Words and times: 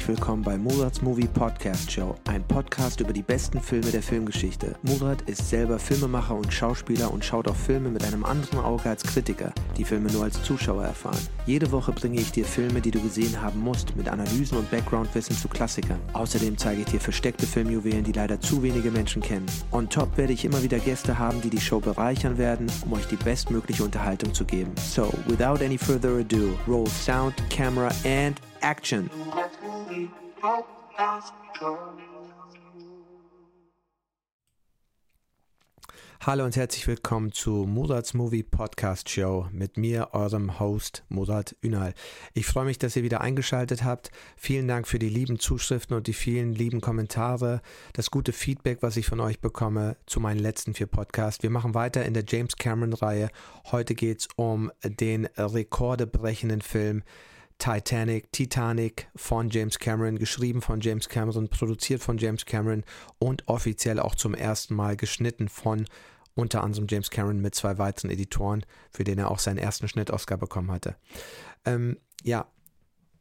herzlich 0.00 0.16
willkommen 0.16 0.42
bei 0.42 0.56
Murats 0.56 1.02
Movie 1.02 1.26
Podcast 1.26 1.92
Show, 1.92 2.14
ein 2.26 2.42
Podcast 2.44 3.00
über 3.00 3.12
die 3.12 3.22
besten 3.22 3.60
Filme 3.60 3.90
der 3.90 4.02
Filmgeschichte. 4.02 4.74
Murat 4.82 5.20
ist 5.28 5.50
selber 5.50 5.78
Filmemacher 5.78 6.34
und 6.34 6.50
Schauspieler 6.50 7.12
und 7.12 7.22
schaut 7.22 7.46
auf 7.48 7.58
Filme 7.58 7.90
mit 7.90 8.02
einem 8.04 8.24
anderen 8.24 8.60
Auge 8.60 8.88
als 8.88 9.02
Kritiker, 9.02 9.52
die 9.76 9.84
Filme 9.84 10.10
nur 10.10 10.24
als 10.24 10.42
Zuschauer 10.42 10.84
erfahren. 10.84 11.18
Jede 11.44 11.70
Woche 11.70 11.92
bringe 11.92 12.18
ich 12.18 12.32
dir 12.32 12.46
Filme, 12.46 12.80
die 12.80 12.90
du 12.90 13.00
gesehen 13.00 13.42
haben 13.42 13.60
musst, 13.60 13.94
mit 13.94 14.08
Analysen 14.08 14.56
und 14.56 14.70
Backgroundwissen 14.70 15.36
zu 15.36 15.48
Klassikern. 15.48 16.00
Außerdem 16.14 16.56
zeige 16.56 16.80
ich 16.80 16.86
dir 16.86 17.00
versteckte 17.00 17.46
Filmjuwelen, 17.46 18.04
die 18.04 18.12
leider 18.12 18.40
zu 18.40 18.62
wenige 18.62 18.90
Menschen 18.90 19.20
kennen. 19.20 19.46
On 19.70 19.86
top 19.86 20.16
werde 20.16 20.32
ich 20.32 20.46
immer 20.46 20.62
wieder 20.62 20.78
Gäste 20.78 21.18
haben, 21.18 21.42
die 21.42 21.50
die 21.50 21.60
Show 21.60 21.80
bereichern 21.80 22.38
werden, 22.38 22.72
um 22.86 22.94
euch 22.94 23.06
die 23.06 23.16
bestmögliche 23.16 23.84
Unterhaltung 23.84 24.32
zu 24.32 24.46
geben. 24.46 24.72
So, 24.76 25.12
without 25.26 25.62
any 25.62 25.76
further 25.76 26.20
ado, 26.20 26.56
roll 26.66 26.86
sound, 26.86 27.34
camera 27.50 27.90
and 28.04 28.40
action. 28.62 29.10
Hallo 36.22 36.44
und 36.44 36.54
herzlich 36.54 36.86
willkommen 36.86 37.32
zu 37.32 37.64
Murats 37.66 38.12
Movie 38.12 38.42
Podcast 38.42 39.08
Show 39.08 39.48
mit 39.52 39.78
mir, 39.78 40.10
eurem 40.12 40.60
Host 40.60 41.02
Murat 41.08 41.56
Ünal. 41.64 41.94
Ich 42.34 42.44
freue 42.44 42.66
mich, 42.66 42.76
dass 42.76 42.94
ihr 42.94 43.02
wieder 43.02 43.22
eingeschaltet 43.22 43.84
habt. 43.84 44.10
Vielen 44.36 44.68
Dank 44.68 44.86
für 44.86 44.98
die 44.98 45.08
lieben 45.08 45.38
Zuschriften 45.38 45.96
und 45.96 46.08
die 46.08 46.12
vielen 46.12 46.52
lieben 46.52 46.82
Kommentare, 46.82 47.62
das 47.94 48.10
gute 48.10 48.34
Feedback, 48.34 48.82
was 48.82 48.98
ich 48.98 49.06
von 49.06 49.18
euch 49.18 49.40
bekomme 49.40 49.96
zu 50.04 50.20
meinen 50.20 50.40
letzten 50.40 50.74
vier 50.74 50.88
Podcasts. 50.88 51.42
Wir 51.42 51.48
machen 51.48 51.72
weiter 51.72 52.04
in 52.04 52.12
der 52.12 52.24
James 52.28 52.56
Cameron 52.56 52.92
Reihe. 52.92 53.30
Heute 53.70 53.94
geht 53.94 54.20
es 54.20 54.28
um 54.36 54.70
den 54.84 55.24
rekordebrechenden 55.38 56.60
Film 56.60 57.02
Titanic, 57.60 58.32
Titanic 58.32 59.08
von 59.14 59.50
James 59.50 59.78
Cameron, 59.78 60.18
geschrieben 60.18 60.62
von 60.62 60.80
James 60.80 61.08
Cameron, 61.08 61.48
produziert 61.48 62.02
von 62.02 62.16
James 62.16 62.46
Cameron 62.46 62.84
und 63.18 63.46
offiziell 63.46 64.00
auch 64.00 64.14
zum 64.14 64.34
ersten 64.34 64.74
Mal 64.74 64.96
geschnitten 64.96 65.48
von 65.48 65.86
unter 66.34 66.64
anderem 66.64 66.86
James 66.88 67.10
Cameron 67.10 67.40
mit 67.40 67.54
zwei 67.54 67.76
weiteren 67.76 68.10
Editoren, 68.10 68.64
für 68.90 69.04
den 69.04 69.18
er 69.18 69.30
auch 69.30 69.38
seinen 69.38 69.58
ersten 69.58 69.88
Schnitt-Oscar 69.88 70.38
bekommen 70.38 70.70
hatte. 70.70 70.96
Ähm, 71.66 71.98
ja, 72.22 72.50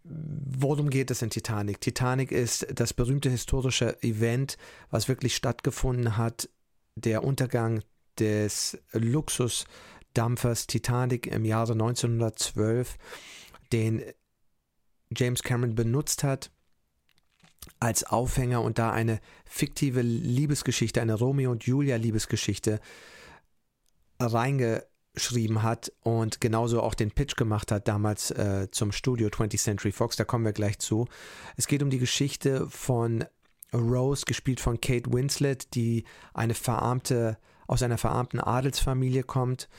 worum 0.04 0.90
geht 0.90 1.12
es 1.12 1.22
in 1.22 1.30
Titanic? 1.30 1.82
Titanic 1.82 2.32
ist 2.32 2.66
das 2.74 2.94
berühmte 2.94 3.30
historische 3.30 4.02
Event, 4.02 4.58
was 4.90 5.10
wirklich 5.10 5.36
stattgefunden 5.36 6.16
hat, 6.16 6.50
der 6.96 7.26
Untergang 7.26 7.84
des 8.20 8.78
Luxusdampfers 8.94 10.68
Titanic 10.68 11.28
im 11.28 11.44
Jahre 11.44 11.74
1912, 11.74 12.98
den 13.74 14.02
James 15.16 15.44
Cameron 15.44 15.76
benutzt 15.76 16.24
hat 16.24 16.52
als 17.80 18.04
Aufhänger 18.04 18.62
und 18.62 18.80
da 18.80 18.92
eine 18.92 19.20
fiktive 19.46 20.02
Liebesgeschichte, 20.02 21.02
eine 21.02 21.16
Romeo 21.16 21.52
und 21.52 21.64
Julia 21.64 21.96
Liebesgeschichte 21.98 22.80
reingeschrieben 24.20 25.64
hat 25.64 25.92
und 26.02 26.42
genauso 26.42 26.82
auch 26.82 26.94
den 26.94 27.12
Pitch 27.12 27.36
gemacht 27.36 27.72
hat 27.72 27.88
damals 27.88 28.32
äh, 28.32 28.68
zum 28.72 28.92
Studio 28.92 29.30
20th 29.30 29.64
Century 29.64 29.92
Fox, 29.92 30.16
da 30.16 30.26
kommen 30.26 30.46
wir 30.46 30.54
gleich 30.54 30.80
zu. 30.80 31.08
Es 31.58 31.68
geht 31.68 31.84
um 31.84 31.90
die 31.90 32.00
Geschichte 32.00 32.68
von 32.70 33.26
Rose, 33.74 34.26
gespielt 34.26 34.60
von 34.60 34.82
Kate 34.82 35.12
Winslet, 35.12 35.74
die 35.76 36.04
eine 36.34 36.54
verarmte, 36.54 37.38
aus 37.68 37.84
einer 37.84 37.98
verarmten 37.98 38.40
Adelsfamilie 38.40 39.24
kommt 39.24 39.70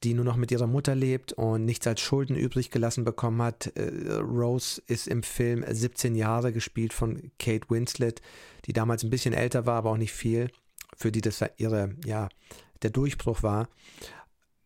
die 0.00 0.14
nur 0.14 0.24
noch 0.24 0.36
mit 0.36 0.50
ihrer 0.50 0.66
Mutter 0.66 0.94
lebt 0.94 1.32
und 1.32 1.64
nichts 1.64 1.86
als 1.86 2.00
Schulden 2.00 2.36
übrig 2.36 2.70
gelassen 2.70 3.04
bekommen 3.04 3.42
hat. 3.42 3.66
Äh, 3.76 4.14
Rose 4.14 4.82
ist 4.86 5.08
im 5.08 5.22
Film 5.22 5.64
17 5.68 6.14
Jahre 6.14 6.52
gespielt 6.52 6.92
von 6.92 7.30
Kate 7.38 7.68
Winslet, 7.68 8.20
die 8.66 8.72
damals 8.72 9.02
ein 9.02 9.10
bisschen 9.10 9.34
älter 9.34 9.66
war, 9.66 9.78
aber 9.78 9.90
auch 9.90 9.96
nicht 9.96 10.12
viel, 10.12 10.50
für 10.96 11.12
die 11.12 11.20
das 11.20 11.44
ihre, 11.56 11.94
ja, 12.04 12.28
der 12.82 12.90
Durchbruch 12.90 13.42
war, 13.42 13.68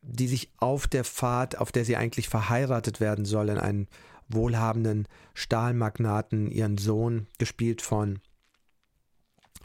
die 0.02 0.28
sich 0.28 0.50
auf 0.58 0.86
der 0.86 1.04
Fahrt, 1.04 1.58
auf 1.58 1.72
der 1.72 1.84
sie 1.84 1.96
eigentlich 1.96 2.28
verheiratet 2.28 3.00
werden 3.00 3.24
soll, 3.24 3.48
in 3.48 3.58
einen 3.58 3.88
wohlhabenden 4.28 5.06
Stahlmagnaten, 5.34 6.50
ihren 6.50 6.78
Sohn, 6.78 7.26
gespielt 7.38 7.82
von 7.82 8.20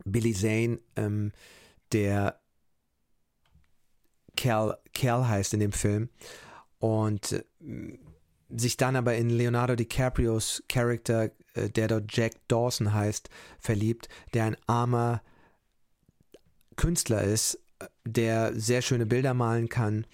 Billy 0.05 0.33
Zane, 0.33 0.79
ähm, 0.95 1.31
der 1.91 2.39
Cal, 4.37 4.77
Cal 4.93 5.27
heißt 5.27 5.53
in 5.53 5.59
dem 5.59 5.73
Film. 5.73 6.09
Und 6.79 7.33
äh, 7.33 7.43
sich 8.49 8.77
dann 8.77 8.95
aber 8.95 9.15
in 9.15 9.29
Leonardo 9.29 9.75
DiCaprios 9.75 10.63
Charakter, 10.69 11.31
äh, 11.53 11.69
der 11.69 11.89
dort 11.89 12.15
Jack 12.15 12.33
Dawson 12.47 12.93
heißt, 12.93 13.29
verliebt, 13.59 14.07
der 14.33 14.45
ein 14.45 14.57
armer 14.67 15.21
Künstler 16.77 17.23
ist, 17.23 17.59
der 18.05 18.57
sehr 18.57 18.81
schöne 18.81 19.05
Bilder 19.05 19.33
malen 19.33 19.67
kann 19.67 20.05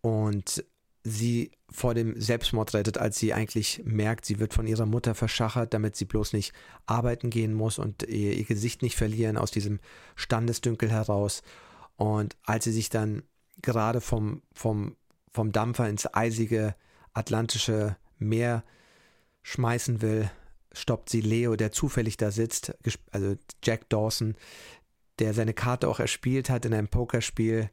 und 0.00 0.64
sie 1.04 1.52
vor 1.70 1.94
dem 1.94 2.20
Selbstmord 2.20 2.74
rettet, 2.74 2.98
als 2.98 3.18
sie 3.18 3.32
eigentlich 3.32 3.82
merkt, 3.84 4.24
sie 4.24 4.38
wird 4.38 4.52
von 4.52 4.66
ihrer 4.66 4.86
Mutter 4.86 5.14
verschachert, 5.14 5.72
damit 5.72 5.96
sie 5.96 6.04
bloß 6.04 6.32
nicht 6.32 6.52
arbeiten 6.86 7.30
gehen 7.30 7.54
muss 7.54 7.78
und 7.78 8.02
ihr, 8.02 8.34
ihr 8.34 8.44
Gesicht 8.44 8.82
nicht 8.82 8.96
verlieren 8.96 9.36
aus 9.36 9.50
diesem 9.50 9.78
Standesdünkel 10.16 10.90
heraus. 10.90 11.42
Und 12.00 12.34
als 12.44 12.64
sie 12.64 12.72
sich 12.72 12.88
dann 12.88 13.24
gerade 13.60 14.00
vom, 14.00 14.40
vom, 14.54 14.96
vom 15.30 15.52
Dampfer 15.52 15.86
ins 15.86 16.06
eisige 16.14 16.74
atlantische 17.12 17.94
Meer 18.18 18.64
schmeißen 19.42 20.00
will, 20.00 20.30
stoppt 20.72 21.10
sie 21.10 21.20
Leo, 21.20 21.56
der 21.56 21.72
zufällig 21.72 22.16
da 22.16 22.30
sitzt, 22.30 22.74
also 23.10 23.34
Jack 23.62 23.90
Dawson, 23.90 24.34
der 25.18 25.34
seine 25.34 25.52
Karte 25.52 25.88
auch 25.88 26.00
erspielt 26.00 26.48
hat 26.48 26.64
in 26.64 26.72
einem 26.72 26.88
Pokerspiel 26.88 27.68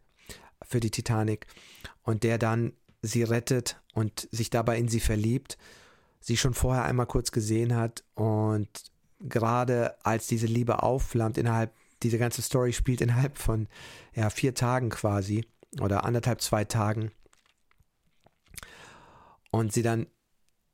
für 0.62 0.82
die 0.82 0.92
Titanic 0.92 1.48
und 2.04 2.24
der 2.24 2.38
dann 2.38 2.74
sie 3.02 3.24
rettet 3.24 3.82
und 3.94 4.28
sich 4.30 4.50
dabei 4.50 4.78
in 4.78 4.90
sie 4.90 5.00
verliebt, 5.00 5.58
sie 6.20 6.36
schon 6.36 6.54
vorher 6.54 6.84
einmal 6.84 7.06
kurz 7.06 7.32
gesehen 7.32 7.78
hat 7.78 8.04
und 8.14 8.68
gerade 9.22 9.96
als 10.06 10.28
diese 10.28 10.48
Liebe 10.48 10.84
aufflammt 10.84 11.38
innerhalb 11.38 11.72
diese 12.04 12.18
ganze 12.18 12.42
Story 12.42 12.74
spielt 12.74 13.02
innerhalb 13.02 13.38
von 13.38 13.68
ja, 14.14 14.30
vier 14.30 14.54
Tagen 14.54 14.90
quasi 14.90 15.46
oder 15.82 16.06
anderthalb, 16.06 16.42
zwei 16.42 16.66
Tagen. 16.66 17.12
Und 19.52 19.74
sie 19.74 19.82
dann 19.82 20.08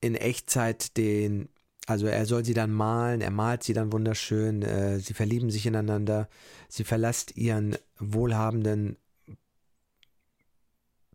in 0.01 0.15
Echtzeit 0.15 0.97
den, 0.97 1.49
also 1.87 2.07
er 2.07 2.25
soll 2.25 2.43
sie 2.43 2.53
dann 2.53 2.71
malen, 2.71 3.21
er 3.21 3.31
malt 3.31 3.63
sie 3.63 3.73
dann 3.73 3.93
wunderschön, 3.93 4.61
äh, 4.61 4.99
sie 4.99 5.13
verlieben 5.13 5.49
sich 5.49 5.65
ineinander, 5.65 6.27
sie 6.67 6.83
verlässt 6.83 7.37
ihren 7.37 7.77
wohlhabenden 7.99 8.97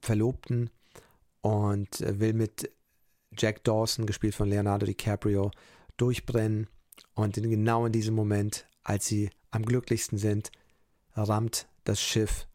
Verlobten 0.01 0.71
und 1.43 2.01
will 2.01 2.33
mit 2.33 2.71
Jack 3.37 3.65
Dawson, 3.65 4.07
gespielt 4.07 4.35
von 4.35 4.49
Leonardo 4.49 4.87
DiCaprio, 4.87 5.51
durchbrennen. 5.97 6.69
Und 7.15 7.37
in, 7.37 7.51
genau 7.51 7.87
in 7.87 7.93
diesem 7.93 8.15
Moment, 8.15 8.67
als 8.83 9.07
sie 9.07 9.31
am 9.51 9.65
glücklichsten 9.65 10.19
sind, 10.19 10.51
rammt 11.15 11.69
das 11.85 12.01
Schiff 12.01 12.47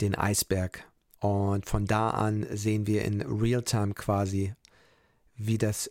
den 0.00 0.14
Eisberg. 0.14 0.86
Und 1.20 1.66
von 1.66 1.86
da 1.86 2.10
an 2.10 2.46
sehen 2.50 2.86
wir 2.86 3.04
in 3.04 3.22
Realtime 3.22 3.94
quasi, 3.94 4.54
wie 5.36 5.58
das 5.58 5.90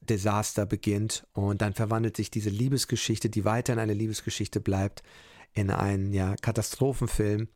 Desaster 0.00 0.66
beginnt. 0.66 1.26
Und 1.32 1.62
dann 1.62 1.74
verwandelt 1.74 2.16
sich 2.16 2.30
diese 2.30 2.50
Liebesgeschichte, 2.50 3.30
die 3.30 3.44
weiterhin 3.44 3.80
eine 3.80 3.94
Liebesgeschichte 3.94 4.60
bleibt, 4.60 5.02
in 5.52 5.70
einen 5.70 6.12
ja, 6.12 6.34
Katastrophenfilm. 6.36 7.48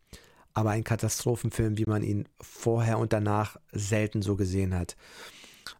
Aber 0.55 0.71
ein 0.71 0.85
Katastrophenfilm, 0.85 1.79
wie 1.79 1.87
man 1.87 2.03
ihn 2.03 2.29
vorher 2.41 2.99
und 2.99 3.13
danach 3.13 3.57
selten 3.73 4.23
so 4.23 4.37
gesehen 4.37 4.75
hat. 4.75 4.97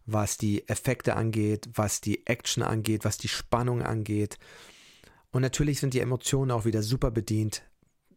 Was 0.05 0.37
die 0.37 0.67
Effekte 0.67 1.15
angeht, 1.15 1.69
was 1.73 2.01
die 2.01 2.27
Action 2.27 2.63
angeht, 2.63 3.05
was 3.05 3.17
die 3.17 3.27
Spannung 3.27 3.81
angeht. 3.81 4.37
Und 5.31 5.41
natürlich 5.41 5.79
sind 5.79 5.93
die 5.93 5.99
Emotionen 5.99 6.51
auch 6.51 6.65
wieder 6.65 6.81
super 6.81 7.11
bedient 7.11 7.63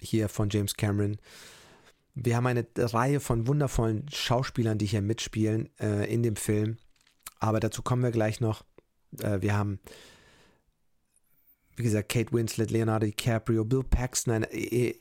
hier 0.00 0.28
von 0.28 0.48
James 0.50 0.74
Cameron. 0.74 1.18
Wir 2.14 2.36
haben 2.36 2.46
eine 2.46 2.66
Reihe 2.76 3.20
von 3.20 3.46
wundervollen 3.46 4.06
Schauspielern, 4.10 4.78
die 4.78 4.86
hier 4.86 5.02
mitspielen 5.02 5.70
äh, 5.80 6.12
in 6.12 6.22
dem 6.22 6.36
Film. 6.36 6.76
Aber 7.38 7.60
dazu 7.60 7.82
kommen 7.82 8.02
wir 8.02 8.10
gleich 8.10 8.40
noch. 8.40 8.64
Äh, 9.20 9.40
wir 9.40 9.56
haben, 9.56 9.80
wie 11.76 11.82
gesagt, 11.82 12.10
Kate 12.10 12.32
Winslet, 12.32 12.70
Leonardo 12.70 13.06
DiCaprio, 13.06 13.64
Bill 13.64 13.82
Paxton, 13.82 14.34
ein 14.34 14.46
e, 14.50 14.90
e 14.90 14.94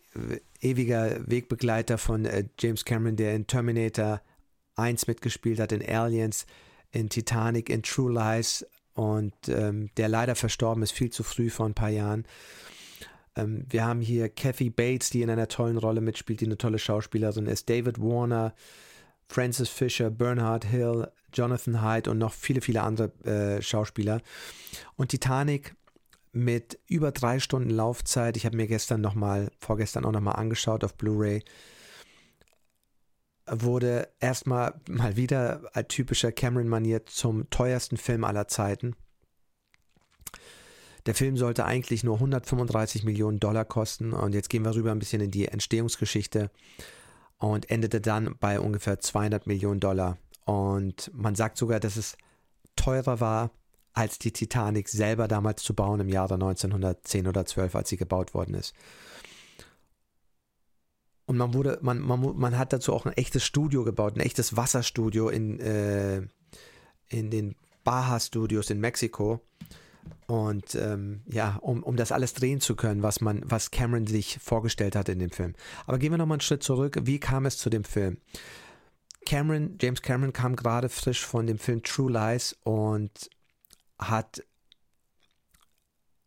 ewiger 0.62 1.20
Wegbegleiter 1.30 1.98
von 1.98 2.26
äh, 2.26 2.46
James 2.60 2.86
Cameron, 2.86 3.16
der 3.16 3.36
in 3.36 3.48
Terminator 3.48 4.22
1 4.76 5.08
mitgespielt 5.08 5.60
hat, 5.60 5.72
in 5.72 5.88
Aliens, 5.88 6.46
in 6.92 7.10
Titanic, 7.10 7.70
in 7.70 7.84
True 7.84 8.12
Lies, 8.12 8.66
und 8.94 9.34
ähm, 9.48 9.90
der 9.98 10.10
leider 10.10 10.36
verstorben 10.36 10.84
ist, 10.84 10.92
viel 10.92 11.10
zu 11.10 11.24
früh 11.24 11.50
vor 11.50 11.66
ein 11.66 11.74
paar 11.74 11.90
Jahren. 11.90 12.26
Ähm, 13.36 13.66
wir 13.70 13.86
haben 13.86 14.02
hier 14.02 14.30
Kathy 14.30 14.70
Bates, 14.70 15.10
die 15.10 15.22
in 15.22 15.30
einer 15.30 15.48
tollen 15.48 15.78
Rolle 15.78 16.02
mitspielt, 16.02 16.42
die 16.42 16.46
eine 16.46 16.58
tolle 16.58 16.80
Schauspielerin 16.80 17.48
ist. 17.48 17.70
David 17.70 18.00
Warner 18.00 18.54
Francis 19.32 19.70
Fisher, 19.70 20.10
Bernard 20.10 20.66
Hill, 20.66 21.08
Jonathan 21.34 21.82
Hyde 21.82 22.12
und 22.12 22.18
noch 22.18 22.34
viele, 22.34 22.60
viele 22.60 22.82
andere 22.82 23.14
äh, 23.24 23.62
Schauspieler. 23.62 24.22
Und 24.98 25.10
Titanic 25.10 25.74
mit 26.34 26.80
über 26.88 27.12
drei 27.12 27.40
Stunden 27.40 27.70
Laufzeit. 27.70 28.36
Ich 28.36 28.46
habe 28.46 28.58
mir 28.58 28.68
gestern 28.68 29.00
nochmal, 29.02 29.50
vorgestern 29.58 30.06
auch 30.06 30.12
nochmal 30.12 30.36
angeschaut 30.36 30.84
auf 30.84 30.96
Blu-ray. 30.96 31.44
Wurde 33.54 34.08
erstmal 34.22 34.76
mal 34.88 35.18
wieder 35.18 35.70
als 35.74 35.90
typischer 35.90 36.32
Cameron-Manier 36.32 37.06
zum 37.06 37.50
teuersten 37.50 37.98
Film 37.98 38.24
aller 38.24 38.48
Zeiten. 38.48 38.96
Der 41.06 41.16
Film 41.16 41.36
sollte 41.36 41.66
eigentlich 41.66 42.04
nur 42.04 42.16
135 42.16 43.04
Millionen 43.04 43.40
Dollar 43.40 43.66
kosten 43.66 44.14
und 44.14 44.34
jetzt 44.34 44.50
gehen 44.50 44.64
wir 44.64 44.74
rüber 44.74 44.92
ein 44.92 45.00
bisschen 45.00 45.22
in 45.22 45.32
die 45.32 45.48
Entstehungsgeschichte 45.48 46.50
und 47.40 47.70
endete 47.70 48.00
dann 48.00 48.36
bei 48.40 48.60
ungefähr 48.60 49.00
200 49.00 49.48
Millionen 49.48 49.80
Dollar. 49.80 50.18
Und 50.46 51.12
man 51.14 51.36
sagt 51.36 51.58
sogar, 51.58 51.80
dass 51.80 51.98
es 51.98 52.16
teurer 52.76 53.20
war 53.20 53.52
als 53.94 54.20
die 54.20 54.32
Titanic 54.32 54.88
selber 54.88 55.28
damals 55.28 55.64
zu 55.64 55.74
bauen 55.74 56.00
im 56.00 56.08
Jahre 56.08 56.36
1910 56.36 57.28
oder 57.28 57.46
12, 57.46 57.76
als 57.76 57.90
sie 57.90 57.98
gebaut 57.98 58.34
worden 58.34 58.54
ist. 58.54 58.74
Und 61.32 61.38
man 61.38 61.54
wurde, 61.54 61.80
man, 61.82 62.02
man, 62.02 62.38
man 62.38 62.58
hat 62.58 62.74
dazu 62.74 62.92
auch 62.92 63.06
ein 63.06 63.14
echtes 63.14 63.46
Studio 63.46 63.86
gebaut, 63.86 64.18
ein 64.18 64.20
echtes 64.20 64.58
Wasserstudio 64.58 65.30
in, 65.30 65.62
äh, 65.62 66.24
in 67.08 67.32
den 67.32 67.56
Baja 67.86 68.20
Studios 68.20 68.70
in 68.70 68.82
Mexiko. 68.82 69.40
Und 70.28 70.76
ähm, 70.76 71.22
ja, 71.28 71.56
um, 71.62 71.84
um 71.84 71.96
das 71.96 72.12
alles 72.12 72.34
drehen 72.34 72.60
zu 72.60 72.76
können, 72.76 73.02
was 73.02 73.22
man, 73.22 73.44
was 73.46 73.72
Cameron 73.72 74.08
sich 74.08 74.40
vorgestellt 74.44 74.94
hat 74.94 75.08
in 75.08 75.20
dem 75.20 75.30
Film. 75.30 75.54
Aber 75.86 76.00
gehen 76.00 76.12
wir 76.12 76.18
nochmal 76.18 76.36
einen 76.36 76.42
Schritt 76.42 76.64
zurück. 76.64 76.98
Wie 77.04 77.22
kam 77.22 77.46
es 77.46 77.58
zu 77.58 77.70
dem 77.70 77.86
Film? 77.86 78.18
Cameron, 79.26 79.78
James 79.80 80.02
Cameron 80.02 80.34
kam 80.34 80.58
gerade 80.58 80.90
frisch 80.90 81.26
von 81.26 81.48
dem 81.48 81.60
Film 81.60 81.82
True 81.82 82.12
Lies 82.12 82.58
und 82.66 83.30
hat 83.98 84.44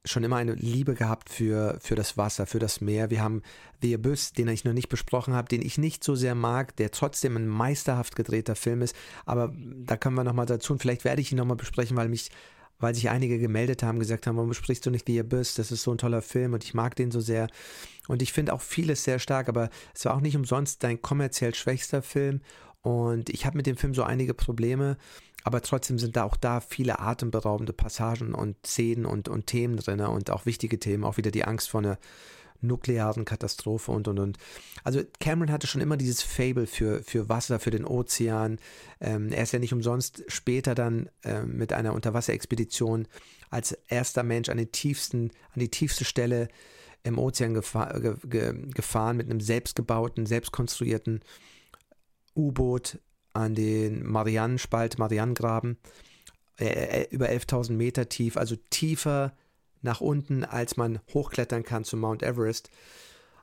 schon 0.04 0.22
immer 0.22 0.36
eine 0.36 0.54
Liebe 0.54 0.94
gehabt 0.94 1.30
für, 1.30 1.78
für 1.80 1.94
das 1.94 2.16
Wasser, 2.16 2.46
für 2.46 2.58
das 2.58 2.80
Meer. 2.80 3.10
Wir 3.10 3.22
haben 3.22 3.42
The 3.80 3.94
Abyss, 3.94 4.32
den 4.32 4.48
ich 4.48 4.64
noch 4.64 4.74
nicht 4.74 4.90
besprochen 4.90 5.34
habe, 5.34 5.48
den 5.48 5.62
ich 5.62 5.78
nicht 5.78 6.04
so 6.04 6.14
sehr 6.14 6.34
mag, 6.34 6.76
der 6.76 6.90
trotzdem 6.90 7.36
ein 7.36 7.48
meisterhaft 7.48 8.14
gedrehter 8.14 8.54
Film 8.54 8.82
ist. 8.82 8.94
Aber 9.24 9.52
da 9.56 9.96
können 9.96 10.16
wir 10.16 10.24
nochmal 10.24 10.46
dazu 10.46 10.74
und 10.74 10.80
vielleicht 10.80 11.04
werde 11.04 11.22
ich 11.22 11.32
ihn 11.32 11.38
nochmal 11.38 11.56
besprechen, 11.56 11.96
weil 11.96 12.08
mich, 12.08 12.30
weil 12.78 12.94
sich 12.94 13.08
einige 13.08 13.38
gemeldet 13.38 13.82
haben, 13.82 13.98
gesagt 13.98 14.26
haben, 14.26 14.36
warum 14.36 14.50
besprichst 14.50 14.84
du 14.84 14.90
nicht 14.90 15.06
The 15.06 15.20
Abyss? 15.20 15.54
Das 15.54 15.72
ist 15.72 15.82
so 15.82 15.92
ein 15.92 15.98
toller 15.98 16.22
Film 16.22 16.52
und 16.52 16.64
ich 16.64 16.74
mag 16.74 16.96
den 16.96 17.10
so 17.10 17.20
sehr. 17.20 17.48
Und 18.06 18.20
ich 18.20 18.34
finde 18.34 18.52
auch 18.52 18.60
vieles 18.60 19.04
sehr 19.04 19.18
stark, 19.18 19.48
aber 19.48 19.70
es 19.94 20.04
war 20.04 20.14
auch 20.14 20.20
nicht 20.20 20.36
umsonst 20.36 20.82
dein 20.84 21.00
kommerziell 21.00 21.54
schwächster 21.54 22.02
Film. 22.02 22.42
Und 22.82 23.30
ich 23.30 23.46
habe 23.46 23.56
mit 23.56 23.66
dem 23.66 23.78
Film 23.78 23.94
so 23.94 24.02
einige 24.02 24.34
Probleme 24.34 24.98
aber 25.44 25.60
trotzdem 25.60 25.98
sind 25.98 26.16
da 26.16 26.24
auch 26.24 26.36
da 26.36 26.60
viele 26.60 26.98
atemberaubende 26.98 27.74
Passagen 27.74 28.34
und 28.34 28.56
Szenen 28.66 29.04
und, 29.04 29.28
und 29.28 29.46
Themen 29.46 29.76
drin 29.76 30.00
und 30.00 30.30
auch 30.30 30.46
wichtige 30.46 30.80
Themen, 30.80 31.04
auch 31.04 31.18
wieder 31.18 31.30
die 31.30 31.44
Angst 31.44 31.68
vor 31.68 31.80
einer 31.80 31.98
nuklearen 32.62 33.26
Katastrophe 33.26 33.92
und 33.92 34.08
und 34.08 34.18
und. 34.18 34.38
Also 34.84 35.02
Cameron 35.20 35.52
hatte 35.52 35.66
schon 35.66 35.82
immer 35.82 35.98
dieses 35.98 36.22
Fable 36.22 36.66
für, 36.66 37.02
für 37.02 37.28
Wasser, 37.28 37.60
für 37.60 37.70
den 37.70 37.84
Ozean. 37.84 38.58
Ähm, 39.00 39.30
er 39.30 39.42
ist 39.42 39.52
ja 39.52 39.58
nicht 39.58 39.74
umsonst 39.74 40.24
später 40.28 40.74
dann 40.74 41.10
äh, 41.24 41.42
mit 41.42 41.74
einer 41.74 41.92
Unterwasserexpedition 41.92 43.06
als 43.50 43.72
erster 43.88 44.22
Mensch 44.22 44.48
an 44.48 44.56
den 44.56 44.72
tiefsten, 44.72 45.30
an 45.52 45.60
die 45.60 45.70
tiefste 45.70 46.06
Stelle 46.06 46.48
im 47.02 47.18
Ozean 47.18 47.52
gefahr, 47.52 48.00
ge, 48.00 48.14
ge, 48.24 48.54
gefahren 48.72 49.18
mit 49.18 49.28
einem 49.28 49.40
selbstgebauten, 49.40 50.24
selbstkonstruierten 50.24 51.20
U-Boot 52.34 52.98
an 53.34 53.54
den 53.54 54.04
Marianenspalt, 54.06 54.98
Marianengraben, 54.98 55.78
äh, 56.58 56.66
äh 56.66 57.06
über 57.10 57.28
11.000 57.28 57.72
Meter 57.72 58.08
tief, 58.08 58.36
also 58.36 58.56
tiefer 58.70 59.34
nach 59.82 60.00
unten, 60.00 60.44
als 60.44 60.76
man 60.76 61.00
hochklettern 61.12 61.62
kann 61.62 61.84
zu 61.84 61.96
Mount 61.96 62.22
Everest. 62.22 62.70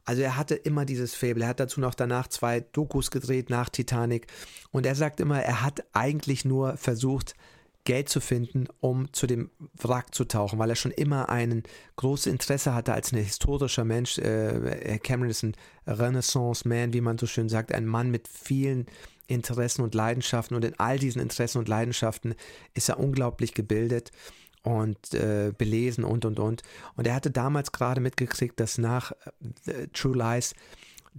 Also 0.03 0.23
er 0.23 0.35
hatte 0.35 0.55
immer 0.55 0.85
dieses 0.85 1.13
Faible. 1.13 1.43
Er 1.43 1.49
hat 1.49 1.59
dazu 1.59 1.79
noch 1.79 1.93
danach 1.93 2.27
zwei 2.27 2.61
Dokus 2.61 3.11
gedreht 3.11 3.51
nach 3.51 3.69
Titanic. 3.69 4.27
Und 4.71 4.87
er 4.87 4.95
sagt 4.95 5.19
immer, 5.19 5.39
er 5.41 5.61
hat 5.61 5.83
eigentlich 5.93 6.43
nur 6.43 6.75
versucht, 6.77 7.35
Geld 7.83 8.09
zu 8.09 8.19
finden, 8.19 8.67
um 8.79 9.11
zu 9.11 9.25
dem 9.25 9.49
Wrack 9.81 10.13
zu 10.13 10.25
tauchen, 10.25 10.59
weil 10.59 10.69
er 10.69 10.75
schon 10.75 10.91
immer 10.91 11.29
ein 11.29 11.63
großes 11.95 12.27
Interesse 12.27 12.75
hatte 12.75 12.93
als 12.93 13.11
ein 13.11 13.17
historischer 13.17 13.85
Mensch. 13.85 14.19
Äh, 14.19 14.99
Cameron 14.99 15.31
ist 15.31 15.43
ein 15.43 15.55
Renaissance-Man, 15.87 16.93
wie 16.93 17.01
man 17.01 17.17
so 17.17 17.25
schön 17.25 17.49
sagt, 17.49 17.73
ein 17.73 17.87
Mann 17.87 18.11
mit 18.11 18.27
vielen 18.27 18.85
Interessen 19.27 19.81
und 19.81 19.95
Leidenschaften 19.95 20.55
und 20.55 20.65
in 20.65 20.77
all 20.79 20.99
diesen 20.99 21.21
Interessen 21.21 21.59
und 21.59 21.67
Leidenschaften 21.67 22.35
ist 22.73 22.89
er 22.89 22.99
unglaublich 22.99 23.53
gebildet 23.53 24.11
und 24.63 25.13
äh, 25.13 25.53
belesen 25.57 26.03
und 26.03 26.25
und 26.25 26.39
und. 26.39 26.63
Und 26.95 27.07
er 27.07 27.15
hatte 27.15 27.31
damals 27.31 27.71
gerade 27.71 28.01
mitgekriegt, 28.01 28.59
dass 28.59 28.77
nach 28.77 29.11
äh, 29.65 29.87
True 29.93 30.17
Lies 30.17 30.53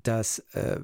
das 0.02 0.40
äh, 0.52 0.80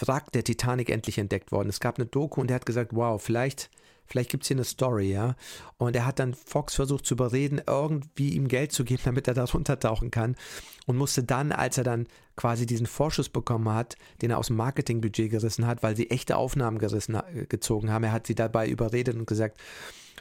Wrack 0.00 0.32
der 0.32 0.44
Titanic 0.44 0.90
endlich 0.90 1.18
entdeckt 1.18 1.52
worden. 1.52 1.68
Es 1.68 1.80
gab 1.80 1.98
eine 1.98 2.06
Doku 2.06 2.40
und 2.40 2.50
er 2.50 2.56
hat 2.56 2.66
gesagt, 2.66 2.90
wow, 2.94 3.22
vielleicht 3.22 3.70
vielleicht 4.06 4.30
gibt 4.30 4.44
es 4.44 4.48
hier 4.48 4.56
eine 4.56 4.64
Story, 4.64 5.12
ja. 5.12 5.36
Und 5.76 5.96
er 5.96 6.06
hat 6.06 6.18
dann 6.18 6.34
Fox 6.34 6.74
versucht 6.74 7.06
zu 7.06 7.14
überreden, 7.14 7.60
irgendwie 7.66 8.30
ihm 8.30 8.48
Geld 8.48 8.72
zu 8.72 8.84
geben, 8.84 9.02
damit 9.04 9.28
er 9.28 9.34
da 9.34 9.44
runtertauchen 9.52 10.10
kann. 10.10 10.36
Und 10.86 10.96
musste 10.96 11.22
dann, 11.22 11.52
als 11.52 11.78
er 11.78 11.84
dann 11.84 12.06
quasi 12.36 12.66
diesen 12.66 12.86
Vorschuss 12.86 13.28
bekommen 13.28 13.68
hat, 13.70 13.96
den 14.22 14.30
er 14.30 14.38
aus 14.38 14.48
dem 14.48 14.56
Marketingbudget 14.56 15.30
gerissen 15.30 15.66
hat, 15.66 15.82
weil 15.82 15.96
sie 15.96 16.10
echte 16.10 16.36
Aufnahmen 16.36 16.78
gerissen, 16.78 17.18
gezogen 17.48 17.90
haben, 17.90 18.04
er 18.04 18.12
hat 18.12 18.26
sie 18.26 18.34
dabei 18.34 18.68
überredet 18.68 19.16
und 19.16 19.26
gesagt, 19.26 19.58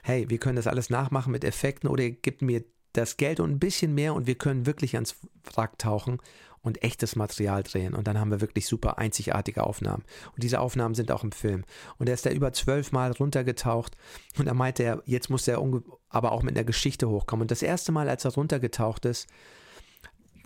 hey, 0.03 0.29
wir 0.29 0.37
können 0.37 0.55
das 0.55 0.67
alles 0.67 0.89
nachmachen 0.89 1.31
mit 1.31 1.43
Effekten 1.43 1.89
oder 1.89 2.03
ihr 2.03 2.11
gebt 2.11 2.41
mir 2.41 2.63
das 2.93 3.17
Geld 3.17 3.39
und 3.39 3.51
ein 3.51 3.59
bisschen 3.59 3.95
mehr 3.95 4.13
und 4.13 4.27
wir 4.27 4.35
können 4.35 4.65
wirklich 4.65 4.95
ans 4.95 5.15
Wrack 5.55 5.79
tauchen 5.79 6.19
und 6.63 6.81
echtes 6.81 7.15
Material 7.15 7.61
drehen. 7.61 7.93
Und 7.93 8.07
dann 8.07 8.19
haben 8.19 8.31
wir 8.31 8.41
wirklich 8.41 8.65
super 8.67 8.97
einzigartige 8.97 9.63
Aufnahmen. 9.63 10.03
Und 10.33 10.43
diese 10.43 10.59
Aufnahmen 10.59 10.95
sind 10.95 11.11
auch 11.11 11.23
im 11.23 11.31
Film. 11.31 11.63
Und 11.99 12.07
er 12.07 12.15
ist 12.15 12.25
da 12.25 12.31
über 12.31 12.53
zwölfmal 12.53 13.11
runtergetaucht 13.11 13.95
und 14.39 14.47
er 14.47 14.53
meinte, 14.53 14.83
er, 14.83 15.03
jetzt 15.05 15.29
muss 15.29 15.47
er 15.47 15.61
aber 16.09 16.31
auch 16.31 16.41
mit 16.41 16.55
einer 16.55 16.63
Geschichte 16.63 17.09
hochkommen. 17.09 17.43
Und 17.43 17.51
das 17.51 17.61
erste 17.61 17.91
Mal, 17.91 18.09
als 18.09 18.25
er 18.25 18.33
runtergetaucht 18.33 19.05
ist, 19.05 19.27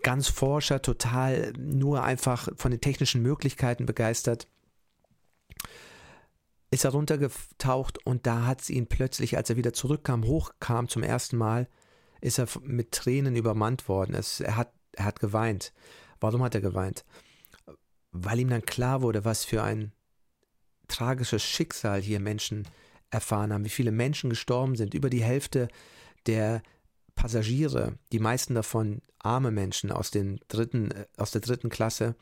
ganz 0.01 0.27
Forscher, 0.27 0.81
total 0.81 1.53
nur 1.57 2.03
einfach 2.03 2.49
von 2.55 2.71
den 2.71 2.81
technischen 2.81 3.21
Möglichkeiten 3.21 3.85
begeistert, 3.85 4.47
ist 6.71 6.83
er 6.83 6.91
runtergetaucht 6.91 8.05
und 8.05 8.25
da 8.27 8.45
hat 8.45 8.61
es 8.61 8.69
ihn 8.69 8.87
plötzlich, 8.87 9.37
als 9.37 9.49
er 9.49 9.55
wieder 9.55 9.73
zurückkam, 9.73 10.25
hochkam 10.25 10.89
zum 10.89 11.03
ersten 11.03 11.37
Mal, 11.37 11.67
ist 12.21 12.39
er 12.39 12.47
mit 12.61 12.91
Tränen 12.91 13.35
übermannt 13.35 13.87
worden. 13.87 14.15
Es, 14.15 14.41
er, 14.41 14.57
hat, 14.57 14.73
er 14.93 15.05
hat 15.05 15.19
geweint. 15.19 15.71
Warum 16.19 16.43
hat 16.43 16.55
er 16.55 16.61
geweint? 16.61 17.05
Weil 18.11 18.39
ihm 18.39 18.49
dann 18.49 18.65
klar 18.65 19.01
wurde, 19.01 19.25
was 19.25 19.45
für 19.45 19.63
ein 19.63 19.91
tragisches 20.87 21.43
Schicksal 21.43 22.01
hier 22.01 22.19
Menschen 22.19 22.67
erfahren 23.09 23.53
haben, 23.53 23.65
wie 23.65 23.69
viele 23.69 23.91
Menschen 23.91 24.29
gestorben 24.29 24.75
sind. 24.75 24.93
Über 24.93 25.09
die 25.09 25.23
Hälfte 25.23 25.67
der 26.25 26.61
Passagiere, 27.15 27.97
die 28.11 28.19
meisten 28.19 28.53
davon 28.55 29.01
arme 29.19 29.51
Menschen 29.51 29.91
aus, 29.91 30.11
den 30.11 30.39
dritten, 30.47 30.91
äh, 30.91 31.05
aus 31.17 31.31
der 31.31 31.41
dritten 31.41 31.69
Klasse, 31.69 32.15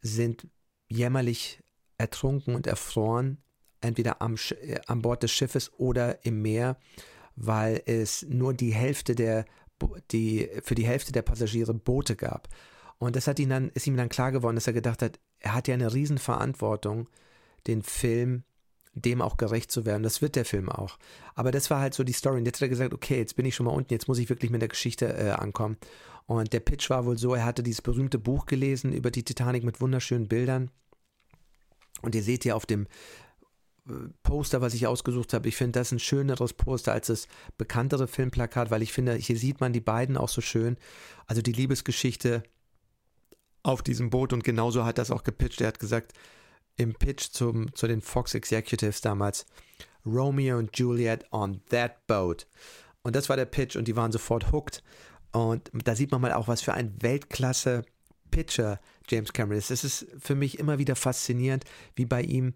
sind 0.00 0.48
jämmerlich 0.88 1.60
ertrunken 1.98 2.54
und 2.54 2.66
erfroren, 2.66 3.42
entweder 3.80 4.22
am, 4.22 4.36
äh, 4.60 4.80
an 4.86 5.02
Bord 5.02 5.22
des 5.22 5.32
Schiffes 5.32 5.72
oder 5.74 6.24
im 6.24 6.42
Meer, 6.42 6.78
weil 7.36 7.82
es 7.86 8.22
nur 8.28 8.54
die 8.54 8.72
Hälfte 8.72 9.14
der, 9.14 9.44
die, 10.10 10.48
für 10.62 10.74
die 10.74 10.86
Hälfte 10.86 11.12
der 11.12 11.22
Passagiere 11.22 11.74
Boote 11.74 12.16
gab. 12.16 12.48
Und 13.02 13.16
das 13.16 13.26
hat 13.26 13.40
ihn 13.40 13.48
dann, 13.48 13.70
ist 13.70 13.88
ihm 13.88 13.96
dann 13.96 14.08
klar 14.08 14.30
geworden, 14.30 14.54
dass 14.54 14.68
er 14.68 14.72
gedacht 14.72 15.02
hat, 15.02 15.18
er 15.40 15.54
hat 15.54 15.66
ja 15.66 15.74
eine 15.74 15.92
Riesenverantwortung, 15.92 17.08
den 17.66 17.82
Film 17.82 18.44
dem 18.94 19.20
auch 19.20 19.38
gerecht 19.38 19.72
zu 19.72 19.84
werden. 19.84 20.04
Das 20.04 20.22
wird 20.22 20.36
der 20.36 20.44
Film 20.44 20.68
auch. 20.68 20.98
Aber 21.34 21.50
das 21.50 21.68
war 21.68 21.80
halt 21.80 21.94
so 21.94 22.04
die 22.04 22.12
Story. 22.12 22.38
Und 22.38 22.46
jetzt 22.46 22.58
hat 22.58 22.62
er 22.62 22.68
gesagt, 22.68 22.94
okay, 22.94 23.18
jetzt 23.18 23.34
bin 23.34 23.44
ich 23.44 23.56
schon 23.56 23.66
mal 23.66 23.72
unten, 23.72 23.92
jetzt 23.92 24.06
muss 24.06 24.20
ich 24.20 24.28
wirklich 24.28 24.52
mit 24.52 24.60
der 24.60 24.68
Geschichte 24.68 25.12
äh, 25.18 25.30
ankommen. 25.30 25.78
Und 26.26 26.52
der 26.52 26.60
Pitch 26.60 26.90
war 26.90 27.04
wohl 27.04 27.18
so, 27.18 27.34
er 27.34 27.44
hatte 27.44 27.64
dieses 27.64 27.82
berühmte 27.82 28.20
Buch 28.20 28.46
gelesen 28.46 28.92
über 28.92 29.10
die 29.10 29.24
Titanic 29.24 29.64
mit 29.64 29.80
wunderschönen 29.80 30.28
Bildern. 30.28 30.70
Und 32.02 32.14
ihr 32.14 32.22
seht 32.22 32.44
hier 32.44 32.54
auf 32.54 32.66
dem 32.66 32.86
äh, 33.88 33.94
Poster, 34.22 34.60
was 34.60 34.74
ich 34.74 34.86
ausgesucht 34.86 35.32
habe, 35.32 35.48
ich 35.48 35.56
finde 35.56 35.80
das 35.80 35.90
ein 35.90 35.98
schöneres 35.98 36.52
Poster 36.52 36.92
als 36.92 37.08
das 37.08 37.26
bekanntere 37.58 38.06
Filmplakat, 38.06 38.70
weil 38.70 38.82
ich 38.82 38.92
finde, 38.92 39.14
hier 39.14 39.36
sieht 39.36 39.60
man 39.60 39.72
die 39.72 39.80
beiden 39.80 40.16
auch 40.16 40.28
so 40.28 40.40
schön. 40.40 40.76
Also 41.26 41.42
die 41.42 41.52
Liebesgeschichte 41.52 42.44
auf 43.62 43.82
diesem 43.82 44.10
Boot 44.10 44.32
und 44.32 44.44
genauso 44.44 44.84
hat 44.84 44.98
das 44.98 45.10
auch 45.10 45.24
gepitcht. 45.24 45.60
Er 45.60 45.68
hat 45.68 45.78
gesagt, 45.78 46.12
im 46.76 46.94
Pitch 46.94 47.30
zum, 47.30 47.74
zu 47.74 47.86
den 47.86 48.00
Fox 48.00 48.34
Executives 48.34 49.00
damals, 49.00 49.46
Romeo 50.04 50.58
und 50.58 50.76
Juliet 50.76 51.24
on 51.32 51.62
that 51.68 52.06
boat. 52.06 52.46
Und 53.02 53.16
das 53.16 53.28
war 53.28 53.36
der 53.36 53.46
Pitch 53.46 53.76
und 53.76 53.86
die 53.88 53.96
waren 53.96 54.12
sofort 54.12 54.52
hooked. 54.52 54.82
Und 55.32 55.70
da 55.72 55.94
sieht 55.94 56.10
man 56.10 56.20
mal 56.20 56.32
auch, 56.32 56.48
was 56.48 56.62
für 56.62 56.74
ein 56.74 57.00
Weltklasse 57.02 57.84
Pitcher 58.30 58.80
James 59.08 59.32
Cameron 59.32 59.58
ist. 59.58 59.70
Es 59.70 59.84
ist 59.84 60.06
für 60.18 60.34
mich 60.34 60.58
immer 60.58 60.78
wieder 60.78 60.96
faszinierend, 60.96 61.64
wie 61.94 62.06
bei 62.06 62.22
ihm 62.22 62.54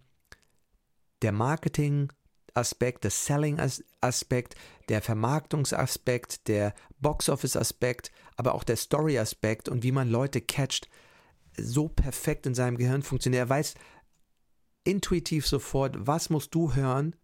der 1.23 1.33
Marketing-Aspekt, 1.33 3.05
der 3.05 3.11
Selling-Aspekt, 3.11 4.55
der 4.89 5.03
Vermarktungsaspekt, 5.03 6.49
der 6.49 6.75
Box-Office-Aspekt, 7.01 8.11
aber 8.37 8.55
auch 8.55 8.65
der 8.65 8.77
Story-Aspekt 8.77 9.69
und 9.69 9.83
wie 9.83 9.93
man 9.93 10.09
Leute 10.09 10.41
catcht, 10.41 10.89
so 11.57 11.89
perfekt 11.89 12.47
in 12.47 12.55
seinem 12.55 12.77
Gehirn 12.77 13.03
funktioniert. 13.03 13.41
Er 13.41 13.49
weiß 13.49 13.75
intuitiv 14.85 15.47
sofort, 15.47 15.97
was 15.99 16.31
musst 16.31 16.55
du 16.55 16.75
hören, 16.75 17.17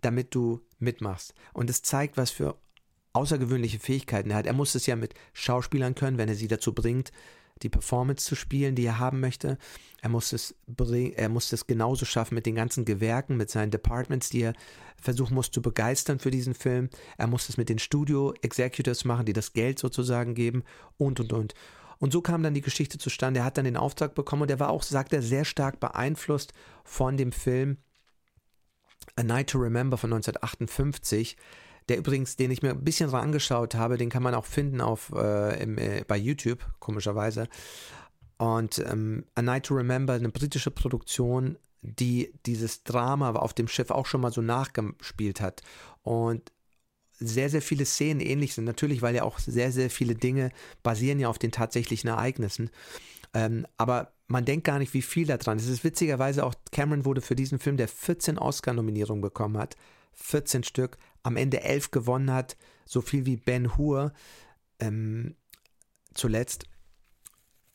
damit 0.00 0.34
du 0.34 0.66
mitmachst. 0.78 1.34
Und 1.52 1.70
es 1.70 1.82
zeigt, 1.82 2.16
was 2.16 2.30
für 2.30 2.58
außergewöhnliche 3.12 3.78
Fähigkeiten 3.78 4.30
er 4.30 4.38
hat. 4.38 4.46
Er 4.46 4.52
muss 4.52 4.74
es 4.74 4.86
ja 4.86 4.96
mit 4.96 5.14
Schauspielern 5.32 5.94
können, 5.94 6.18
wenn 6.18 6.28
er 6.28 6.34
sie 6.34 6.48
dazu 6.48 6.72
bringt, 6.72 7.12
die 7.62 7.68
Performance 7.68 8.24
zu 8.24 8.34
spielen, 8.34 8.74
die 8.74 8.84
er 8.84 8.98
haben 8.98 9.20
möchte. 9.20 9.58
Er 10.00 10.08
muss 10.08 10.32
es, 10.32 10.54
er 11.14 11.28
muss 11.28 11.52
es 11.52 11.66
genauso 11.66 12.04
schaffen 12.04 12.34
mit 12.34 12.46
den 12.46 12.54
ganzen 12.54 12.84
Gewerken, 12.84 13.36
mit 13.36 13.50
seinen 13.50 13.70
Departments, 13.70 14.30
die 14.30 14.42
er 14.42 14.54
versuchen 15.00 15.34
muss 15.34 15.50
zu 15.50 15.62
begeistern 15.62 16.18
für 16.18 16.30
diesen 16.30 16.54
Film. 16.54 16.88
Er 17.16 17.26
muss 17.26 17.48
es 17.48 17.56
mit 17.56 17.68
den 17.68 17.78
Studio 17.78 18.34
Executives 18.42 19.04
machen, 19.04 19.26
die 19.26 19.32
das 19.32 19.52
Geld 19.52 19.78
sozusagen 19.78 20.34
geben 20.34 20.62
und 20.96 21.20
und 21.20 21.32
und. 21.32 21.54
Und 21.98 22.12
so 22.12 22.20
kam 22.20 22.42
dann 22.42 22.54
die 22.54 22.60
Geschichte 22.60 22.98
zustande. 22.98 23.40
Er 23.40 23.44
hat 23.44 23.58
dann 23.58 23.64
den 23.64 23.76
Auftrag 23.76 24.14
bekommen 24.14 24.42
und 24.42 24.50
er 24.50 24.60
war 24.60 24.70
auch, 24.70 24.82
sagt 24.82 25.12
er, 25.12 25.22
sehr 25.22 25.44
stark 25.44 25.80
beeinflusst 25.80 26.52
von 26.84 27.16
dem 27.16 27.32
Film 27.32 27.78
A 29.16 29.22
Night 29.24 29.50
to 29.50 29.58
Remember 29.58 29.96
von 29.96 30.12
1958 30.12 31.36
der 31.88 31.98
übrigens, 31.98 32.36
den 32.36 32.50
ich 32.50 32.62
mir 32.62 32.70
ein 32.70 32.84
bisschen 32.84 33.12
angeschaut 33.12 33.74
habe, 33.74 33.96
den 33.96 34.10
kann 34.10 34.22
man 34.22 34.34
auch 34.34 34.44
finden 34.44 34.80
auf, 34.80 35.12
äh, 35.14 35.62
im, 35.62 35.78
äh, 35.78 36.04
bei 36.06 36.16
YouTube, 36.16 36.64
komischerweise. 36.78 37.48
Und 38.36 38.78
ähm, 38.78 39.24
A 39.34 39.42
Night 39.42 39.66
to 39.66 39.74
Remember, 39.74 40.12
eine 40.12 40.28
britische 40.28 40.70
Produktion, 40.70 41.58
die 41.82 42.32
dieses 42.46 42.84
Drama 42.84 43.30
auf 43.32 43.54
dem 43.54 43.68
Schiff 43.68 43.90
auch 43.90 44.06
schon 44.06 44.20
mal 44.20 44.32
so 44.32 44.42
nachgespielt 44.42 45.40
hat. 45.40 45.62
Und 46.02 46.52
sehr, 47.20 47.50
sehr 47.50 47.62
viele 47.62 47.84
Szenen 47.84 48.20
ähnlich 48.20 48.54
sind. 48.54 48.64
Natürlich, 48.64 49.02
weil 49.02 49.14
ja 49.14 49.24
auch 49.24 49.38
sehr, 49.38 49.72
sehr 49.72 49.90
viele 49.90 50.14
Dinge 50.14 50.50
basieren 50.82 51.18
ja 51.18 51.28
auf 51.28 51.38
den 51.38 51.50
tatsächlichen 51.50 52.08
Ereignissen. 52.08 52.70
Ähm, 53.34 53.66
aber 53.76 54.12
man 54.28 54.44
denkt 54.44 54.64
gar 54.64 54.78
nicht, 54.78 54.94
wie 54.94 55.02
viel 55.02 55.26
da 55.26 55.36
dran 55.36 55.58
ist. 55.58 55.64
Es 55.64 55.70
ist 55.70 55.84
witzigerweise 55.84 56.44
auch, 56.44 56.54
Cameron 56.70 57.04
wurde 57.04 57.20
für 57.20 57.34
diesen 57.34 57.58
Film, 57.58 57.76
der 57.76 57.88
14 57.88 58.38
Oscar-Nominierungen 58.38 59.22
bekommen 59.22 59.58
hat, 59.58 59.74
14 60.14 60.64
Stück, 60.64 60.98
am 61.22 61.36
Ende 61.36 61.62
11 61.62 61.90
gewonnen 61.90 62.32
hat, 62.32 62.56
so 62.84 63.00
viel 63.00 63.26
wie 63.26 63.36
Ben 63.36 63.76
Hur 63.76 64.12
ähm, 64.80 65.34
zuletzt. 66.14 66.64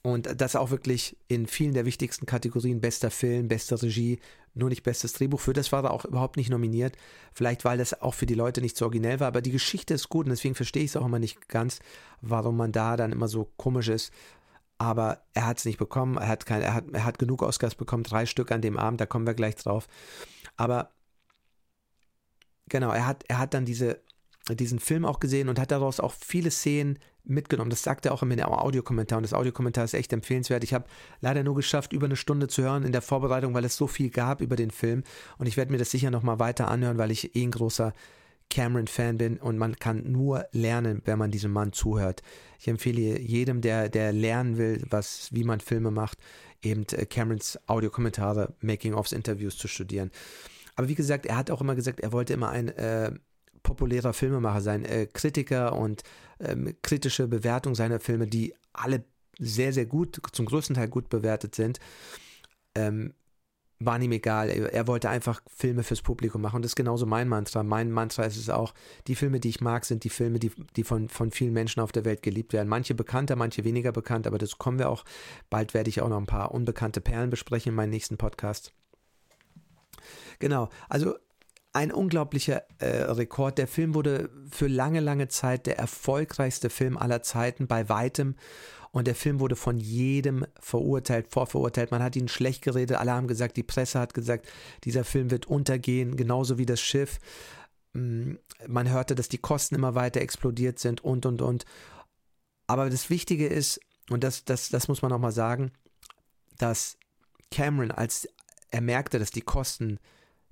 Und 0.06 0.42
das 0.42 0.58
auch 0.58 0.70
wirklich 0.70 1.18
in 1.30 1.48
vielen 1.48 1.74
der 1.74 1.86
wichtigsten 1.86 2.26
Kategorien, 2.26 2.82
bester 2.82 3.10
Film, 3.10 3.48
beste 3.48 3.82
Regie, 3.82 4.20
nur 4.54 4.70
nicht 4.70 4.84
bestes 4.84 5.14
Drehbuch. 5.14 5.40
Für 5.40 5.54
das 5.54 5.72
war 5.72 5.84
er 5.86 5.92
auch 5.92 6.04
überhaupt 6.04 6.36
nicht 6.36 6.50
nominiert. 6.50 6.98
Vielleicht, 7.34 7.64
weil 7.64 7.78
das 7.78 8.02
auch 8.02 8.14
für 8.14 8.26
die 8.26 8.34
Leute 8.34 8.60
nicht 8.60 8.76
so 8.76 8.86
originell 8.86 9.22
war. 9.22 9.28
Aber 9.28 9.42
die 9.42 9.52
Geschichte 9.52 9.94
ist 9.94 10.10
gut 10.10 10.26
und 10.26 10.32
deswegen 10.32 10.56
verstehe 10.56 10.84
ich 10.84 10.92
es 10.92 10.98
auch 10.98 11.06
immer 11.06 11.20
nicht 11.20 11.48
ganz, 11.48 11.80
warum 12.22 12.58
man 12.58 12.74
da 12.74 12.98
dann 12.98 13.14
immer 13.14 13.30
so 13.30 13.50
komisch 13.56 13.88
ist. 13.88 14.12
Aber 14.78 15.24
er 15.34 15.48
hat 15.48 15.60
es 15.60 15.66
nicht 15.66 15.78
bekommen. 15.78 16.18
Er 16.18 16.28
hat, 16.28 16.46
kein, 16.46 16.62
er, 16.62 16.74
hat, 16.74 16.86
er 16.92 17.06
hat 17.06 17.18
genug 17.18 17.42
Oscars 17.42 17.76
bekommen, 17.76 18.04
drei 18.04 18.26
Stück 18.26 18.52
an 18.52 18.62
dem 18.62 18.78
Abend, 18.78 19.00
da 19.00 19.06
kommen 19.06 19.26
wir 19.26 19.34
gleich 19.34 19.56
drauf. 19.56 19.88
Aber 20.58 20.92
genau, 22.70 22.92
er 22.92 23.06
hat, 23.06 23.24
er 23.28 23.40
hat 23.40 23.54
dann 23.54 23.66
diese, 23.66 24.00
diesen 24.50 24.80
Film 24.80 25.06
auch 25.06 25.20
gesehen 25.20 25.50
und 25.50 25.60
hat 25.60 25.72
daraus 25.72 26.00
auch 26.00 26.14
viele 26.14 26.52
Szenen 26.52 27.00
mitgenommen. 27.24 27.70
Das 27.70 27.84
sagt 27.84 28.06
er 28.06 28.14
auch 28.14 28.22
im 28.24 28.32
Audiokommentar 28.40 29.18
und 29.18 29.24
das 29.24 29.34
Audiokommentar 29.34 29.86
ist 29.86 29.94
echt 29.94 30.12
empfehlenswert. 30.12 30.64
Ich 30.64 30.74
habe 30.74 30.86
leider 31.22 31.44
nur 31.44 31.56
geschafft, 31.56 31.94
über 31.94 32.06
eine 32.06 32.16
Stunde 32.16 32.48
zu 32.48 32.64
hören 32.64 32.84
in 32.84 32.92
der 32.92 33.02
Vorbereitung, 33.02 33.54
weil 33.54 33.66
es 33.66 33.78
so 33.78 33.88
viel 33.88 34.10
gab 34.10 34.42
über 34.42 34.56
den 34.56 34.72
Film 34.72 35.04
und 35.38 35.48
ich 35.48 35.58
werde 35.58 35.72
mir 35.72 35.78
das 35.78 35.92
sicher 35.92 36.12
nochmal 36.12 36.40
weiter 36.40 36.68
anhören, 36.68 36.98
weil 36.98 37.12
ich 37.12 37.36
eh 37.36 37.44
ein 37.44 37.52
großer 37.52 37.94
Cameron-Fan 38.50 39.18
bin 39.18 39.38
und 39.38 39.58
man 39.58 39.78
kann 39.78 40.12
nur 40.12 40.46
lernen, 40.52 41.02
wenn 41.06 41.18
man 41.18 41.32
diesem 41.32 41.52
Mann 41.52 41.74
zuhört. 41.74 42.22
Ich 42.60 42.68
empfehle 42.68 43.20
jedem, 43.20 43.62
der, 43.62 43.90
der 43.90 44.12
lernen 44.12 44.58
will, 44.58 44.84
was, 44.90 45.30
wie 45.32 45.44
man 45.44 45.60
Filme 45.60 45.92
macht, 45.92 46.20
eben 46.62 46.86
äh, 46.92 47.06
Camerons 47.06 47.60
Audiokommentare, 47.68 48.54
Making-ofs, 48.62 49.12
Interviews 49.12 49.58
zu 49.58 49.68
studieren. 49.68 50.12
Aber 50.76 50.88
wie 50.88 50.96
gesagt, 50.96 51.26
er 51.26 51.38
hat 51.38 51.52
auch 51.52 51.62
immer 51.62 51.76
gesagt, 51.76 52.00
er 52.00 52.12
wollte 52.12 52.34
immer 52.34 52.50
ein 52.50 52.70
äh, 52.70 53.12
populärer 53.64 54.14
Filmemacher 54.14 54.62
sein, 54.62 54.86
äh, 54.86 55.08
Kritiker 55.12 55.76
und 55.76 56.04
ähm, 56.40 56.76
kritische 56.82 57.28
Bewertung 57.28 57.76
seiner 57.76 58.00
Filme, 58.00 58.28
die 58.28 58.54
alle 58.74 59.06
sehr, 59.40 59.74
sehr 59.74 59.86
gut, 59.86 60.22
zum 60.32 60.46
größten 60.46 60.76
Teil 60.76 60.90
gut 60.90 61.10
bewertet 61.10 61.56
sind, 61.56 61.80
ähm, 62.76 63.14
waren 63.80 64.02
ihm 64.02 64.12
egal. 64.12 64.50
Er, 64.50 64.74
er, 64.74 64.88
wollte 64.88 65.10
einfach 65.10 65.42
Filme 65.48 65.84
fürs 65.84 66.02
Publikum 66.02 66.42
machen. 66.42 66.58
Und 66.58 66.62
das 66.64 66.72
ist 66.72 66.76
genauso 66.76 67.06
mein 67.06 67.28
Mantra. 67.28 67.64
Mein 67.64 67.92
Mantra 67.92 68.24
ist 68.24 68.38
es 68.38 68.50
auch, 68.50 68.74
die 69.08 69.16
Filme, 69.16 69.40
die 69.40 69.50
ich 69.50 69.62
mag, 69.62 69.86
sind 69.86 70.04
die 70.04 70.10
Filme, 70.10 70.40
die, 70.40 70.52
die 70.76 70.84
von, 70.84 71.10
von 71.10 71.32
vielen 71.32 71.54
Menschen 71.54 71.82
auf 71.82 71.92
der 71.92 72.06
Welt 72.06 72.22
geliebt 72.22 72.54
werden. 72.54 72.70
Manche 72.70 72.96
bekannter, 72.96 73.36
manche 73.36 73.64
weniger 73.64 73.92
bekannt, 73.92 74.28
aber 74.28 74.38
das 74.38 74.58
kommen 74.58 74.80
wir 74.80 74.90
auch. 74.90 75.04
Bald 75.50 75.74
werde 75.74 75.90
ich 75.90 76.02
auch 76.02 76.10
noch 76.10 76.20
ein 76.20 76.26
paar 76.26 76.54
unbekannte 76.54 77.02
Perlen 77.02 77.30
besprechen 77.30 77.70
in 77.72 77.76
meinem 77.76 77.90
nächsten 77.90 78.18
Podcast. 78.18 78.74
Genau, 80.40 80.70
also 80.90 81.16
ein 81.74 81.92
unglaublicher 81.92 82.64
äh, 82.78 83.04
Rekord. 83.12 83.58
Der 83.58 83.68
Film 83.68 83.96
wurde 83.96 84.30
für 84.50 84.68
lange, 84.68 85.00
lange 85.00 85.28
Zeit 85.28 85.66
der 85.66 85.80
erfolgreichste 85.80 86.70
Film 86.70 86.98
aller 86.98 87.24
Zeiten, 87.24 87.68
bei 87.68 87.90
weitem. 87.90 88.36
Und 88.92 89.08
der 89.08 89.16
Film 89.16 89.40
wurde 89.40 89.56
von 89.56 89.80
jedem 89.80 90.46
verurteilt, 90.60 91.28
vorverurteilt. 91.28 91.90
Man 91.90 92.04
hat 92.04 92.16
ihn 92.16 92.28
schlecht 92.28 92.62
geredet. 92.62 92.98
Alle 92.98 93.12
haben 93.12 93.28
gesagt, 93.28 93.58
die 93.58 93.64
Presse 93.64 94.00
hat 94.00 94.14
gesagt, 94.14 94.48
dieser 94.84 95.04
Film 95.04 95.32
wird 95.32 95.48
untergehen, 95.48 96.16
genauso 96.16 96.60
wie 96.60 96.68
das 96.68 96.80
Schiff. 96.80 97.20
Mm, 97.94 98.34
man 98.68 98.92
hörte, 98.92 99.16
dass 99.16 99.30
die 99.30 99.40
Kosten 99.40 99.74
immer 99.74 99.96
weiter 99.96 100.22
explodiert 100.22 100.78
sind 100.78 101.04
und, 101.04 101.26
und, 101.26 101.42
und. 101.42 101.66
Aber 102.68 102.88
das 102.92 103.10
Wichtige 103.10 103.48
ist, 103.48 103.80
und 104.12 104.24
das, 104.24 104.46
das, 104.46 104.70
das 104.70 104.88
muss 104.88 105.02
man 105.02 105.10
nochmal 105.10 105.32
sagen, 105.32 105.72
dass 106.60 106.98
Cameron, 107.50 107.90
als 107.90 108.28
er 108.74 108.82
merkte, 108.82 109.20
dass 109.20 109.32
die 109.32 109.42
Kosten 109.42 110.00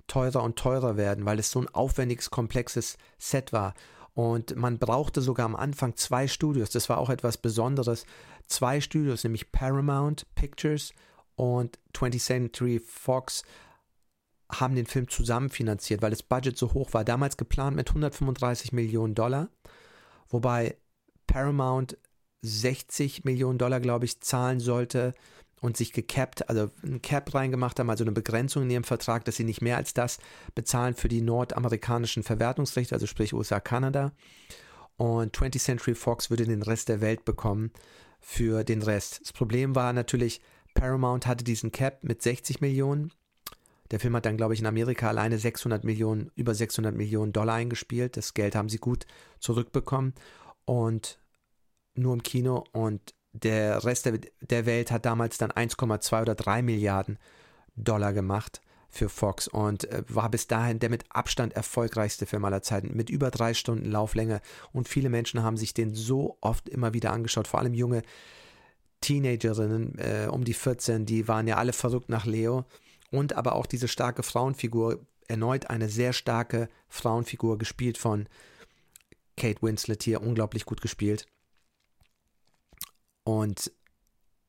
teurer 0.06 0.42
und 0.42 0.56
teurer 0.56 0.96
werden, 0.96 1.26
weil 1.26 1.38
es 1.38 1.50
so 1.50 1.60
ein 1.60 1.68
aufwendiges, 1.68 2.30
komplexes 2.30 2.96
Set 3.18 3.52
war. 3.52 3.74
Und 4.14 4.54
man 4.56 4.78
brauchte 4.78 5.20
sogar 5.20 5.46
am 5.46 5.56
Anfang 5.56 5.96
zwei 5.96 6.28
Studios. 6.28 6.70
Das 6.70 6.88
war 6.88 6.98
auch 6.98 7.10
etwas 7.10 7.36
Besonderes. 7.36 8.06
Zwei 8.46 8.80
Studios, 8.80 9.24
nämlich 9.24 9.50
Paramount 9.50 10.26
Pictures 10.34 10.92
und 11.34 11.78
20th 11.94 12.24
Century 12.24 12.78
Fox 12.78 13.42
haben 14.52 14.76
den 14.76 14.86
Film 14.86 15.08
zusammen 15.08 15.48
finanziert, 15.48 16.02
weil 16.02 16.10
das 16.10 16.22
Budget 16.22 16.56
so 16.56 16.74
hoch 16.74 16.92
war. 16.92 17.04
Damals 17.04 17.36
geplant 17.36 17.74
mit 17.74 17.88
135 17.88 18.72
Millionen 18.72 19.14
Dollar, 19.14 19.48
wobei 20.28 20.76
Paramount 21.26 21.96
60 22.42 23.24
Millionen 23.24 23.58
Dollar, 23.58 23.80
glaube 23.80 24.04
ich, 24.04 24.20
zahlen 24.20 24.60
sollte 24.60 25.14
und 25.62 25.76
sich 25.76 25.92
gecapped, 25.92 26.48
also 26.50 26.70
ein 26.82 27.00
Cap 27.00 27.32
reingemacht 27.34 27.78
haben, 27.78 27.88
also 27.88 28.02
eine 28.04 28.12
Begrenzung 28.12 28.64
in 28.64 28.70
ihrem 28.70 28.84
Vertrag, 28.84 29.24
dass 29.24 29.36
sie 29.36 29.44
nicht 29.44 29.62
mehr 29.62 29.76
als 29.76 29.94
das 29.94 30.18
bezahlen 30.54 30.94
für 30.94 31.08
die 31.08 31.22
nordamerikanischen 31.22 32.24
Verwertungsrechte, 32.24 32.94
also 32.94 33.06
sprich 33.06 33.32
USA, 33.32 33.60
Kanada. 33.60 34.12
Und 34.96 35.36
20th 35.36 35.60
Century 35.60 35.94
Fox 35.94 36.30
würde 36.30 36.44
den 36.44 36.62
Rest 36.62 36.88
der 36.88 37.00
Welt 37.00 37.24
bekommen 37.24 37.70
für 38.20 38.64
den 38.64 38.82
Rest. 38.82 39.20
Das 39.22 39.32
Problem 39.32 39.76
war 39.76 39.92
natürlich, 39.92 40.40
Paramount 40.74 41.28
hatte 41.28 41.44
diesen 41.44 41.70
Cap 41.70 42.02
mit 42.02 42.22
60 42.22 42.60
Millionen. 42.60 43.12
Der 43.92 44.00
Film 44.00 44.16
hat 44.16 44.26
dann, 44.26 44.36
glaube 44.36 44.54
ich, 44.54 44.60
in 44.60 44.66
Amerika 44.66 45.08
alleine 45.08 45.38
600 45.38 45.84
Millionen, 45.84 46.32
über 46.34 46.56
600 46.56 46.94
Millionen 46.94 47.32
Dollar 47.32 47.54
eingespielt. 47.54 48.16
Das 48.16 48.34
Geld 48.34 48.56
haben 48.56 48.68
sie 48.68 48.78
gut 48.78 49.06
zurückbekommen 49.38 50.14
und 50.64 51.20
nur 51.94 52.14
im 52.14 52.22
Kino 52.24 52.64
und 52.72 53.14
der 53.32 53.84
Rest 53.84 54.06
der, 54.06 54.18
der 54.40 54.66
Welt 54.66 54.90
hat 54.90 55.06
damals 55.06 55.38
dann 55.38 55.50
1,2 55.50 56.22
oder 56.22 56.34
3 56.34 56.62
Milliarden 56.62 57.18
Dollar 57.76 58.12
gemacht 58.12 58.60
für 58.90 59.08
Fox 59.08 59.48
und 59.48 59.90
äh, 59.90 60.02
war 60.08 60.30
bis 60.30 60.46
dahin 60.46 60.78
der 60.78 60.90
mit 60.90 61.04
Abstand 61.08 61.54
erfolgreichste 61.54 62.26
Film 62.26 62.44
aller 62.44 62.62
Zeiten, 62.62 62.94
mit 62.94 63.08
über 63.08 63.30
drei 63.30 63.54
Stunden 63.54 63.90
Lauflänge. 63.90 64.42
Und 64.72 64.86
viele 64.86 65.08
Menschen 65.08 65.42
haben 65.42 65.56
sich 65.56 65.72
den 65.72 65.94
so 65.94 66.36
oft 66.42 66.68
immer 66.68 66.92
wieder 66.92 67.12
angeschaut, 67.12 67.48
vor 67.48 67.60
allem 67.60 67.72
junge 67.74 68.02
Teenagerinnen 69.00 69.98
äh, 69.98 70.28
um 70.30 70.44
die 70.44 70.54
14, 70.54 71.06
die 71.06 71.26
waren 71.26 71.48
ja 71.48 71.56
alle 71.56 71.72
verrückt 71.72 72.10
nach 72.10 72.26
Leo. 72.26 72.64
Und 73.10 73.34
aber 73.34 73.54
auch 73.54 73.66
diese 73.66 73.88
starke 73.88 74.22
Frauenfigur, 74.22 75.00
erneut 75.26 75.70
eine 75.70 75.88
sehr 75.88 76.12
starke 76.12 76.68
Frauenfigur, 76.88 77.56
gespielt 77.58 77.96
von 77.96 78.26
Kate 79.36 79.62
Winslet 79.62 80.02
hier, 80.02 80.22
unglaublich 80.22 80.66
gut 80.66 80.82
gespielt. 80.82 81.26
Und 83.24 83.72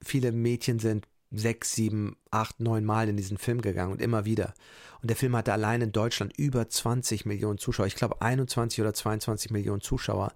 viele 0.02 0.32
Mädchen 0.32 0.80
sind 0.80 1.08
sechs, 1.32 1.74
sieben, 1.74 2.16
acht, 2.32 2.60
neun 2.60 2.86
Mal 2.86 3.10
in 3.10 3.18
diesen 3.18 3.38
Film 3.38 3.62
gegangen 3.62 3.92
und 3.92 4.02
immer 4.02 4.26
wieder. 4.26 4.54
Und 5.02 5.10
der 5.10 5.18
Film 5.18 5.36
hatte 5.36 5.54
allein 5.54 5.82
in 5.82 5.92
Deutschland 5.92 6.38
über 6.38 6.70
20 6.70 7.26
Millionen 7.26 7.58
Zuschauer. 7.58 7.88
Ich 7.88 7.96
glaube 7.96 8.22
21 8.22 8.82
oder 8.82 8.94
22 8.94 9.52
Millionen 9.52 9.82
Zuschauer. 9.82 10.34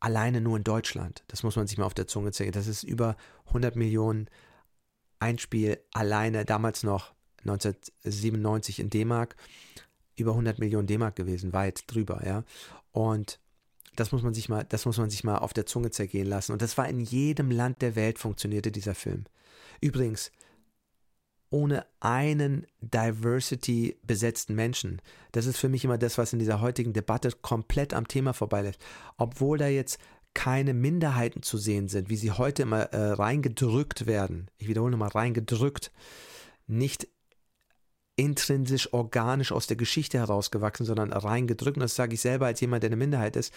Alleine 0.00 0.40
nur 0.40 0.56
in 0.56 0.64
Deutschland. 0.64 1.24
Das 1.26 1.42
muss 1.42 1.56
man 1.56 1.66
sich 1.66 1.76
mal 1.76 1.86
auf 1.86 1.94
der 1.94 2.06
Zunge 2.06 2.30
zählen. 2.30 2.52
Das 2.52 2.68
ist 2.68 2.84
über 2.84 3.16
100 3.46 3.74
Millionen 3.74 4.28
Einspiel 5.18 5.80
alleine 5.92 6.44
damals 6.44 6.84
noch 6.84 7.12
1997 7.40 8.78
in 8.78 8.90
D-Mark 8.90 9.36
über 10.18 10.32
100 10.32 10.58
Millionen 10.58 10.86
D-Mark 10.86 11.16
gewesen, 11.16 11.52
weit 11.52 11.84
drüber, 11.86 12.22
ja. 12.26 12.44
Und 12.92 13.40
das 13.98 14.12
muss 14.12 14.22
man 14.22 14.34
sich 14.34 14.48
mal, 14.48 14.64
das 14.68 14.86
muss 14.86 14.98
man 14.98 15.10
sich 15.10 15.24
mal 15.24 15.38
auf 15.38 15.52
der 15.52 15.66
Zunge 15.66 15.90
zergehen 15.90 16.26
lassen. 16.26 16.52
Und 16.52 16.62
das 16.62 16.78
war 16.78 16.88
in 16.88 17.00
jedem 17.00 17.50
Land 17.50 17.82
der 17.82 17.96
Welt 17.96 18.18
funktionierte 18.18 18.70
dieser 18.70 18.94
Film. 18.94 19.24
Übrigens, 19.80 20.30
ohne 21.50 21.86
einen 22.00 22.66
Diversity 22.80 23.98
besetzten 24.02 24.54
Menschen. 24.54 25.00
Das 25.32 25.46
ist 25.46 25.56
für 25.56 25.68
mich 25.68 25.84
immer 25.84 25.98
das, 25.98 26.18
was 26.18 26.32
in 26.32 26.38
dieser 26.38 26.60
heutigen 26.60 26.92
Debatte 26.92 27.30
komplett 27.40 27.94
am 27.94 28.06
Thema 28.06 28.34
vorbeiläuft. 28.34 28.80
Obwohl 29.16 29.58
da 29.58 29.66
jetzt 29.66 29.98
keine 30.34 30.74
Minderheiten 30.74 31.42
zu 31.42 31.56
sehen 31.58 31.88
sind, 31.88 32.10
wie 32.10 32.16
sie 32.16 32.30
heute 32.30 32.62
immer 32.62 32.82
äh, 32.92 33.12
reingedrückt 33.12 34.06
werden. 34.06 34.50
Ich 34.58 34.68
wiederhole 34.68 34.92
nochmal, 34.92 35.08
reingedrückt. 35.08 35.90
Nicht 36.66 37.08
intrinsisch 38.18 38.92
organisch 38.92 39.52
aus 39.52 39.68
der 39.68 39.76
Geschichte 39.76 40.18
herausgewachsen, 40.18 40.84
sondern 40.84 41.12
reingedrückt. 41.12 41.76
Und 41.76 41.82
das 41.82 41.94
sage 41.94 42.14
ich 42.14 42.20
selber 42.20 42.46
als 42.46 42.60
jemand, 42.60 42.82
der 42.82 42.88
eine 42.88 42.96
Minderheit 42.96 43.36
ist, 43.36 43.54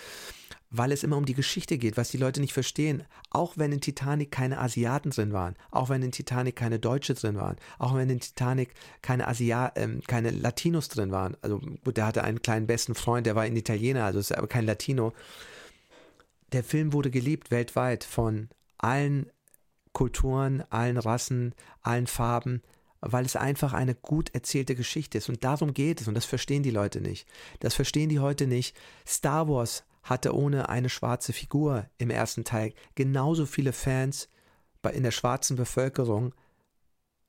weil 0.70 0.92
es 0.92 1.04
immer 1.04 1.18
um 1.18 1.26
die 1.26 1.34
Geschichte 1.34 1.80
geht, 1.80 1.98
was 1.98 2.12
die 2.12 2.18
Leute 2.18 2.42
nicht 2.42 2.54
verstehen. 2.54 3.04
Auch 3.32 3.58
wenn 3.58 3.72
in 3.72 3.82
Titanic 3.82 4.30
keine 4.30 4.60
Asiaten 4.60 5.10
drin 5.10 5.34
waren, 5.34 5.56
auch 5.72 5.90
wenn 5.90 6.04
in 6.04 6.12
Titanic 6.12 6.56
keine 6.56 6.78
Deutsche 6.78 7.16
drin 7.16 7.36
waren, 7.36 7.56
auch 7.80 7.96
wenn 7.96 8.10
in 8.12 8.20
Titanic 8.20 8.76
keine 9.02 9.28
Asia 9.28 9.72
ähm, 9.76 10.02
keine 10.06 10.30
Latinos 10.30 10.90
drin 10.90 11.12
waren. 11.12 11.36
Also 11.42 11.60
gut, 11.84 11.98
der 11.98 12.06
hatte 12.06 12.24
einen 12.24 12.44
kleinen 12.44 12.68
besten 12.68 12.94
Freund, 12.94 13.26
der 13.26 13.36
war 13.36 13.44
ein 13.44 13.58
Italiener, 13.58 14.06
also 14.06 14.20
ist 14.20 14.38
aber 14.38 14.48
kein 14.48 14.68
Latino. 14.68 15.12
Der 16.52 16.64
Film 16.64 16.94
wurde 16.94 17.10
geliebt 17.10 17.50
weltweit 17.50 18.04
von 18.04 18.50
allen 18.78 19.26
Kulturen, 19.92 20.64
allen 20.70 20.98
Rassen, 20.98 21.56
allen 21.82 22.06
Farben 22.06 22.62
weil 23.02 23.26
es 23.26 23.36
einfach 23.36 23.74
eine 23.74 23.96
gut 23.96 24.34
erzählte 24.34 24.76
Geschichte 24.76 25.18
ist. 25.18 25.30
Und 25.30 25.44
darum 25.44 25.74
geht 25.74 26.02
es. 26.02 26.08
Und 26.08 26.14
das 26.14 26.26
verstehen 26.26 26.64
die 26.64 26.72
Leute 26.72 27.02
nicht. 27.02 27.28
Das 27.60 27.74
verstehen 27.74 28.10
die 28.10 28.20
heute 28.20 28.48
nicht. 28.48 28.76
Star 29.06 29.50
Wars 29.50 29.84
hatte 30.04 30.36
ohne 30.36 30.70
eine 30.70 30.90
schwarze 30.90 31.34
Figur 31.34 31.88
im 31.98 32.10
ersten 32.10 32.44
Teil 32.44 32.74
genauso 32.96 33.46
viele 33.46 33.74
Fans 33.74 34.30
in 34.94 35.04
der 35.04 35.12
schwarzen 35.12 35.56
Bevölkerung 35.56 36.34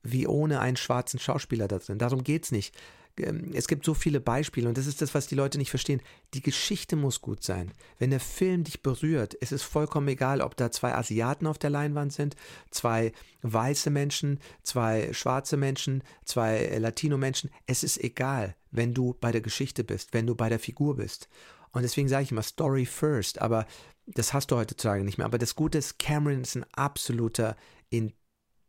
wie 0.01 0.27
ohne 0.27 0.59
einen 0.59 0.75
schwarzen 0.75 1.19
Schauspieler 1.19 1.67
da 1.67 1.79
drin. 1.79 1.97
Darum 1.97 2.23
geht 2.23 2.45
es 2.45 2.51
nicht. 2.51 2.75
Ähm, 3.17 3.51
es 3.53 3.67
gibt 3.67 3.85
so 3.85 3.93
viele 3.93 4.19
Beispiele 4.19 4.67
und 4.67 4.77
das 4.77 4.87
ist 4.87 5.01
das, 5.01 5.13
was 5.13 5.27
die 5.27 5.35
Leute 5.35 5.57
nicht 5.57 5.69
verstehen. 5.69 6.01
Die 6.33 6.41
Geschichte 6.41 6.95
muss 6.95 7.21
gut 7.21 7.43
sein. 7.43 7.71
Wenn 7.99 8.09
der 8.09 8.19
Film 8.19 8.63
dich 8.63 8.81
berührt, 8.81 9.33
ist 9.35 9.51
es 9.51 9.63
vollkommen 9.63 10.07
egal, 10.07 10.41
ob 10.41 10.55
da 10.57 10.71
zwei 10.71 10.93
Asiaten 10.93 11.47
auf 11.47 11.57
der 11.57 11.69
Leinwand 11.69 12.13
sind, 12.13 12.35
zwei 12.71 13.11
weiße 13.41 13.89
Menschen, 13.89 14.39
zwei 14.63 15.11
schwarze 15.13 15.57
Menschen, 15.57 16.03
zwei 16.25 16.77
Latino-Menschen. 16.77 17.49
Es 17.67 17.83
ist 17.83 18.03
egal, 18.03 18.55
wenn 18.71 18.93
du 18.93 19.15
bei 19.19 19.31
der 19.31 19.41
Geschichte 19.41 19.83
bist, 19.83 20.13
wenn 20.13 20.27
du 20.27 20.35
bei 20.35 20.49
der 20.49 20.59
Figur 20.59 20.95
bist. 20.95 21.29
Und 21.71 21.81
deswegen 21.81 22.07
sage 22.07 22.23
ich 22.23 22.31
immer 22.31 22.43
Story 22.43 22.85
first, 22.85 23.41
aber 23.41 23.65
das 24.05 24.33
hast 24.33 24.51
du 24.51 24.57
heutzutage 24.57 25.03
nicht 25.03 25.17
mehr. 25.17 25.25
Aber 25.25 25.37
das 25.37 25.55
Gute 25.55 25.77
ist, 25.77 25.97
Cameron 25.97 26.41
ist 26.41 26.55
ein 26.55 26.65
absoluter 26.73 27.55
in 27.89 28.13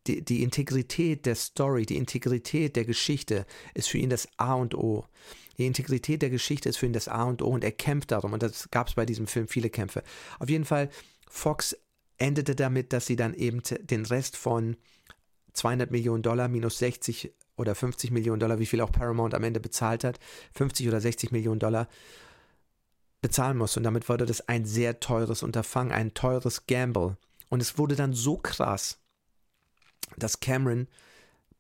die, 0.07 0.23
die 0.25 0.43
Integrität 0.43 1.27
der 1.27 1.35
Story, 1.35 1.87
die 1.87 1.97
Integrität 1.97 2.77
der 2.77 2.85
Geschichte 2.85 3.47
ist 3.75 3.89
für 3.89 3.99
ihn 3.99 4.11
das 4.11 4.29
A 4.37 4.55
und 4.55 4.75
O. 4.75 5.05
Die 5.59 5.67
Integrität 5.67 6.23
der 6.23 6.31
Geschichte 6.31 6.69
ist 6.69 6.79
für 6.79 6.87
ihn 6.87 6.93
das 6.93 7.09
A 7.09 7.25
und 7.25 7.43
O 7.43 7.49
und 7.49 7.65
er 7.65 7.73
kämpft 7.73 8.11
darum. 8.11 8.33
Und 8.33 8.43
das 8.43 8.71
gab 8.71 8.89
es 8.89 8.95
bei 8.95 9.07
diesem 9.07 9.27
Film 9.27 9.49
viele 9.49 9.71
Kämpfe. 9.71 10.03
Auf 10.39 10.49
jeden 10.49 10.65
Fall, 10.65 10.91
Fox 11.29 11.77
endete 12.19 12.55
damit, 12.55 12.93
dass 12.93 13.07
sie 13.07 13.17
dann 13.17 13.35
eben 13.35 13.63
den 13.81 14.05
Rest 14.07 14.37
von 14.37 14.77
200 15.53 15.91
Millionen 15.91 16.23
Dollar 16.23 16.49
minus 16.49 16.79
60 16.79 17.33
oder 17.57 17.75
50 17.75 18.11
Millionen 18.11 18.41
Dollar, 18.41 18.59
wie 18.59 18.67
viel 18.67 18.81
auch 18.81 18.91
Paramount 18.91 19.35
am 19.35 19.45
Ende 19.45 19.61
bezahlt 19.61 20.05
hat, 20.05 20.19
50 20.55 20.89
oder 20.89 21.01
60 21.01 21.31
Millionen 21.31 21.61
Dollar 21.61 21.89
bezahlen 23.23 23.57
muss. 23.57 23.77
Und 23.77 23.85
damit 23.85 24.09
wurde 24.09 24.27
das 24.27 24.49
ein 24.49 24.65
sehr 24.65 25.01
teures 25.01 25.43
Unterfangen, 25.43 25.93
ein 25.93 26.15
teures 26.15 26.67
Gamble. 26.67 27.17
Und 27.49 27.63
es 27.63 27.79
wurde 27.79 27.95
dann 27.95 28.13
so 28.13 28.37
krass, 28.37 28.99
dass 30.19 30.41
Cameron 30.41 30.89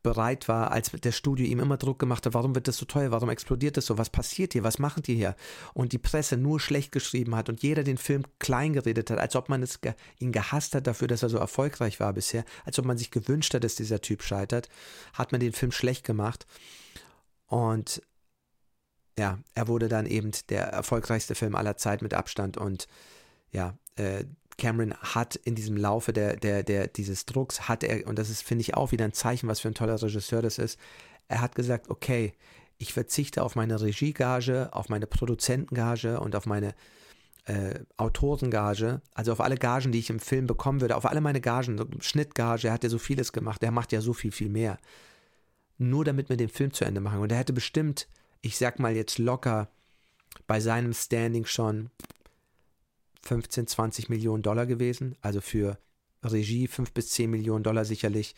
bereit 0.04 0.48
war, 0.48 0.70
als 0.70 0.90
der 0.90 1.12
Studio 1.12 1.46
ihm 1.46 1.60
immer 1.60 1.78
Druck 1.78 1.98
gemacht 1.98 2.26
hat, 2.26 2.34
warum 2.34 2.54
wird 2.54 2.68
das 2.68 2.76
so 2.76 2.84
teuer, 2.84 3.10
warum 3.10 3.30
explodiert 3.30 3.78
das 3.78 3.86
so, 3.86 3.96
was 3.96 4.10
passiert 4.10 4.52
hier, 4.52 4.62
was 4.62 4.78
machen 4.78 5.02
die 5.02 5.14
hier? 5.14 5.34
Und 5.72 5.92
die 5.92 5.98
Presse 5.98 6.36
nur 6.36 6.60
schlecht 6.60 6.92
geschrieben 6.92 7.34
hat 7.34 7.48
und 7.48 7.62
jeder 7.62 7.82
den 7.82 7.96
Film 7.96 8.22
klein 8.38 8.74
geredet 8.74 9.10
hat, 9.10 9.18
als 9.18 9.34
ob 9.34 9.48
man 9.48 9.62
es 9.62 9.80
ge 9.80 9.94
ihn 10.20 10.30
gehasst 10.30 10.74
hat 10.74 10.86
dafür, 10.86 11.08
dass 11.08 11.22
er 11.22 11.30
so 11.30 11.38
erfolgreich 11.38 12.00
war 12.00 12.12
bisher, 12.12 12.44
als 12.66 12.78
ob 12.78 12.84
man 12.84 12.98
sich 12.98 13.10
gewünscht 13.10 13.54
hat, 13.54 13.64
dass 13.64 13.76
dieser 13.76 14.02
Typ 14.02 14.22
scheitert, 14.22 14.68
hat 15.14 15.32
man 15.32 15.40
den 15.40 15.54
Film 15.54 15.72
schlecht 15.72 16.04
gemacht. 16.04 16.46
Und 17.46 18.02
ja, 19.18 19.38
er 19.54 19.68
wurde 19.68 19.88
dann 19.88 20.04
eben 20.04 20.32
der 20.50 20.64
erfolgreichste 20.66 21.34
Film 21.34 21.54
aller 21.54 21.78
Zeit 21.78 22.02
mit 22.02 22.12
Abstand 22.12 22.58
und 22.58 22.88
ja, 23.52 23.78
äh, 23.96 24.24
Cameron 24.56 24.94
hat 24.94 25.36
in 25.36 25.54
diesem 25.54 25.76
Laufe 25.76 26.12
der, 26.12 26.36
der, 26.36 26.62
der, 26.62 26.86
dieses 26.88 27.26
Drucks, 27.26 27.68
hat 27.68 27.82
er, 27.82 28.06
und 28.06 28.18
das 28.18 28.30
ist, 28.30 28.42
finde 28.42 28.62
ich, 28.62 28.74
auch 28.74 28.92
wieder 28.92 29.04
ein 29.04 29.12
Zeichen, 29.12 29.48
was 29.48 29.60
für 29.60 29.68
ein 29.68 29.74
toller 29.74 30.00
Regisseur 30.00 30.42
das 30.42 30.58
ist, 30.58 30.78
er 31.28 31.40
hat 31.40 31.54
gesagt, 31.54 31.90
okay, 31.90 32.34
ich 32.78 32.92
verzichte 32.92 33.42
auf 33.42 33.56
meine 33.56 33.80
Regiegage, 33.80 34.68
auf 34.72 34.88
meine 34.88 35.06
Produzentengage 35.06 36.20
und 36.20 36.36
auf 36.36 36.46
meine 36.46 36.74
äh, 37.46 37.80
Autorengage, 37.96 39.00
also 39.14 39.32
auf 39.32 39.40
alle 39.40 39.56
Gagen, 39.56 39.92
die 39.92 39.98
ich 39.98 40.10
im 40.10 40.20
Film 40.20 40.46
bekommen 40.46 40.80
würde, 40.80 40.96
auf 40.96 41.06
alle 41.06 41.20
meine 41.20 41.40
Gagen, 41.40 41.78
Schnittgage, 42.00 42.64
er 42.64 42.72
hat 42.72 42.84
ja 42.84 42.90
so 42.90 42.98
vieles 42.98 43.32
gemacht, 43.32 43.62
er 43.62 43.70
macht 43.70 43.92
ja 43.92 44.00
so 44.00 44.12
viel, 44.12 44.32
viel 44.32 44.48
mehr. 44.48 44.78
Nur 45.78 46.04
damit 46.04 46.28
wir 46.28 46.36
den 46.36 46.48
Film 46.48 46.72
zu 46.72 46.84
Ende 46.84 47.00
machen. 47.00 47.20
Und 47.20 47.32
er 47.32 47.38
hätte 47.38 47.52
bestimmt, 47.52 48.08
ich 48.40 48.56
sag 48.56 48.78
mal 48.78 48.94
jetzt 48.94 49.18
locker, 49.18 49.68
bei 50.46 50.60
seinem 50.60 50.92
Standing 50.92 51.46
schon 51.46 51.90
15, 53.24 53.66
20 53.66 54.08
Millionen 54.08 54.42
Dollar 54.42 54.66
gewesen, 54.66 55.16
also 55.20 55.40
für 55.40 55.78
Regie 56.22 56.68
5 56.68 56.92
bis 56.92 57.10
10 57.10 57.30
Millionen 57.30 57.64
Dollar 57.64 57.84
sicherlich, 57.84 58.34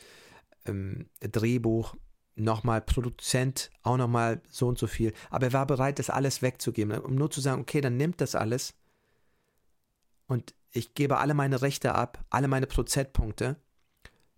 ähm, 0.66 1.08
Drehbuch 1.20 1.94
nochmal 2.34 2.82
Produzent 2.82 3.70
auch 3.82 3.96
nochmal 3.96 4.42
so 4.48 4.68
und 4.68 4.78
so 4.78 4.86
viel. 4.86 5.12
Aber 5.30 5.46
er 5.46 5.52
war 5.52 5.66
bereit, 5.66 5.98
das 5.98 6.10
alles 6.10 6.42
wegzugeben, 6.42 6.98
um 6.98 7.14
nur 7.14 7.30
zu 7.30 7.40
sagen, 7.40 7.62
okay, 7.62 7.80
dann 7.80 7.96
nimmt 7.96 8.20
das 8.20 8.34
alles 8.34 8.74
und 10.26 10.54
ich 10.72 10.94
gebe 10.94 11.18
alle 11.18 11.34
meine 11.34 11.62
Rechte 11.62 11.94
ab, 11.94 12.24
alle 12.30 12.48
meine 12.48 12.66
Prozentpunkte, 12.66 13.56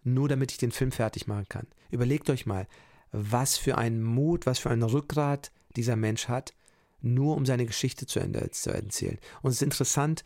nur 0.04 0.28
damit 0.28 0.52
ich 0.52 0.58
den 0.58 0.70
Film 0.70 0.92
fertig 0.92 1.26
machen 1.26 1.48
kann. 1.48 1.66
Überlegt 1.90 2.30
euch 2.30 2.46
mal, 2.46 2.68
was 3.11 3.56
für 3.56 3.76
einen 3.76 4.02
Mut, 4.02 4.46
was 4.46 4.58
für 4.58 4.70
ein 4.70 4.82
Rückgrat 4.82 5.50
dieser 5.76 5.96
Mensch 5.96 6.28
hat, 6.28 6.54
nur 7.00 7.37
um 7.37 7.46
seine 7.46 7.66
Geschichte 7.66 8.06
zu 8.06 8.20
Ende 8.20 8.50
zu 8.50 8.70
erzählen. 8.70 9.18
Und 9.42 9.50
es 9.50 9.56
ist 9.56 9.62
interessant, 9.62 10.24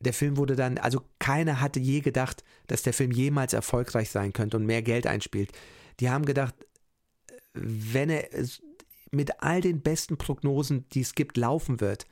der 0.00 0.12
Film 0.12 0.36
wurde 0.36 0.56
dann, 0.56 0.78
also 0.78 1.02
keiner 1.18 1.60
hatte 1.60 1.80
je 1.80 2.00
gedacht, 2.00 2.44
dass 2.66 2.82
der 2.82 2.92
Film 2.92 3.10
jemals 3.10 3.52
erfolgreich 3.52 4.10
sein 4.10 4.32
könnte 4.32 4.56
und 4.56 4.66
mehr 4.66 4.82
Geld 4.82 5.06
einspielt. 5.06 5.52
Die 6.00 6.10
haben 6.10 6.24
gedacht, 6.24 6.54
wenn 7.54 8.10
er 8.10 8.28
mit 9.10 9.42
all 9.42 9.60
den 9.60 9.80
besten 9.80 10.18
Prognosen, 10.18 10.86
die 10.92 11.00
es 11.00 11.14
gibt, 11.14 11.36
laufen 11.36 11.80
wird, 11.80 12.06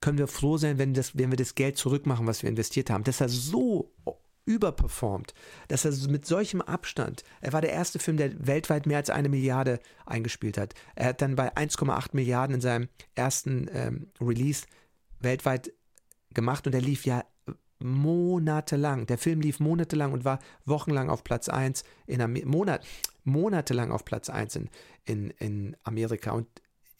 können 0.00 0.18
wir 0.18 0.28
froh 0.28 0.58
sein, 0.58 0.78
wenn, 0.78 0.94
das, 0.94 1.16
wenn 1.16 1.30
wir 1.30 1.36
das 1.36 1.54
Geld 1.54 1.78
zurückmachen, 1.78 2.26
was 2.26 2.42
wir 2.42 2.50
investiert 2.50 2.90
haben. 2.90 3.04
Dass 3.04 3.20
er 3.20 3.28
so 3.28 3.92
überperformt, 4.46 5.34
dass 5.68 5.84
er 5.84 5.92
mit 6.08 6.26
solchem 6.26 6.60
Abstand, 6.60 7.24
er 7.40 7.52
war 7.52 7.60
der 7.60 7.72
erste 7.72 7.98
Film, 7.98 8.16
der 8.16 8.46
weltweit 8.46 8.86
mehr 8.86 8.98
als 8.98 9.10
eine 9.10 9.28
Milliarde 9.28 9.80
eingespielt 10.06 10.58
hat. 10.58 10.74
Er 10.94 11.08
hat 11.08 11.22
dann 11.22 11.36
bei 11.36 11.54
1,8 11.56 12.10
Milliarden 12.12 12.56
in 12.56 12.60
seinem 12.60 12.88
ersten 13.14 13.68
ähm, 13.72 14.10
Release 14.20 14.66
weltweit 15.20 15.72
gemacht 16.32 16.66
und 16.66 16.74
er 16.74 16.80
lief 16.80 17.06
ja 17.06 17.24
monatelang. 17.78 19.06
Der 19.06 19.18
Film 19.18 19.40
lief 19.40 19.60
monatelang 19.60 20.12
und 20.12 20.24
war 20.24 20.38
wochenlang 20.64 21.10
auf 21.10 21.24
Platz 21.24 21.48
1 21.48 21.84
in 22.06 22.20
Amerika, 22.20 22.48
Monat, 22.48 22.86
monatelang 23.24 23.90
auf 23.90 24.04
Platz 24.04 24.30
1 24.30 24.56
in, 24.56 24.70
in, 25.04 25.30
in 25.30 25.76
Amerika 25.82 26.32
und 26.32 26.46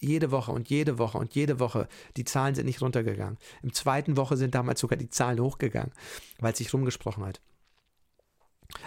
jede 0.05 0.31
Woche 0.31 0.53
und 0.53 0.69
jede 0.69 0.99
Woche 0.99 1.19
und 1.19 1.35
jede 1.35 1.59
Woche. 1.59 1.89
Die 2.17 2.25
Zahlen 2.25 2.55
sind 2.55 2.67
nicht 2.67 2.83
runtergegangen. 2.83 3.39
Im 3.63 3.73
zweiten 3.73 4.17
Woche 4.17 4.37
sind 4.37 4.55
damals 4.55 4.81
sogar 4.81 4.99
die 4.99 5.11
Zahlen 5.11 5.41
hochgegangen, 5.41 5.93
weil 6.39 6.53
es 6.53 6.59
sich 6.59 6.73
rumgesprochen 6.73 7.25
hat. 7.25 7.41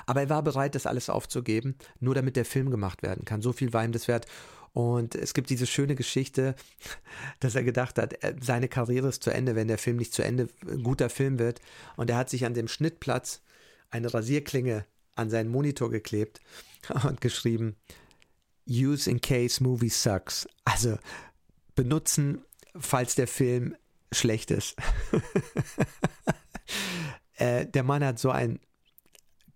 Aber 0.06 0.22
er 0.22 0.30
war 0.30 0.44
bereit, 0.44 0.76
das 0.76 0.86
alles 0.86 1.10
aufzugeben, 1.10 1.76
nur 2.00 2.16
damit 2.16 2.36
der 2.36 2.46
Film 2.46 2.72
gemacht 2.72 3.04
werden 3.04 3.26
kann. 3.26 3.42
So 3.42 3.54
viel 3.54 3.74
war 3.74 3.84
ihm 3.84 3.92
das 3.92 4.08
wert. 4.08 4.26
Und 4.74 5.16
es 5.16 5.34
gibt 5.34 5.50
diese 5.50 5.66
schöne 5.66 5.96
Geschichte, 5.96 6.56
dass 7.40 7.56
er 7.56 7.64
gedacht 7.64 7.98
hat, 7.98 8.16
seine 8.42 8.68
Karriere 8.68 9.08
ist 9.08 9.24
zu 9.24 9.32
Ende, 9.32 9.56
wenn 9.56 9.68
der 9.68 9.78
Film 9.78 9.98
nicht 9.98 10.14
zu 10.14 10.24
Ende 10.24 10.50
ein 10.68 10.84
guter 10.84 11.10
Film 11.10 11.40
wird. 11.40 11.62
Und 11.96 12.10
er 12.10 12.18
hat 12.18 12.30
sich 12.30 12.46
an 12.46 12.54
dem 12.54 12.68
Schnittplatz 12.68 13.42
eine 13.90 14.14
Rasierklinge 14.14 14.86
an 15.16 15.30
seinen 15.30 15.50
Monitor 15.50 15.90
geklebt 15.90 16.42
und 17.08 17.22
geschrieben, 17.22 17.76
Use 18.70 19.10
in 19.10 19.22
case 19.22 19.64
movie 19.64 19.90
sucks. 19.90 20.48
Also 20.66 20.98
benutzen, 21.76 22.42
falls 22.78 23.16
der 23.16 23.28
Film 23.28 23.76
schlecht 24.12 24.52
ist. 24.52 24.76
äh, 27.36 27.66
der 27.66 27.84
Mann 27.84 28.04
hat 28.04 28.20
so 28.20 28.30
ein 28.30 28.60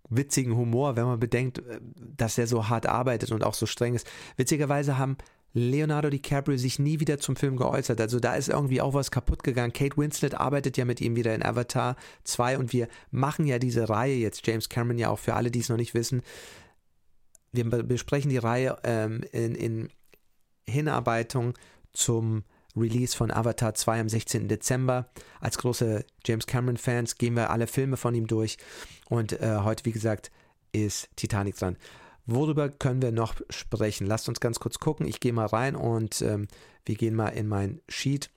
witzigen 0.09 0.55
Humor, 0.55 0.95
wenn 0.95 1.05
man 1.05 1.19
bedenkt, 1.19 1.59
äh, 1.59 1.79
dass 1.95 2.37
er 2.37 2.47
so 2.47 2.69
hart 2.69 2.85
arbeitet 2.85 3.31
und 3.31 3.43
auch 3.43 3.53
so 3.53 3.65
streng 3.65 3.95
ist. 3.95 4.09
Witzigerweise 4.37 4.97
haben 4.97 5.17
Leonardo 5.53 6.09
DiCaprio 6.09 6.57
sich 6.57 6.79
nie 6.79 6.99
wieder 6.99 7.19
zum 7.19 7.35
Film 7.35 7.57
geäußert. 7.57 7.99
Also 7.99 8.19
da 8.19 8.35
ist 8.35 8.49
irgendwie 8.49 8.81
auch 8.81 8.93
was 8.93 9.11
kaputt 9.11 9.43
gegangen. 9.43 9.73
Kate 9.73 9.97
Winslet 9.97 10.35
arbeitet 10.35 10.77
ja 10.77 10.85
mit 10.85 11.01
ihm 11.01 11.15
wieder 11.15 11.35
in 11.35 11.43
Avatar 11.43 11.97
2 12.23 12.57
und 12.57 12.71
wir 12.71 12.87
machen 13.11 13.45
ja 13.45 13.59
diese 13.59 13.89
Reihe 13.89 14.15
jetzt, 14.15 14.47
James 14.47 14.69
Cameron 14.69 14.97
ja 14.97 15.09
auch 15.09 15.19
für 15.19 15.33
alle, 15.33 15.51
die 15.51 15.59
es 15.59 15.69
noch 15.69 15.77
nicht 15.77 15.93
wissen. 15.93 16.21
Wir 17.51 17.65
besprechen 17.65 18.29
die 18.29 18.37
Reihe 18.37 18.77
ähm, 18.83 19.23
in, 19.31 19.55
in 19.55 19.89
Hinarbeitung 20.67 21.53
zum 21.93 22.43
Release 22.75 23.15
von 23.15 23.31
Avatar 23.31 23.73
2 23.73 23.99
am 23.99 24.09
16. 24.09 24.47
Dezember. 24.47 25.09
Als 25.39 25.57
große 25.57 26.05
James 26.25 26.47
Cameron-Fans 26.47 27.17
gehen 27.17 27.35
wir 27.35 27.49
alle 27.49 27.67
Filme 27.67 27.97
von 27.97 28.15
ihm 28.15 28.27
durch. 28.27 28.57
Und 29.09 29.33
äh, 29.41 29.59
heute, 29.63 29.85
wie 29.85 29.91
gesagt, 29.91 30.31
ist 30.71 31.09
Titanic 31.17 31.57
dran. 31.57 31.77
Worüber 32.25 32.69
können 32.69 33.01
wir 33.01 33.11
noch 33.11 33.35
sprechen? 33.49 34.07
Lasst 34.07 34.29
uns 34.29 34.39
ganz 34.39 34.59
kurz 34.59 34.79
gucken. 34.79 35.05
Ich 35.05 35.19
gehe 35.19 35.33
mal 35.33 35.47
rein 35.47 35.75
und 35.75 36.21
ähm, 36.21 36.47
wir 36.85 36.95
gehen 36.95 37.15
mal 37.15 37.29
in 37.29 37.47
mein 37.47 37.81
Sheet. 37.89 38.29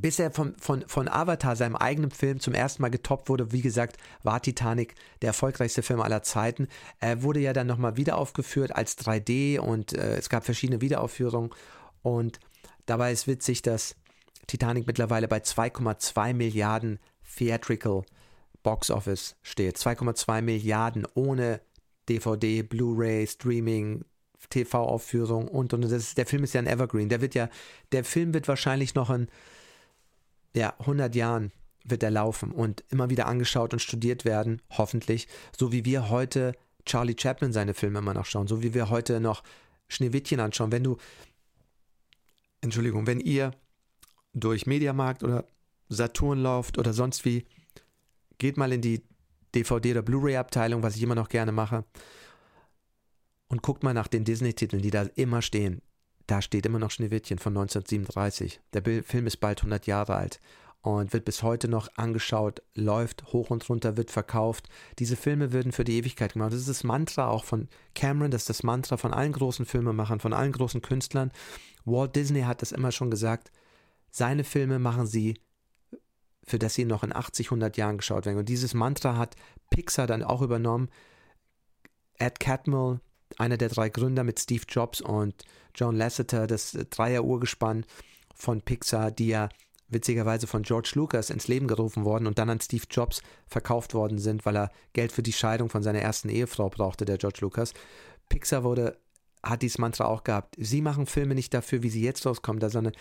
Bis 0.00 0.18
er 0.18 0.30
von, 0.30 0.54
von, 0.58 0.84
von 0.86 1.08
Avatar, 1.08 1.56
seinem 1.56 1.76
eigenen 1.76 2.10
Film, 2.10 2.40
zum 2.40 2.54
ersten 2.54 2.82
Mal 2.82 2.90
getoppt 2.90 3.28
wurde, 3.28 3.52
wie 3.52 3.62
gesagt, 3.62 3.96
war 4.22 4.40
Titanic 4.40 4.94
der 5.22 5.28
erfolgreichste 5.28 5.82
Film 5.82 6.00
aller 6.00 6.22
Zeiten. 6.22 6.68
Er 7.00 7.22
wurde 7.22 7.40
ja 7.40 7.52
dann 7.52 7.66
nochmal 7.66 7.96
wieder 7.96 8.18
aufgeführt 8.18 8.74
als 8.74 8.98
3D 8.98 9.58
und 9.58 9.92
äh, 9.92 10.16
es 10.16 10.28
gab 10.28 10.44
verschiedene 10.44 10.80
Wiederaufführungen. 10.80 11.50
Und 12.02 12.40
dabei 12.86 13.12
ist 13.12 13.26
witzig, 13.26 13.62
dass 13.62 13.96
Titanic 14.46 14.86
mittlerweile 14.86 15.28
bei 15.28 15.38
2,2 15.38 16.34
Milliarden 16.34 16.98
Theatrical 17.36 18.04
Box 18.62 18.90
Office 18.90 19.36
steht. 19.42 19.76
2,2 19.76 20.42
Milliarden 20.42 21.06
ohne 21.14 21.60
DVD, 22.08 22.62
Blu-ray, 22.62 23.26
Streaming, 23.26 24.04
TV-Aufführung 24.50 25.48
und 25.48 25.72
und 25.72 25.90
das 25.90 26.14
der 26.14 26.26
Film 26.26 26.44
ist 26.44 26.54
ja 26.54 26.60
ein 26.60 26.66
Evergreen. 26.66 27.08
Der 27.08 27.20
wird 27.20 27.34
ja, 27.34 27.48
der 27.92 28.04
Film 28.04 28.34
wird 28.34 28.48
wahrscheinlich 28.48 28.94
noch 28.94 29.10
in 29.10 29.28
ja, 30.56 30.74
100 30.80 31.14
Jahren 31.14 31.52
wird 31.84 32.02
er 32.02 32.10
laufen 32.10 32.50
und 32.50 32.84
immer 32.90 33.10
wieder 33.10 33.26
angeschaut 33.26 33.72
und 33.72 33.78
studiert 33.80 34.24
werden, 34.24 34.60
hoffentlich, 34.70 35.28
so 35.56 35.72
wie 35.72 35.84
wir 35.84 36.10
heute 36.10 36.54
Charlie 36.84 37.16
Chaplin 37.18 37.52
seine 37.52 37.74
Filme 37.74 37.98
immer 38.00 38.14
noch 38.14 38.26
schauen, 38.26 38.46
so 38.46 38.62
wie 38.62 38.74
wir 38.74 38.90
heute 38.90 39.20
noch 39.20 39.42
Schneewittchen 39.88 40.40
anschauen. 40.40 40.72
Wenn 40.72 40.84
du, 40.84 40.96
Entschuldigung, 42.60 43.06
wenn 43.06 43.20
ihr 43.20 43.52
durch 44.32 44.66
Mediamarkt 44.66 45.22
oder 45.22 45.46
Saturn 45.88 46.40
lauft 46.40 46.78
oder 46.78 46.92
sonst 46.92 47.24
wie, 47.24 47.46
geht 48.38 48.56
mal 48.56 48.72
in 48.72 48.80
die 48.80 49.02
DVD- 49.54 49.92
oder 49.92 50.02
Blu-ray-Abteilung, 50.02 50.82
was 50.82 50.96
ich 50.96 51.02
immer 51.02 51.14
noch 51.14 51.28
gerne 51.28 51.52
mache. 51.52 51.84
Und 53.48 53.62
guckt 53.62 53.82
mal 53.84 53.94
nach 53.94 54.08
den 54.08 54.24
Disney-Titeln, 54.24 54.82
die 54.82 54.90
da 54.90 55.02
immer 55.14 55.40
stehen. 55.40 55.80
Da 56.26 56.42
steht 56.42 56.66
immer 56.66 56.78
noch 56.78 56.90
Schneewittchen 56.90 57.38
von 57.38 57.56
1937. 57.56 58.60
Der 58.72 58.82
Film 59.02 59.26
ist 59.26 59.36
bald 59.38 59.60
100 59.60 59.86
Jahre 59.86 60.16
alt 60.16 60.40
und 60.82 61.12
wird 61.12 61.24
bis 61.24 61.42
heute 61.42 61.68
noch 61.68 61.88
angeschaut, 61.96 62.62
läuft 62.74 63.32
hoch 63.32 63.50
und 63.50 63.68
runter, 63.68 63.96
wird 63.96 64.10
verkauft. 64.10 64.68
Diese 64.98 65.16
Filme 65.16 65.52
würden 65.52 65.72
für 65.72 65.84
die 65.84 65.96
Ewigkeit 65.98 66.34
gemacht. 66.34 66.52
Das 66.52 66.60
ist 66.60 66.68
das 66.68 66.84
Mantra 66.84 67.28
auch 67.28 67.44
von 67.44 67.68
Cameron, 67.94 68.30
das 68.30 68.42
ist 68.42 68.50
das 68.50 68.62
Mantra 68.62 68.96
von 68.96 69.12
allen 69.12 69.32
großen 69.32 69.66
Filmemachern, 69.66 70.20
von 70.20 70.32
allen 70.32 70.52
großen 70.52 70.82
Künstlern. 70.82 71.32
Walt 71.84 72.16
Disney 72.16 72.42
hat 72.42 72.62
das 72.62 72.72
immer 72.72 72.92
schon 72.92 73.10
gesagt. 73.10 73.50
Seine 74.10 74.44
Filme 74.44 74.78
machen 74.78 75.06
sie 75.06 75.38
für 76.46 76.58
das 76.58 76.74
sie 76.74 76.84
noch 76.84 77.02
in 77.02 77.14
80, 77.14 77.48
100 77.48 77.76
Jahren 77.76 77.98
geschaut 77.98 78.24
werden. 78.24 78.38
Und 78.38 78.48
dieses 78.48 78.72
Mantra 78.72 79.16
hat 79.16 79.34
Pixar 79.70 80.06
dann 80.06 80.22
auch 80.22 80.42
übernommen. 80.42 80.88
Ed 82.18 82.40
Catmull, 82.40 83.00
einer 83.38 83.56
der 83.56 83.68
drei 83.68 83.88
Gründer 83.88 84.24
mit 84.24 84.40
Steve 84.40 84.64
Jobs 84.68 85.00
und 85.00 85.34
John 85.74 85.96
Lasseter, 85.96 86.46
das 86.46 86.72
Dreier-Urgespann 86.90 87.84
von 88.34 88.60
Pixar, 88.62 89.10
die 89.10 89.28
ja 89.28 89.48
witzigerweise 89.88 90.46
von 90.46 90.62
George 90.62 90.92
Lucas 90.94 91.30
ins 91.30 91.48
Leben 91.48 91.68
gerufen 91.68 92.04
worden 92.04 92.26
und 92.26 92.38
dann 92.38 92.50
an 92.50 92.60
Steve 92.60 92.84
Jobs 92.90 93.22
verkauft 93.46 93.94
worden 93.94 94.18
sind, 94.18 94.44
weil 94.44 94.56
er 94.56 94.72
Geld 94.92 95.12
für 95.12 95.22
die 95.22 95.32
Scheidung 95.32 95.68
von 95.68 95.82
seiner 95.82 96.00
ersten 96.00 96.28
Ehefrau 96.28 96.68
brauchte, 96.68 97.04
der 97.04 97.18
George 97.18 97.38
Lucas. 97.40 97.72
Pixar 98.28 98.64
wurde, 98.64 98.98
hat 99.42 99.62
dieses 99.62 99.78
Mantra 99.78 100.06
auch 100.06 100.24
gehabt. 100.24 100.56
Sie 100.58 100.80
machen 100.80 101.06
Filme 101.06 101.34
nicht 101.34 101.54
dafür, 101.54 101.82
wie 101.82 101.90
sie 101.90 102.02
jetzt 102.02 102.26
rauskommen, 102.26 102.68
sondern 102.68 102.94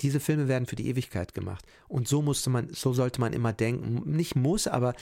diese 0.00 0.20
Filme 0.20 0.48
werden 0.48 0.66
für 0.66 0.76
die 0.76 0.88
Ewigkeit 0.88 1.34
gemacht. 1.34 1.64
Und 1.88 2.08
so 2.08 2.22
musste 2.22 2.50
man, 2.50 2.68
so 2.72 2.92
sollte 2.92 3.20
man 3.20 3.32
immer 3.32 3.52
denken. 3.52 4.02
Nicht 4.10 4.36
muss, 4.36 4.66
aber 4.66 4.94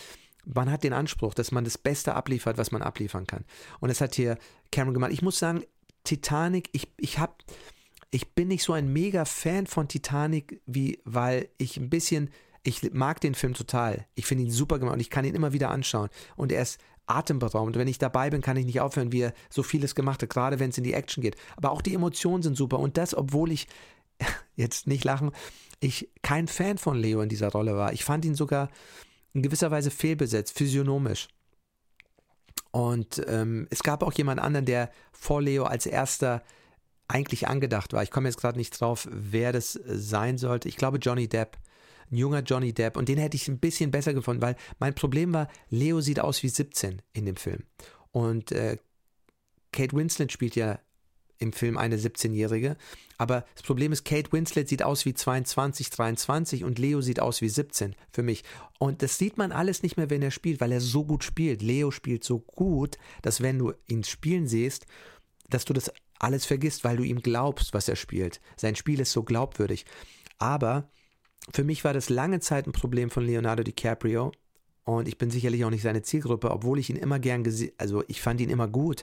man 0.47 0.71
hat 0.71 0.85
den 0.85 0.93
Anspruch, 0.93 1.35
dass 1.35 1.53
man 1.53 1.65
das 1.65 1.77
Beste 1.77 2.15
abliefert, 2.15 2.57
was 2.57 2.71
man 2.71 2.83
abliefern 2.83 3.27
kann. 3.27 3.45
Und 3.81 3.89
das 3.89 4.01
hat 4.01 4.15
hier 4.15 4.39
Cameron 4.71 4.95
gemacht. 4.95 5.13
Ich 5.13 5.23
muss 5.23 5.39
sagen, 5.39 5.65
Titanic, 6.05 6.69
ich, 6.73 6.89
ich 6.97 7.19
habe, 7.19 7.35
ich 8.11 8.33
bin 8.35 8.49
nicht 8.49 8.63
so 8.63 8.73
ein 8.73 8.93
mega 8.93 9.25
Fan 9.25 9.67
von 9.67 9.89
Titanic, 9.89 10.61
wie, 10.67 11.01
weil 11.05 11.49
ich 11.59 11.77
ein 11.77 11.91
bisschen, 11.91 12.31
ich 12.63 12.93
mag 12.93 13.21
den 13.21 13.35
Film 13.35 13.55
total. 13.55 14.07
Ich 14.15 14.27
finde 14.27 14.45
ihn 14.45 14.51
super 14.51 14.79
gemacht 14.79 14.95
und 14.95 15.01
ich 15.01 15.11
kann 15.11 15.25
ihn 15.25 15.35
immer 15.35 15.53
wieder 15.53 15.71
anschauen. 15.71 16.11
Und 16.37 16.53
er 16.53 16.63
ist 16.63 16.81
atemberaubend. 17.07 17.77
Wenn 17.77 17.89
ich 17.89 17.99
dabei 17.99 18.31
bin, 18.31 18.41
kann 18.41 18.57
ich 18.57 18.67
nicht 18.67 18.81
aufhören, 18.81 19.13
wie 19.13 19.23
er 19.23 19.35
so 19.51 19.63
vieles 19.63 19.95
gemacht 19.95 20.23
hat, 20.23 20.31
gerade 20.31 20.59
wenn 20.59 20.71
es 20.71 20.79
in 20.79 20.85
die 20.85 20.95
Action 20.95 21.23
geht. 21.23 21.37
Aber 21.57 21.71
auch 21.71 21.83
die 21.83 21.95
Emotionen 21.95 22.43
sind 22.43 22.57
super. 22.57 22.79
Und 22.79 22.97
das, 22.97 23.15
obwohl 23.15 23.51
ich 23.51 23.67
jetzt 24.57 24.87
nicht 24.87 25.05
lachen, 25.05 25.33
ich 25.81 26.09
kein 26.23 26.49
Fan 26.49 26.79
von 26.79 26.97
Leo 26.97 27.21
in 27.21 27.29
dieser 27.29 27.49
Rolle 27.49 27.77
war. 27.77 27.93
Ich 27.93 28.05
fand 28.05 28.25
ihn 28.25 28.35
sogar 28.35 28.71
in 29.37 29.43
gewisser 29.43 29.71
Weise 29.71 29.91
fehlbesetzt, 29.91 30.57
physiognomisch. 30.57 31.29
Und 32.71 33.23
ähm, 33.29 33.67
es 33.71 33.83
gab 33.83 34.03
auch 34.03 34.13
jemand 34.15 34.41
anderen, 34.41 34.65
der 34.65 34.91
vor 35.13 35.43
Leo 35.43 35.65
als 35.65 35.85
erster 35.85 36.43
eigentlich 37.07 37.47
angedacht 37.47 37.93
war. 37.93 38.03
Ich 38.03 38.11
komme 38.11 38.29
jetzt 38.29 38.41
gerade 38.41 38.59
nicht 38.59 38.81
drauf, 38.81 39.07
wer 39.11 39.53
das 39.53 39.79
sein 39.85 40.39
sollte. 40.39 40.69
Ich 40.69 40.77
glaube 40.77 40.99
Johnny 40.99 41.29
Depp. 41.29 41.59
Ein 42.11 42.17
junger 42.17 42.41
Johnny 42.41 42.73
Depp. 42.73 42.97
Und 42.97 43.11
den 43.11 43.19
hätte 43.19 43.37
ich 43.37 43.47
ein 43.49 43.59
bisschen 43.59 43.91
besser 43.91 44.15
gefunden, 44.15 44.41
weil 44.41 44.57
mein 44.79 44.95
Problem 44.95 45.35
war, 45.35 45.49
Leo 45.69 46.01
sieht 46.01 46.19
aus 46.19 46.43
wie 46.43 46.49
17 46.49 47.03
in 47.13 47.27
dem 47.27 47.37
Film. 47.37 47.65
Und 48.13 48.53
äh, 48.53 48.79
Kate 49.71 49.95
Winslet 49.95 50.33
spielt 50.33 50.57
ja 50.57 50.79
im 51.39 51.53
Film 51.53 51.77
eine 51.77 51.97
17-Jährige. 51.97 52.77
Aber 53.19 53.45
das 53.55 53.63
Problem 53.63 53.93
ist, 53.93 54.05
Kate 54.05 54.33
Winslet 54.33 54.69
sieht 54.69 54.83
aus 54.83 55.05
wie 55.05 55.15
22, 55.15 55.91
23 55.91 56.65
und 56.65 56.79
Leo 56.79 57.01
sieht 57.01 57.21
aus 57.21 57.41
wie 57.41 57.49
17 57.49 57.95
für 58.11 58.23
mich. 58.23 58.45
Und 58.79 59.03
das 59.03 59.19
sieht 59.19 59.39
man 59.39 59.53
alles 59.53 59.83
nicht 59.83 59.97
mehr, 59.97 60.11
wenn 60.11 60.23
er 60.23 60.31
spielt, 60.31 60.61
weil 60.61 60.73
er 60.73 60.81
so 60.81 61.05
gut 61.05 61.25
spielt. 61.25 61.63
Leo 61.63 61.91
spielt 61.91 62.25
so 62.25 62.41
gut, 62.41 62.99
dass 63.23 63.41
wenn 63.41 63.59
du 63.59 63.73
ihn 63.87 64.05
spielen 64.05 64.47
siehst, 64.47 64.87
dass 65.49 65.65
du 65.65 65.73
das 65.73 65.91
alles 66.19 66.47
vergisst, 66.47 66.85
weil 66.85 66.97
du 66.97 67.03
ihm 67.03 67.21
glaubst, 67.21 67.75
was 67.75 67.89
er 67.89 67.97
spielt. 67.97 68.41
Sein 68.57 68.77
Spiel 68.77 69.01
ist 69.01 69.13
so 69.13 69.23
glaubwürdig. 69.23 69.85
Aber 70.39 70.91
für 71.53 71.65
mich 71.65 71.85
war 71.85 71.95
das 71.95 72.09
lange 72.09 72.41
Zeit 72.41 72.67
ein 72.67 72.73
Problem 72.73 73.11
von 73.11 73.25
Leonardo 73.25 73.63
DiCaprio. 73.63 74.33
Und 74.85 75.09
ich 75.09 75.19
bin 75.19 75.31
sicherlich 75.31 75.65
auch 75.65 75.71
nicht 75.71 75.83
seine 75.83 76.03
Zielgruppe, 76.03 76.51
obwohl 76.51 76.79
ich 76.79 76.91
ihn 76.91 76.97
immer 76.97 77.19
gern 77.19 77.45
gesehen, 77.45 77.73
also 77.77 78.05
ich 78.07 78.21
fand 78.21 78.41
ihn 78.41 78.51
immer 78.51 78.69
gut. 78.69 79.03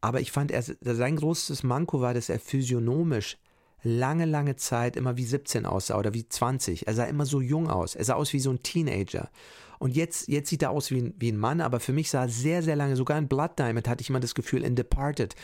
Aber 0.00 0.20
ich 0.20 0.32
fand, 0.32 0.50
er, 0.50 0.62
sein 0.62 1.16
großes 1.16 1.62
Manko 1.62 2.00
war, 2.00 2.14
dass 2.14 2.28
er 2.28 2.38
physiognomisch 2.38 3.38
lange, 3.82 4.24
lange 4.24 4.56
Zeit 4.56 4.96
immer 4.96 5.16
wie 5.16 5.24
17 5.24 5.66
aussah 5.66 5.98
oder 5.98 6.14
wie 6.14 6.28
20. 6.28 6.86
Er 6.86 6.94
sah 6.94 7.04
immer 7.04 7.26
so 7.26 7.40
jung 7.40 7.68
aus. 7.68 7.94
Er 7.94 8.04
sah 8.04 8.14
aus 8.14 8.32
wie 8.32 8.40
so 8.40 8.50
ein 8.50 8.62
Teenager. 8.62 9.30
Und 9.78 9.94
jetzt, 9.94 10.28
jetzt 10.28 10.48
sieht 10.48 10.62
er 10.62 10.70
aus 10.70 10.90
wie 10.90 11.02
ein, 11.02 11.14
wie 11.18 11.30
ein 11.30 11.36
Mann, 11.36 11.60
aber 11.60 11.80
für 11.80 11.92
mich 11.92 12.10
sah 12.10 12.22
er 12.22 12.28
sehr, 12.28 12.62
sehr 12.62 12.76
lange, 12.76 12.96
sogar 12.96 13.18
in 13.18 13.28
Blood 13.28 13.58
Diamond 13.58 13.88
hatte 13.88 14.00
ich 14.00 14.08
immer 14.08 14.20
das 14.20 14.34
Gefühl, 14.34 14.64
in 14.64 14.74
Departed 14.74 15.34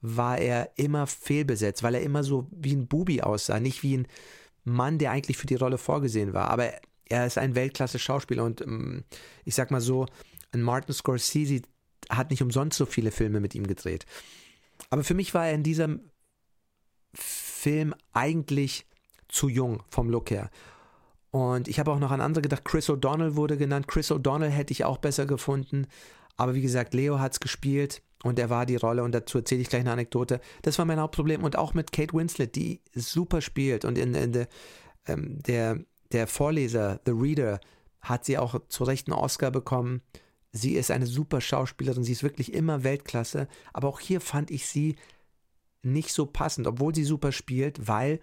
war 0.00 0.38
er 0.38 0.70
immer 0.76 1.06
fehlbesetzt, 1.06 1.82
weil 1.82 1.94
er 1.94 2.02
immer 2.02 2.22
so 2.22 2.46
wie 2.50 2.74
ein 2.74 2.86
Bubi 2.86 3.22
aussah, 3.22 3.58
nicht 3.58 3.82
wie 3.82 3.98
ein 3.98 4.06
Mann, 4.64 4.98
der 4.98 5.10
eigentlich 5.10 5.38
für 5.38 5.46
die 5.46 5.56
Rolle 5.56 5.78
vorgesehen 5.78 6.34
war. 6.34 6.50
Aber 6.50 6.70
er 7.06 7.26
ist 7.26 7.38
ein 7.38 7.54
Weltklasse-Schauspieler 7.54 8.44
und 8.44 8.60
ähm, 8.60 9.04
ich 9.44 9.54
sag 9.54 9.70
mal 9.70 9.80
so, 9.80 10.06
ein 10.52 10.62
Martin 10.62 10.94
Scorsese 10.94 11.62
hat 12.08 12.30
nicht 12.30 12.42
umsonst 12.42 12.78
so 12.78 12.86
viele 12.86 13.10
Filme 13.10 13.40
mit 13.40 13.54
ihm 13.54 13.66
gedreht. 13.66 14.06
Aber 14.90 15.04
für 15.04 15.14
mich 15.14 15.34
war 15.34 15.46
er 15.46 15.54
in 15.54 15.62
diesem 15.62 16.10
Film 17.14 17.94
eigentlich 18.12 18.86
zu 19.28 19.48
jung 19.48 19.82
vom 19.90 20.08
Look 20.08 20.30
her. 20.30 20.50
Und 21.30 21.68
ich 21.68 21.78
habe 21.78 21.92
auch 21.92 21.98
noch 21.98 22.10
an 22.10 22.20
andere 22.20 22.42
gedacht. 22.42 22.64
Chris 22.64 22.88
O'Donnell 22.88 23.36
wurde 23.36 23.56
genannt. 23.56 23.88
Chris 23.88 24.10
O'Donnell 24.10 24.48
hätte 24.48 24.72
ich 24.72 24.84
auch 24.84 24.98
besser 24.98 25.26
gefunden. 25.26 25.86
Aber 26.36 26.54
wie 26.54 26.62
gesagt, 26.62 26.94
Leo 26.94 27.18
hat 27.18 27.32
es 27.32 27.40
gespielt 27.40 28.02
und 28.22 28.38
er 28.38 28.48
war 28.48 28.64
die 28.64 28.76
Rolle 28.76 29.02
und 29.02 29.12
dazu 29.12 29.38
erzähle 29.38 29.60
ich 29.60 29.68
gleich 29.68 29.80
eine 29.80 29.92
Anekdote. 29.92 30.40
Das 30.62 30.78
war 30.78 30.84
mein 30.84 31.00
Hauptproblem 31.00 31.44
und 31.44 31.56
auch 31.56 31.74
mit 31.74 31.92
Kate 31.92 32.14
Winslet, 32.14 32.54
die 32.54 32.80
super 32.94 33.40
spielt 33.40 33.84
und 33.84 33.98
in, 33.98 34.14
in 34.14 34.32
de, 34.32 34.46
ähm, 35.06 35.42
der, 35.42 35.80
der 36.12 36.26
Vorleser, 36.26 37.00
The 37.04 37.12
Reader, 37.12 37.60
hat 38.00 38.24
sie 38.24 38.38
auch 38.38 38.60
zu 38.68 38.84
Recht 38.84 39.08
einen 39.08 39.18
Oscar 39.18 39.50
bekommen 39.50 40.02
Sie 40.52 40.74
ist 40.74 40.90
eine 40.90 41.06
super 41.06 41.40
Schauspielerin, 41.40 42.04
sie 42.04 42.12
ist 42.12 42.22
wirklich 42.22 42.54
immer 42.54 42.82
Weltklasse, 42.82 43.48
aber 43.72 43.88
auch 43.88 44.00
hier 44.00 44.20
fand 44.20 44.50
ich 44.50 44.66
sie 44.66 44.96
nicht 45.82 46.12
so 46.12 46.26
passend, 46.26 46.66
obwohl 46.66 46.94
sie 46.94 47.04
super 47.04 47.32
spielt, 47.32 47.86
weil 47.86 48.20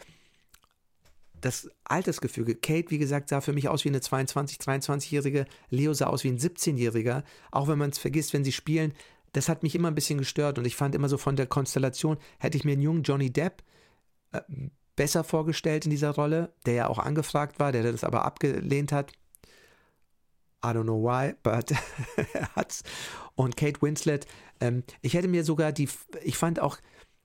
das 1.46 1.70
Altersgefüge. 1.84 2.56
Kate, 2.56 2.90
wie 2.90 2.98
gesagt, 2.98 3.30
sah 3.30 3.42
für 3.42 3.54
mich 3.54 3.70
aus 3.70 3.86
wie 3.86 3.90
eine 3.90 4.02
22, 4.02 4.58
23-Jährige. 4.58 5.46
Leo 5.70 5.94
sah 5.94 6.08
aus 6.08 6.24
wie 6.24 6.30
ein 6.30 6.40
17-Jähriger. 6.40 7.24
Auch 7.52 7.68
wenn 7.68 7.78
man 7.78 7.92
es 7.92 8.00
vergisst, 8.00 8.34
wenn 8.34 8.44
sie 8.44 8.52
spielen. 8.52 8.94
Das 9.34 9.48
hat 9.48 9.62
mich 9.62 9.76
immer 9.76 9.90
ein 9.90 9.96
bisschen 9.96 10.18
gestört 10.18 10.58
und 10.58 10.66
ich 10.66 10.76
fand 10.76 10.96
immer 10.96 11.10
so 11.10 11.18
von 11.18 11.36
der 11.36 11.46
Konstellation, 11.46 12.18
hätte 12.40 12.58
ich 12.58 12.64
mir 12.64 12.72
einen 12.72 12.82
jungen 12.82 13.04
Johnny 13.04 13.32
Depp 13.32 13.64
äh, 14.32 14.42
besser 14.96 15.24
vorgestellt 15.24 15.86
in 15.86 15.92
dieser 15.92 16.12
Rolle, 16.12 16.54
der 16.66 16.74
ja 16.74 16.88
auch 16.88 17.00
angefragt 17.00 17.60
war, 17.60 17.72
der 17.72 17.84
das 17.84 18.06
aber 18.06 18.24
abgelehnt 18.24 18.92
hat. 18.92 19.12
I 20.66 20.74
don't 20.74 20.84
know 20.84 21.02
why, 21.02 21.36
but 21.44 21.72
er 22.34 22.56
hat's. 22.56 22.84
Und 23.36 23.58
Kate 23.58 23.82
Winslet, 23.82 24.26
ähm, 24.60 24.84
ich 25.02 25.14
hätte 25.14 25.28
mir 25.28 25.44
sogar 25.44 25.72
die, 25.72 25.90
ich 26.24 26.38
fand 26.38 26.60
auch, 26.60 26.78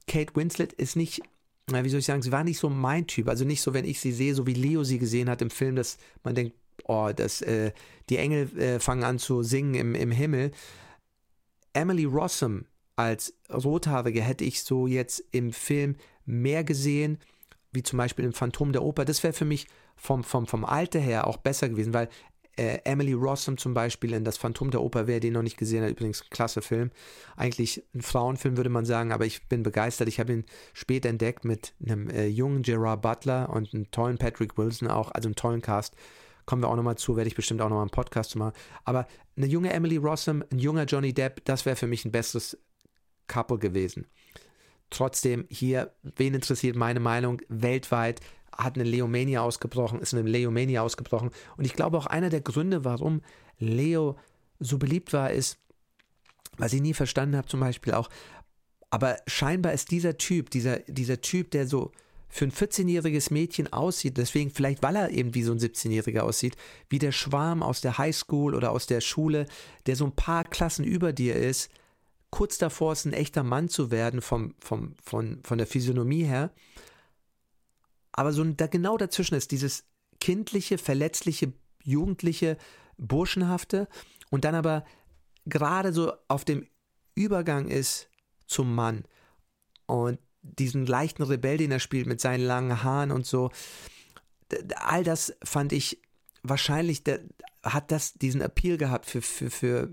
Kate 0.06 0.34
Winslet 0.34 0.72
ist 0.72 0.96
nicht, 0.96 1.22
wie 1.68 1.88
soll 1.88 2.00
ich 2.00 2.06
sagen, 2.06 2.22
sie 2.22 2.32
war 2.32 2.44
nicht 2.44 2.58
so 2.58 2.68
mein 2.68 3.06
Typ. 3.06 3.28
Also 3.28 3.44
nicht 3.44 3.62
so, 3.62 3.72
wenn 3.74 3.84
ich 3.84 4.00
sie 4.00 4.12
sehe, 4.12 4.34
so 4.34 4.46
wie 4.46 4.54
Leo 4.54 4.84
sie 4.84 4.98
gesehen 4.98 5.30
hat 5.30 5.40
im 5.40 5.50
Film, 5.50 5.76
dass 5.76 5.98
man 6.24 6.34
denkt, 6.34 6.56
oh, 6.84 7.10
das, 7.14 7.42
äh, 7.42 7.72
die 8.08 8.16
Engel 8.16 8.58
äh, 8.58 8.80
fangen 8.80 9.04
an 9.04 9.18
zu 9.18 9.42
singen 9.42 9.74
im, 9.74 9.94
im 9.94 10.10
Himmel. 10.10 10.50
Emily 11.72 12.04
Rossum 12.04 12.66
als 12.96 13.34
Rothaarige 13.48 14.20
hätte 14.20 14.44
ich 14.44 14.62
so 14.62 14.86
jetzt 14.86 15.24
im 15.30 15.52
Film 15.52 15.96
mehr 16.26 16.64
gesehen 16.64 17.18
wie 17.72 17.82
zum 17.82 17.98
Beispiel 17.98 18.24
im 18.24 18.32
Phantom 18.32 18.72
der 18.72 18.82
Oper, 18.82 19.04
das 19.04 19.22
wäre 19.22 19.32
für 19.32 19.44
mich 19.44 19.66
vom, 19.96 20.24
vom, 20.24 20.46
vom 20.46 20.64
Alter 20.64 20.98
her 20.98 21.26
auch 21.26 21.36
besser 21.36 21.68
gewesen, 21.68 21.94
weil 21.94 22.08
äh, 22.60 22.80
Emily 22.84 23.14
Rossum 23.14 23.56
zum 23.56 23.72
Beispiel 23.72 24.12
in 24.12 24.22
Das 24.22 24.36
Phantom 24.36 24.70
der 24.70 24.82
Oper, 24.82 25.06
wer 25.06 25.18
den 25.18 25.32
noch 25.32 25.42
nicht 25.42 25.56
gesehen 25.56 25.82
hat, 25.82 25.90
übrigens 25.90 26.20
ein 26.20 26.28
klasse 26.28 26.60
Film. 26.60 26.90
Eigentlich 27.34 27.82
ein 27.94 28.02
Frauenfilm, 28.02 28.58
würde 28.58 28.68
man 28.68 28.84
sagen, 28.84 29.12
aber 29.12 29.24
ich 29.24 29.48
bin 29.48 29.62
begeistert. 29.62 30.08
Ich 30.08 30.20
habe 30.20 30.34
ihn 30.34 30.44
spät 30.74 31.06
entdeckt 31.06 31.46
mit 31.46 31.72
einem 31.82 32.10
äh, 32.10 32.26
jungen 32.26 32.62
Gerard 32.62 33.00
Butler 33.00 33.48
und 33.48 33.72
einem 33.72 33.90
tollen 33.90 34.18
Patrick 34.18 34.58
Wilson 34.58 34.88
auch, 34.88 35.10
also 35.12 35.28
einem 35.28 35.36
tollen 35.36 35.62
Cast. 35.62 35.94
Kommen 36.44 36.62
wir 36.62 36.68
auch 36.68 36.76
nochmal 36.76 36.96
zu, 36.96 37.16
werde 37.16 37.28
ich 37.28 37.36
bestimmt 37.36 37.62
auch 37.62 37.68
nochmal 37.70 37.84
einen 37.84 37.90
Podcast 37.90 38.36
machen. 38.36 38.52
Aber 38.84 39.06
eine 39.36 39.46
junge 39.46 39.72
Emily 39.72 39.96
Rossum, 39.96 40.44
ein 40.52 40.58
junger 40.58 40.84
Johnny 40.84 41.14
Depp, 41.14 41.42
das 41.46 41.64
wäre 41.64 41.76
für 41.76 41.86
mich 41.86 42.04
ein 42.04 42.12
besseres 42.12 42.58
Couple 43.26 43.58
gewesen. 43.58 44.06
Trotzdem 44.90 45.46
hier, 45.48 45.94
wen 46.02 46.34
interessiert 46.34 46.76
meine 46.76 47.00
Meinung? 47.00 47.40
Weltweit 47.48 48.20
hat 48.62 48.76
eine 48.76 48.88
Leomania 48.88 49.42
ausgebrochen, 49.42 50.00
ist 50.00 50.14
eine 50.14 50.28
Leomania 50.28 50.82
ausgebrochen. 50.82 51.30
Und 51.56 51.64
ich 51.64 51.74
glaube 51.74 51.98
auch 51.98 52.06
einer 52.06 52.30
der 52.30 52.40
Gründe, 52.40 52.84
warum 52.84 53.22
Leo 53.58 54.16
so 54.58 54.78
beliebt 54.78 55.12
war, 55.12 55.30
ist, 55.30 55.58
was 56.56 56.72
ich 56.72 56.80
nie 56.80 56.94
verstanden 56.94 57.36
habe, 57.36 57.48
zum 57.48 57.60
Beispiel 57.60 57.94
auch, 57.94 58.08
aber 58.90 59.16
scheinbar 59.26 59.72
ist 59.72 59.90
dieser 59.90 60.18
Typ, 60.18 60.50
dieser, 60.50 60.80
dieser 60.80 61.20
Typ, 61.20 61.52
der 61.52 61.66
so 61.66 61.92
für 62.28 62.44
ein 62.44 62.52
14-jähriges 62.52 63.32
Mädchen 63.32 63.72
aussieht, 63.72 64.16
deswegen 64.16 64.50
vielleicht, 64.50 64.82
weil 64.82 64.96
er 64.96 65.10
eben 65.10 65.34
wie 65.34 65.42
so 65.42 65.52
ein 65.52 65.58
17-Jähriger 65.58 66.20
aussieht, 66.20 66.56
wie 66.88 66.98
der 66.98 67.12
Schwarm 67.12 67.62
aus 67.62 67.80
der 67.80 67.98
Highschool 67.98 68.54
oder 68.54 68.70
aus 68.70 68.86
der 68.86 69.00
Schule, 69.00 69.46
der 69.86 69.96
so 69.96 70.04
ein 70.04 70.14
paar 70.14 70.44
Klassen 70.44 70.84
über 70.84 71.12
dir 71.12 71.34
ist, 71.34 71.70
kurz 72.30 72.58
davor 72.58 72.92
ist, 72.92 73.04
ein 73.04 73.12
echter 73.12 73.42
Mann 73.42 73.68
zu 73.68 73.90
werden 73.90 74.22
vom, 74.22 74.54
vom, 74.60 74.94
von, 75.02 75.40
von 75.42 75.58
der 75.58 75.66
Physiognomie 75.66 76.24
her. 76.24 76.52
Aber 78.20 78.34
so 78.34 78.44
da 78.44 78.66
genau 78.66 78.98
dazwischen 78.98 79.34
ist 79.34 79.50
dieses 79.50 79.84
kindliche, 80.20 80.76
verletzliche, 80.76 81.54
jugendliche, 81.82 82.58
burschenhafte 82.98 83.88
und 84.28 84.44
dann 84.44 84.54
aber 84.54 84.84
gerade 85.46 85.94
so 85.94 86.12
auf 86.28 86.44
dem 86.44 86.68
Übergang 87.14 87.68
ist 87.68 88.10
zum 88.46 88.74
Mann 88.74 89.04
und 89.86 90.18
diesen 90.42 90.84
leichten 90.84 91.22
Rebell, 91.22 91.56
den 91.56 91.72
er 91.72 91.80
spielt 91.80 92.06
mit 92.06 92.20
seinen 92.20 92.44
langen 92.44 92.82
Haaren 92.82 93.10
und 93.10 93.24
so. 93.24 93.50
All 94.76 95.02
das 95.02 95.34
fand 95.42 95.72
ich 95.72 96.02
wahrscheinlich, 96.42 97.02
hat 97.62 97.90
das 97.90 98.12
diesen 98.12 98.42
Appeal 98.42 98.76
gehabt 98.76 99.06
für, 99.06 99.22
für, 99.22 99.48
für 99.48 99.88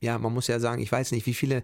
ja, 0.00 0.16
man 0.16 0.32
muss 0.32 0.46
ja 0.46 0.60
sagen, 0.60 0.80
ich 0.80 0.90
weiß 0.90 1.12
nicht, 1.12 1.26
wie 1.26 1.34
viele 1.34 1.62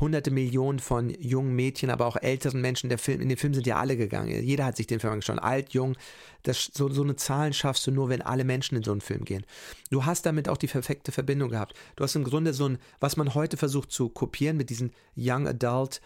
hunderte 0.00 0.30
Millionen 0.30 0.78
von 0.78 1.10
jungen 1.10 1.54
Mädchen, 1.54 1.90
aber 1.90 2.06
auch 2.06 2.16
älteren 2.16 2.60
Menschen, 2.60 2.88
der 2.88 2.98
Film, 2.98 3.20
in 3.20 3.28
den 3.28 3.38
Film 3.38 3.54
sind 3.54 3.66
ja 3.66 3.76
alle 3.76 3.96
gegangen. 3.96 4.30
Jeder 4.42 4.64
hat 4.64 4.76
sich 4.76 4.86
den 4.86 5.00
Film 5.00 5.12
angeschaut, 5.12 5.38
alt, 5.38 5.74
jung. 5.74 5.96
Das, 6.42 6.70
so, 6.72 6.88
so 6.88 7.02
eine 7.02 7.16
Zahlen 7.16 7.52
schaffst 7.52 7.86
du 7.86 7.90
nur, 7.90 8.08
wenn 8.08 8.22
alle 8.22 8.44
Menschen 8.44 8.76
in 8.76 8.82
so 8.82 8.90
einen 8.90 9.00
Film 9.00 9.24
gehen. 9.24 9.44
Du 9.90 10.04
hast 10.04 10.26
damit 10.26 10.48
auch 10.48 10.56
die 10.56 10.66
perfekte 10.66 11.12
Verbindung 11.12 11.50
gehabt. 11.50 11.74
Du 11.96 12.04
hast 12.04 12.16
im 12.16 12.24
Grunde 12.24 12.52
so 12.52 12.68
ein, 12.68 12.78
was 13.00 13.16
man 13.16 13.34
heute 13.34 13.56
versucht 13.56 13.92
zu 13.92 14.08
kopieren 14.08 14.56
mit 14.56 14.70
diesen 14.70 14.92
Young 15.16 15.46
Adult 15.46 16.00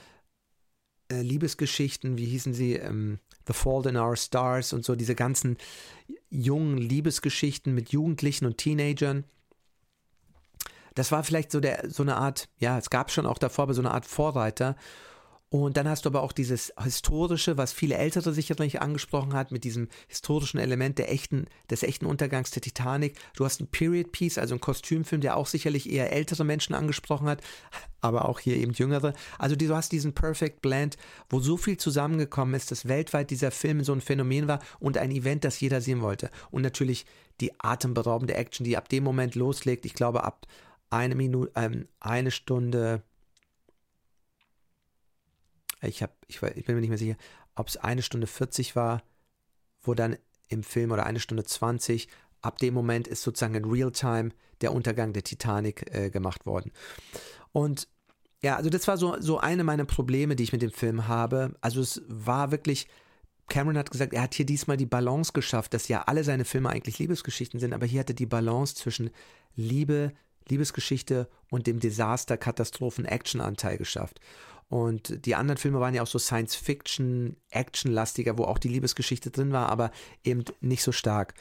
äh, 1.10 1.22
Liebesgeschichten, 1.22 2.18
wie 2.18 2.26
hießen 2.26 2.52
sie, 2.52 2.74
ähm, 2.74 3.20
The 3.46 3.52
Fault 3.52 3.86
in 3.86 3.96
Our 3.96 4.16
Stars 4.16 4.72
und 4.72 4.84
so, 4.84 4.96
diese 4.96 5.14
ganzen 5.14 5.56
jungen 6.30 6.78
Liebesgeschichten 6.78 7.74
mit 7.74 7.90
Jugendlichen 7.90 8.44
und 8.46 8.58
Teenagern 8.58 9.24
das 10.96 11.12
war 11.12 11.22
vielleicht 11.22 11.52
so 11.52 11.60
der, 11.60 11.88
so 11.88 12.02
eine 12.02 12.16
Art, 12.16 12.48
ja, 12.58 12.76
es 12.78 12.90
gab 12.90 13.12
schon 13.12 13.26
auch 13.26 13.38
davor, 13.38 13.64
aber 13.64 13.74
so 13.74 13.82
eine 13.82 13.92
Art 13.92 14.06
Vorreiter. 14.06 14.74
Und 15.48 15.76
dann 15.76 15.88
hast 15.88 16.04
du 16.04 16.08
aber 16.08 16.22
auch 16.22 16.32
dieses 16.32 16.72
historische, 16.82 17.56
was 17.56 17.72
viele 17.72 17.96
Ältere 17.96 18.32
sicherlich 18.32 18.82
angesprochen 18.82 19.32
hat, 19.34 19.52
mit 19.52 19.62
diesem 19.62 19.88
historischen 20.08 20.58
Element 20.58 20.98
der 20.98 21.12
echten, 21.12 21.46
des 21.70 21.84
echten 21.84 22.06
Untergangs 22.06 22.50
der 22.50 22.62
Titanic. 22.62 23.16
Du 23.36 23.44
hast 23.44 23.60
ein 23.60 23.68
Period 23.68 24.10
Piece, 24.10 24.38
also 24.38 24.56
ein 24.56 24.60
Kostümfilm, 24.60 25.20
der 25.20 25.36
auch 25.36 25.46
sicherlich 25.46 25.88
eher 25.88 26.12
ältere 26.12 26.44
Menschen 26.44 26.74
angesprochen 26.74 27.28
hat, 27.28 27.42
aber 28.00 28.28
auch 28.28 28.40
hier 28.40 28.56
eben 28.56 28.72
jüngere. 28.72 29.12
Also 29.38 29.54
du 29.54 29.72
hast 29.74 29.92
diesen 29.92 30.14
Perfect 30.14 30.62
Blend, 30.62 30.96
wo 31.28 31.38
so 31.38 31.56
viel 31.56 31.76
zusammengekommen 31.76 32.54
ist, 32.54 32.72
dass 32.72 32.88
weltweit 32.88 33.30
dieser 33.30 33.52
Film 33.52 33.84
so 33.84 33.92
ein 33.92 34.00
Phänomen 34.00 34.48
war 34.48 34.58
und 34.80 34.98
ein 34.98 35.12
Event, 35.12 35.44
das 35.44 35.60
jeder 35.60 35.80
sehen 35.80 36.00
wollte. 36.00 36.30
Und 36.50 36.62
natürlich 36.62 37.06
die 37.40 37.52
atemberaubende 37.60 38.34
Action, 38.34 38.64
die 38.64 38.76
ab 38.76 38.88
dem 38.88 39.04
Moment 39.04 39.36
loslegt. 39.36 39.86
Ich 39.86 39.94
glaube, 39.94 40.24
ab 40.24 40.46
eine 40.90 41.14
Minute, 41.14 41.52
ähm, 41.54 41.88
eine 42.00 42.30
Stunde. 42.30 43.02
Ich, 45.82 46.02
hab, 46.02 46.16
ich, 46.26 46.42
ich 46.42 46.64
bin 46.64 46.74
mir 46.74 46.80
nicht 46.80 46.90
mehr 46.90 46.98
sicher, 46.98 47.16
ob 47.54 47.68
es 47.68 47.76
eine 47.76 48.02
Stunde 48.02 48.26
40 48.26 48.76
war, 48.76 49.02
wo 49.82 49.94
dann 49.94 50.16
im 50.48 50.62
Film 50.62 50.92
oder 50.92 51.06
eine 51.06 51.20
Stunde 51.20 51.44
20, 51.44 52.08
ab 52.42 52.58
dem 52.58 52.74
Moment 52.74 53.08
ist 53.08 53.22
sozusagen 53.22 53.54
in 53.54 53.64
Realtime 53.64 54.30
der 54.60 54.72
Untergang 54.72 55.12
der 55.12 55.24
Titanic 55.24 55.94
äh, 55.94 56.10
gemacht 56.10 56.46
worden. 56.46 56.72
Und 57.52 57.88
ja, 58.42 58.56
also 58.56 58.70
das 58.70 58.86
war 58.86 58.96
so, 58.96 59.20
so 59.20 59.38
eine 59.38 59.64
meiner 59.64 59.84
Probleme, 59.84 60.36
die 60.36 60.44
ich 60.44 60.52
mit 60.52 60.62
dem 60.62 60.70
Film 60.70 61.08
habe. 61.08 61.56
Also 61.60 61.80
es 61.80 62.02
war 62.06 62.52
wirklich, 62.52 62.86
Cameron 63.48 63.78
hat 63.78 63.90
gesagt, 63.90 64.12
er 64.12 64.22
hat 64.22 64.34
hier 64.34 64.46
diesmal 64.46 64.76
die 64.76 64.86
Balance 64.86 65.32
geschafft, 65.32 65.74
dass 65.74 65.88
ja 65.88 66.02
alle 66.02 66.24
seine 66.24 66.44
Filme 66.44 66.70
eigentlich 66.70 66.98
Liebesgeschichten 66.98 67.60
sind, 67.60 67.72
aber 67.72 67.86
hier 67.86 68.00
hatte 68.00 68.14
die 68.14 68.26
Balance 68.26 68.74
zwischen 68.74 69.10
Liebe, 69.54 70.12
Liebesgeschichte 70.48 71.28
und 71.50 71.66
dem 71.66 71.80
Desaster-Katastrophen-Action-Anteil 71.80 73.78
geschafft. 73.78 74.20
Und 74.68 75.24
die 75.26 75.34
anderen 75.34 75.58
Filme 75.58 75.80
waren 75.80 75.94
ja 75.94 76.02
auch 76.02 76.08
so 76.08 76.18
Science-Fiction, 76.18 77.36
Action-lastiger, 77.50 78.36
wo 78.36 78.44
auch 78.44 78.58
die 78.58 78.68
Liebesgeschichte 78.68 79.30
drin 79.30 79.52
war, 79.52 79.68
aber 79.68 79.90
eben 80.24 80.44
nicht 80.60 80.82
so 80.82 80.92
stark. 80.92 81.34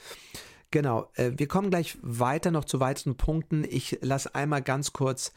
Genau, 0.71 1.09
äh, 1.15 1.31
wir 1.35 1.47
kommen 1.47 1.69
gleich 1.69 1.97
weiter 2.01 2.51
noch 2.51 2.65
zu 2.65 2.79
weiteren 2.79 3.15
Punkten. 3.15 3.63
Ich 3.63 3.99
lasse 4.01 4.35
einmal 4.35 4.61
ganz 4.61 4.93
kurz 4.93 5.31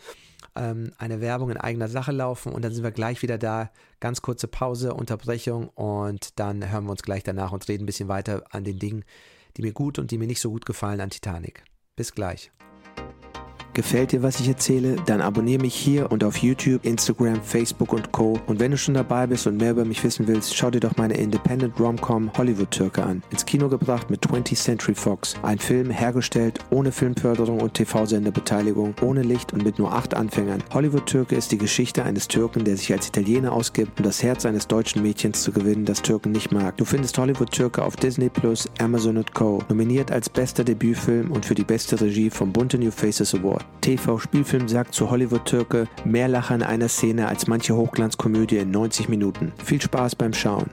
ähm, 0.54 0.92
eine 0.98 1.20
Werbung 1.20 1.50
in 1.50 1.56
eigener 1.56 1.88
Sache 1.88 2.12
laufen 2.12 2.52
und 2.52 2.62
dann 2.62 2.72
sind 2.72 2.82
wir 2.82 2.90
gleich 2.90 3.22
wieder 3.22 3.38
da. 3.38 3.70
Ganz 4.00 4.20
kurze 4.20 4.48
Pause, 4.48 4.94
Unterbrechung 4.94 5.68
und 5.68 6.38
dann 6.38 6.70
hören 6.70 6.84
wir 6.84 6.90
uns 6.90 7.02
gleich 7.02 7.22
danach 7.22 7.52
und 7.52 7.68
reden 7.68 7.84
ein 7.84 7.86
bisschen 7.86 8.08
weiter 8.08 8.44
an 8.50 8.64
den 8.64 8.78
Dingen, 8.78 9.04
die 9.56 9.62
mir 9.62 9.72
gut 9.72 9.98
und 9.98 10.10
die 10.10 10.18
mir 10.18 10.26
nicht 10.26 10.40
so 10.40 10.50
gut 10.50 10.66
gefallen 10.66 11.00
an 11.00 11.10
Titanic. 11.10 11.64
Bis 11.96 12.12
gleich. 12.12 12.50
Gefällt 13.78 14.10
dir, 14.10 14.24
was 14.24 14.40
ich 14.40 14.48
erzähle? 14.48 14.96
Dann 15.06 15.20
abonniere 15.20 15.62
mich 15.62 15.72
hier 15.72 16.10
und 16.10 16.24
auf 16.24 16.38
YouTube, 16.38 16.84
Instagram, 16.84 17.40
Facebook 17.44 17.92
und 17.92 18.10
Co. 18.10 18.40
Und 18.48 18.58
wenn 18.58 18.72
du 18.72 18.76
schon 18.76 18.94
dabei 18.94 19.28
bist 19.28 19.46
und 19.46 19.56
mehr 19.56 19.70
über 19.70 19.84
mich 19.84 20.02
wissen 20.02 20.26
willst, 20.26 20.56
schau 20.56 20.72
dir 20.72 20.80
doch 20.80 20.96
meine 20.96 21.14
Independent 21.14 21.78
Rom-Com 21.78 22.32
Hollywood 22.36 22.72
Türke 22.72 23.04
an. 23.04 23.22
Ins 23.30 23.46
Kino 23.46 23.68
gebracht 23.68 24.10
mit 24.10 24.26
20th 24.26 24.56
Century 24.56 24.96
Fox. 24.96 25.36
Ein 25.44 25.60
Film 25.60 25.90
hergestellt 25.90 26.58
ohne 26.70 26.90
Filmförderung 26.90 27.60
und 27.60 27.74
TV-Senderbeteiligung, 27.74 28.96
ohne 29.00 29.22
Licht 29.22 29.52
und 29.52 29.62
mit 29.62 29.78
nur 29.78 29.92
acht 29.92 30.12
Anfängern. 30.12 30.64
Hollywood 30.74 31.06
Türke 31.06 31.36
ist 31.36 31.52
die 31.52 31.58
Geschichte 31.58 32.02
eines 32.02 32.26
Türken, 32.26 32.64
der 32.64 32.76
sich 32.76 32.92
als 32.92 33.06
Italiener 33.06 33.52
ausgibt, 33.52 34.00
um 34.00 34.04
das 34.04 34.24
Herz 34.24 34.44
eines 34.44 34.66
deutschen 34.66 35.02
Mädchens 35.02 35.44
zu 35.44 35.52
gewinnen, 35.52 35.84
das 35.84 36.02
Türken 36.02 36.32
nicht 36.32 36.50
mag. 36.50 36.76
Du 36.78 36.84
findest 36.84 37.16
Hollywood 37.16 37.52
Türke 37.52 37.84
auf 37.84 37.94
Disney 37.94 38.28
Plus, 38.28 38.68
Amazon 38.80 39.18
und 39.18 39.34
Co. 39.34 39.62
Nominiert 39.68 40.10
als 40.10 40.28
bester 40.28 40.64
Debütfilm 40.64 41.30
und 41.30 41.46
für 41.46 41.54
die 41.54 41.62
beste 41.62 42.00
Regie 42.00 42.28
vom 42.28 42.52
Bunte 42.52 42.76
New 42.76 42.90
Faces 42.90 43.36
Award. 43.36 43.67
TV-Spielfilm 43.80 44.68
sagt 44.68 44.94
zu 44.94 45.10
Hollywood-Türke 45.10 45.88
mehr 46.04 46.28
Lacher 46.28 46.54
in 46.54 46.62
einer 46.62 46.88
Szene 46.88 47.28
als 47.28 47.46
manche 47.46 47.76
Hochglanzkomödie 47.76 48.58
in 48.58 48.70
90 48.70 49.08
Minuten. 49.08 49.52
Viel 49.64 49.80
Spaß 49.80 50.16
beim 50.16 50.32
Schauen. 50.34 50.70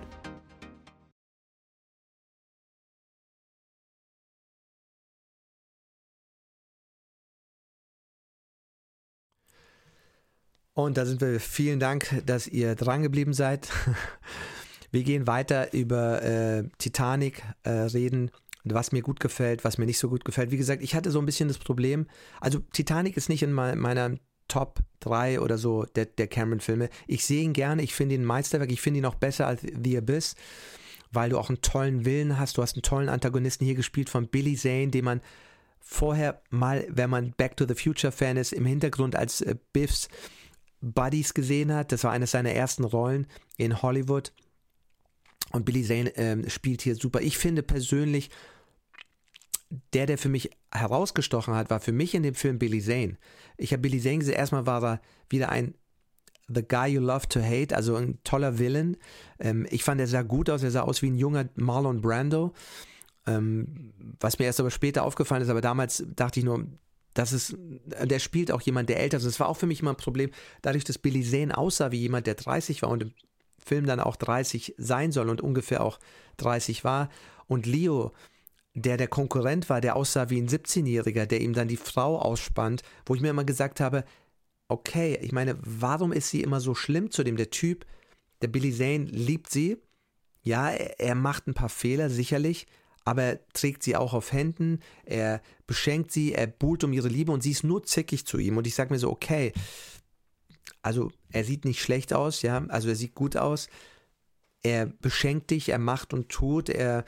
Und 10.76 10.98
da 10.98 11.06
sind 11.06 11.22
wir. 11.22 11.40
Vielen 11.40 11.80
Dank, 11.80 12.22
dass 12.26 12.48
ihr 12.48 12.76
dran 12.76 13.02
geblieben 13.02 13.34
seid. 13.34 13.70
Wir 14.92 15.04
gehen 15.04 15.28
weiter 15.28 15.74
über 15.74 16.22
äh, 16.22 16.64
Titanic 16.78 17.44
äh, 17.64 17.70
reden, 17.70 18.32
was 18.74 18.92
mir 18.92 19.02
gut 19.02 19.20
gefällt, 19.20 19.64
was 19.64 19.78
mir 19.78 19.86
nicht 19.86 20.00
so 20.00 20.10
gut 20.10 20.26
gefällt. 20.26 20.52
Wie 20.52 20.58
gesagt, 20.58 20.82
ich 20.82 20.96
hatte 20.96 21.12
so 21.12 21.20
ein 21.20 21.26
bisschen 21.26 21.48
das 21.48 21.58
Problem, 21.58 22.08
also 22.42 22.60
Titanic 22.74 23.16
ist 23.18 23.30
nicht 23.30 23.44
in 23.44 23.54
meiner 23.54 24.18
Top 24.48 24.80
3 25.00 25.40
oder 25.40 25.58
so 25.58 25.86
der, 25.96 26.06
der 26.06 26.28
Cameron-Filme. 26.28 26.90
Ich 27.08 27.26
sehe 27.26 27.44
ihn 27.44 27.54
gerne, 27.54 27.82
ich 27.82 27.94
finde 27.94 28.16
ihn 28.16 28.22
ein 28.22 28.26
Meisterwerk, 28.26 28.72
ich 28.72 28.82
finde 28.82 29.00
ihn 29.00 29.06
auch 29.06 29.16
besser 29.16 29.48
als 29.48 29.62
The 29.62 29.98
Abyss, 29.98 30.36
weil 31.12 31.30
du 31.30 31.40
auch 31.40 31.50
einen 31.50 31.62
tollen 31.62 32.06
Willen 32.06 32.38
hast. 32.38 32.58
Du 32.58 32.62
hast 32.62 32.76
einen 32.76 32.84
tollen 32.84 33.10
Antagonisten 33.10 33.66
hier 33.66 33.76
gespielt 33.76 34.10
von 34.10 34.28
Billy 34.28 34.56
Zane, 34.56 34.90
den 34.90 35.06
man 35.06 35.22
vorher 35.80 36.42
mal, 36.50 36.86
wenn 36.90 37.10
man 37.10 37.32
Back 37.32 37.58
to 37.58 37.66
the 37.68 37.76
Future 37.76 38.12
Fan 38.12 38.38
ist, 38.38 38.54
im 38.54 38.66
Hintergrund 38.66 39.16
als 39.16 39.42
äh, 39.42 39.56
Biffs 39.74 40.10
Buddies 40.82 41.34
gesehen 41.34 41.74
hat. 41.74 41.92
Das 41.92 42.04
war 42.04 42.12
eine 42.12 42.28
seiner 42.28 42.52
ersten 42.52 42.84
Rollen 42.84 43.28
in 43.58 43.82
Hollywood. 43.82 44.34
Und 45.52 45.66
Billy 45.66 45.84
Zane 45.84 46.16
äh, 46.18 46.50
spielt 46.50 46.82
hier 46.82 46.96
super. 46.96 47.22
Ich 47.22 47.38
finde 47.38 47.64
persönlich, 47.64 48.30
der, 49.94 50.06
der 50.06 50.18
für 50.18 50.30
mich 50.30 50.52
herausgestochen 50.72 51.56
hat, 51.56 51.70
war 51.70 51.80
für 51.80 51.92
mich 51.92 52.14
in 52.14 52.24
dem 52.24 52.36
Film 52.36 52.60
Billy 52.60 52.82
Zane. 52.82 53.18
Ich 53.58 53.72
habe 53.72 53.82
Billy 53.82 54.00
Zane 54.00 54.20
gesehen, 54.20 54.36
erstmal 54.36 54.66
war 54.66 54.84
er 54.84 55.02
wieder 55.30 55.50
ein 55.50 55.76
The 56.48 56.62
Guy 56.62 56.94
You 56.94 57.02
Love 57.02 57.28
to 57.30 57.42
Hate, 57.42 57.76
also 57.76 57.96
ein 57.96 58.20
toller 58.24 58.60
Villain. 58.60 58.98
Ähm, 59.40 59.66
ich 59.72 59.84
fand, 59.84 60.00
er 60.00 60.08
sah 60.08 60.22
gut 60.22 60.50
aus, 60.50 60.62
er 60.64 60.72
sah 60.72 60.82
aus 60.82 61.02
wie 61.02 61.10
ein 61.10 61.18
junger 61.18 61.50
Marlon 61.56 62.02
Brando. 62.02 62.54
Ähm, 63.26 63.94
was 64.20 64.38
mir 64.38 64.46
erst 64.46 64.60
aber 64.60 64.70
später 64.70 65.04
aufgefallen 65.04 65.42
ist, 65.42 65.50
aber 65.50 65.62
damals 65.62 66.06
dachte 66.16 66.40
ich 66.40 66.46
nur, 66.46 66.68
das 67.16 67.34
ist, 67.34 67.58
der 67.58 68.20
spielt 68.20 68.52
auch 68.52 68.62
jemand, 68.62 68.90
der 68.90 69.00
älter 69.00 69.18
ist. 69.18 69.26
Das 69.26 69.40
war 69.40 69.48
auch 69.48 69.58
für 69.58 69.66
mich 69.66 69.82
immer 69.82 69.92
ein 69.92 69.98
Problem, 69.98 70.30
dadurch, 70.62 70.84
dass 70.84 71.00
Billy 71.00 71.24
Zane 71.24 71.58
aussah 71.58 71.92
wie 71.92 72.00
jemand, 72.00 72.28
der 72.28 72.36
30 72.36 72.82
war 72.84 72.90
und 72.90 73.02
im 73.02 73.14
Film 73.58 73.86
dann 73.88 74.00
auch 74.00 74.16
30 74.16 74.76
sein 74.78 75.12
soll 75.12 75.30
und 75.30 75.42
ungefähr 75.42 75.82
auch 75.82 76.00
30 76.38 76.84
war. 76.84 77.10
Und 77.48 77.66
Leo, 77.66 78.12
der 78.76 78.98
der 78.98 79.08
Konkurrent 79.08 79.70
war, 79.70 79.82
der 79.82 79.96
aussah 79.96 80.30
wie 80.30 80.40
ein 80.40 80.50
17-Jähriger, 80.50 81.26
der 81.26 81.42
ihm 81.42 81.54
dann 81.54 81.70
die 81.70 81.78
Frau 81.78 82.20
ausspannt, 82.20 82.84
wo 83.06 83.16
ich 83.16 83.22
mir 83.22 83.30
immer 83.30 83.46
gesagt 83.46 83.80
habe, 83.80 84.04
okay, 84.68 85.18
ich 85.22 85.32
meine, 85.32 85.58
warum 85.62 86.12
ist 86.12 86.30
sie 86.30 86.42
immer 86.42 86.60
so 86.60 86.76
schlimm 86.76 87.10
zu 87.10 87.24
dem? 87.24 87.38
Der 87.38 87.50
Typ, 87.50 87.86
der 88.42 88.50
Billy 88.50 88.74
Zane 88.74 89.06
liebt 89.06 89.50
sie. 89.50 89.78
Ja, 90.42 90.70
er, 90.70 91.16
macht 91.16 91.48
ein 91.48 91.54
paar 91.54 91.70
Fehler, 91.70 92.10
sicherlich, 92.10 92.68
aber 93.04 93.24
er 93.24 93.48
trägt 93.54 93.82
sie 93.82 93.96
auch 93.96 94.14
auf 94.14 94.32
Händen, 94.32 94.80
er 95.04 95.42
beschenkt 95.66 96.12
sie, 96.12 96.34
er 96.34 96.46
buhlt 96.46 96.84
um 96.84 96.94
ihre 96.94 97.08
Liebe 97.08 97.32
und 97.32 97.42
sie 97.42 97.52
ist 97.52 97.64
nur 97.64 97.84
zickig 97.84 98.28
zu 98.28 98.38
ihm. 98.38 98.58
Und 98.58 98.68
ich 98.68 98.76
sage 98.76 98.94
mir 98.94 99.00
so, 99.00 99.10
okay, 99.10 99.54
also 100.84 101.12
er 101.32 101.44
sieht 101.44 101.66
nicht 101.66 101.82
schlecht 101.82 102.14
aus, 102.14 102.44
ja, 102.44 102.64
also 102.68 102.90
er 102.90 102.96
sieht 102.96 103.16
gut 103.16 103.38
aus, 103.38 103.70
er 104.62 104.86
beschenkt 104.86 105.50
dich, 105.50 105.70
er 105.70 105.80
macht 105.80 106.14
und 106.14 106.30
tut, 106.30 106.70
er 106.70 107.06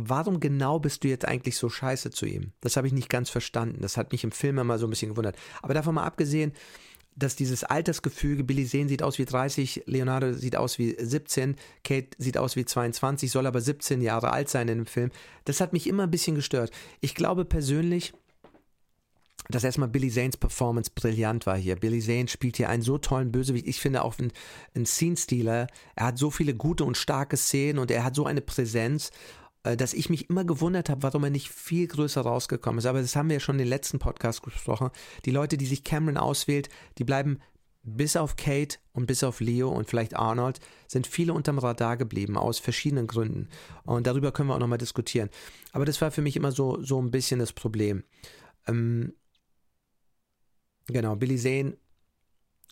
warum 0.00 0.40
genau 0.40 0.78
bist 0.78 1.04
du 1.04 1.08
jetzt 1.08 1.26
eigentlich 1.26 1.56
so 1.56 1.68
scheiße 1.68 2.10
zu 2.10 2.26
ihm? 2.26 2.52
Das 2.60 2.76
habe 2.76 2.86
ich 2.86 2.92
nicht 2.92 3.08
ganz 3.08 3.30
verstanden. 3.30 3.80
Das 3.80 3.96
hat 3.96 4.12
mich 4.12 4.24
im 4.24 4.32
Film 4.32 4.58
immer 4.58 4.78
so 4.78 4.86
ein 4.86 4.90
bisschen 4.90 5.10
gewundert. 5.10 5.36
Aber 5.62 5.74
davon 5.74 5.94
mal 5.94 6.04
abgesehen, 6.04 6.52
dass 7.16 7.34
dieses 7.34 7.64
Altersgefüge, 7.64 8.44
Billy 8.44 8.64
Zane 8.64 8.88
sieht 8.88 9.02
aus 9.02 9.18
wie 9.18 9.24
30, 9.24 9.84
Leonardo 9.86 10.32
sieht 10.34 10.54
aus 10.54 10.78
wie 10.78 10.96
17, 10.98 11.56
Kate 11.82 12.10
sieht 12.18 12.38
aus 12.38 12.54
wie 12.54 12.64
22, 12.64 13.30
soll 13.30 13.46
aber 13.46 13.60
17 13.60 14.00
Jahre 14.00 14.32
alt 14.32 14.48
sein 14.48 14.68
in 14.68 14.78
dem 14.78 14.86
Film. 14.86 15.10
Das 15.44 15.60
hat 15.60 15.72
mich 15.72 15.88
immer 15.88 16.04
ein 16.04 16.10
bisschen 16.12 16.36
gestört. 16.36 16.70
Ich 17.00 17.16
glaube 17.16 17.44
persönlich, 17.44 18.12
dass 19.48 19.64
erstmal 19.64 19.88
Billy 19.88 20.10
Zanes 20.10 20.36
Performance 20.36 20.90
brillant 20.94 21.46
war 21.46 21.56
hier. 21.56 21.76
Billy 21.76 22.00
Zane 22.00 22.28
spielt 22.28 22.56
hier 22.56 22.68
einen 22.68 22.82
so 22.82 22.98
tollen 22.98 23.32
Bösewicht. 23.32 23.66
Ich 23.66 23.80
finde 23.80 24.04
auch 24.04 24.18
ein, 24.18 24.30
ein 24.76 24.86
Scene-Stealer. 24.86 25.66
Er 25.96 26.06
hat 26.06 26.18
so 26.18 26.30
viele 26.30 26.54
gute 26.54 26.84
und 26.84 26.96
starke 26.96 27.36
Szenen 27.36 27.78
und 27.78 27.90
er 27.90 28.04
hat 28.04 28.14
so 28.14 28.26
eine 28.26 28.42
Präsenz. 28.42 29.10
Äh, 29.64 29.76
dass 29.76 29.94
ich 29.94 30.10
mich 30.10 30.30
immer 30.30 30.44
gewundert 30.44 30.88
habe, 30.88 31.02
warum 31.02 31.24
er 31.24 31.30
nicht 31.30 31.48
viel 31.48 31.86
größer 31.86 32.20
rausgekommen 32.20 32.78
ist. 32.78 32.86
Aber 32.86 33.00
das 33.00 33.16
haben 33.16 33.28
wir 33.28 33.34
ja 33.34 33.40
schon 33.40 33.56
in 33.56 33.60
den 33.60 33.68
letzten 33.68 33.98
Podcast 33.98 34.42
gesprochen. 34.42 34.90
Die 35.24 35.30
Leute, 35.30 35.56
die 35.56 35.66
sich 35.66 35.84
Cameron 35.84 36.16
auswählt, 36.16 36.68
die 36.98 37.04
bleiben 37.04 37.40
bis 37.82 38.16
auf 38.16 38.36
Kate 38.36 38.78
und 38.92 39.06
bis 39.06 39.24
auf 39.24 39.40
Leo 39.40 39.70
und 39.70 39.88
vielleicht 39.88 40.14
Arnold 40.14 40.60
sind 40.88 41.06
viele 41.06 41.32
unterm 41.32 41.58
Radar 41.58 41.96
geblieben, 41.96 42.36
aus 42.36 42.58
verschiedenen 42.58 43.06
Gründen. 43.06 43.48
Und 43.84 44.06
darüber 44.06 44.32
können 44.32 44.48
wir 44.48 44.54
auch 44.54 44.60
nochmal 44.60 44.78
diskutieren. 44.78 45.30
Aber 45.72 45.84
das 45.84 46.00
war 46.00 46.10
für 46.10 46.22
mich 46.22 46.36
immer 46.36 46.52
so, 46.52 46.82
so 46.82 47.00
ein 47.00 47.10
bisschen 47.10 47.40
das 47.40 47.52
Problem. 47.52 48.04
Ähm, 48.66 49.14
genau, 50.86 51.16
Billy 51.16 51.38
Zane 51.38 51.78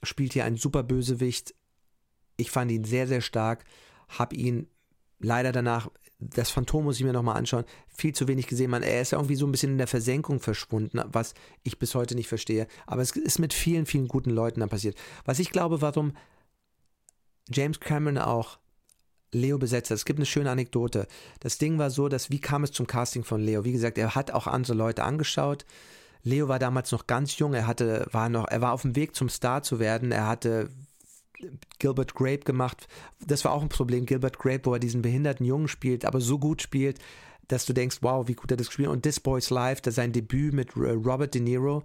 spielt 0.02 0.34
hier 0.34 0.44
einen 0.44 0.58
super 0.58 0.82
Bösewicht. 0.82 1.54
Ich 2.36 2.50
fand 2.50 2.70
ihn 2.70 2.84
sehr, 2.84 3.06
sehr 3.06 3.22
stark, 3.22 3.64
habe 4.08 4.36
ihn 4.36 4.68
leider 5.18 5.52
danach 5.52 5.88
das 6.18 6.50
Phantom 6.50 6.84
muss 6.84 6.96
ich 6.96 7.04
mir 7.04 7.12
nochmal 7.12 7.36
anschauen, 7.36 7.64
viel 7.88 8.14
zu 8.14 8.26
wenig 8.26 8.46
gesehen. 8.46 8.70
Man, 8.70 8.82
er 8.82 9.02
ist 9.02 9.12
irgendwie 9.12 9.36
so 9.36 9.46
ein 9.46 9.52
bisschen 9.52 9.72
in 9.72 9.78
der 9.78 9.86
Versenkung 9.86 10.40
verschwunden, 10.40 11.00
was 11.06 11.34
ich 11.62 11.78
bis 11.78 11.94
heute 11.94 12.14
nicht 12.14 12.28
verstehe. 12.28 12.66
Aber 12.86 13.02
es 13.02 13.10
ist 13.12 13.38
mit 13.38 13.52
vielen, 13.52 13.86
vielen 13.86 14.08
guten 14.08 14.30
Leuten 14.30 14.60
dann 14.60 14.68
passiert. 14.68 14.96
Was 15.24 15.38
ich 15.38 15.50
glaube, 15.50 15.82
warum 15.82 16.12
James 17.50 17.80
Cameron 17.80 18.18
auch 18.18 18.58
Leo 19.32 19.58
besetzt 19.58 19.90
hat. 19.90 19.96
Es 19.96 20.04
gibt 20.04 20.18
eine 20.18 20.26
schöne 20.26 20.50
Anekdote. 20.50 21.06
Das 21.40 21.58
Ding 21.58 21.78
war 21.78 21.90
so, 21.90 22.08
dass 22.08 22.30
wie 22.30 22.40
kam 22.40 22.64
es 22.64 22.72
zum 22.72 22.86
Casting 22.86 23.24
von 23.24 23.40
Leo? 23.40 23.64
Wie 23.64 23.72
gesagt, 23.72 23.98
er 23.98 24.14
hat 24.14 24.30
auch 24.30 24.46
andere 24.46 24.74
Leute 24.74 25.04
angeschaut. 25.04 25.66
Leo 26.22 26.48
war 26.48 26.58
damals 26.58 26.90
noch 26.90 27.06
ganz 27.06 27.38
jung, 27.38 27.54
er 27.54 27.66
hatte, 27.66 28.06
war 28.10 28.28
noch, 28.28 28.48
er 28.48 28.60
war 28.60 28.72
auf 28.72 28.82
dem 28.82 28.96
Weg 28.96 29.14
zum 29.14 29.28
Star 29.28 29.62
zu 29.62 29.78
werden. 29.78 30.10
Er 30.10 30.26
hatte 30.26 30.70
Gilbert 31.78 32.14
Grape 32.14 32.40
gemacht. 32.40 32.88
Das 33.24 33.44
war 33.44 33.52
auch 33.52 33.62
ein 33.62 33.68
Problem. 33.68 34.06
Gilbert 34.06 34.38
Grape, 34.38 34.64
wo 34.64 34.74
er 34.74 34.80
diesen 34.80 35.02
behinderten 35.02 35.44
Jungen 35.44 35.68
spielt, 35.68 36.04
aber 36.04 36.20
so 36.20 36.38
gut 36.38 36.62
spielt, 36.62 36.98
dass 37.48 37.66
du 37.66 37.72
denkst, 37.72 37.98
wow, 38.00 38.26
wie 38.26 38.34
gut 38.34 38.50
er 38.50 38.56
das 38.56 38.68
gespielt 38.68 38.88
Und 38.88 39.02
This 39.02 39.20
Boy's 39.20 39.50
Life, 39.50 39.82
das 39.82 39.96
sein 39.96 40.12
Debüt 40.12 40.52
mit 40.52 40.76
äh, 40.76 40.90
Robert 40.90 41.34
De 41.34 41.40
Niro. 41.40 41.84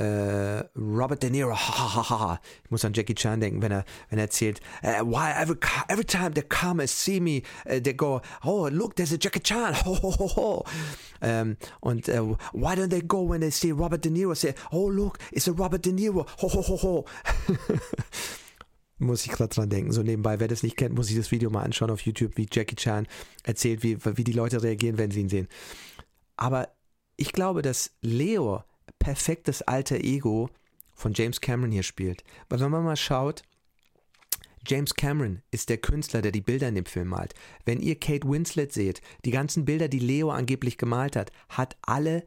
Uh, 0.00 0.62
Robert 0.76 1.24
De 1.24 1.28
Niro, 1.28 1.50
ha, 1.56 1.94
ha, 1.96 2.10
ha, 2.10 2.40
Ich 2.64 2.70
muss 2.70 2.84
an 2.84 2.92
Jackie 2.92 3.16
Chan 3.16 3.40
denken, 3.40 3.60
wenn 3.62 3.72
er, 3.72 3.84
wenn 4.08 4.20
er 4.20 4.26
erzählt, 4.26 4.60
uh, 4.84 5.04
why 5.04 5.32
every, 5.32 5.56
every 5.88 6.04
time 6.04 6.34
they 6.34 6.42
come 6.44 6.78
and 6.78 6.88
see 6.88 7.18
me, 7.18 7.42
uh, 7.66 7.80
they 7.80 7.92
go, 7.92 8.22
oh, 8.44 8.68
look, 8.68 8.94
there's 8.94 9.12
a 9.12 9.18
Jackie 9.18 9.40
Chan, 9.40 9.74
ho, 9.84 9.94
ho, 9.94 10.10
ho, 10.12 10.26
ho. 10.28 10.64
Um, 11.20 11.56
und 11.80 12.06
why 12.52 12.76
don't 12.76 12.90
they 12.90 13.00
go 13.00 13.22
when 13.22 13.40
they 13.40 13.50
see 13.50 13.72
Robert 13.72 14.02
De 14.02 14.08
Niro, 14.08 14.36
say, 14.36 14.54
oh, 14.70 14.86
look, 14.86 15.18
it's 15.32 15.48
a 15.48 15.52
Robert 15.52 15.82
De 15.82 15.90
Niro, 15.90 16.28
ho, 16.38 16.46
ho, 16.48 16.62
ho, 16.62 16.76
ho. 16.76 17.04
muss 18.98 19.24
ich 19.24 19.32
gerade 19.32 19.54
dran 19.54 19.70
denken. 19.70 19.92
So 19.92 20.02
nebenbei, 20.02 20.40
wer 20.40 20.48
das 20.48 20.62
nicht 20.62 20.76
kennt, 20.76 20.94
muss 20.94 21.06
sich 21.06 21.16
das 21.16 21.30
Video 21.30 21.50
mal 21.50 21.62
anschauen 21.62 21.90
auf 21.90 22.00
YouTube, 22.00 22.36
wie 22.36 22.48
Jackie 22.50 22.76
Chan 22.76 23.06
erzählt, 23.44 23.82
wie, 23.82 23.98
wie 24.04 24.24
die 24.24 24.32
Leute 24.32 24.62
reagieren, 24.62 24.98
wenn 24.98 25.10
sie 25.10 25.20
ihn 25.20 25.28
sehen. 25.28 25.48
Aber 26.36 26.68
ich 27.16 27.32
glaube, 27.32 27.62
dass 27.62 27.92
Leo 28.00 28.62
perfektes 28.98 29.62
alter 29.62 29.96
Ego 29.96 30.50
von 30.94 31.12
James 31.14 31.40
Cameron 31.40 31.70
hier 31.70 31.82
spielt. 31.82 32.24
Weil 32.48 32.60
wenn 32.60 32.70
man 32.70 32.84
mal 32.84 32.96
schaut, 32.96 33.42
James 34.66 34.94
Cameron 34.94 35.42
ist 35.50 35.68
der 35.68 35.78
Künstler, 35.78 36.20
der 36.20 36.32
die 36.32 36.40
Bilder 36.40 36.68
in 36.68 36.74
dem 36.74 36.84
Film 36.84 37.08
malt. 37.08 37.34
Wenn 37.64 37.80
ihr 37.80 37.98
Kate 37.98 38.28
Winslet 38.28 38.72
seht, 38.72 39.00
die 39.24 39.30
ganzen 39.30 39.64
Bilder, 39.64 39.88
die 39.88 39.98
Leo 39.98 40.30
angeblich 40.30 40.76
gemalt 40.76 41.16
hat, 41.16 41.32
hat 41.48 41.76
alle 41.82 42.26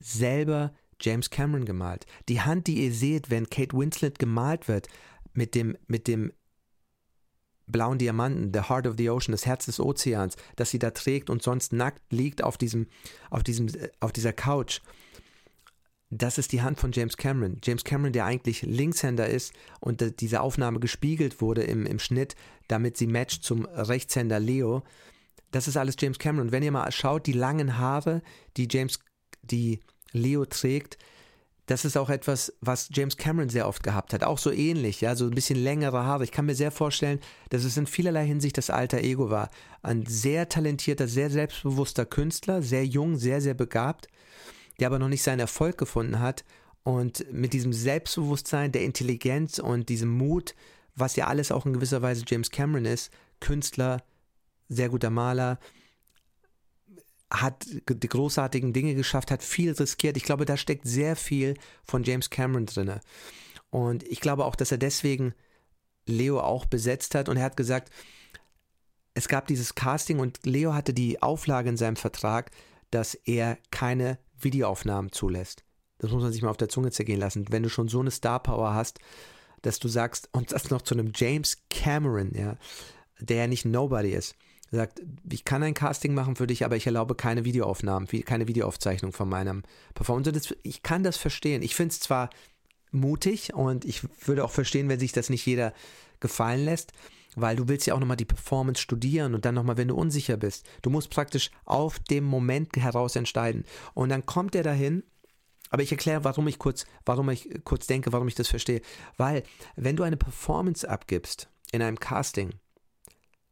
selber 0.00 0.74
James 1.00 1.30
Cameron 1.30 1.64
gemalt. 1.64 2.06
Die 2.28 2.40
Hand, 2.40 2.66
die 2.66 2.84
ihr 2.84 2.92
seht, 2.92 3.30
wenn 3.30 3.48
Kate 3.48 3.76
Winslet 3.76 4.18
gemalt 4.18 4.68
wird, 4.68 4.88
mit 5.38 5.54
dem, 5.54 5.78
mit 5.86 6.08
dem 6.08 6.32
blauen 7.68 7.98
Diamanten, 7.98 8.52
the 8.52 8.68
heart 8.68 8.86
of 8.86 8.96
the 8.98 9.08
ocean, 9.08 9.32
das 9.32 9.46
Herz 9.46 9.66
des 9.66 9.78
Ozeans, 9.78 10.36
das 10.56 10.70
sie 10.70 10.80
da 10.80 10.90
trägt 10.90 11.30
und 11.30 11.42
sonst 11.42 11.72
nackt 11.72 12.02
liegt 12.12 12.42
auf 12.42 12.58
diesem, 12.58 12.88
auf 13.30 13.44
diesem, 13.44 13.68
auf 14.00 14.12
dieser 14.12 14.32
Couch. 14.32 14.80
Das 16.10 16.38
ist 16.38 16.52
die 16.52 16.62
Hand 16.62 16.80
von 16.80 16.90
James 16.90 17.16
Cameron. 17.16 17.60
James 17.62 17.84
Cameron, 17.84 18.12
der 18.12 18.24
eigentlich 18.24 18.62
Linkshänder 18.62 19.28
ist 19.28 19.52
und 19.78 20.20
diese 20.20 20.40
Aufnahme 20.40 20.80
gespiegelt 20.80 21.40
wurde 21.40 21.62
im, 21.62 21.86
im 21.86 22.00
Schnitt, 22.00 22.34
damit 22.66 22.96
sie 22.96 23.06
matcht 23.06 23.44
zum 23.44 23.64
Rechtshänder 23.66 24.40
Leo. 24.40 24.82
Das 25.52 25.68
ist 25.68 25.76
alles 25.76 25.96
James 26.00 26.18
Cameron. 26.18 26.50
Wenn 26.50 26.64
ihr 26.64 26.72
mal 26.72 26.90
schaut, 26.90 27.26
die 27.26 27.32
langen 27.32 27.78
Haare, 27.78 28.22
die 28.56 28.66
James, 28.68 28.98
die 29.42 29.80
Leo 30.12 30.46
trägt, 30.46 30.98
das 31.68 31.84
ist 31.84 31.98
auch 31.98 32.08
etwas, 32.08 32.54
was 32.62 32.88
James 32.92 33.18
Cameron 33.18 33.50
sehr 33.50 33.68
oft 33.68 33.82
gehabt 33.82 34.14
hat. 34.14 34.24
Auch 34.24 34.38
so 34.38 34.50
ähnlich, 34.50 35.02
ja, 35.02 35.14
so 35.14 35.26
ein 35.26 35.34
bisschen 35.34 35.62
längere 35.62 36.02
Haare. 36.02 36.24
Ich 36.24 36.32
kann 36.32 36.46
mir 36.46 36.54
sehr 36.54 36.70
vorstellen, 36.70 37.20
dass 37.50 37.62
es 37.62 37.76
in 37.76 37.86
vielerlei 37.86 38.26
Hinsicht 38.26 38.56
das 38.56 38.70
alter 38.70 38.98
Ego 38.98 39.28
war. 39.28 39.50
Ein 39.82 40.06
sehr 40.06 40.48
talentierter, 40.48 41.08
sehr 41.08 41.28
selbstbewusster 41.28 42.06
Künstler, 42.06 42.62
sehr 42.62 42.86
jung, 42.86 43.16
sehr, 43.18 43.42
sehr 43.42 43.52
begabt, 43.52 44.08
der 44.80 44.86
aber 44.86 44.98
noch 44.98 45.10
nicht 45.10 45.22
seinen 45.22 45.40
Erfolg 45.40 45.76
gefunden 45.76 46.20
hat. 46.20 46.42
Und 46.84 47.30
mit 47.30 47.52
diesem 47.52 47.74
Selbstbewusstsein, 47.74 48.72
der 48.72 48.84
Intelligenz 48.84 49.58
und 49.58 49.90
diesem 49.90 50.08
Mut, 50.08 50.54
was 50.96 51.16
ja 51.16 51.26
alles 51.26 51.52
auch 51.52 51.66
in 51.66 51.74
gewisser 51.74 52.00
Weise 52.00 52.24
James 52.26 52.50
Cameron 52.50 52.86
ist, 52.86 53.12
Künstler, 53.40 54.02
sehr 54.70 54.88
guter 54.88 55.10
Maler, 55.10 55.58
hat 57.30 57.66
die 57.88 58.08
großartigen 58.08 58.72
Dinge 58.72 58.94
geschafft, 58.94 59.30
hat 59.30 59.42
viel 59.42 59.72
riskiert. 59.72 60.16
Ich 60.16 60.24
glaube, 60.24 60.44
da 60.44 60.56
steckt 60.56 60.86
sehr 60.86 61.16
viel 61.16 61.54
von 61.84 62.02
James 62.02 62.30
Cameron 62.30 62.66
drin. 62.66 63.00
Und 63.70 64.02
ich 64.04 64.20
glaube 64.20 64.44
auch, 64.44 64.56
dass 64.56 64.72
er 64.72 64.78
deswegen 64.78 65.34
Leo 66.06 66.40
auch 66.40 66.64
besetzt 66.64 67.14
hat 67.14 67.28
und 67.28 67.36
er 67.36 67.44
hat 67.44 67.56
gesagt, 67.56 67.92
es 69.14 69.28
gab 69.28 69.46
dieses 69.46 69.74
Casting 69.74 70.20
und 70.20 70.46
Leo 70.46 70.74
hatte 70.74 70.94
die 70.94 71.20
Auflage 71.20 71.68
in 71.68 71.76
seinem 71.76 71.96
Vertrag, 71.96 72.50
dass 72.90 73.14
er 73.14 73.58
keine 73.70 74.18
Videoaufnahmen 74.38 75.12
zulässt. 75.12 75.64
Das 75.98 76.12
muss 76.12 76.22
man 76.22 76.32
sich 76.32 76.42
mal 76.42 76.50
auf 76.50 76.56
der 76.56 76.68
Zunge 76.68 76.92
zergehen 76.92 77.20
lassen. 77.20 77.46
Wenn 77.50 77.64
du 77.64 77.68
schon 77.68 77.88
so 77.88 78.00
eine 78.00 78.12
Star 78.12 78.40
Power 78.40 78.74
hast, 78.74 79.00
dass 79.62 79.80
du 79.80 79.88
sagst, 79.88 80.28
und 80.32 80.52
das 80.52 80.70
noch 80.70 80.82
zu 80.82 80.94
einem 80.94 81.12
James 81.14 81.58
Cameron, 81.68 82.32
ja, 82.34 82.56
der 83.18 83.38
ja 83.38 83.46
nicht 83.48 83.64
Nobody 83.64 84.10
ist, 84.10 84.36
sagt, 84.70 85.02
ich 85.30 85.44
kann 85.44 85.62
ein 85.62 85.74
Casting 85.74 86.14
machen 86.14 86.36
für 86.36 86.46
dich, 86.46 86.64
aber 86.64 86.76
ich 86.76 86.86
erlaube 86.86 87.14
keine 87.14 87.44
Videoaufnahmen, 87.44 88.08
keine 88.24 88.48
Videoaufzeichnung 88.48 89.12
von 89.12 89.28
meinem 89.28 89.62
Performance. 89.94 90.32
Das, 90.32 90.54
ich 90.62 90.82
kann 90.82 91.02
das 91.02 91.16
verstehen. 91.16 91.62
Ich 91.62 91.74
finde 91.74 91.92
es 91.92 92.00
zwar 92.00 92.30
mutig 92.90 93.54
und 93.54 93.84
ich 93.84 94.02
würde 94.26 94.44
auch 94.44 94.50
verstehen, 94.50 94.88
wenn 94.88 95.00
sich 95.00 95.12
das 95.12 95.30
nicht 95.30 95.46
jeder 95.46 95.72
gefallen 96.20 96.64
lässt, 96.64 96.92
weil 97.36 97.56
du 97.56 97.68
willst 97.68 97.86
ja 97.86 97.94
auch 97.94 98.00
nochmal 98.00 98.16
die 98.16 98.24
Performance 98.24 98.82
studieren 98.82 99.34
und 99.34 99.44
dann 99.44 99.54
nochmal, 99.54 99.76
wenn 99.76 99.88
du 99.88 99.94
unsicher 99.94 100.36
bist. 100.36 100.66
Du 100.82 100.90
musst 100.90 101.10
praktisch 101.10 101.50
auf 101.64 101.98
dem 101.98 102.24
Moment 102.24 102.76
heraus 102.76 103.16
entscheiden. 103.16 103.64
Und 103.94 104.08
dann 104.08 104.26
kommt 104.26 104.54
er 104.54 104.62
dahin 104.62 105.02
aber 105.70 105.82
ich 105.82 105.92
erkläre, 105.92 106.24
warum 106.24 106.48
ich 106.48 106.58
kurz, 106.58 106.86
warum 107.04 107.28
ich 107.30 107.48
kurz 107.64 107.86
denke, 107.86 108.12
warum 108.12 108.28
ich 108.28 108.34
das 108.34 108.48
verstehe. 108.48 108.80
Weil, 109.16 109.42
wenn 109.76 109.96
du 109.96 110.02
eine 110.02 110.16
Performance 110.16 110.88
abgibst 110.88 111.48
in 111.72 111.82
einem 111.82 112.00
Casting, 112.00 112.54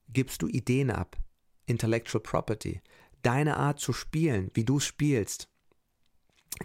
gibst 0.09 0.43
du 0.43 0.49
Ideen 0.49 0.91
ab. 0.91 1.17
Intellectual 1.67 2.23
Property. 2.23 2.81
Deine 3.23 3.57
Art 3.57 3.81
zu 3.81 3.93
spielen, 3.93 4.51
wie 4.55 4.65
du 4.65 4.79
spielst, 4.79 5.49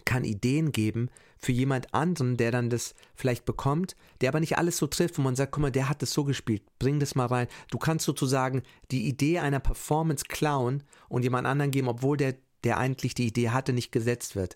kann 0.05 0.23
Ideen 0.23 0.71
geben 0.71 1.09
für 1.37 1.51
jemand 1.51 1.93
anderen, 1.93 2.37
der 2.37 2.51
dann 2.51 2.69
das 2.69 2.93
vielleicht 3.15 3.45
bekommt, 3.45 3.95
der 4.21 4.29
aber 4.29 4.39
nicht 4.39 4.57
alles 4.57 4.77
so 4.77 4.87
trifft, 4.87 5.17
wo 5.17 5.23
man 5.23 5.35
sagt, 5.35 5.51
guck 5.51 5.61
mal, 5.63 5.71
der 5.71 5.89
hat 5.89 6.01
das 6.01 6.13
so 6.13 6.23
gespielt, 6.23 6.61
bring 6.77 6.99
das 6.99 7.15
mal 7.15 7.25
rein. 7.25 7.47
Du 7.71 7.79
kannst 7.79 8.05
sozusagen 8.05 8.61
die 8.91 9.07
Idee 9.07 9.39
einer 9.39 9.59
Performance 9.59 10.25
klauen 10.27 10.83
und 11.09 11.23
jemand 11.23 11.47
anderen 11.47 11.71
geben, 11.71 11.87
obwohl 11.87 12.15
der, 12.15 12.35
der 12.63 12.77
eigentlich 12.77 13.15
die 13.15 13.27
Idee 13.27 13.49
hatte, 13.49 13.73
nicht 13.73 13.91
gesetzt 13.91 14.35
wird. 14.35 14.55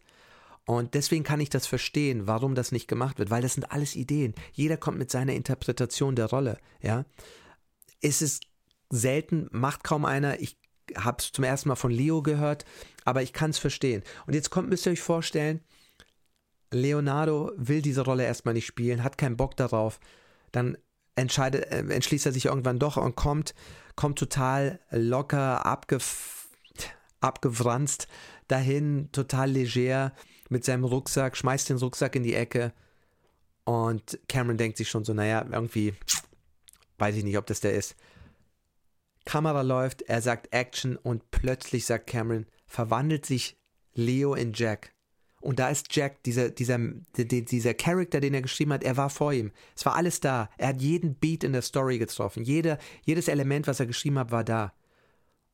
Und 0.68 0.94
deswegen 0.94 1.24
kann 1.24 1.40
ich 1.40 1.50
das 1.50 1.68
verstehen, 1.68 2.28
warum 2.28 2.56
das 2.56 2.72
nicht 2.72 2.88
gemacht 2.88 3.20
wird, 3.20 3.30
weil 3.30 3.42
das 3.42 3.54
sind 3.54 3.72
alles 3.72 3.96
Ideen. 3.96 4.34
Jeder 4.54 4.78
kommt 4.78 4.98
mit 4.98 5.12
seiner 5.12 5.34
Interpretation 5.34 6.16
der 6.16 6.28
Rolle, 6.28 6.58
ja. 6.82 7.06
Es 8.02 8.22
ist 8.22 8.44
selten, 8.90 9.48
macht 9.52 9.84
kaum 9.84 10.06
einer. 10.06 10.40
Ich 10.40 10.58
habe 10.96 11.18
es 11.20 11.32
zum 11.32 11.44
ersten 11.44 11.70
Mal 11.70 11.76
von 11.76 11.92
Leo 11.92 12.22
gehört, 12.22 12.66
aber 13.04 13.24
ich 13.24 13.34
kann 13.34 13.50
es 13.50 13.58
verstehen. 13.58 14.04
Und 14.28 14.34
jetzt 14.34 14.50
kommt, 14.50 14.70
müsst 14.70 14.86
ihr 14.86 14.92
euch 14.92 15.02
vorstellen, 15.02 15.62
Leonardo 16.72 17.52
will 17.56 17.82
diese 17.82 18.02
Rolle 18.02 18.26
erstmal 18.26 18.54
nicht 18.54 18.66
spielen, 18.66 19.04
hat 19.04 19.18
keinen 19.18 19.38
Bock 19.38 19.56
darauf. 19.56 20.00
Dann 20.52 20.78
entscheidet, 21.16 21.72
äh, 21.72 21.80
entschließt 21.80 22.26
er 22.26 22.32
sich 22.32 22.46
irgendwann 22.46 22.80
doch 22.80 22.98
und 22.98 23.16
kommt, 23.16 23.56
kommt 23.96 24.20
total 24.20 24.80
locker, 24.92 25.66
abgef 25.66 26.34
abgewranzt 27.22 28.08
dahin, 28.48 29.10
total 29.12 29.50
leger 29.50 30.14
mit 30.50 30.64
seinem 30.64 30.84
Rucksack, 30.84 31.36
schmeißt 31.36 31.70
den 31.70 31.78
Rucksack 31.78 32.16
in 32.16 32.22
die 32.22 32.36
Ecke 32.36 32.72
und 33.64 34.20
Cameron 34.28 34.58
denkt 34.58 34.78
sich 34.78 34.90
schon 34.90 35.04
so, 35.04 35.14
naja, 35.14 35.44
irgendwie 35.52 35.96
weiß 37.00 37.16
ich 37.16 37.24
nicht, 37.24 37.38
ob 37.38 37.48
das 37.48 37.62
der 37.62 37.74
ist. 37.74 37.96
Kamera 39.26 39.62
läuft, 39.62 40.04
er 40.04 40.22
sagt 40.22 40.54
Action 40.54 40.96
und 40.96 41.32
plötzlich 41.32 41.86
sagt 41.86 42.08
Cameron, 42.08 42.46
verwandelt 42.68 43.26
sich 43.26 43.58
Leo 43.94 44.36
in 44.36 44.54
Jack. 44.54 44.94
Und 45.42 45.60
da 45.60 45.70
ist 45.70 45.96
Jack, 45.96 46.24
dieser, 46.24 46.50
dieser, 46.50 46.80
dieser 46.80 47.74
Charakter, 47.76 48.20
den 48.20 48.34
er 48.34 48.42
geschrieben 48.42 48.74
hat, 48.74 48.84
er 48.84 48.98
war 48.98 49.12
vor 49.12 49.32
ihm. 49.32 49.52
Es 49.76 49.86
war 49.86 49.96
alles 49.96 50.20
da. 50.20 50.50
Er 50.58 50.70
hat 50.70 50.82
jeden 50.82 51.16
Beat 51.16 51.44
in 51.44 51.54
der 51.54 51.62
Story 51.62 52.00
getroffen. 52.00 52.44
Jede, 52.44 52.80
jedes 53.04 53.28
Element, 53.28 53.68
was 53.68 53.80
er 53.80 53.86
geschrieben 53.86 54.18
hat, 54.18 54.32
war 54.32 54.44
da. 54.44 54.74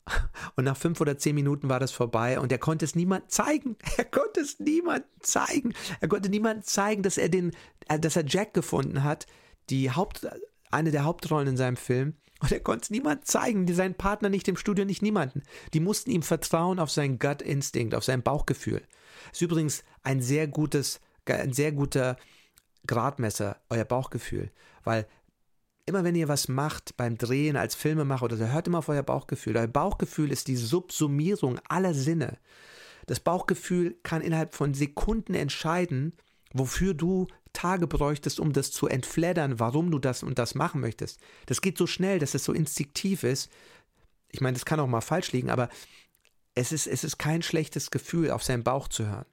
Und 0.56 0.64
nach 0.64 0.76
fünf 0.76 1.00
oder 1.00 1.18
zehn 1.18 1.34
Minuten 1.34 1.68
war 1.68 1.78
das 1.78 1.92
vorbei 1.92 2.40
und 2.40 2.50
er 2.50 2.58
konnte 2.58 2.84
es 2.84 2.94
niemand 2.94 3.30
zeigen. 3.30 3.76
Er 3.96 4.04
konnte 4.04 4.40
es 4.40 4.58
niemand 4.58 5.04
zeigen. 5.20 5.74
Er 6.00 6.08
konnte 6.08 6.28
niemand 6.28 6.66
zeigen, 6.66 7.02
dass 7.02 7.18
er 7.18 7.28
den, 7.28 7.52
äh, 7.88 7.98
dass 7.98 8.16
er 8.16 8.24
Jack 8.26 8.54
gefunden 8.54 9.04
hat, 9.04 9.26
die 9.70 9.90
Haupt, 9.90 10.26
eine 10.70 10.90
der 10.90 11.04
Hauptrollen 11.04 11.48
in 11.48 11.56
seinem 11.56 11.76
Film. 11.76 12.16
Und 12.42 12.50
er 12.50 12.60
konnte 12.60 12.82
es 12.82 12.90
niemand 12.90 13.24
zeigen, 13.24 13.72
seinen 13.72 13.94
Partner 13.94 14.28
nicht 14.28 14.48
im 14.48 14.56
Studio, 14.56 14.84
nicht 14.84 15.00
niemanden. 15.00 15.42
Die 15.74 15.80
mussten 15.80 16.10
ihm 16.10 16.22
vertrauen 16.22 16.80
auf 16.80 16.90
seinen 16.90 17.20
Gut-Instinkt, 17.20 17.94
auf 17.94 18.04
sein 18.04 18.22
Bauchgefühl. 18.22 18.82
Ist 19.30 19.42
übrigens 19.42 19.84
ein 20.02 20.20
sehr 20.20 20.48
gutes, 20.48 21.00
ein 21.24 21.52
sehr 21.52 21.70
guter 21.70 22.16
Gradmesser, 22.86 23.58
euer 23.70 23.84
Bauchgefühl. 23.84 24.50
Weil 24.82 25.06
immer 25.86 26.02
wenn 26.02 26.16
ihr 26.16 26.26
was 26.26 26.48
macht 26.48 26.96
beim 26.96 27.16
Drehen 27.16 27.56
als 27.56 27.76
Filmemacher 27.76 28.24
oder 28.24 28.36
so, 28.36 28.46
hört 28.46 28.66
immer 28.66 28.78
auf 28.78 28.88
euer 28.88 29.04
Bauchgefühl. 29.04 29.56
Euer 29.56 29.68
Bauchgefühl 29.68 30.32
ist 30.32 30.48
die 30.48 30.56
Subsumierung 30.56 31.60
aller 31.68 31.94
Sinne. 31.94 32.38
Das 33.06 33.20
Bauchgefühl 33.20 33.96
kann 34.02 34.20
innerhalb 34.20 34.54
von 34.54 34.74
Sekunden 34.74 35.34
entscheiden, 35.34 36.12
wofür 36.52 36.94
du 36.94 37.28
Tage 37.52 37.86
bräuchtest, 37.86 38.40
um 38.40 38.52
das 38.52 38.70
zu 38.70 38.88
entfleddern, 38.88 39.58
warum 39.58 39.90
du 39.90 39.98
das 39.98 40.22
und 40.22 40.38
das 40.38 40.54
machen 40.54 40.80
möchtest. 40.80 41.20
Das 41.46 41.60
geht 41.60 41.78
so 41.78 41.86
schnell, 41.86 42.18
dass 42.18 42.34
es 42.34 42.44
so 42.44 42.52
instinktiv 42.52 43.22
ist. 43.22 43.50
Ich 44.30 44.40
meine, 44.40 44.54
das 44.54 44.64
kann 44.64 44.80
auch 44.80 44.86
mal 44.86 45.00
falsch 45.00 45.32
liegen, 45.32 45.50
aber 45.50 45.68
es 46.54 46.72
ist, 46.72 46.86
es 46.86 47.04
ist 47.04 47.18
kein 47.18 47.42
schlechtes 47.42 47.90
Gefühl, 47.90 48.30
auf 48.30 48.42
seinen 48.42 48.64
Bauch 48.64 48.88
zu 48.88 49.06
hören. 49.06 49.26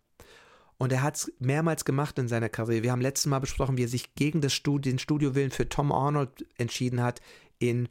Und 0.78 0.94
er 0.94 1.02
hat 1.02 1.18
es 1.18 1.32
mehrmals 1.40 1.84
gemacht 1.84 2.18
in 2.18 2.30
seiner 2.30 2.48
Karriere. 2.48 2.84
Wir 2.84 2.92
haben 2.94 3.02
letztes 3.02 3.26
Mal 3.26 3.40
besprochen, 3.40 3.78
wie 3.78 3.84
er 3.84 3.90
sich 3.90 4.16
gegen 4.16 4.40
das 4.40 4.54
Studio, 4.54 4.92
den 4.92 5.00
Studiowillen 5.00 5.52
für 5.52 5.68
Tom 5.68 5.92
Arnold 5.92 6.46
entschieden 6.58 7.04
hat 7.04 7.20
in, 7.60 7.90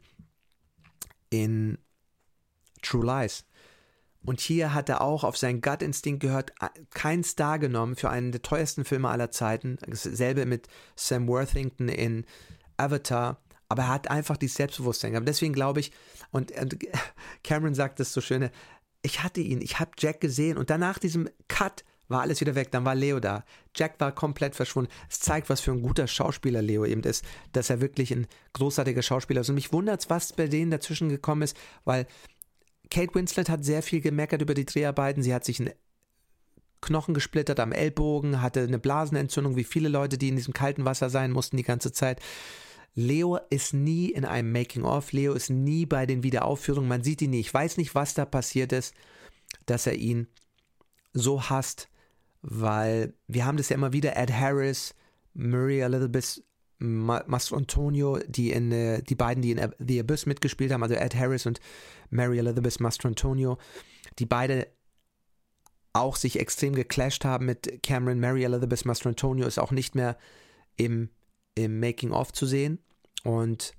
in 1.29 1.77
True 2.81 3.05
Lies. 3.05 3.45
Und 4.25 4.41
hier 4.41 4.73
hat 4.73 4.89
er 4.89 5.01
auch 5.01 5.23
auf 5.23 5.37
seinen 5.37 5.61
Gut-Instinkt 5.61 6.21
gehört, 6.21 6.51
keinen 6.91 7.23
Star 7.23 7.57
genommen 7.57 7.95
für 7.95 8.09
einen 8.09 8.31
der 8.31 8.41
teuersten 8.41 8.83
Filme 8.83 9.09
aller 9.09 9.31
Zeiten. 9.31 9.77
Dasselbe 9.87 10.45
mit 10.45 10.67
Sam 10.95 11.27
Worthington 11.27 11.87
in 11.87 12.25
Avatar. 12.77 13.41
Aber 13.69 13.83
er 13.83 13.89
hat 13.89 14.09
einfach 14.09 14.37
die 14.37 14.47
Selbstbewusstsein 14.47 15.11
gehabt. 15.11 15.27
Deswegen 15.27 15.53
glaube 15.53 15.79
ich, 15.79 15.91
und, 16.31 16.51
und 16.59 16.77
Cameron 17.43 17.75
sagt 17.75 17.99
das 17.99 18.13
so 18.13 18.19
schön, 18.19 18.49
ich 19.01 19.23
hatte 19.23 19.41
ihn, 19.41 19.61
ich 19.61 19.79
habe 19.79 19.91
Jack 19.97 20.19
gesehen 20.19 20.57
und 20.57 20.69
danach 20.69 20.99
diesem 20.99 21.29
Cut 21.47 21.85
war 22.09 22.21
alles 22.21 22.41
wieder 22.41 22.55
weg, 22.55 22.71
dann 22.71 22.85
war 22.85 22.95
Leo 22.95 23.19
da. 23.19 23.45
Jack 23.75 23.99
war 23.99 24.11
komplett 24.11 24.55
verschwunden. 24.55 24.91
Es 25.09 25.19
zeigt, 25.19 25.49
was 25.49 25.61
für 25.61 25.71
ein 25.71 25.83
guter 25.83 26.07
Schauspieler 26.07 26.61
Leo 26.61 26.83
eben 26.83 27.03
ist, 27.03 27.23
dass 27.53 27.69
er 27.69 27.81
wirklich 27.81 28.11
ein 28.11 28.27
großartiger 28.53 29.03
Schauspieler 29.03 29.41
ist. 29.41 29.49
Und 29.49 29.55
mich 29.55 29.71
wundert 29.71 30.01
es, 30.01 30.09
was 30.09 30.33
bei 30.33 30.47
denen 30.47 30.71
dazwischen 30.71 31.09
gekommen 31.09 31.43
ist, 31.43 31.55
weil 31.85 32.07
Kate 32.89 33.13
Winslet 33.13 33.49
hat 33.49 33.63
sehr 33.63 33.83
viel 33.83 34.01
gemeckert 34.01 34.41
über 34.41 34.53
die 34.53 34.65
Dreharbeiten. 34.65 35.23
Sie 35.23 35.33
hat 35.33 35.45
sich 35.45 35.59
einen 35.59 35.73
Knochen 36.81 37.13
gesplittert 37.13 37.59
am 37.59 37.71
Ellbogen, 37.71 38.41
hatte 38.41 38.61
eine 38.61 38.79
Blasenentzündung, 38.79 39.55
wie 39.55 39.63
viele 39.63 39.89
Leute, 39.89 40.17
die 40.17 40.29
in 40.29 40.35
diesem 40.35 40.53
kalten 40.53 40.85
Wasser 40.85 41.09
sein 41.09 41.31
mussten 41.31 41.57
die 41.57 41.63
ganze 41.63 41.91
Zeit. 41.91 42.21
Leo 42.95 43.37
ist 43.49 43.73
nie 43.73 44.09
in 44.09 44.25
einem 44.25 44.51
Making-of, 44.51 45.11
Leo 45.11 45.33
ist 45.33 45.49
nie 45.49 45.85
bei 45.85 46.05
den 46.05 46.23
Wiederaufführungen, 46.23 46.89
man 46.89 47.03
sieht 47.03 47.21
ihn 47.21 47.31
nie. 47.31 47.39
Ich 47.39 47.53
weiß 47.53 47.77
nicht, 47.77 47.95
was 47.95 48.13
da 48.13 48.25
passiert 48.25 48.71
ist, 48.71 48.95
dass 49.65 49.87
er 49.87 49.95
ihn 49.95 50.27
so 51.13 51.49
hasst 51.49 51.89
weil 52.41 53.13
wir 53.27 53.45
haben 53.45 53.57
das 53.57 53.69
ja 53.69 53.75
immer 53.75 53.93
wieder, 53.93 54.15
Ed 54.15 54.31
Harris, 54.31 54.95
Maria 55.33 55.85
Elizabeth 55.85 56.43
Mastro 56.79 57.57
Antonio, 57.57 58.19
die 58.27 58.51
in 58.51 58.71
äh, 58.71 59.03
die 59.03 59.15
beiden, 59.15 59.41
die 59.41 59.51
in 59.51 59.71
The 59.79 59.99
Abyss 59.99 60.25
mitgespielt 60.25 60.71
haben, 60.71 60.83
also 60.83 60.95
Ed 60.95 61.15
Harris 61.15 61.45
und 61.45 61.59
Mary 62.09 62.39
Elizabeth 62.39 62.79
Mastro 62.79 63.09
Antonio, 63.09 63.57
die 64.17 64.25
beide 64.25 64.67
auch 65.91 66.15
sich 66.15 66.39
extrem 66.39 66.73
geclasht 66.73 67.25
haben 67.25 67.45
mit 67.45 67.83
Cameron. 67.83 68.19
Mary 68.19 68.43
Elizabeth 68.43 68.85
Mastro 68.85 69.09
Antonio 69.09 69.45
ist 69.45 69.59
auch 69.59 69.71
nicht 69.71 69.95
mehr 69.95 70.17
im, 70.77 71.09
im 71.55 71.79
Making-of 71.79 72.31
zu 72.31 72.45
sehen 72.45 72.79
und 73.23 73.73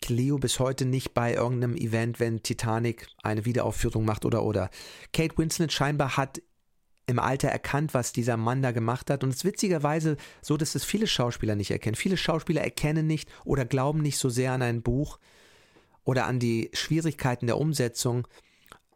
Cleo 0.00 0.38
bis 0.38 0.58
heute 0.58 0.86
nicht 0.86 1.12
bei 1.12 1.34
irgendeinem 1.34 1.76
Event, 1.76 2.20
wenn 2.20 2.42
Titanic 2.42 3.06
eine 3.22 3.44
Wiederaufführung 3.44 4.06
macht 4.06 4.24
oder 4.24 4.42
oder. 4.42 4.70
Kate 5.12 5.36
Winslet 5.36 5.72
scheinbar 5.72 6.16
hat 6.16 6.40
im 7.10 7.18
Alter 7.18 7.48
erkannt, 7.48 7.92
was 7.92 8.12
dieser 8.12 8.36
Mann 8.36 8.62
da 8.62 8.70
gemacht 8.70 9.10
hat. 9.10 9.24
Und 9.24 9.30
es 9.30 9.36
ist 9.36 9.44
witzigerweise 9.44 10.16
so, 10.40 10.56
dass 10.56 10.74
es 10.74 10.84
viele 10.84 11.06
Schauspieler 11.06 11.56
nicht 11.56 11.70
erkennen. 11.70 11.96
Viele 11.96 12.16
Schauspieler 12.16 12.62
erkennen 12.62 13.06
nicht 13.06 13.28
oder 13.44 13.64
glauben 13.64 14.00
nicht 14.00 14.16
so 14.16 14.28
sehr 14.28 14.52
an 14.52 14.62
ein 14.62 14.82
Buch 14.82 15.18
oder 16.04 16.26
an 16.26 16.38
die 16.38 16.70
Schwierigkeiten 16.72 17.46
der 17.46 17.58
Umsetzung, 17.58 18.26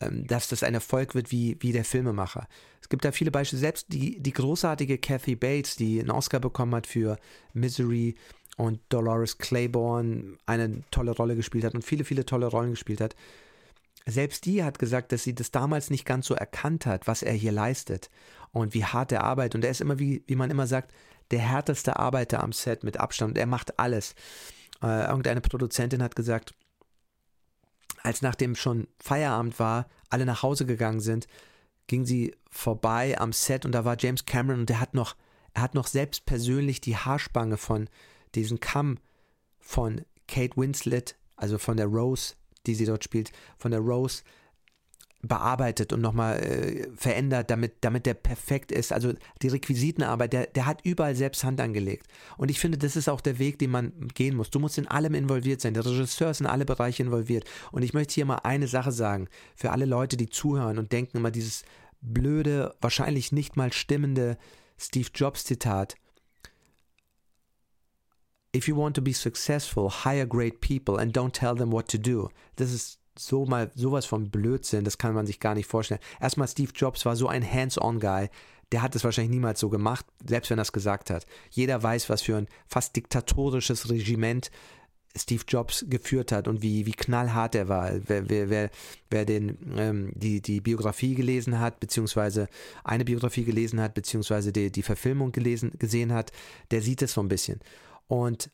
ähm, 0.00 0.26
dass 0.26 0.48
das 0.48 0.62
ein 0.62 0.74
Erfolg 0.74 1.14
wird 1.14 1.32
wie, 1.32 1.56
wie 1.60 1.72
der 1.72 1.84
Filmemacher. 1.84 2.46
Es 2.80 2.88
gibt 2.88 3.04
da 3.04 3.10
viele 3.10 3.32
Beispiele. 3.32 3.60
Selbst 3.60 3.92
die, 3.92 4.20
die 4.20 4.32
großartige 4.32 4.98
Kathy 4.98 5.34
Bates, 5.34 5.74
die 5.74 6.00
einen 6.00 6.10
Oscar 6.10 6.38
bekommen 6.38 6.74
hat 6.74 6.86
für 6.86 7.18
Misery 7.52 8.14
und 8.56 8.80
Dolores 8.90 9.38
Claiborne 9.38 10.38
eine 10.46 10.82
tolle 10.92 11.10
Rolle 11.10 11.34
gespielt 11.34 11.64
hat 11.64 11.74
und 11.74 11.84
viele, 11.84 12.04
viele 12.04 12.24
tolle 12.24 12.46
Rollen 12.46 12.70
gespielt 12.70 13.00
hat, 13.00 13.16
selbst 14.07 14.44
die 14.44 14.62
hat 14.62 14.78
gesagt, 14.78 15.12
dass 15.12 15.22
sie 15.22 15.34
das 15.34 15.50
damals 15.50 15.90
nicht 15.90 16.05
ganz 16.05 16.26
so 16.26 16.34
erkannt 16.34 16.86
hat, 16.86 17.07
was 17.07 17.22
er 17.22 17.32
hier 17.32 17.52
leistet 17.52 18.11
und 18.52 18.74
wie 18.74 18.84
hart 18.84 19.12
er 19.12 19.24
arbeitet. 19.24 19.55
Und 19.57 19.64
er 19.64 19.70
ist 19.70 19.80
immer, 19.80 19.98
wie, 19.98 20.22
wie 20.26 20.36
man 20.36 20.50
immer 20.50 20.66
sagt, 20.66 20.92
der 21.30 21.40
härteste 21.40 21.98
Arbeiter 21.98 22.42
am 22.42 22.52
Set 22.52 22.84
mit 22.84 22.98
Abstand. 22.98 23.38
Er 23.38 23.46
macht 23.46 23.78
alles. 23.78 24.14
Äh, 24.82 25.07
irgendeine 25.07 25.40
Produzentin 25.40 26.02
hat 26.02 26.16
gesagt, 26.16 26.55
als 28.02 28.20
nachdem 28.20 28.55
schon 28.55 28.86
Feierabend 28.98 29.59
war, 29.59 29.88
alle 30.11 30.26
nach 30.26 30.42
Hause 30.42 30.66
gegangen 30.66 31.00
sind, 31.00 31.26
ging 31.86 32.05
sie 32.05 32.34
vorbei 32.50 33.18
am 33.18 33.32
Set 33.32 33.64
und 33.64 33.72
da 33.72 33.84
war 33.84 33.96
James 33.98 34.26
Cameron 34.26 34.61
und 34.61 34.70
er 34.70 34.80
hat 34.80 34.94
noch, 34.94 35.16
er 35.55 35.62
hat 35.62 35.74
noch 35.74 35.86
selbst 35.86 36.26
persönlich 36.26 36.80
die 36.80 36.96
Haarspange 36.96 37.57
von 37.57 37.88
diesem 38.34 38.61
Kamm 38.61 38.98
von 39.59 40.02
Kate 40.28 40.57
Winslet, 40.57 41.16
also 41.36 41.59
von 41.59 41.76
der 41.76 41.86
Rose, 41.86 42.34
die 42.66 42.74
sie 42.74 42.86
dort 42.86 43.04
spielt, 43.04 43.32
von 43.58 43.70
der 43.70 43.80
Rose 43.80 44.22
bearbeitet 45.26 45.92
und 45.92 46.00
nochmal 46.00 46.38
äh, 46.38 46.88
verändert, 46.96 47.50
damit, 47.50 47.76
damit 47.80 48.06
der 48.06 48.14
perfekt 48.14 48.70
ist. 48.72 48.92
Also 48.92 49.14
die 49.42 49.48
Requisitenarbeit, 49.48 50.32
der, 50.32 50.46
der 50.46 50.66
hat 50.66 50.80
überall 50.84 51.14
selbst 51.14 51.44
Hand 51.44 51.60
angelegt. 51.60 52.06
Und 52.36 52.50
ich 52.50 52.60
finde, 52.60 52.78
das 52.78 52.96
ist 52.96 53.08
auch 53.08 53.20
der 53.20 53.38
Weg, 53.38 53.58
den 53.58 53.70
man 53.70 53.92
gehen 54.14 54.36
muss. 54.36 54.50
Du 54.50 54.58
musst 54.58 54.78
in 54.78 54.88
allem 54.88 55.14
involviert 55.14 55.60
sein. 55.60 55.74
Der 55.74 55.84
Regisseur 55.84 56.30
ist 56.30 56.40
in 56.40 56.46
alle 56.46 56.64
Bereiche 56.64 57.02
involviert. 57.02 57.44
Und 57.72 57.82
ich 57.82 57.94
möchte 57.94 58.14
hier 58.14 58.26
mal 58.26 58.40
eine 58.42 58.68
Sache 58.68 58.92
sagen, 58.92 59.28
für 59.56 59.70
alle 59.72 59.86
Leute, 59.86 60.16
die 60.16 60.28
zuhören 60.28 60.78
und 60.78 60.92
denken 60.92 61.18
immer 61.18 61.30
dieses 61.30 61.64
blöde, 62.00 62.74
wahrscheinlich 62.80 63.32
nicht 63.32 63.56
mal 63.56 63.72
stimmende 63.72 64.36
Steve 64.78 65.08
Jobs 65.14 65.44
Zitat. 65.44 65.96
If 68.55 68.68
you 68.68 68.76
want 68.76 68.94
to 68.96 69.02
be 69.02 69.12
successful, 69.12 69.90
hire 69.90 70.26
great 70.26 70.61
people 70.61 70.98
and 70.98 71.16
don't 71.16 71.32
tell 71.32 71.57
them 71.57 71.72
what 71.72 71.88
to 71.88 71.98
do. 71.98 72.30
Das 72.57 72.72
ist 72.72 72.98
so 73.18 73.46
mal 73.46 73.70
sowas 73.74 74.07
von 74.07 74.30
Blödsinn, 74.30 74.84
das 74.84 74.98
kann 74.98 75.14
man 75.14 75.26
sich 75.26 75.40
gar 75.40 75.55
nicht 75.55 75.66
vorstellen. 75.66 76.00
Erstmal 76.20 76.48
Steve 76.48 76.72
Jobs 76.74 77.05
war 77.05 77.16
so 77.16 77.28
ein 77.28 77.48
Hands-on-Guy, 77.48 78.28
der 78.72 78.82
hat 78.82 78.94
es 78.96 79.05
wahrscheinlich 79.05 79.30
niemals 79.30 79.61
so 79.61 79.68
gemacht, 79.68 80.07
selbst 80.24 80.50
wenn 80.50 80.59
er 80.59 80.62
es 80.62 80.72
gesagt 80.72 81.11
hat. 81.11 81.26
Jeder 81.50 81.82
weiß, 81.82 82.09
was 82.09 82.22
für 82.22 82.36
ein 82.36 82.48
fast 82.66 82.96
diktatorisches 82.96 83.90
Regiment 83.90 84.50
Steve 85.16 85.44
Jobs 85.46 85.84
geführt 85.88 86.32
hat 86.32 86.48
und 86.48 86.61
wie, 86.61 86.86
wie 86.86 86.92
knallhart 86.92 87.55
er 87.55 87.68
war. 87.68 87.92
Wer, 88.07 88.28
wer, 88.28 88.50
wer, 88.50 88.70
wer 89.11 89.24
den, 89.24 89.59
ähm, 89.76 90.12
die, 90.16 90.40
die 90.40 90.61
Biografie 90.61 91.14
gelesen 91.14 91.61
hat, 91.61 91.78
beziehungsweise 91.78 92.48
eine 92.82 93.05
Biografie 93.05 93.44
gelesen 93.44 93.80
hat, 93.80 93.94
beziehungsweise 93.94 94.52
die, 94.52 94.72
die 94.72 94.82
Verfilmung 94.82 95.30
gelesen, 95.30 95.72
gesehen 95.78 96.12
hat, 96.12 96.32
der 96.72 96.82
sieht 96.82 97.00
es 97.02 97.12
so 97.12 97.20
ein 97.20 97.28
bisschen. 97.28 97.61
Und 98.07 98.50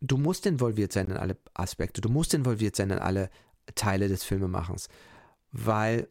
du 0.00 0.16
musst 0.16 0.46
involviert 0.46 0.92
sein 0.92 1.08
in 1.08 1.16
alle 1.16 1.36
Aspekte, 1.54 2.00
du 2.00 2.08
musst 2.08 2.34
involviert 2.34 2.76
sein 2.76 2.90
in 2.90 2.98
alle 2.98 3.30
Teile 3.74 4.08
des 4.08 4.24
Filmemachens, 4.24 4.88
weil 5.52 6.08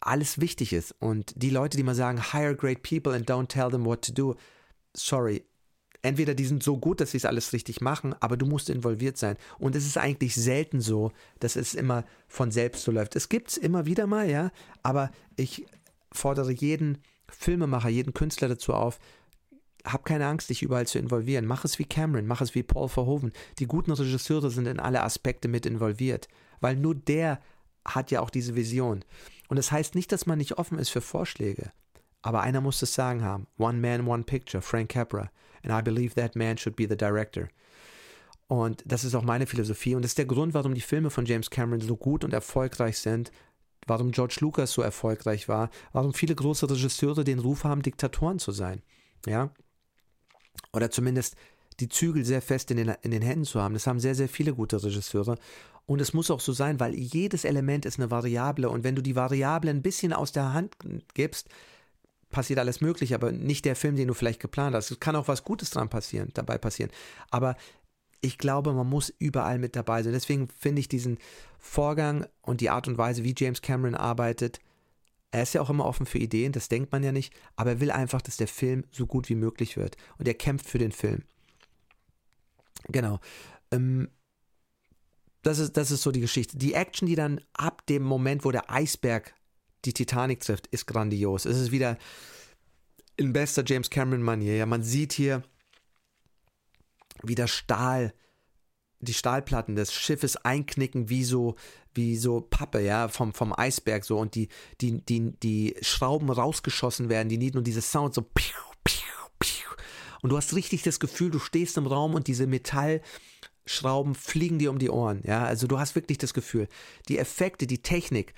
alles 0.00 0.40
wichtig 0.40 0.72
ist. 0.72 0.94
Und 0.98 1.32
die 1.36 1.50
Leute, 1.50 1.76
die 1.76 1.82
mal 1.82 1.94
sagen, 1.94 2.32
hire 2.32 2.54
great 2.54 2.82
people 2.82 3.14
and 3.14 3.30
don't 3.30 3.48
tell 3.48 3.70
them 3.70 3.84
what 3.84 4.02
to 4.02 4.12
do, 4.12 4.36
sorry. 4.94 5.44
Entweder 6.02 6.34
die 6.34 6.44
sind 6.44 6.62
so 6.62 6.76
gut, 6.76 7.00
dass 7.00 7.12
sie 7.12 7.16
es 7.16 7.24
alles 7.24 7.54
richtig 7.54 7.80
machen, 7.80 8.14
aber 8.20 8.36
du 8.36 8.44
musst 8.44 8.68
involviert 8.68 9.16
sein. 9.16 9.38
Und 9.58 9.74
es 9.74 9.86
ist 9.86 9.96
eigentlich 9.96 10.34
selten 10.34 10.82
so, 10.82 11.12
dass 11.40 11.56
es 11.56 11.72
immer 11.72 12.04
von 12.28 12.50
selbst 12.50 12.84
so 12.84 12.92
läuft. 12.92 13.16
Es 13.16 13.30
gibt 13.30 13.48
es 13.48 13.56
immer 13.56 13.86
wieder 13.86 14.06
mal, 14.06 14.28
ja, 14.28 14.50
aber 14.82 15.10
ich 15.36 15.64
fordere 16.12 16.52
jeden 16.52 16.98
Filmemacher, 17.30 17.88
jeden 17.88 18.12
Künstler 18.12 18.48
dazu 18.48 18.74
auf, 18.74 18.98
hab 19.84 20.04
keine 20.04 20.26
Angst, 20.26 20.50
dich 20.50 20.62
überall 20.62 20.86
zu 20.86 20.98
involvieren. 20.98 21.46
Mach 21.46 21.64
es 21.64 21.78
wie 21.78 21.84
Cameron, 21.84 22.26
mach 22.26 22.40
es 22.40 22.54
wie 22.54 22.62
Paul 22.62 22.88
Verhoeven. 22.88 23.32
Die 23.58 23.66
guten 23.66 23.92
Regisseure 23.92 24.50
sind 24.50 24.66
in 24.66 24.80
alle 24.80 25.02
Aspekte 25.02 25.48
mit 25.48 25.66
involviert 25.66 26.28
weil 26.64 26.76
nur 26.76 26.94
der 26.94 27.40
hat 27.84 28.10
ja 28.10 28.20
auch 28.20 28.30
diese 28.30 28.56
Vision. 28.56 29.04
Und 29.48 29.58
das 29.58 29.70
heißt 29.70 29.94
nicht, 29.94 30.10
dass 30.12 30.24
man 30.24 30.38
nicht 30.38 30.56
offen 30.56 30.78
ist 30.78 30.88
für 30.88 31.02
Vorschläge. 31.02 31.72
Aber 32.22 32.40
einer 32.40 32.62
muss 32.62 32.80
das 32.80 32.94
Sagen 32.94 33.22
haben. 33.22 33.46
One 33.58 33.78
man, 33.78 34.08
one 34.08 34.22
picture, 34.22 34.62
Frank 34.62 34.88
Capra. 34.88 35.30
And 35.62 35.78
I 35.78 35.82
believe 35.82 36.14
that 36.14 36.36
man 36.36 36.56
should 36.56 36.74
be 36.74 36.86
the 36.88 36.96
director. 36.96 37.48
Und 38.46 38.82
das 38.86 39.04
ist 39.04 39.14
auch 39.14 39.22
meine 39.22 39.46
Philosophie. 39.46 39.94
Und 39.94 40.02
das 40.02 40.12
ist 40.12 40.18
der 40.18 40.24
Grund, 40.24 40.54
warum 40.54 40.72
die 40.72 40.80
Filme 40.80 41.10
von 41.10 41.26
James 41.26 41.50
Cameron 41.50 41.82
so 41.82 41.96
gut 41.96 42.24
und 42.24 42.32
erfolgreich 42.32 42.98
sind. 42.98 43.30
Warum 43.86 44.12
George 44.12 44.38
Lucas 44.40 44.72
so 44.72 44.80
erfolgreich 44.80 45.50
war. 45.50 45.68
Warum 45.92 46.14
viele 46.14 46.34
große 46.34 46.70
Regisseure 46.70 47.24
den 47.24 47.40
Ruf 47.40 47.64
haben, 47.64 47.82
Diktatoren 47.82 48.38
zu 48.38 48.52
sein. 48.52 48.80
Ja. 49.26 49.50
Oder 50.72 50.90
zumindest 50.90 51.36
die 51.80 51.88
Zügel 51.88 52.24
sehr 52.24 52.42
fest 52.42 52.70
in 52.70 52.76
den, 52.76 52.94
in 53.02 53.10
den 53.10 53.22
Händen 53.22 53.44
zu 53.44 53.60
haben. 53.60 53.74
Das 53.74 53.86
haben 53.86 54.00
sehr, 54.00 54.14
sehr 54.14 54.28
viele 54.28 54.54
gute 54.54 54.82
Regisseure. 54.82 55.36
Und 55.86 56.00
es 56.00 56.14
muss 56.14 56.30
auch 56.30 56.40
so 56.40 56.52
sein, 56.52 56.80
weil 56.80 56.94
jedes 56.94 57.44
Element 57.44 57.84
ist 57.84 57.98
eine 57.98 58.10
Variable 58.10 58.70
und 58.70 58.84
wenn 58.84 58.96
du 58.96 59.02
die 59.02 59.16
Variable 59.16 59.70
ein 59.70 59.82
bisschen 59.82 60.12
aus 60.12 60.32
der 60.32 60.54
Hand 60.54 60.76
gibst, 61.12 61.48
passiert 62.30 62.58
alles 62.58 62.80
möglich, 62.80 63.14
aber 63.14 63.32
nicht 63.32 63.64
der 63.64 63.76
Film, 63.76 63.96
den 63.96 64.08
du 64.08 64.14
vielleicht 64.14 64.40
geplant 64.40 64.74
hast. 64.74 64.90
Es 64.90 65.00
kann 65.00 65.14
auch 65.14 65.28
was 65.28 65.44
Gutes 65.44 65.70
dran 65.70 65.90
passieren, 65.90 66.30
dabei 66.34 66.58
passieren. 66.58 66.90
Aber 67.30 67.56
ich 68.20 68.38
glaube, 68.38 68.72
man 68.72 68.88
muss 68.88 69.12
überall 69.18 69.58
mit 69.58 69.76
dabei 69.76 70.02
sein. 70.02 70.14
Deswegen 70.14 70.48
finde 70.48 70.80
ich 70.80 70.88
diesen 70.88 71.18
Vorgang 71.58 72.26
und 72.40 72.60
die 72.60 72.70
Art 72.70 72.88
und 72.88 72.96
Weise, 72.96 73.22
wie 73.22 73.34
James 73.36 73.60
Cameron 73.60 73.94
arbeitet, 73.94 74.60
er 75.34 75.42
ist 75.42 75.52
ja 75.52 75.60
auch 75.60 75.70
immer 75.70 75.84
offen 75.84 76.06
für 76.06 76.18
Ideen, 76.18 76.52
das 76.52 76.68
denkt 76.68 76.92
man 76.92 77.02
ja 77.02 77.10
nicht, 77.10 77.34
aber 77.56 77.70
er 77.70 77.80
will 77.80 77.90
einfach, 77.90 78.22
dass 78.22 78.36
der 78.36 78.46
Film 78.46 78.84
so 78.92 79.04
gut 79.04 79.28
wie 79.28 79.34
möglich 79.34 79.76
wird. 79.76 79.96
Und 80.16 80.28
er 80.28 80.34
kämpft 80.34 80.68
für 80.68 80.78
den 80.78 80.92
Film. 80.92 81.24
Genau. 82.86 83.18
Ähm, 83.72 84.08
das 85.42 85.58
ist, 85.58 85.76
das 85.76 85.90
ist 85.90 86.02
so 86.02 86.12
die 86.12 86.20
Geschichte. 86.20 86.56
Die 86.56 86.74
Action, 86.74 87.08
die 87.08 87.16
dann 87.16 87.40
ab 87.52 87.84
dem 87.86 88.04
Moment, 88.04 88.44
wo 88.44 88.52
der 88.52 88.70
Eisberg 88.70 89.34
die 89.84 89.92
Titanic 89.92 90.38
trifft, 90.38 90.68
ist 90.68 90.86
grandios. 90.86 91.46
Es 91.46 91.58
ist 91.58 91.72
wieder 91.72 91.98
in 93.16 93.32
bester 93.32 93.64
James 93.66 93.90
Cameron-Manier. 93.90 94.56
Ja, 94.56 94.66
man 94.66 94.84
sieht 94.84 95.12
hier, 95.12 95.42
wie 97.24 97.34
der 97.34 97.48
Stahl, 97.48 98.14
die 99.04 99.14
Stahlplatten 99.14 99.76
des 99.76 99.92
Schiffes 99.92 100.36
einknicken 100.36 101.08
wie 101.08 101.24
so, 101.24 101.56
wie 101.94 102.16
so 102.16 102.40
Pappe, 102.40 102.80
ja, 102.80 103.08
vom, 103.08 103.32
vom 103.32 103.52
Eisberg 103.56 104.04
so 104.04 104.18
und 104.18 104.34
die, 104.34 104.48
die, 104.80 105.00
die, 105.04 105.32
die 105.42 105.76
Schrauben 105.82 106.30
rausgeschossen 106.30 107.08
werden, 107.08 107.28
die 107.28 107.38
nicht 107.38 107.54
nur 107.54 107.62
diese 107.62 107.82
Sound 107.82 108.14
so 108.14 108.22
piu, 108.22 108.54
piu, 108.82 109.28
piu. 109.38 109.68
und 110.22 110.30
du 110.30 110.36
hast 110.36 110.54
richtig 110.54 110.82
das 110.82 111.00
Gefühl, 111.00 111.30
du 111.30 111.38
stehst 111.38 111.76
im 111.76 111.86
Raum 111.86 112.14
und 112.14 112.26
diese 112.26 112.46
Metall, 112.46 113.00
Schrauben 113.66 114.14
fliegen 114.14 114.58
dir 114.58 114.70
um 114.70 114.78
die 114.78 114.90
Ohren. 114.90 115.22
Ja, 115.24 115.44
also 115.44 115.66
du 115.66 115.78
hast 115.78 115.94
wirklich 115.94 116.18
das 116.18 116.34
Gefühl, 116.34 116.68
die 117.08 117.18
Effekte, 117.18 117.66
die 117.66 117.80
Technik 117.80 118.34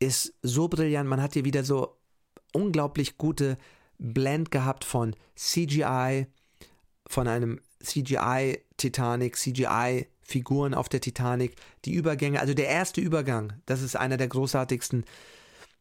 ist 0.00 0.34
so 0.42 0.66
brillant. 0.66 1.08
Man 1.08 1.22
hat 1.22 1.34
hier 1.34 1.44
wieder 1.44 1.62
so 1.62 1.96
unglaublich 2.52 3.16
gute 3.16 3.58
Blend 3.98 4.50
gehabt 4.50 4.84
von 4.84 5.14
CGI, 5.36 6.26
von 7.06 7.28
einem 7.28 7.60
CGI 7.82 8.58
Titanic, 8.76 9.36
CGI 9.36 10.06
Figuren 10.22 10.74
auf 10.74 10.88
der 10.88 11.00
Titanic, 11.00 11.56
die 11.84 11.94
Übergänge, 11.94 12.40
also 12.40 12.54
der 12.54 12.68
erste 12.68 13.00
Übergang, 13.00 13.54
das 13.66 13.82
ist 13.82 13.96
einer 13.96 14.16
der 14.16 14.28
großartigsten 14.28 15.04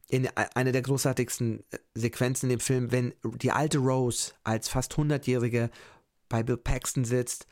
in 0.10 0.28
einer 0.56 0.72
der 0.72 0.82
großartigsten 0.82 1.64
äh, 1.70 1.78
Sequenzen 1.94 2.50
in 2.50 2.58
dem 2.58 2.60
Film, 2.60 2.92
wenn 2.92 3.14
die 3.24 3.52
alte 3.52 3.78
Rose 3.78 4.34
als 4.44 4.68
fast 4.68 4.94
100-jährige 4.94 5.70
bei 6.28 6.42
Bill 6.42 6.58
Paxton 6.58 7.06
sitzt 7.06 7.46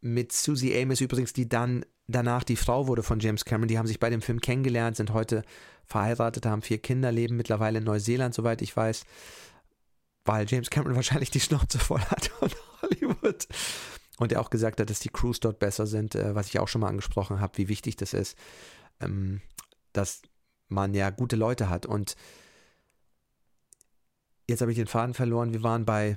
mit 0.00 0.32
Susie 0.32 0.76
Amis 0.76 1.00
übrigens, 1.00 1.32
die 1.32 1.48
dann 1.48 1.84
danach 2.06 2.44
die 2.44 2.56
Frau 2.56 2.88
wurde 2.88 3.02
von 3.02 3.20
James 3.20 3.44
Cameron. 3.44 3.68
Die 3.68 3.78
haben 3.78 3.86
sich 3.86 4.00
bei 4.00 4.10
dem 4.10 4.22
Film 4.22 4.40
kennengelernt, 4.40 4.96
sind 4.96 5.12
heute 5.12 5.42
verheiratet, 5.86 6.46
haben 6.46 6.62
vier 6.62 6.78
Kinder, 6.78 7.12
leben 7.12 7.36
mittlerweile 7.36 7.78
in 7.78 7.84
Neuseeland, 7.84 8.34
soweit 8.34 8.60
ich 8.60 8.76
weiß, 8.76 9.04
weil 10.24 10.46
James 10.48 10.70
Cameron 10.70 10.96
wahrscheinlich 10.96 11.30
die 11.30 11.40
Schnauze 11.40 11.78
voll 11.78 12.00
hat 12.00 12.26
von 12.26 12.50
Hollywood. 12.82 13.46
Und 14.18 14.32
er 14.32 14.40
auch 14.40 14.50
gesagt 14.50 14.80
hat, 14.80 14.90
dass 14.90 15.00
die 15.00 15.08
Crews 15.08 15.40
dort 15.40 15.58
besser 15.58 15.86
sind, 15.86 16.14
äh, 16.14 16.34
was 16.34 16.48
ich 16.48 16.58
auch 16.60 16.68
schon 16.68 16.80
mal 16.80 16.88
angesprochen 16.88 17.40
habe, 17.40 17.58
wie 17.58 17.68
wichtig 17.68 17.96
das 17.96 18.14
ist, 18.14 18.38
ähm, 19.00 19.40
dass 19.92 20.22
man 20.68 20.94
ja 20.94 21.10
gute 21.10 21.36
Leute 21.36 21.68
hat. 21.68 21.84
Und 21.84 22.14
jetzt 24.48 24.60
habe 24.60 24.70
ich 24.70 24.78
den 24.78 24.86
Faden 24.86 25.14
verloren. 25.14 25.52
Wir 25.52 25.62
waren 25.62 25.84
bei 25.84 26.16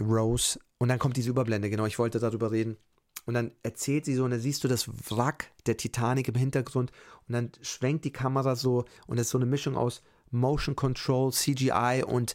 Rose 0.00 0.60
und 0.78 0.88
dann 0.88 0.98
kommt 0.98 1.16
diese 1.16 1.30
Überblende, 1.30 1.70
genau, 1.70 1.86
ich 1.86 1.98
wollte 1.98 2.18
darüber 2.18 2.50
reden. 2.50 2.76
Und 3.24 3.34
dann 3.34 3.52
erzählt 3.62 4.04
sie 4.04 4.14
so, 4.14 4.24
und 4.24 4.32
dann 4.32 4.40
siehst 4.40 4.64
du 4.64 4.68
das 4.68 4.88
Wrack 5.10 5.52
der 5.66 5.76
Titanic 5.76 6.28
im 6.28 6.34
Hintergrund 6.34 6.90
und 7.28 7.34
dann 7.34 7.52
schwenkt 7.60 8.04
die 8.04 8.12
Kamera 8.12 8.56
so 8.56 8.84
und 9.06 9.18
es 9.18 9.26
ist 9.26 9.30
so 9.30 9.38
eine 9.38 9.46
Mischung 9.46 9.76
aus 9.76 10.02
Motion 10.30 10.74
Control, 10.74 11.32
CGI 11.32 12.02
und 12.04 12.34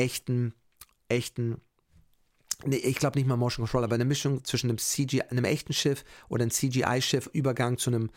echten, 0.00 0.54
echten, 1.08 1.60
nee, 2.64 2.76
ich 2.76 2.96
glaube 2.96 3.18
nicht 3.18 3.28
mal 3.28 3.36
Motion 3.36 3.64
Control, 3.66 3.84
aber 3.84 3.94
eine 3.94 4.04
Mischung 4.04 4.44
zwischen 4.44 4.70
einem 4.70 4.78
CGI, 4.78 5.22
einem 5.22 5.44
echten 5.44 5.72
Schiff 5.72 6.04
oder 6.28 6.42
einem 6.42 6.50
CGI-Schiff, 6.50 7.28
Übergang 7.32 7.78
zu 7.78 7.90
einem, 7.90 8.10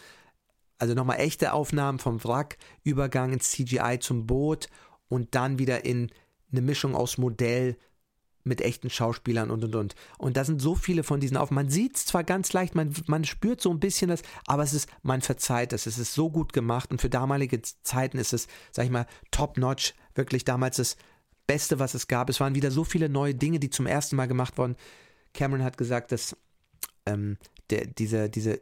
also 0.80 0.94
nochmal 0.94 1.20
echte 1.20 1.54
Aufnahmen 1.54 2.00
vom 2.00 2.24
Wrack, 2.24 2.58
Übergang 2.84 3.34
ins 3.34 3.52
CGI 3.52 4.00
zum 4.00 4.26
Boot 4.26 4.70
und 5.10 5.36
dann 5.36 5.60
wieder 5.60 5.86
in 5.86 6.10
eine 6.52 6.62
Mischung 6.62 6.96
aus 6.96 7.18
Modell, 7.18 7.78
mit 8.44 8.62
echten 8.62 8.90
Schauspielern 8.90 9.50
und 9.50 9.64
und 9.64 9.76
und. 9.76 9.96
Und 10.18 10.38
da 10.38 10.44
sind 10.44 10.62
so 10.62 10.76
viele 10.76 11.04
von 11.04 11.20
diesen 11.20 11.38
auf. 11.38 11.52
Man 11.52 11.70
sieht 11.70 11.96
es 11.96 12.06
zwar 12.06 12.24
ganz 12.24 12.52
leicht, 12.54 12.76
man, 12.76 12.94
man 13.08 13.24
spürt 13.24 13.62
so 13.62 13.70
ein 13.70 13.80
bisschen 13.80 14.10
das, 14.10 14.22
aber 14.48 14.64
es 14.64 14.74
ist, 14.74 14.90
man 15.02 15.22
verzeiht 15.22 15.74
es. 15.74 15.86
Es 15.86 15.98
ist 15.98 16.14
so 16.14 16.30
gut 16.30 16.54
gemacht 16.54 16.92
und 16.92 17.02
für 17.02 17.10
damalige 17.10 17.62
Zeiten 17.62 18.18
ist 18.18 18.34
es, 18.34 18.48
sag 18.72 18.86
ich 18.86 18.92
mal, 18.92 19.08
top 19.32 19.58
notch. 19.58 19.94
Wirklich 20.16 20.46
damals 20.46 20.78
das 20.78 20.98
Beste, 21.48 21.80
was 21.80 21.94
es 21.94 22.08
gab. 22.08 22.30
Es 22.30 22.40
waren 22.40 22.56
wieder 22.56 22.72
so 22.72 22.84
viele 22.84 23.10
neue 23.10 23.36
Dinge, 23.36 23.60
die 23.60 23.70
zum 23.70 23.86
ersten 23.86 24.16
Mal 24.16 24.28
gemacht 24.28 24.58
wurden. 24.58 24.76
Cameron 25.34 25.64
hat 25.64 25.78
gesagt, 25.78 26.12
dass 26.12 26.38
ähm, 27.06 27.38
der, 27.70 27.86
diese, 27.86 28.30
diese 28.30 28.62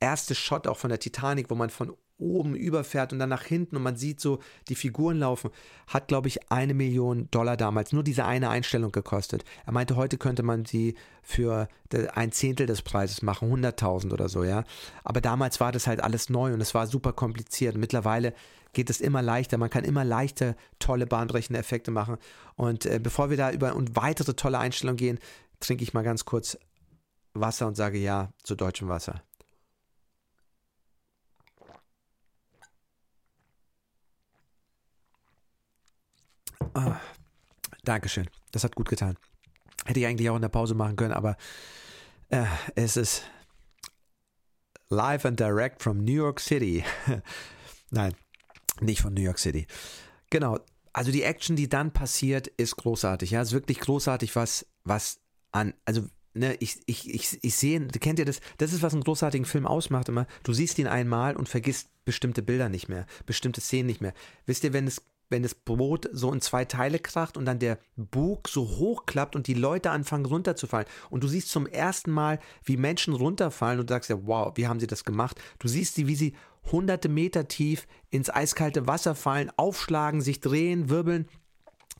erste 0.00 0.34
Shot 0.34 0.66
auch 0.66 0.78
von 0.78 0.90
der 0.90 1.00
Titanic, 1.00 1.50
wo 1.50 1.54
man 1.54 1.70
von 1.70 1.94
oben 2.18 2.56
überfährt 2.56 3.12
und 3.12 3.20
dann 3.20 3.28
nach 3.28 3.44
hinten 3.44 3.76
und 3.76 3.82
man 3.82 3.96
sieht 3.96 4.20
so 4.20 4.40
die 4.68 4.74
Figuren 4.74 5.18
laufen, 5.18 5.50
hat, 5.86 6.08
glaube 6.08 6.28
ich, 6.28 6.50
eine 6.50 6.74
Million 6.74 7.28
Dollar 7.30 7.56
damals 7.56 7.92
nur 7.92 8.02
diese 8.02 8.24
eine 8.24 8.50
Einstellung 8.50 8.90
gekostet. 8.90 9.44
Er 9.66 9.72
meinte, 9.72 9.94
heute 9.96 10.18
könnte 10.18 10.42
man 10.42 10.64
sie 10.64 10.96
für 11.22 11.68
ein 12.14 12.32
Zehntel 12.32 12.66
des 12.66 12.82
Preises 12.82 13.22
machen, 13.22 13.52
100.000 13.52 14.12
oder 14.12 14.28
so, 14.28 14.42
ja. 14.42 14.64
Aber 15.04 15.20
damals 15.20 15.60
war 15.60 15.70
das 15.70 15.86
halt 15.86 16.02
alles 16.02 16.28
neu 16.28 16.52
und 16.52 16.60
es 16.60 16.74
war 16.74 16.88
super 16.88 17.12
kompliziert. 17.12 17.76
Mittlerweile 17.76 18.34
geht 18.72 18.90
es 18.90 19.00
immer 19.00 19.22
leichter, 19.22 19.58
man 19.58 19.70
kann 19.70 19.84
immer 19.84 20.04
leichter 20.04 20.56
tolle 20.78 21.06
bahnbrechende 21.06 21.58
Effekte 21.58 21.90
machen. 21.90 22.16
Und 22.56 22.86
äh, 22.86 23.00
bevor 23.02 23.30
wir 23.30 23.36
da 23.36 23.50
über 23.50 23.74
und 23.74 23.96
weitere 23.96 24.34
tolle 24.34 24.58
Einstellungen 24.58 24.96
gehen, 24.96 25.18
trinke 25.60 25.82
ich 25.82 25.94
mal 25.94 26.04
ganz 26.04 26.24
kurz 26.24 26.58
Wasser 27.34 27.66
und 27.66 27.76
sage 27.76 27.98
ja 27.98 28.32
zu 28.42 28.54
deutschem 28.54 28.88
Wasser. 28.88 29.22
Oh, 36.74 36.94
Dankeschön. 37.84 38.28
Das 38.52 38.64
hat 38.64 38.74
gut 38.74 38.88
getan. 38.88 39.16
Hätte 39.84 40.00
ich 40.00 40.06
eigentlich 40.06 40.28
auch 40.30 40.36
in 40.36 40.42
der 40.42 40.48
Pause 40.48 40.74
machen 40.74 40.96
können, 40.96 41.12
aber 41.12 41.36
äh, 42.28 42.44
es 42.74 42.96
ist 42.96 43.22
live 44.90 45.24
and 45.24 45.40
direct 45.40 45.82
from 45.82 46.04
New 46.04 46.12
York 46.12 46.40
City. 46.40 46.84
Nein, 47.90 48.14
nicht 48.80 49.00
von 49.00 49.14
New 49.14 49.22
York 49.22 49.38
City. 49.38 49.66
Genau. 50.30 50.58
Also 50.92 51.12
die 51.12 51.22
Action, 51.22 51.56
die 51.56 51.68
dann 51.68 51.92
passiert, 51.92 52.48
ist 52.48 52.76
großartig. 52.76 53.30
Ja, 53.30 53.42
es 53.42 53.48
ist 53.48 53.54
wirklich 53.54 53.80
großartig, 53.80 54.34
was, 54.34 54.66
was 54.84 55.20
an, 55.52 55.74
also 55.84 56.02
ne, 56.34 56.56
ich, 56.60 56.80
ich, 56.86 57.12
ich, 57.12 57.38
ich 57.42 57.54
sehe, 57.54 57.86
kennt 57.88 58.18
ihr 58.18 58.24
das? 58.24 58.40
Das 58.56 58.72
ist, 58.72 58.82
was 58.82 58.94
einen 58.94 59.04
großartigen 59.04 59.44
Film 59.44 59.66
ausmacht 59.66 60.08
immer. 60.08 60.26
Du 60.42 60.52
siehst 60.52 60.78
ihn 60.78 60.86
einmal 60.86 61.36
und 61.36 61.48
vergisst 61.48 61.88
bestimmte 62.04 62.42
Bilder 62.42 62.68
nicht 62.68 62.88
mehr, 62.88 63.06
bestimmte 63.26 63.60
Szenen 63.60 63.86
nicht 63.86 64.00
mehr. 64.00 64.14
Wisst 64.46 64.64
ihr, 64.64 64.72
wenn 64.72 64.86
es 64.86 65.02
wenn 65.30 65.42
das 65.42 65.54
Brot 65.54 66.08
so 66.12 66.32
in 66.32 66.40
zwei 66.40 66.64
Teile 66.64 66.98
kracht 66.98 67.36
und 67.36 67.44
dann 67.44 67.58
der 67.58 67.78
Bug 67.96 68.48
so 68.48 68.66
hochklappt 68.66 69.36
und 69.36 69.46
die 69.46 69.54
Leute 69.54 69.90
anfangen 69.90 70.24
runterzufallen. 70.24 70.88
Und 71.10 71.22
du 71.22 71.28
siehst 71.28 71.50
zum 71.50 71.66
ersten 71.66 72.10
Mal, 72.10 72.40
wie 72.64 72.76
Menschen 72.76 73.14
runterfallen 73.14 73.80
und 73.80 73.90
du 73.90 73.94
sagst 73.94 74.10
ja, 74.10 74.18
wow, 74.26 74.52
wie 74.56 74.66
haben 74.66 74.80
sie 74.80 74.86
das 74.86 75.04
gemacht? 75.04 75.40
Du 75.58 75.68
siehst 75.68 75.96
sie, 75.96 76.06
wie 76.06 76.16
sie 76.16 76.34
hunderte 76.72 77.08
Meter 77.08 77.48
tief 77.48 77.86
ins 78.10 78.30
eiskalte 78.30 78.86
Wasser 78.86 79.14
fallen, 79.14 79.50
aufschlagen, 79.56 80.20
sich 80.20 80.40
drehen, 80.40 80.88
wirbeln. 80.88 81.28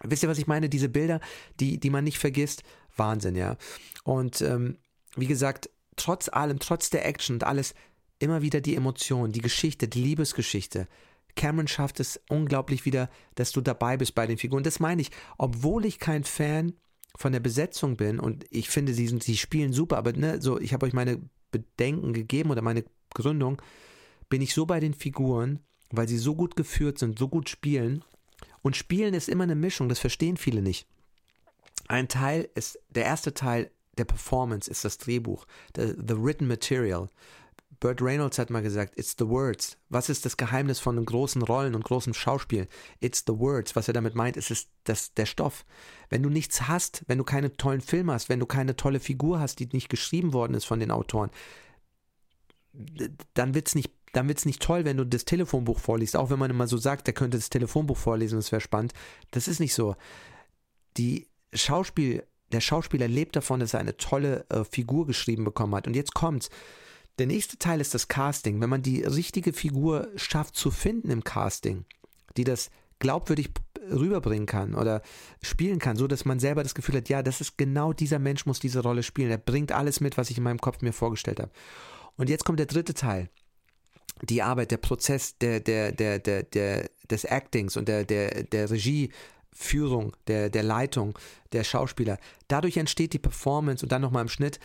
Wisst 0.02 0.22
ihr, 0.22 0.28
was 0.28 0.38
ich 0.38 0.46
meine? 0.46 0.68
Diese 0.68 0.88
Bilder, 0.88 1.20
die, 1.58 1.78
die 1.78 1.90
man 1.90 2.04
nicht 2.04 2.18
vergisst. 2.18 2.62
Wahnsinn, 2.96 3.34
ja. 3.34 3.56
Und 4.04 4.40
ähm, 4.40 4.78
wie 5.16 5.26
gesagt, 5.26 5.70
trotz 5.96 6.28
allem, 6.28 6.58
trotz 6.58 6.90
der 6.90 7.06
Action 7.06 7.36
und 7.36 7.44
alles, 7.44 7.74
immer 8.18 8.42
wieder 8.42 8.60
die 8.60 8.76
Emotionen, 8.76 9.32
die 9.32 9.40
Geschichte, 9.40 9.88
die 9.88 10.02
Liebesgeschichte, 10.02 10.88
Cameron 11.36 11.68
schafft 11.68 12.00
es 12.00 12.20
unglaublich 12.28 12.84
wieder, 12.84 13.08
dass 13.36 13.52
du 13.52 13.60
dabei 13.60 13.96
bist 13.96 14.14
bei 14.14 14.26
den 14.26 14.38
Figuren. 14.38 14.64
Das 14.64 14.80
meine 14.80 15.00
ich, 15.00 15.10
obwohl 15.38 15.84
ich 15.84 16.00
kein 16.00 16.24
Fan 16.24 16.74
von 17.16 17.32
der 17.32 17.40
Besetzung 17.40 17.96
bin 17.96 18.18
und 18.18 18.44
ich 18.50 18.68
finde, 18.68 18.92
sie, 18.92 19.06
sie 19.06 19.36
spielen 19.36 19.72
super, 19.72 19.98
aber 19.98 20.12
ne, 20.12 20.40
so, 20.40 20.58
ich 20.60 20.72
habe 20.72 20.86
euch 20.86 20.92
meine 20.92 21.20
Bedenken 21.50 22.12
gegeben 22.12 22.50
oder 22.50 22.62
meine 22.62 22.84
Gründung, 23.14 23.62
bin 24.28 24.42
ich 24.42 24.54
so 24.54 24.66
bei 24.66 24.80
den 24.80 24.94
Figuren, 24.94 25.60
weil 25.90 26.08
sie 26.08 26.18
so 26.18 26.34
gut 26.34 26.56
geführt 26.56 26.98
sind, 26.98 27.18
so 27.18 27.28
gut 27.28 27.48
spielen. 27.48 28.04
Und 28.62 28.76
spielen 28.76 29.14
ist 29.14 29.28
immer 29.28 29.44
eine 29.44 29.54
Mischung, 29.54 29.88
das 29.88 29.98
verstehen 29.98 30.36
viele 30.36 30.62
nicht. 30.62 30.86
Ein 31.86 32.08
Teil 32.08 32.48
ist, 32.54 32.78
der 32.90 33.04
erste 33.04 33.32
Teil 33.32 33.70
der 33.96 34.04
Performance 34.04 34.70
ist 34.70 34.84
das 34.84 34.98
Drehbuch, 34.98 35.46
the, 35.76 35.94
the 35.96 36.16
written 36.16 36.46
material. 36.46 37.08
Burt 37.80 38.02
Reynolds 38.02 38.38
hat 38.38 38.50
mal 38.50 38.62
gesagt, 38.62 38.98
it's 38.98 39.14
the 39.18 39.28
words. 39.28 39.76
Was 39.88 40.08
ist 40.08 40.24
das 40.24 40.36
Geheimnis 40.36 40.80
von 40.80 41.02
großen 41.04 41.42
Rollen 41.42 41.76
und 41.76 41.84
großem 41.84 42.12
Schauspiel? 42.12 42.66
It's 43.00 43.22
the 43.26 43.38
words. 43.38 43.76
Was 43.76 43.86
er 43.86 43.94
damit 43.94 44.16
meint, 44.16 44.36
ist 44.36 44.50
es 44.50 44.66
das, 44.84 45.14
der 45.14 45.26
Stoff. 45.26 45.64
Wenn 46.08 46.22
du 46.22 46.28
nichts 46.28 46.66
hast, 46.66 47.04
wenn 47.06 47.18
du 47.18 47.24
keine 47.24 47.52
tollen 47.56 47.80
Filme 47.80 48.12
hast, 48.12 48.28
wenn 48.28 48.40
du 48.40 48.46
keine 48.46 48.74
tolle 48.74 48.98
Figur 48.98 49.38
hast, 49.38 49.60
die 49.60 49.68
nicht 49.72 49.88
geschrieben 49.88 50.32
worden 50.32 50.54
ist 50.54 50.64
von 50.64 50.80
den 50.80 50.90
Autoren, 50.90 51.30
dann 53.34 53.54
wird's 53.54 53.74
nicht 53.74 53.92
dann 54.12 54.28
wird's 54.28 54.46
nicht 54.46 54.62
toll, 54.62 54.84
wenn 54.84 54.96
du 54.96 55.04
das 55.04 55.24
Telefonbuch 55.24 55.78
vorliest, 55.78 56.16
auch 56.16 56.30
wenn 56.30 56.38
man 56.38 56.50
immer 56.50 56.66
so 56.66 56.76
sagt, 56.76 57.06
der 57.06 57.14
könnte 57.14 57.36
das 57.38 57.50
Telefonbuch 57.50 57.96
vorlesen, 57.96 58.36
das 58.36 58.52
wäre 58.52 58.60
spannend. 58.60 58.92
Das 59.30 59.48
ist 59.48 59.60
nicht 59.60 59.74
so. 59.74 59.96
Die 60.96 61.26
Schauspiel, 61.52 62.24
der 62.52 62.60
Schauspieler 62.60 63.08
lebt 63.08 63.36
davon, 63.36 63.60
dass 63.60 63.74
er 63.74 63.80
eine 63.80 63.96
tolle 63.96 64.46
äh, 64.48 64.64
Figur 64.64 65.06
geschrieben 65.06 65.44
bekommen 65.44 65.74
hat. 65.74 65.86
Und 65.86 65.94
jetzt 65.94 66.14
kommt's 66.14 66.50
der 67.18 67.26
nächste 67.26 67.58
Teil 67.58 67.80
ist 67.80 67.94
das 67.94 68.08
Casting. 68.08 68.60
Wenn 68.60 68.70
man 68.70 68.82
die 68.82 69.02
richtige 69.02 69.52
Figur 69.52 70.08
schafft 70.16 70.54
zu 70.54 70.70
finden 70.70 71.10
im 71.10 71.24
Casting, 71.24 71.84
die 72.36 72.44
das 72.44 72.70
glaubwürdig 73.00 73.50
rüberbringen 73.90 74.46
kann 74.46 74.74
oder 74.74 75.02
spielen 75.42 75.78
kann, 75.78 75.96
so 75.96 76.06
dass 76.06 76.24
man 76.24 76.40
selber 76.40 76.62
das 76.62 76.74
Gefühl 76.74 76.96
hat, 76.96 77.08
ja, 77.08 77.22
das 77.22 77.40
ist 77.40 77.58
genau 77.58 77.92
dieser 77.92 78.18
Mensch 78.18 78.46
muss 78.46 78.60
diese 78.60 78.80
Rolle 78.80 79.02
spielen. 79.02 79.30
Er 79.30 79.38
bringt 79.38 79.72
alles 79.72 80.00
mit, 80.00 80.16
was 80.16 80.30
ich 80.30 80.38
in 80.38 80.44
meinem 80.44 80.60
Kopf 80.60 80.80
mir 80.80 80.92
vorgestellt 80.92 81.40
habe. 81.40 81.50
Und 82.16 82.28
jetzt 82.28 82.44
kommt 82.44 82.58
der 82.58 82.66
dritte 82.66 82.94
Teil. 82.94 83.30
Die 84.22 84.42
Arbeit, 84.42 84.70
der 84.70 84.78
Prozess 84.78 85.38
der, 85.38 85.60
der, 85.60 85.92
der, 85.92 86.18
der, 86.18 86.42
der, 86.42 86.90
des 87.10 87.24
Actings 87.24 87.76
und 87.76 87.88
der, 87.88 88.04
der, 88.04 88.44
der 88.44 88.70
Regieführung, 88.70 90.16
der, 90.26 90.50
der 90.50 90.62
Leitung 90.62 91.18
der 91.52 91.64
Schauspieler. 91.64 92.18
Dadurch 92.48 92.76
entsteht 92.76 93.12
die 93.12 93.18
Performance 93.18 93.84
und 93.84 93.92
dann 93.92 94.02
nochmal 94.02 94.22
im 94.22 94.28
Schnitt 94.28 94.58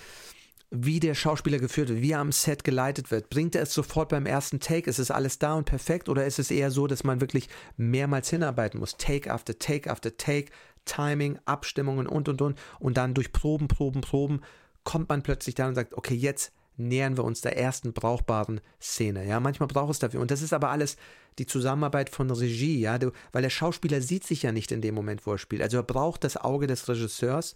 wie 0.76 1.00
der 1.00 1.14
Schauspieler 1.14 1.60
geführt 1.60 1.90
wird, 1.90 2.02
wie 2.02 2.14
er 2.14 2.20
am 2.20 2.32
Set 2.32 2.64
geleitet 2.64 3.12
wird. 3.12 3.30
Bringt 3.30 3.56
er 3.56 3.62
es 3.62 3.76
sofort 3.76 4.10
beim 4.10 4.26
ersten 4.26 4.60
Take? 4.60 4.90
Ist 4.90 4.98
es 4.98 5.12
alles 5.12 5.38
da 5.38 5.54
und 5.54 5.66
perfekt? 5.66 6.10
Oder 6.10 6.26
ist 6.26 6.40
es 6.40 6.50
eher 6.50 6.72
so, 6.72 6.88
dass 6.88 7.04
man 7.04 7.22
wirklich 7.22 7.48
mehrmals 7.78 8.32
hinarbeiten 8.32 8.80
muss? 8.80 8.98
Take 8.98 9.32
after 9.32 9.58
Take 9.60 9.90
after 9.90 10.18
Take, 10.18 10.52
Timing, 10.86 11.38
Abstimmungen 11.46 12.08
und 12.08 12.28
und 12.28 12.42
und. 12.42 12.60
Und 12.80 12.98
dann 12.98 13.14
durch 13.14 13.32
Proben, 13.32 13.68
Proben, 13.68 14.02
Proben 14.02 14.42
kommt 14.84 15.10
man 15.10 15.22
plötzlich 15.22 15.54
da 15.54 15.68
und 15.68 15.76
sagt, 15.76 15.94
okay, 15.94 16.16
jetzt 16.16 16.52
nähern 16.78 17.18
wir 17.18 17.24
uns 17.24 17.42
der 17.42 17.58
ersten 17.58 17.94
brauchbaren 17.94 18.62
Szene. 18.82 19.26
Ja, 19.26 19.40
manchmal 19.40 19.68
braucht 19.68 19.92
es 19.92 20.00
dafür. 20.00 20.22
Und 20.22 20.32
das 20.32 20.42
ist 20.42 20.54
aber 20.54 20.70
alles 20.70 20.98
die 21.40 21.46
Zusammenarbeit 21.46 22.10
von 22.10 22.30
Regie, 22.30 22.80
ja, 22.80 23.00
weil 23.32 23.42
der 23.42 23.50
Schauspieler 23.50 24.02
sieht 24.02 24.24
sich 24.24 24.44
ja 24.44 24.52
nicht 24.52 24.72
in 24.72 24.82
dem 24.82 24.96
Moment, 24.96 25.26
wo 25.26 25.32
er 25.32 25.38
spielt. 25.38 25.62
Also 25.62 25.78
er 25.78 25.84
braucht 25.84 26.24
das 26.24 26.38
Auge 26.38 26.68
des 26.68 26.88
Regisseurs, 26.88 27.56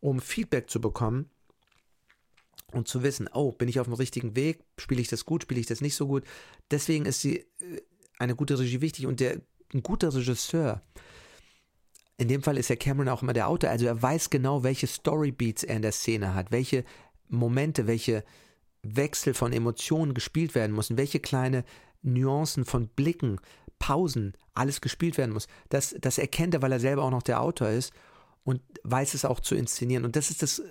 um 0.00 0.20
Feedback 0.20 0.70
zu 0.70 0.80
bekommen 0.80 1.30
und 2.72 2.88
zu 2.88 3.02
wissen, 3.02 3.28
oh, 3.32 3.52
bin 3.52 3.68
ich 3.68 3.80
auf 3.80 3.86
dem 3.86 3.94
richtigen 3.94 4.36
Weg, 4.36 4.60
spiele 4.78 5.00
ich 5.00 5.08
das 5.08 5.24
gut, 5.24 5.42
spiele 5.42 5.60
ich 5.60 5.66
das 5.66 5.80
nicht 5.80 5.94
so 5.94 6.06
gut. 6.06 6.24
Deswegen 6.70 7.06
ist 7.06 7.24
die, 7.24 7.38
äh, 7.38 7.82
eine 8.18 8.34
gute 8.34 8.58
Regie 8.58 8.80
wichtig 8.80 9.06
und 9.06 9.20
der, 9.20 9.40
ein 9.72 9.82
guter 9.82 10.14
Regisseur, 10.14 10.82
in 12.18 12.28
dem 12.28 12.42
Fall 12.42 12.58
ist 12.58 12.68
ja 12.68 12.76
Cameron 12.76 13.08
auch 13.08 13.22
immer 13.22 13.32
der 13.32 13.48
Autor, 13.48 13.70
also 13.70 13.86
er 13.86 14.02
weiß 14.02 14.30
genau, 14.30 14.64
welche 14.64 14.88
Storybeats 14.88 15.62
er 15.62 15.76
in 15.76 15.82
der 15.82 15.92
Szene 15.92 16.34
hat, 16.34 16.50
welche 16.50 16.84
Momente, 17.28 17.86
welche 17.86 18.24
Wechsel 18.82 19.34
von 19.34 19.52
Emotionen 19.52 20.14
gespielt 20.14 20.54
werden 20.54 20.74
müssen, 20.74 20.96
welche 20.96 21.20
kleine 21.20 21.64
Nuancen 22.02 22.64
von 22.64 22.88
Blicken, 22.88 23.40
Pausen, 23.78 24.34
alles 24.54 24.80
gespielt 24.80 25.18
werden 25.18 25.32
muss. 25.32 25.46
Das, 25.68 25.94
das 26.00 26.18
erkennt 26.18 26.54
er, 26.54 26.62
weil 26.62 26.72
er 26.72 26.80
selber 26.80 27.04
auch 27.04 27.10
noch 27.10 27.22
der 27.22 27.40
Autor 27.40 27.68
ist 27.68 27.92
und 28.44 28.60
weiß 28.82 29.14
es 29.14 29.24
auch 29.24 29.40
zu 29.40 29.54
inszenieren. 29.54 30.04
Und 30.04 30.16
das 30.16 30.30
ist 30.30 30.42
das 30.42 30.62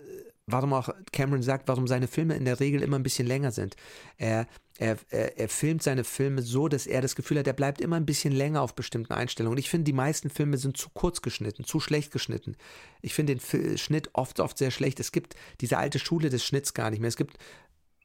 warum 0.48 0.74
auch 0.74 0.90
Cameron 1.12 1.44
sagt, 1.44 1.68
warum 1.68 1.88
seine 1.88 2.08
Filme 2.08 2.36
in 2.36 2.46
der 2.46 2.60
Regel 2.60 2.82
immer 2.82 2.98
ein 2.98 3.04
bisschen 3.04 3.28
länger 3.28 3.52
sind. 3.52 3.76
Er, 4.18 4.48
er, 4.80 4.98
er, 5.10 5.38
er 5.38 5.50
filmt 5.50 5.84
seine 5.84 6.04
Filme 6.04 6.42
so, 6.42 6.70
dass 6.70 6.88
er 6.88 7.02
das 7.02 7.16
Gefühl 7.16 7.40
hat, 7.40 7.48
er 7.48 7.54
bleibt 7.54 7.82
immer 7.82 7.98
ein 7.98 8.06
bisschen 8.06 8.34
länger 8.34 8.62
auf 8.62 8.74
bestimmten 8.74 9.14
Einstellungen. 9.14 9.58
Ich 9.58 9.70
finde, 9.70 9.84
die 9.84 9.94
meisten 9.94 10.30
Filme 10.30 10.58
sind 10.58 10.78
zu 10.78 10.90
kurz 10.94 11.22
geschnitten, 11.22 11.66
zu 11.66 11.80
schlecht 11.80 12.12
geschnitten. 12.12 12.56
Ich 13.02 13.14
finde 13.14 13.36
den 13.36 13.78
Schnitt 13.78 14.10
oft, 14.14 14.40
oft 14.40 14.58
sehr 14.58 14.72
schlecht. 14.72 15.00
Es 15.00 15.12
gibt 15.12 15.36
diese 15.60 15.78
alte 15.78 16.00
Schule 16.00 16.30
des 16.30 16.46
Schnitts 16.46 16.74
gar 16.74 16.90
nicht 16.90 17.00
mehr. 17.02 17.10
Es 17.10 17.18
gibt 17.18 17.38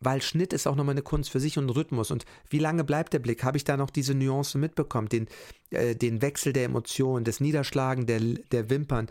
weil 0.05 0.21
Schnitt 0.21 0.53
ist 0.53 0.67
auch 0.67 0.75
nochmal 0.75 0.95
eine 0.95 1.03
Kunst 1.03 1.31
für 1.31 1.39
sich 1.39 1.59
und 1.59 1.71
Rhythmus. 1.71 2.11
Und 2.11 2.25
wie 2.51 2.59
lange 2.59 2.83
bleibt 2.83 3.13
der 3.13 3.21
Blick? 3.21 3.45
Habe 3.45 3.57
ich 3.57 3.63
da 3.63 3.77
noch 3.77 3.89
diese 3.89 4.15
Nuancen 4.15 4.61
mitbekommen? 4.61 5.09
Den, 5.09 5.29
äh, 5.71 5.95
den 5.95 6.23
Wechsel 6.23 6.53
der 6.53 6.65
Emotionen, 6.65 7.25
das 7.25 7.39
Niederschlagen 7.39 8.07
der, 8.07 8.19
der 8.19 8.69
Wimpern, 8.69 9.07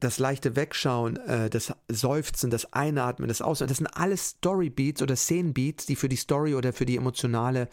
das 0.00 0.18
leichte 0.18 0.56
Wegschauen, 0.56 1.16
äh, 1.16 1.50
das 1.50 1.74
Seufzen, 1.88 2.50
das 2.50 2.72
Einatmen, 2.72 3.28
das 3.28 3.42
Ausatmen, 3.42 3.68
das 3.68 3.78
sind 3.78 3.88
alles 3.88 4.30
Storybeats 4.30 5.02
oder 5.02 5.16
Szenenbeats, 5.16 5.86
die 5.86 5.96
für 5.96 6.08
die 6.08 6.16
Story 6.16 6.54
oder 6.54 6.72
für 6.72 6.86
die 6.86 6.96
emotionale 6.96 7.68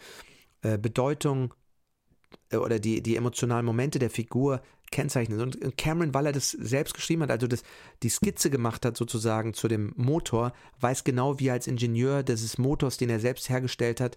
äh, 0.62 0.78
Bedeutung 0.78 1.54
äh, 2.50 2.56
oder 2.56 2.78
die, 2.78 3.02
die 3.02 3.16
emotionalen 3.16 3.66
Momente 3.66 3.98
der 3.98 4.10
Figur 4.10 4.62
kennzeichnen. 4.90 5.40
Und 5.40 5.76
Cameron, 5.76 6.14
weil 6.14 6.26
er 6.26 6.32
das 6.32 6.50
selbst 6.50 6.94
geschrieben 6.94 7.22
hat, 7.22 7.30
also 7.30 7.46
das, 7.46 7.62
die 8.02 8.08
Skizze 8.08 8.50
gemacht 8.50 8.84
hat 8.84 8.96
sozusagen 8.96 9.54
zu 9.54 9.68
dem 9.68 9.92
Motor, 9.96 10.52
weiß 10.80 11.04
genau, 11.04 11.38
wie 11.38 11.48
er 11.48 11.54
als 11.54 11.66
Ingenieur 11.66 12.22
dieses 12.22 12.58
Motors, 12.58 12.96
den 12.96 13.10
er 13.10 13.20
selbst 13.20 13.48
hergestellt 13.48 14.00
hat, 14.00 14.16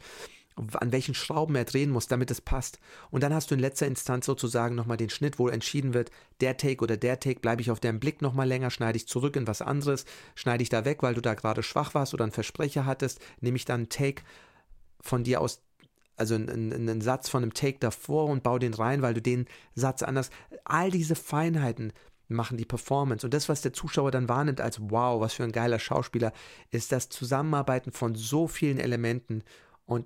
an 0.74 0.92
welchen 0.92 1.14
Schrauben 1.14 1.56
er 1.56 1.66
drehen 1.66 1.90
muss, 1.90 2.08
damit 2.08 2.32
es 2.32 2.42
passt. 2.42 2.80
Und 3.12 3.24
dann 3.24 3.34
hast 3.34 3.52
du 3.52 3.56
in 3.56 3.62
letzter 3.62 3.88
Instanz 3.88 4.26
sozusagen 4.26 4.76
nochmal 4.76 4.98
den 4.98 5.10
Schnitt, 5.10 5.40
wo 5.40 5.48
entschieden 5.48 5.94
wird, 5.94 6.12
der 6.42 6.58
Take 6.58 6.84
oder 6.84 6.98
der 6.98 7.20
Take, 7.20 7.40
bleibe 7.40 7.62
ich 7.62 7.72
auf 7.72 7.80
deinem 7.80 8.00
Blick 8.00 8.22
nochmal 8.22 8.48
länger, 8.48 8.70
schneide 8.70 8.98
ich 8.98 9.08
zurück 9.08 9.36
in 9.36 9.48
was 9.48 9.62
anderes, 9.62 10.06
schneide 10.36 10.64
ich 10.64 10.70
da 10.70 10.86
weg, 10.86 11.02
weil 11.02 11.14
du 11.14 11.22
da 11.22 11.34
gerade 11.34 11.64
schwach 11.64 11.94
warst 11.94 12.14
oder 12.14 12.24
einen 12.24 12.32
Versprecher 12.32 12.86
hattest, 12.86 13.20
nehme 13.42 13.58
ich 13.58 13.66
dann 13.66 13.82
einen 13.82 13.90
Take 13.90 14.24
von 15.02 15.24
dir 15.24 15.42
aus, 15.42 15.62
also 16.18 16.36
einen, 16.36 16.74
einen 16.74 17.02
Satz 17.02 17.30
von 17.30 17.44
einem 17.44 17.54
Take 17.54 17.80
davor 17.80 18.26
und 18.26 18.44
baue 18.44 18.60
den 18.60 18.74
rein, 18.74 19.02
weil 19.02 19.14
du 19.14 19.22
den 19.22 19.46
Satz 19.76 20.04
anders, 20.04 20.30
all 20.66 20.92
diese 20.92 21.16
Feinheiten 21.16 21.94
machen 22.28 22.58
die 22.58 22.66
Performance. 22.66 23.26
Und 23.26 23.34
das, 23.34 23.50
was 23.50 23.62
der 23.62 23.74
Zuschauer 23.74 24.12
dann 24.12 24.30
wahrnimmt 24.30 24.62
als 24.62 24.80
wow, 24.80 25.20
was 25.20 25.34
für 25.34 25.44
ein 25.44 25.52
geiler 25.52 25.80
Schauspieler, 25.80 26.32
ist 26.70 26.92
das 26.92 27.10
Zusammenarbeiten 27.10 27.92
von 27.92 28.16
so 28.16 28.48
vielen 28.48 28.78
Elementen. 28.78 29.44
Und 29.86 30.06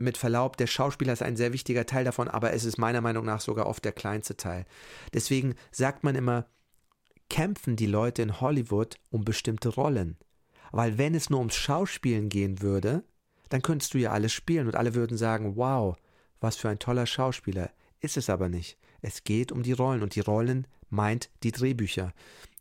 mit 0.00 0.16
Verlaub, 0.16 0.56
der 0.56 0.66
Schauspieler 0.66 1.12
ist 1.12 1.22
ein 1.22 1.36
sehr 1.36 1.52
wichtiger 1.52 1.86
Teil 1.86 2.04
davon, 2.04 2.28
aber 2.28 2.52
es 2.52 2.64
ist 2.64 2.78
meiner 2.78 3.00
Meinung 3.00 3.24
nach 3.24 3.40
sogar 3.40 3.66
oft 3.66 3.84
der 3.84 3.92
kleinste 3.92 4.36
Teil. 4.36 4.64
Deswegen 5.12 5.54
sagt 5.70 6.04
man 6.04 6.14
immer, 6.14 6.46
kämpfen 7.28 7.76
die 7.76 7.86
Leute 7.86 8.22
in 8.22 8.40
Hollywood 8.40 8.96
um 9.10 9.24
bestimmte 9.24 9.68
Rollen. 9.68 10.16
Weil 10.72 10.98
wenn 10.98 11.14
es 11.14 11.30
nur 11.30 11.38
ums 11.38 11.56
Schauspielen 11.56 12.28
gehen 12.28 12.62
würde, 12.62 13.04
dann 13.48 13.62
könntest 13.62 13.94
du 13.94 13.98
ja 13.98 14.12
alles 14.12 14.32
spielen 14.32 14.66
und 14.66 14.76
alle 14.76 14.94
würden 14.94 15.16
sagen, 15.16 15.56
wow, 15.56 15.96
was 16.40 16.56
für 16.56 16.68
ein 16.68 16.78
toller 16.78 17.06
Schauspieler. 17.06 17.70
Ist 18.00 18.16
es 18.16 18.30
aber 18.30 18.48
nicht. 18.48 18.78
Es 19.02 19.24
geht 19.24 19.52
um 19.52 19.62
die 19.62 19.72
Rollen 19.72 20.02
und 20.02 20.14
die 20.14 20.20
Rollen 20.20 20.66
meint 20.88 21.30
die 21.42 21.52
Drehbücher, 21.52 22.12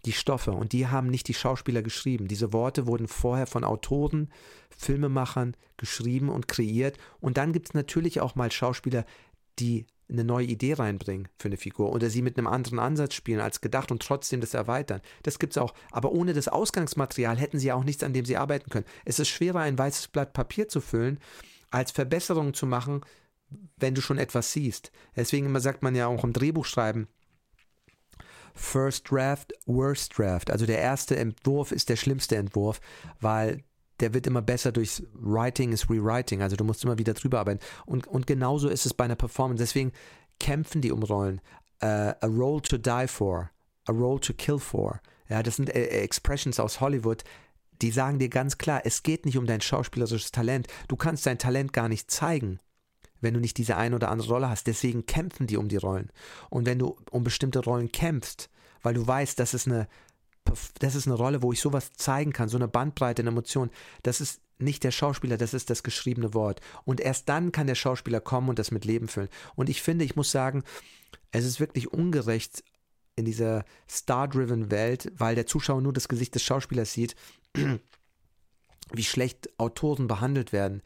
die 0.05 0.13
Stoffe 0.13 0.51
und 0.51 0.71
die 0.71 0.87
haben 0.87 1.07
nicht 1.07 1.27
die 1.27 1.33
Schauspieler 1.33 1.81
geschrieben. 1.81 2.27
Diese 2.27 2.53
Worte 2.53 2.87
wurden 2.87 3.07
vorher 3.07 3.47
von 3.47 3.63
Autoren, 3.63 4.31
Filmemachern 4.69 5.55
geschrieben 5.77 6.29
und 6.29 6.47
kreiert 6.47 6.97
und 7.19 7.37
dann 7.37 7.53
gibt 7.53 7.69
es 7.69 7.73
natürlich 7.73 8.21
auch 8.21 8.35
mal 8.35 8.51
Schauspieler, 8.51 9.05
die 9.59 9.85
eine 10.11 10.23
neue 10.23 10.45
Idee 10.45 10.73
reinbringen 10.73 11.27
für 11.37 11.49
eine 11.49 11.57
Figur 11.57 11.91
oder 11.91 12.09
sie 12.09 12.21
mit 12.21 12.37
einem 12.37 12.47
anderen 12.47 12.79
Ansatz 12.79 13.13
spielen 13.13 13.39
als 13.39 13.61
gedacht 13.61 13.91
und 13.91 14.01
trotzdem 14.01 14.41
das 14.41 14.53
erweitern. 14.53 15.01
Das 15.23 15.37
gibt 15.37 15.53
es 15.53 15.57
auch. 15.57 15.73
Aber 15.91 16.11
ohne 16.11 16.33
das 16.33 16.47
Ausgangsmaterial 16.47 17.37
hätten 17.37 17.59
sie 17.59 17.71
auch 17.71 17.83
nichts, 17.83 18.03
an 18.03 18.13
dem 18.13 18.25
sie 18.25 18.37
arbeiten 18.37 18.69
können. 18.69 18.85
Es 19.05 19.19
ist 19.19 19.29
schwerer, 19.29 19.59
ein 19.59 19.77
weißes 19.77 20.07
Blatt 20.07 20.33
Papier 20.33 20.67
zu 20.67 20.81
füllen, 20.81 21.19
als 21.69 21.91
Verbesserungen 21.91 22.53
zu 22.53 22.65
machen, 22.65 23.01
wenn 23.77 23.95
du 23.95 24.01
schon 24.01 24.17
etwas 24.17 24.51
siehst. 24.51 24.91
Deswegen 25.15 25.57
sagt 25.59 25.83
man 25.83 25.95
ja 25.95 26.07
auch 26.07 26.23
im 26.23 26.33
Drehbuchschreiben, 26.33 27.07
First 28.53 29.09
Draft, 29.09 29.53
Worst 29.65 30.17
Draft. 30.17 30.51
Also 30.51 30.65
der 30.65 30.79
erste 30.79 31.15
Entwurf 31.15 31.71
ist 31.71 31.89
der 31.89 31.95
schlimmste 31.95 32.35
Entwurf, 32.35 32.79
weil 33.19 33.63
der 33.99 34.13
wird 34.13 34.27
immer 34.27 34.41
besser 34.41 34.71
durchs 34.71 35.03
Writing 35.13 35.71
ist 35.71 35.89
Rewriting. 35.89 36.41
Also 36.41 36.55
du 36.55 36.63
musst 36.63 36.83
immer 36.83 36.97
wieder 36.97 37.13
drüber 37.13 37.39
arbeiten. 37.39 37.59
Und, 37.85 38.07
und 38.07 38.27
genauso 38.27 38.69
ist 38.69 38.85
es 38.85 38.93
bei 38.93 39.05
einer 39.05 39.15
Performance. 39.15 39.61
Deswegen 39.61 39.91
kämpfen 40.39 40.81
die 40.81 40.91
um 40.91 41.03
Rollen. 41.03 41.41
Uh, 41.81 42.11
a 42.19 42.27
role 42.27 42.61
to 42.61 42.77
die 42.77 43.07
for, 43.07 43.51
a 43.85 43.91
role 43.93 44.19
to 44.19 44.33
kill 44.33 44.59
for. 44.59 44.99
Ja, 45.29 45.43
das 45.43 45.55
sind 45.55 45.69
äh, 45.69 45.85
Expressions 46.01 46.59
aus 46.59 46.81
Hollywood, 46.81 47.23
die 47.81 47.91
sagen 47.91 48.19
dir 48.19 48.27
ganz 48.27 48.57
klar, 48.57 48.81
es 48.83 49.03
geht 49.03 49.25
nicht 49.25 49.37
um 49.37 49.45
dein 49.45 49.61
schauspielerisches 49.61 50.31
Talent. 50.31 50.67
Du 50.89 50.97
kannst 50.97 51.25
dein 51.25 51.37
Talent 51.37 51.71
gar 51.71 51.87
nicht 51.87 52.11
zeigen 52.11 52.59
wenn 53.21 53.33
du 53.33 53.39
nicht 53.39 53.57
diese 53.57 53.77
eine 53.77 53.95
oder 53.95 54.11
andere 54.11 54.29
Rolle 54.29 54.49
hast. 54.49 54.67
Deswegen 54.67 55.05
kämpfen 55.05 55.47
die 55.47 55.57
um 55.57 55.67
die 55.67 55.77
Rollen. 55.77 56.11
Und 56.49 56.65
wenn 56.65 56.79
du 56.79 56.97
um 57.11 57.23
bestimmte 57.23 57.59
Rollen 57.59 57.91
kämpfst, 57.91 58.49
weil 58.81 58.93
du 58.93 59.05
weißt, 59.05 59.39
das 59.39 59.53
ist 59.53 59.67
eine, 59.67 59.87
das 60.79 60.95
ist 60.95 61.07
eine 61.07 61.15
Rolle, 61.15 61.43
wo 61.43 61.51
ich 61.51 61.59
sowas 61.59 61.91
zeigen 61.93 62.33
kann, 62.33 62.49
so 62.49 62.57
eine 62.57 62.67
Bandbreite 62.67 63.21
in 63.21 63.27
Emotionen, 63.27 63.71
das 64.03 64.21
ist 64.21 64.41
nicht 64.57 64.83
der 64.83 64.91
Schauspieler, 64.91 65.37
das 65.37 65.53
ist 65.53 65.69
das 65.69 65.83
geschriebene 65.83 66.33
Wort. 66.33 66.59
Und 66.85 66.99
erst 66.99 67.29
dann 67.29 67.51
kann 67.51 67.67
der 67.67 67.75
Schauspieler 67.75 68.19
kommen 68.19 68.49
und 68.49 68.59
das 68.59 68.71
mit 68.71 68.85
Leben 68.85 69.07
füllen. 69.07 69.29
Und 69.55 69.69
ich 69.69 69.81
finde, 69.81 70.05
ich 70.05 70.15
muss 70.15 70.31
sagen, 70.31 70.63
es 71.31 71.45
ist 71.45 71.59
wirklich 71.59 71.93
ungerecht 71.93 72.63
in 73.15 73.25
dieser 73.25 73.65
star-driven 73.89 74.71
Welt, 74.71 75.11
weil 75.15 75.35
der 75.35 75.45
Zuschauer 75.45 75.81
nur 75.81 75.93
das 75.93 76.07
Gesicht 76.07 76.35
des 76.35 76.43
Schauspielers 76.43 76.93
sieht, 76.93 77.15
wie 78.93 79.03
schlecht 79.03 79.49
Autoren 79.57 80.07
behandelt 80.07 80.51
werden. 80.51 80.81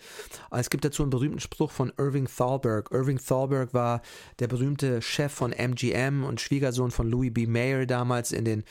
Es 0.51 0.69
gibt 0.69 0.85
dazu 0.85 1.03
einen 1.03 1.09
berühmten 1.09 1.39
Spruch 1.39 1.71
von 1.71 1.91
Irving 1.97 2.27
Thalberg. 2.27 2.91
Irving 2.91 3.19
Thalberg 3.19 3.73
war 3.73 4.01
der 4.39 4.47
berühmte 4.47 5.01
Chef 5.01 5.31
von 5.31 5.51
MGM 5.51 6.23
und 6.23 6.41
Schwiegersohn 6.41 6.91
von 6.91 7.09
Louis 7.09 7.33
B. 7.33 7.47
Mayer 7.47 7.85
damals 7.85 8.31
in 8.31 8.45
den 8.45 8.63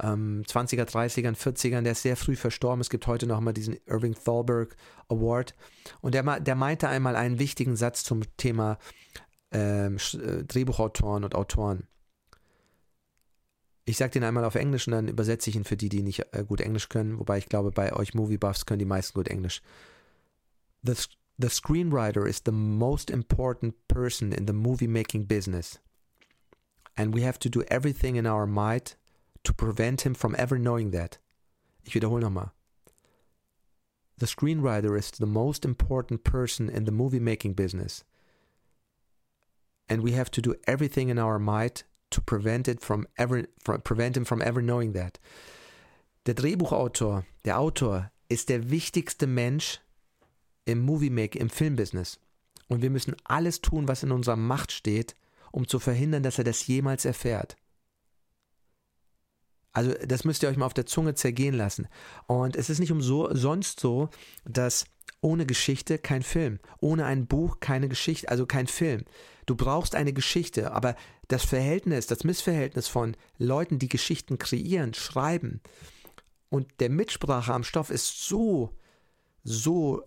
ähm, 0.00 0.44
20er, 0.46 0.84
30ern, 0.84 1.36
40ern. 1.36 1.82
Der 1.82 1.92
ist 1.92 2.02
sehr 2.02 2.16
früh 2.16 2.36
verstorben. 2.36 2.80
Es 2.80 2.90
gibt 2.90 3.06
heute 3.06 3.26
noch 3.26 3.40
mal 3.40 3.52
diesen 3.52 3.76
Irving 3.86 4.14
Thalberg 4.14 4.76
Award. 5.08 5.54
Und 6.00 6.14
der, 6.14 6.40
der 6.40 6.54
meinte 6.54 6.88
einmal 6.88 7.16
einen 7.16 7.38
wichtigen 7.38 7.76
Satz 7.76 8.04
zum 8.04 8.22
Thema 8.36 8.78
ähm, 9.50 9.96
äh, 9.96 10.44
Drehbuchautoren 10.44 11.24
und 11.24 11.34
Autoren. 11.34 11.86
Ich 13.88 13.96
sage 13.96 14.10
den 14.10 14.24
einmal 14.24 14.44
auf 14.44 14.54
Englisch 14.54 14.86
und 14.86 14.92
dann 14.92 15.08
übersetze 15.08 15.48
ich 15.48 15.56
ihn 15.56 15.64
für 15.64 15.78
die, 15.78 15.88
die 15.88 16.02
nicht 16.02 16.34
äh, 16.34 16.44
gut 16.44 16.60
Englisch 16.60 16.90
können. 16.90 17.18
Wobei 17.18 17.38
ich 17.38 17.46
glaube, 17.46 17.70
bei 17.70 17.90
euch 17.94 18.12
Movie 18.12 18.36
Buffs 18.36 18.66
können 18.66 18.80
die 18.80 18.84
meisten 18.84 19.14
gut 19.14 19.28
Englisch. 19.28 19.62
The, 20.82 20.92
the 21.38 21.48
screenwriter 21.48 22.26
is 22.26 22.42
the 22.44 22.52
most 22.52 23.08
important 23.08 23.76
person 23.88 24.30
in 24.30 24.46
the 24.46 24.52
movie 24.52 24.86
making 24.86 25.24
business. 25.24 25.80
And 26.98 27.14
we 27.14 27.24
have 27.24 27.38
to 27.38 27.48
do 27.48 27.62
everything 27.70 28.16
in 28.16 28.26
our 28.26 28.46
might 28.46 28.98
to 29.42 29.54
prevent 29.54 30.02
him 30.02 30.14
from 30.14 30.34
ever 30.36 30.58
knowing 30.58 30.90
that. 30.90 31.18
Ich 31.82 31.94
wiederhole 31.94 32.20
nochmal. 32.20 32.50
The 34.18 34.26
screenwriter 34.26 34.98
is 34.98 35.12
the 35.12 35.24
most 35.24 35.64
important 35.64 36.24
person 36.24 36.68
in 36.68 36.84
the 36.84 36.92
movie 36.92 37.20
making 37.20 37.54
business. 37.54 38.04
And 39.88 40.02
we 40.02 40.12
have 40.12 40.30
to 40.32 40.42
do 40.42 40.56
everything 40.66 41.08
in 41.08 41.18
our 41.18 41.38
might 41.38 41.84
to 42.10 42.20
prevent 42.20 42.68
it 42.68 42.84
from 42.84 43.06
ever 43.16 43.44
from, 43.62 43.80
prevent 43.82 44.16
him 44.16 44.24
from 44.24 44.40
ever 44.40 44.60
knowing 44.60 44.94
that. 44.94 45.18
Der 46.26 46.34
Drehbuchautor, 46.34 47.24
der 47.44 47.58
Autor 47.58 48.10
ist 48.28 48.48
der 48.48 48.70
wichtigste 48.70 49.26
Mensch 49.26 49.80
im 50.64 50.80
Movie 50.80 51.10
Make, 51.10 51.38
im 51.38 51.48
Filmbusiness. 51.48 52.18
Und 52.68 52.82
wir 52.82 52.90
müssen 52.90 53.16
alles 53.24 53.62
tun, 53.62 53.88
was 53.88 54.02
in 54.02 54.12
unserer 54.12 54.36
Macht 54.36 54.72
steht, 54.72 55.14
um 55.50 55.66
zu 55.66 55.78
verhindern, 55.78 56.22
dass 56.22 56.38
er 56.38 56.44
das 56.44 56.66
jemals 56.66 57.06
erfährt. 57.06 57.56
Also 59.72 59.94
das 60.06 60.24
müsst 60.24 60.42
ihr 60.42 60.48
euch 60.48 60.56
mal 60.56 60.66
auf 60.66 60.74
der 60.74 60.86
Zunge 60.86 61.14
zergehen 61.14 61.54
lassen. 61.54 61.88
Und 62.26 62.56
es 62.56 62.68
ist 62.68 62.78
nicht 62.78 62.92
umsonst 62.92 63.80
so, 63.80 64.10
dass 64.44 64.86
ohne 65.20 65.46
Geschichte 65.46 65.98
kein 65.98 66.22
Film, 66.22 66.58
ohne 66.80 67.06
ein 67.06 67.26
Buch 67.26 67.60
keine 67.60 67.88
Geschichte, 67.88 68.28
also 68.28 68.44
kein 68.44 68.66
Film. 68.66 69.04
Du 69.48 69.56
brauchst 69.56 69.94
eine 69.94 70.12
Geschichte, 70.12 70.72
aber 70.72 70.94
das 71.28 71.42
Verhältnis, 71.42 72.06
das 72.06 72.22
Missverhältnis 72.22 72.86
von 72.86 73.16
Leuten, 73.38 73.78
die 73.78 73.88
Geschichten 73.88 74.36
kreieren, 74.36 74.92
schreiben 74.92 75.62
und 76.50 76.68
der 76.80 76.90
Mitsprache 76.90 77.54
am 77.54 77.64
Stoff 77.64 77.88
ist 77.88 78.28
so, 78.28 78.76
so 79.44 80.02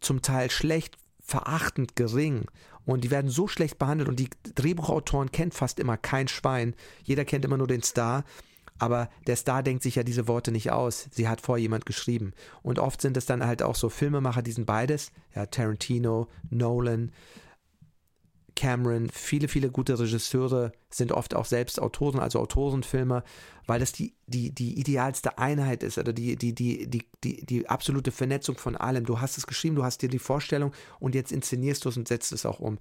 zum 0.00 0.22
Teil 0.22 0.52
schlecht, 0.52 0.98
verachtend 1.20 1.96
gering 1.96 2.46
und 2.84 3.02
die 3.02 3.10
werden 3.10 3.28
so 3.28 3.48
schlecht 3.48 3.76
behandelt 3.80 4.08
und 4.08 4.20
die 4.20 4.30
Drehbuchautoren 4.54 5.32
kennen 5.32 5.50
fast 5.50 5.80
immer 5.80 5.96
kein 5.96 6.28
Schwein. 6.28 6.76
Jeder 7.02 7.24
kennt 7.24 7.44
immer 7.44 7.56
nur 7.56 7.66
den 7.66 7.82
Star. 7.82 8.24
Aber 8.78 9.08
der 9.26 9.36
Star 9.36 9.62
denkt 9.62 9.82
sich 9.82 9.94
ja 9.94 10.02
diese 10.02 10.28
Worte 10.28 10.52
nicht 10.52 10.70
aus. 10.70 11.08
Sie 11.10 11.28
hat 11.28 11.40
vor 11.40 11.56
jemand 11.56 11.86
geschrieben. 11.86 12.34
Und 12.62 12.78
oft 12.78 13.00
sind 13.00 13.16
es 13.16 13.24
dann 13.24 13.46
halt 13.46 13.62
auch 13.62 13.74
so 13.74 13.88
Filmemacher, 13.88 14.42
die 14.42 14.52
sind 14.52 14.66
beides. 14.66 15.12
Ja, 15.34 15.46
Tarantino, 15.46 16.28
Nolan, 16.50 17.10
Cameron, 18.56 19.10
viele, 19.10 19.46
viele 19.46 19.70
gute 19.70 19.98
Regisseure 19.98 20.72
sind 20.90 21.12
oft 21.12 21.34
auch 21.34 21.44
selbst 21.44 21.80
Autoren, 21.80 22.18
also 22.18 22.40
Autorenfilmer, 22.40 23.22
weil 23.66 23.78
das 23.78 23.92
die, 23.92 24.14
die, 24.26 24.52
die 24.52 24.80
idealste 24.80 25.38
Einheit 25.38 25.82
ist 25.82 25.98
oder 25.98 26.12
die, 26.12 26.36
die, 26.36 26.54
die, 26.54 26.88
die, 26.88 27.04
die, 27.22 27.44
die 27.44 27.68
absolute 27.68 28.10
Vernetzung 28.10 28.56
von 28.56 28.74
allem. 28.74 29.04
Du 29.04 29.20
hast 29.20 29.36
es 29.36 29.46
geschrieben, 29.46 29.76
du 29.76 29.84
hast 29.84 30.02
dir 30.02 30.08
die 30.08 30.18
Vorstellung 30.18 30.72
und 30.98 31.14
jetzt 31.14 31.32
inszenierst 31.32 31.84
du 31.84 31.90
es 31.90 31.96
und 31.96 32.08
setzt 32.08 32.32
es 32.32 32.46
auch 32.46 32.58
um. 32.58 32.78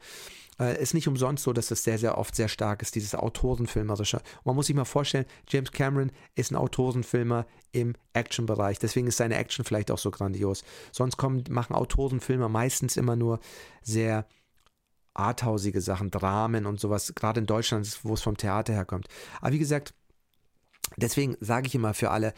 Äh, 0.59 0.82
ist 0.82 0.93
nicht 0.93 1.09
umsonst 1.09 1.43
so, 1.43 1.51
dass 1.51 1.71
es 1.71 1.84
sehr, 1.84 1.97
sehr 1.97 2.17
oft 2.17 2.36
sehr 2.36 2.47
stark 2.47 2.82
ist, 2.82 2.95
dieses 2.95 3.13
Autorenfilmerische. 3.13 4.21
Man 4.45 4.55
muss 4.55 4.67
sich 4.67 4.76
mal 4.76 4.86
vorstellen, 4.86 5.26
James 5.49 5.71
Cameron 5.71 6.11
ist 6.36 6.51
ein 6.51 6.55
Autorenfilmer 6.55 7.45
im 7.73 7.93
Actionbereich. 8.13 8.80
Deswegen 8.80 9.07
ist 9.07 9.17
seine 9.17 9.36
Action 9.36 9.65
vielleicht 9.65 9.91
auch 9.91 9.97
so 9.97 10.11
grandios. 10.11 10.63
Sonst 10.93 11.17
kommen, 11.17 11.43
machen 11.49 11.76
Autorenfilmer 11.76 12.47
meistens 12.47 12.95
immer 12.95 13.17
nur 13.17 13.41
sehr 13.82 14.26
arthausige 15.16 15.82
Sachen, 15.82 16.11
Dramen 16.11 16.66
und 16.66 16.80
sowas, 16.80 17.13
gerade 17.16 17.39
in 17.39 17.45
Deutschland, 17.45 17.99
wo 18.03 18.13
es 18.13 18.22
vom 18.22 18.38
Theater 18.38 18.74
herkommt. 18.74 19.07
Aber 19.41 19.53
wie 19.53 19.59
gesagt, 19.59 19.93
deswegen 20.97 21.36
sage 21.39 21.68
ich 21.68 21.76
immer 21.76 21.93
für 21.93 22.11
alle, 22.11 22.34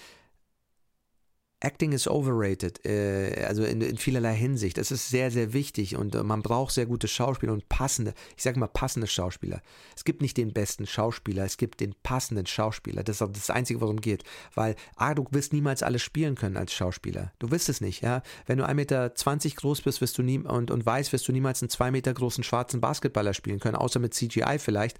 Acting 1.60 1.91
is 1.91 2.08
overrated, 2.08 2.86
äh, 2.86 3.43
also 3.47 3.64
in, 3.64 3.82
in, 3.82 3.97
vielerlei 3.97 4.36
Hinsicht. 4.36 4.78
Es 4.78 4.91
ist 4.91 5.10
sehr, 5.10 5.32
sehr 5.32 5.53
wichtig 5.53 5.95
und 5.95 6.14
äh, 6.14 6.22
man 6.22 6.43
braucht 6.43 6.72
sehr 6.72 6.86
gute 6.86 7.08
Schauspieler 7.08 7.51
und 7.51 7.68
passende, 7.68 8.14
ich 8.36 8.43
sage 8.43 8.60
mal 8.60 8.68
passende 8.68 9.08
Schauspieler. 9.08 9.64
Es 9.95 10.05
gibt 10.05 10.22
nicht 10.22 10.38
den 10.38 10.53
besten 10.53 10.86
Schauspieler, 10.86 11.45
es 11.45 11.58
gibt 11.58 11.80
den 11.80 11.95
passenden 12.03 12.45
Schauspieler. 12.45 13.03
Das 13.03 13.22
ist 13.22 13.36
das 13.36 13.49
Einzige, 13.49 13.82
worum 13.82 13.95
es 13.95 14.03
geht. 14.03 14.24
Weil, 14.53 14.76
ah, 14.97 15.16
du 15.16 15.26
wirst 15.32 15.51
niemals 15.51 15.82
alles 15.82 16.03
spielen 16.03 16.36
können 16.36 16.58
als 16.58 16.74
Schauspieler. 16.74 17.34
Du 17.39 17.49
wirst 17.49 17.70
es 17.70 17.82
nicht, 17.82 18.03
ja. 18.03 18.22
Wenn 18.45 18.60
du 18.60 18.66
1,20 18.66 18.74
Meter 18.76 19.10
groß 19.55 19.82
bist 19.82 19.99
wirst 19.99 20.16
du 20.20 20.22
nie, 20.22 20.38
und, 20.38 20.70
und 20.70 20.86
weiß, 20.86 21.12
wirst 21.12 21.28
du 21.28 21.32
niemals 21.32 21.64
einen 21.64 21.70
2 21.70 21.89
Meter 21.89 22.14
großen 22.14 22.43
schwarzen 22.43 22.82
Basketballer 22.82 23.34
spielen 23.34 23.60
können, 23.60 23.76
außer 23.76 23.99
mit 23.99 24.14
CGI 24.14 24.60
vielleicht. 24.60 24.99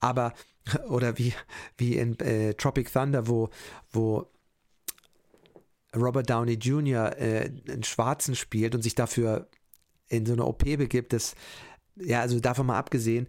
Aber, 0.00 0.34
oder 0.88 1.16
wie, 1.16 1.32
wie 1.78 1.96
in 1.96 2.18
äh, 2.20 2.52
Tropic 2.52 2.92
Thunder, 2.92 3.26
wo, 3.26 3.48
wo 3.90 4.28
Robert 5.94 6.28
Downey 6.28 6.54
Jr. 6.54 7.16
Äh, 7.18 7.50
einen 7.68 7.84
Schwarzen 7.84 8.34
spielt 8.34 8.74
und 8.74 8.82
sich 8.82 8.94
dafür 8.94 9.48
in 10.08 10.26
so 10.26 10.32
eine 10.32 10.44
OP 10.44 10.64
begibt, 10.64 11.12
das, 11.12 11.34
ja, 11.96 12.20
also 12.20 12.38
davon 12.40 12.66
mal 12.66 12.78
abgesehen, 12.78 13.26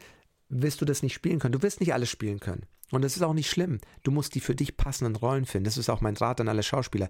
wirst 0.49 0.81
du 0.81 0.85
das 0.85 1.03
nicht 1.03 1.13
spielen 1.13 1.39
können. 1.39 1.53
Du 1.53 1.61
wirst 1.61 1.79
nicht 1.79 1.93
alles 1.93 2.09
spielen 2.09 2.39
können. 2.39 2.65
Und 2.91 3.03
das 3.03 3.15
ist 3.15 3.23
auch 3.23 3.33
nicht 3.33 3.49
schlimm. 3.49 3.79
Du 4.03 4.11
musst 4.11 4.35
die 4.35 4.39
für 4.39 4.55
dich 4.55 4.77
passenden 4.77 5.15
Rollen 5.15 5.45
finden. 5.45 5.65
Das 5.65 5.77
ist 5.77 5.89
auch 5.89 6.01
mein 6.01 6.17
Rat 6.17 6.39
an 6.39 6.47
alle 6.47 6.63
Schauspieler. 6.63 7.09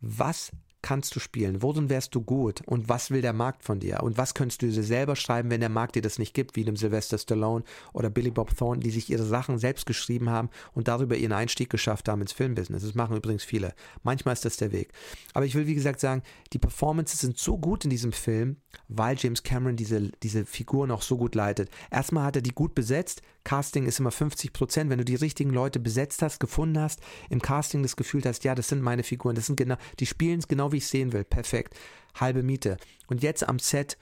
Was 0.00 0.52
kannst 0.82 1.14
du 1.16 1.20
spielen? 1.20 1.62
Worin 1.62 1.88
wärst 1.88 2.14
du 2.14 2.20
gut? 2.20 2.62
Und 2.66 2.88
was 2.88 3.10
will 3.10 3.22
der 3.22 3.32
Markt 3.32 3.64
von 3.64 3.80
dir? 3.80 4.02
Und 4.02 4.18
was 4.18 4.34
könntest 4.34 4.62
du 4.62 4.66
dir 4.66 4.82
selber 4.82 5.16
schreiben, 5.16 5.50
wenn 5.50 5.60
der 5.60 5.68
Markt 5.68 5.96
dir 5.96 6.02
das 6.02 6.18
nicht 6.18 6.34
gibt, 6.34 6.56
wie 6.56 6.64
dem 6.64 6.76
Sylvester 6.76 7.18
Stallone 7.18 7.64
oder 7.92 8.10
Billy 8.10 8.30
Bob 8.30 8.56
Thornton, 8.56 8.82
die 8.82 8.90
sich 8.90 9.10
ihre 9.10 9.24
Sachen 9.24 9.58
selbst 9.58 9.86
geschrieben 9.86 10.30
haben 10.30 10.50
und 10.74 10.88
darüber 10.88 11.16
ihren 11.16 11.32
Einstieg 11.32 11.70
geschafft 11.70 12.08
haben 12.08 12.20
ins 12.20 12.32
Filmbusiness. 12.32 12.82
Das 12.82 12.94
machen 12.94 13.16
übrigens 13.16 13.44
viele. 13.44 13.74
Manchmal 14.02 14.34
ist 14.34 14.44
das 14.44 14.56
der 14.56 14.72
Weg. 14.72 14.92
Aber 15.34 15.44
ich 15.44 15.54
will, 15.54 15.66
wie 15.66 15.74
gesagt, 15.74 16.00
sagen, 16.00 16.22
die 16.52 16.58
Performances 16.58 17.20
sind 17.20 17.38
so 17.38 17.58
gut 17.58 17.84
in 17.84 17.90
diesem 17.90 18.12
Film, 18.12 18.56
weil 18.88 19.16
James 19.18 19.42
Cameron 19.42 19.76
diese, 19.76 20.10
diese 20.22 20.46
Figur 20.46 20.86
noch 20.86 21.02
so 21.02 21.16
gut 21.16 21.34
leitet. 21.34 21.70
Erstmal 21.90 22.24
hat 22.24 22.36
er 22.36 22.42
die 22.42 22.52
gut 22.52 22.74
besetzt. 22.74 23.22
Casting 23.44 23.86
ist 23.86 24.00
immer 24.00 24.10
50 24.10 24.52
Prozent. 24.52 24.90
Wenn 24.90 24.98
du 24.98 25.04
die 25.04 25.14
richtigen 25.14 25.50
Leute 25.50 25.80
besetzt 25.80 26.22
hast, 26.22 26.40
gefunden 26.40 26.80
hast, 26.80 27.00
im 27.30 27.42
Casting 27.42 27.82
das 27.82 27.96
Gefühl 27.96 28.22
hast, 28.24 28.44
ja, 28.44 28.54
das 28.54 28.68
sind 28.68 28.82
meine 28.82 29.02
Figuren, 29.02 29.34
das 29.34 29.46
sind 29.46 29.56
genau, 29.56 29.76
die 29.98 30.06
spielen 30.06 30.38
es 30.38 30.48
genau 30.48 30.72
wie 30.72 30.78
ich 30.78 30.86
sehen 30.86 31.12
will. 31.12 31.24
Perfekt. 31.24 31.74
Halbe 32.14 32.42
Miete. 32.42 32.76
Und 33.08 33.22
jetzt 33.22 33.48
am 33.48 33.58
Set 33.58 33.96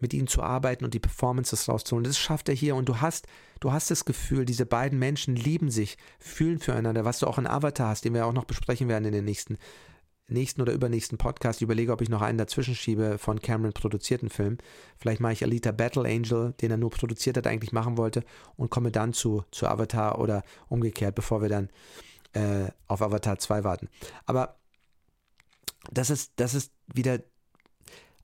mit 0.00 0.12
ihnen 0.12 0.26
zu 0.26 0.42
arbeiten 0.42 0.84
und 0.84 0.92
die 0.92 1.00
Performances 1.00 1.68
rauszuholen. 1.68 2.04
Das 2.04 2.18
schafft 2.18 2.48
er 2.48 2.54
hier 2.54 2.76
und 2.76 2.88
du 2.88 3.00
hast, 3.00 3.26
du 3.60 3.72
hast 3.72 3.90
das 3.90 4.04
Gefühl, 4.04 4.44
diese 4.44 4.66
beiden 4.66 4.98
Menschen 4.98 5.34
lieben 5.34 5.70
sich, 5.70 5.96
fühlen 6.18 6.58
füreinander, 6.58 7.04
was 7.04 7.20
du 7.20 7.26
auch 7.26 7.38
in 7.38 7.46
Avatar 7.46 7.88
hast, 7.88 8.04
den 8.04 8.12
wir 8.12 8.26
auch 8.26 8.32
noch 8.32 8.44
besprechen 8.44 8.88
werden 8.88 9.06
in 9.06 9.12
den 9.12 9.24
nächsten, 9.24 9.56
nächsten 10.28 10.62
oder 10.62 10.72
übernächsten 10.72 11.18
Podcast. 11.18 11.58
Ich 11.58 11.62
überlege, 11.62 11.92
ob 11.92 12.00
ich 12.00 12.08
noch 12.08 12.22
einen 12.22 12.38
dazwischen 12.38 12.74
schiebe 12.74 13.18
von 13.18 13.40
Cameron 13.40 13.72
produzierten 13.72 14.30
Film. 14.30 14.58
Vielleicht 14.98 15.20
mache 15.20 15.34
ich 15.34 15.44
Alita 15.44 15.72
Battle 15.72 16.08
Angel, 16.08 16.54
den 16.60 16.70
er 16.70 16.76
nur 16.76 16.90
produziert 16.90 17.36
hat, 17.36 17.46
eigentlich 17.46 17.72
machen 17.72 17.98
wollte 17.98 18.24
und 18.56 18.70
komme 18.70 18.90
dann 18.90 19.12
zu, 19.12 19.44
zu 19.50 19.66
Avatar 19.66 20.18
oder 20.18 20.42
umgekehrt, 20.68 21.14
bevor 21.14 21.42
wir 21.42 21.48
dann 21.48 21.68
äh, 22.32 22.70
auf 22.88 23.02
Avatar 23.02 23.38
2 23.38 23.64
warten. 23.64 23.88
Aber 24.26 24.56
das 25.92 26.10
ist, 26.10 26.32
das 26.36 26.54
ist 26.54 26.72
wieder, 26.86 27.20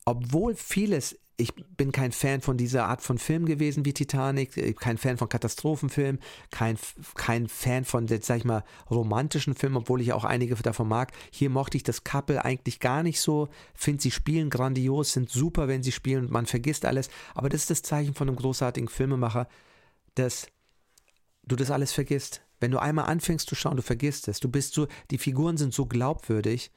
obwohl 0.05 0.55
vieles, 0.55 1.19
ich 1.41 1.55
bin 1.55 1.91
kein 1.91 2.12
Fan 2.12 2.41
von 2.41 2.57
dieser 2.57 2.86
Art 2.86 3.03
von 3.03 3.18
Film 3.18 3.47
gewesen 3.47 3.84
wie 3.84 3.93
Titanic, 3.93 4.57
äh, 4.57 4.72
kein 4.74 4.99
Fan 4.99 5.16
von 5.16 5.28
Katastrophenfilmen, 5.28 6.20
kein, 6.51 6.78
kein 7.14 7.49
Fan 7.49 7.84
von, 7.84 8.07
sag 8.07 8.36
ich 8.36 8.45
mal, 8.45 8.64
romantischen 8.91 9.55
Filmen, 9.55 9.76
obwohl 9.76 10.01
ich 10.01 10.12
auch 10.12 10.24
einige 10.24 10.55
davon 10.55 10.88
mag. 10.88 11.12
Hier 11.30 11.51
mochte 11.51 11.76
ich 11.76 11.82
das 11.82 12.05
Couple 12.05 12.45
eigentlich 12.45 12.80
gar 12.80 13.03
nicht 13.03 13.20
so, 13.20 13.49
finde 13.74 14.03
sie 14.03 14.11
spielen 14.11 14.51
grandios, 14.51 15.12
sind 15.12 15.30
super, 15.30 15.68
wenn 15.68 15.82
sie 15.82 15.93
spielen 15.93 16.26
und 16.26 16.30
man 16.30 16.47
vergisst 16.47 16.84
alles, 16.84 17.09
aber 17.34 17.49
das 17.49 17.62
ist 17.62 17.70
das 17.70 17.82
Zeichen 17.82 18.14
von 18.14 18.28
einem 18.28 18.36
großartigen 18.36 18.88
Filmemacher, 18.88 19.49
dass 20.14 20.47
du 21.45 21.57
das 21.57 21.70
alles 21.70 21.93
vergisst. 21.93 22.43
Wenn 22.61 22.70
du 22.70 22.78
einmal 22.78 23.07
anfängst 23.07 23.49
zu 23.49 23.55
schauen, 23.55 23.76
du 23.76 23.82
vergisst 23.82 24.28
es. 24.28 24.38
Du 24.38 24.51
bist 24.51 24.74
so, 24.74 24.86
die 25.11 25.16
Figuren 25.16 25.57
sind 25.57 25.72
so 25.72 25.86
glaubwürdig, 25.86 26.70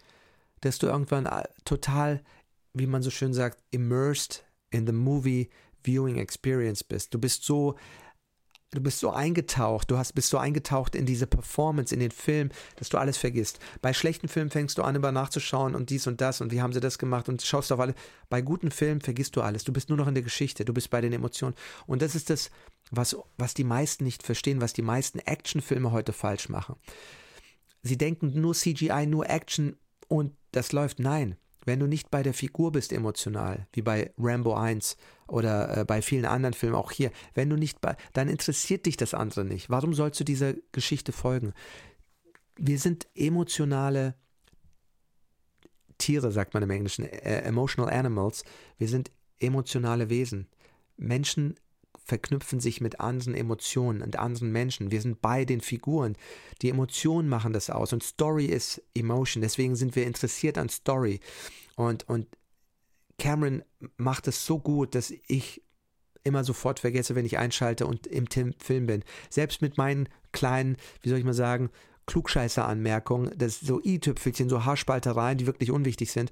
dass 0.61 0.80
du 0.80 0.88
irgendwann 0.88 1.26
äh, 1.26 1.43
total, 1.66 2.24
wie 2.74 2.88
man 2.88 3.03
so 3.03 3.09
schön 3.09 3.34
sagt, 3.34 3.61
immersed 3.72 4.45
in 4.74 4.86
the 4.88 4.93
movie 4.93 5.49
viewing 5.84 6.17
experience 6.17 6.84
bist. 6.84 7.13
Du 7.13 7.19
bist 7.19 7.43
so 7.43 7.76
du 8.74 8.82
bist 8.82 8.99
so 8.99 9.11
eingetaucht, 9.11 9.91
du 9.91 9.97
hast, 9.97 10.13
bist 10.13 10.30
so 10.30 10.38
eingetaucht 10.38 10.95
in 10.95 11.05
diese 11.05 11.28
Performance, 11.28 11.93
in 11.93 11.99
den 11.99 12.11
Film, 12.11 12.49
dass 12.78 12.89
du 12.89 12.97
alles 12.97 13.17
vergisst. 13.17 13.59
Bei 13.82 13.93
schlechten 13.93 14.28
Filmen 14.28 14.49
fängst 14.49 14.78
du 14.78 14.82
an, 14.82 14.95
über 14.95 15.11
nachzuschauen 15.11 15.76
und 15.76 15.89
dies 15.89 16.07
und 16.07 16.21
das 16.21 16.41
und 16.41 16.51
wie 16.51 16.61
haben 16.61 16.74
sie 16.74 16.80
das 16.80 16.97
gemacht 16.97 17.30
und 17.30 17.41
schaust 17.41 17.71
auf 17.71 17.80
alle. 17.80 17.93
Bei 18.30 18.41
guten 18.41 18.71
Filmen 18.71 19.01
vergisst 19.01 19.36
du 19.36 19.41
alles. 19.41 19.63
Du 19.63 19.74
bist 19.74 19.89
nur 19.89 19.97
noch 19.97 20.07
in 20.07 20.15
der 20.15 20.24
Geschichte, 20.24 20.65
du 20.65 20.74
bist 20.74 20.89
bei 20.89 21.01
den 21.01 21.13
Emotionen. 21.13 21.55
Und 21.86 22.01
das 22.01 22.15
ist 22.15 22.30
das, 22.30 22.49
was, 22.91 23.15
was 23.38 23.53
die 23.53 23.63
meisten 23.63 24.03
nicht 24.03 24.24
verstehen, 24.24 24.61
was 24.61 24.74
die 24.74 24.82
meisten 24.82 25.19
Actionfilme 25.19 25.91
heute 25.91 26.13
falsch 26.13 26.49
machen. 26.49 26.76
Sie 27.84 27.97
denken 27.97 28.39
nur 28.39 28.53
CGI, 28.53 29.05
nur 29.05 29.30
Action 29.30 29.76
und 30.07 30.34
das 30.51 30.71
läuft. 30.71 30.99
Nein, 30.99 31.36
wenn 31.66 31.80
du 31.80 31.88
nicht 31.88 32.11
bei 32.11 32.24
der 32.24 32.34
Figur 32.34 32.72
bist 32.72 32.91
emotional, 32.91 33.68
wie 33.74 33.82
bei 33.82 34.11
Rambo 34.18 34.53
1 34.55 34.97
oder 35.28 35.78
äh, 35.78 35.86
bei 35.86 36.01
vielen 36.01 36.26
anderen 36.26 36.53
Filmen, 36.53 36.76
auch 36.76 36.91
hier, 36.91 37.11
wenn 37.34 37.49
du 37.49 37.55
nicht 37.55 37.82
bei, 37.82 37.95
dann 38.14 38.30
interessiert 38.30 38.86
dich 38.86 38.97
das 38.97 39.14
andere 39.14 39.45
nicht. 39.45 39.70
Warum 39.70 39.93
sollst 39.93 40.20
du 40.20 40.24
dieser 40.24 40.53
Geschichte 40.72 41.11
folgen? 41.11 41.53
Wir 42.55 42.78
sind 42.80 43.07
emotionale 43.16 44.16
Tiere, 45.97 46.32
sagt 46.32 46.53
man 46.53 46.64
im 46.64 46.70
Englischen, 46.70 47.05
äh, 47.05 47.41
emotional 47.41 47.93
animals. 47.93 48.43
Wir 48.78 48.88
sind 48.88 49.11
emotionale 49.39 50.09
Wesen. 50.09 50.47
Menschen 50.97 51.55
verknüpfen 52.04 52.60
sich 52.60 52.82
mit 52.82 52.99
anderen 52.99 53.34
Emotionen 53.34 54.01
und 54.01 54.18
anderen 54.18 54.51
Menschen. 54.51 54.91
Wir 54.91 55.01
sind 55.01 55.22
bei 55.22 55.45
den 55.45 55.62
Figuren. 55.62 56.16
Die 56.62 56.70
Emotionen 56.70 57.30
machen 57.30 57.54
das 57.54 57.70
aus 57.70 57.93
und 57.93 58.04
Story 58.04 58.45
ist 58.45 58.82
Emotion. 58.93 59.41
Deswegen 59.41 59.76
sind 59.76 59.95
wir 59.95 60.06
interessiert 60.06 60.58
an 60.58 60.70
Story. 60.70 61.20
Und, 61.76 62.08
und 62.10 62.28
Cameron 63.18 63.64
macht 63.97 64.28
es 64.28 64.45
so 64.45 64.60
gut, 64.60 64.95
dass 64.95 65.14
ich 65.28 65.64
immer 66.24 66.43
sofort 66.43 66.80
vergesse, 66.80 67.16
wenn 67.16 67.26
ich 67.26 67.38
einschalte 67.38 67.86
und 67.86 68.08
im 68.08 68.28
Film 68.28 68.86
bin. 68.86 69.04
Selbst 69.30 69.62
mit 69.62 69.78
meinen 69.78 70.10
kleinen, 70.32 70.78
wie 71.01 71.10
soll 71.10 71.20
ich 71.20 71.26
mal 71.26 71.34
sagen, 71.34 71.70
Klugscheißer-Anmerkungen, 72.06 73.32
das 73.38 73.60
so 73.60 73.82
i-Tüpfelchen, 73.82 74.49
so 74.49 74.66
Haarspaltereien, 74.66 75.38
die 75.38 75.45
wirklich 75.45 75.72
unwichtig 75.72 76.12
sind. 76.12 76.32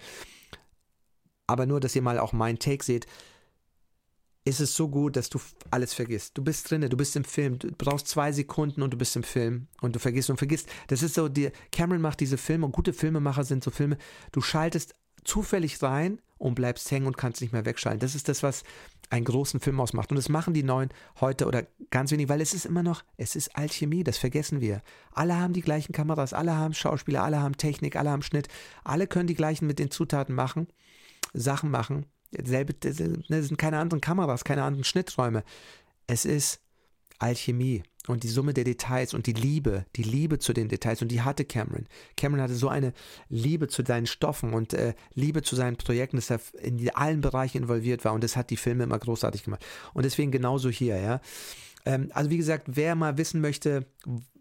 Aber 1.48 1.66
nur, 1.66 1.80
dass 1.80 1.96
ihr 1.96 2.02
mal 2.02 2.20
auch 2.20 2.34
meinen 2.34 2.60
Take 2.60 2.84
seht 2.84 3.06
ist 4.52 4.60
es 4.60 4.76
so 4.76 4.90
gut, 4.90 5.16
dass 5.16 5.30
du 5.30 5.40
alles 5.70 5.94
vergisst. 5.94 6.38
Du 6.38 6.44
bist 6.44 6.70
drinne, 6.70 6.90
du 6.90 6.98
bist 6.98 7.16
im 7.16 7.24
Film, 7.24 7.58
du 7.58 7.72
brauchst 7.72 8.10
zwei 8.10 8.34
Sekunden 8.34 8.82
und 8.82 8.92
du 8.94 8.98
bist 8.98 9.16
im 9.16 9.24
Film 9.24 9.68
und 9.80 9.96
du 9.96 10.00
vergisst 10.00 10.30
und 10.30 10.38
vergisst. 10.38 10.68
Das 10.88 11.02
ist 11.02 11.16
so, 11.16 11.30
die, 11.30 11.52
Cameron 11.72 12.02
macht 12.02 12.20
diese 12.20 12.38
Filme 12.38 12.66
und 12.66 12.74
gute 12.74 12.92
Filmemacher 12.92 13.46
sind 13.46 13.64
so 13.64 13.72
Filme, 13.72 13.98
du 14.34 14.42
schaltest 14.42 14.94
zufällig 15.24 15.82
rein 15.82 16.20
und 16.38 16.56
bleibst 16.56 16.92
hängen 16.92 17.08
und 17.08 17.18
kannst 17.18 17.40
nicht 17.40 17.54
mehr 17.54 17.66
wegschalten. 17.66 18.02
Das 18.02 18.14
ist 18.14 18.28
das, 18.28 18.44
was 18.44 18.64
einen 19.10 19.24
großen 19.24 19.62
Film 19.62 19.80
ausmacht. 19.80 20.10
Und 20.10 20.18
das 20.18 20.28
machen 20.28 20.54
die 20.54 20.64
Neuen 20.64 20.90
heute 21.22 21.46
oder 21.46 21.66
ganz 21.90 22.12
wenig, 22.12 22.28
weil 22.28 22.42
es 22.42 22.54
ist 22.54 22.66
immer 22.66 22.84
noch, 22.84 23.04
es 23.16 23.38
ist 23.38 23.56
Alchemie, 23.56 24.04
das 24.04 24.18
vergessen 24.18 24.60
wir. 24.60 24.82
Alle 25.14 25.40
haben 25.40 25.54
die 25.54 25.62
gleichen 25.62 25.94
Kameras, 25.94 26.34
alle 26.34 26.58
haben 26.58 26.74
Schauspieler, 26.74 27.24
alle 27.24 27.40
haben 27.40 27.56
Technik, 27.56 27.96
alle 27.96 28.10
haben 28.10 28.22
Schnitt, 28.22 28.50
alle 28.84 29.08
können 29.08 29.28
die 29.28 29.36
gleichen 29.36 29.66
mit 29.68 29.80
den 29.80 29.92
Zutaten 29.92 30.36
machen, 30.36 30.68
Sachen 31.34 31.72
machen 31.72 32.06
Selbe, 32.32 32.74
das 32.74 32.98
sind 32.98 33.58
keine 33.58 33.80
anderen 33.80 34.02
Kameras, 34.02 34.44
keine 34.44 34.64
anderen 34.64 34.84
Schnitträume. 34.84 35.44
Es 36.08 36.26
ist 36.26 36.62
Alchemie 37.20 37.84
und 38.08 38.24
die 38.24 38.30
Summe 38.30 38.54
der 38.54 38.64
Details 38.64 39.14
und 39.14 39.28
die 39.28 39.34
Liebe, 39.34 39.86
die 39.96 40.04
Liebe 40.04 40.40
zu 40.40 40.54
den 40.54 40.70
Details 40.70 41.02
und 41.02 41.10
die 41.10 41.22
hatte 41.22 41.46
Cameron. 41.46 41.88
Cameron 42.18 42.42
hatte 42.42 42.56
so 42.56 42.68
eine 42.68 42.94
Liebe 43.30 43.68
zu 43.68 43.84
seinen 43.86 44.08
Stoffen 44.08 44.54
und 44.54 44.74
äh, 44.74 44.96
Liebe 45.14 45.44
zu 45.44 45.56
seinen 45.56 45.78
Projekten, 45.78 46.18
dass 46.18 46.32
er 46.32 46.40
in 46.62 46.90
allen 46.96 47.22
Bereichen 47.22 47.58
involviert 47.58 48.04
war 48.06 48.14
und 48.14 48.24
das 48.24 48.36
hat 48.36 48.50
die 48.50 48.58
Filme 48.58 48.86
immer 48.86 48.98
großartig 48.98 49.44
gemacht. 49.44 49.64
Und 49.94 50.04
deswegen 50.04 50.32
genauso 50.32 50.70
hier, 50.70 51.00
ja. 51.00 51.22
Ähm, 51.86 52.10
also 52.14 52.30
wie 52.30 52.38
gesagt, 52.38 52.66
wer 52.68 52.96
mal 52.96 53.18
wissen 53.18 53.42
möchte, 53.42 53.86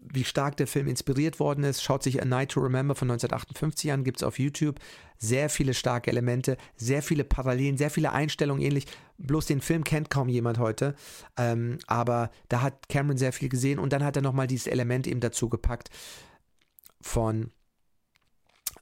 wie 0.01 0.23
stark 0.23 0.57
der 0.57 0.67
Film 0.67 0.87
inspiriert 0.87 1.39
worden 1.39 1.63
ist, 1.63 1.83
schaut 1.83 2.03
sich 2.03 2.21
A 2.21 2.25
Night 2.25 2.51
to 2.51 2.59
Remember 2.59 2.95
von 2.95 3.09
1958 3.09 3.91
an, 3.91 4.03
gibt 4.03 4.17
es 4.17 4.23
auf 4.23 4.39
YouTube. 4.39 4.79
Sehr 5.17 5.49
viele 5.49 5.73
starke 5.73 6.09
Elemente, 6.09 6.57
sehr 6.75 7.03
viele 7.03 7.23
Parallelen, 7.23 7.77
sehr 7.77 7.91
viele 7.91 8.11
Einstellungen 8.11 8.63
ähnlich. 8.63 8.87
Bloß 9.19 9.45
den 9.45 9.61
Film 9.61 9.83
kennt 9.83 10.09
kaum 10.09 10.29
jemand 10.29 10.57
heute, 10.57 10.95
ähm, 11.37 11.77
aber 11.85 12.31
da 12.49 12.61
hat 12.61 12.89
Cameron 12.89 13.17
sehr 13.17 13.33
viel 13.33 13.49
gesehen 13.49 13.77
und 13.77 13.93
dann 13.93 14.03
hat 14.03 14.15
er 14.15 14.23
nochmal 14.23 14.47
dieses 14.47 14.67
Element 14.67 15.05
eben 15.05 15.19
dazu 15.19 15.49
gepackt 15.49 15.89
von 17.01 17.51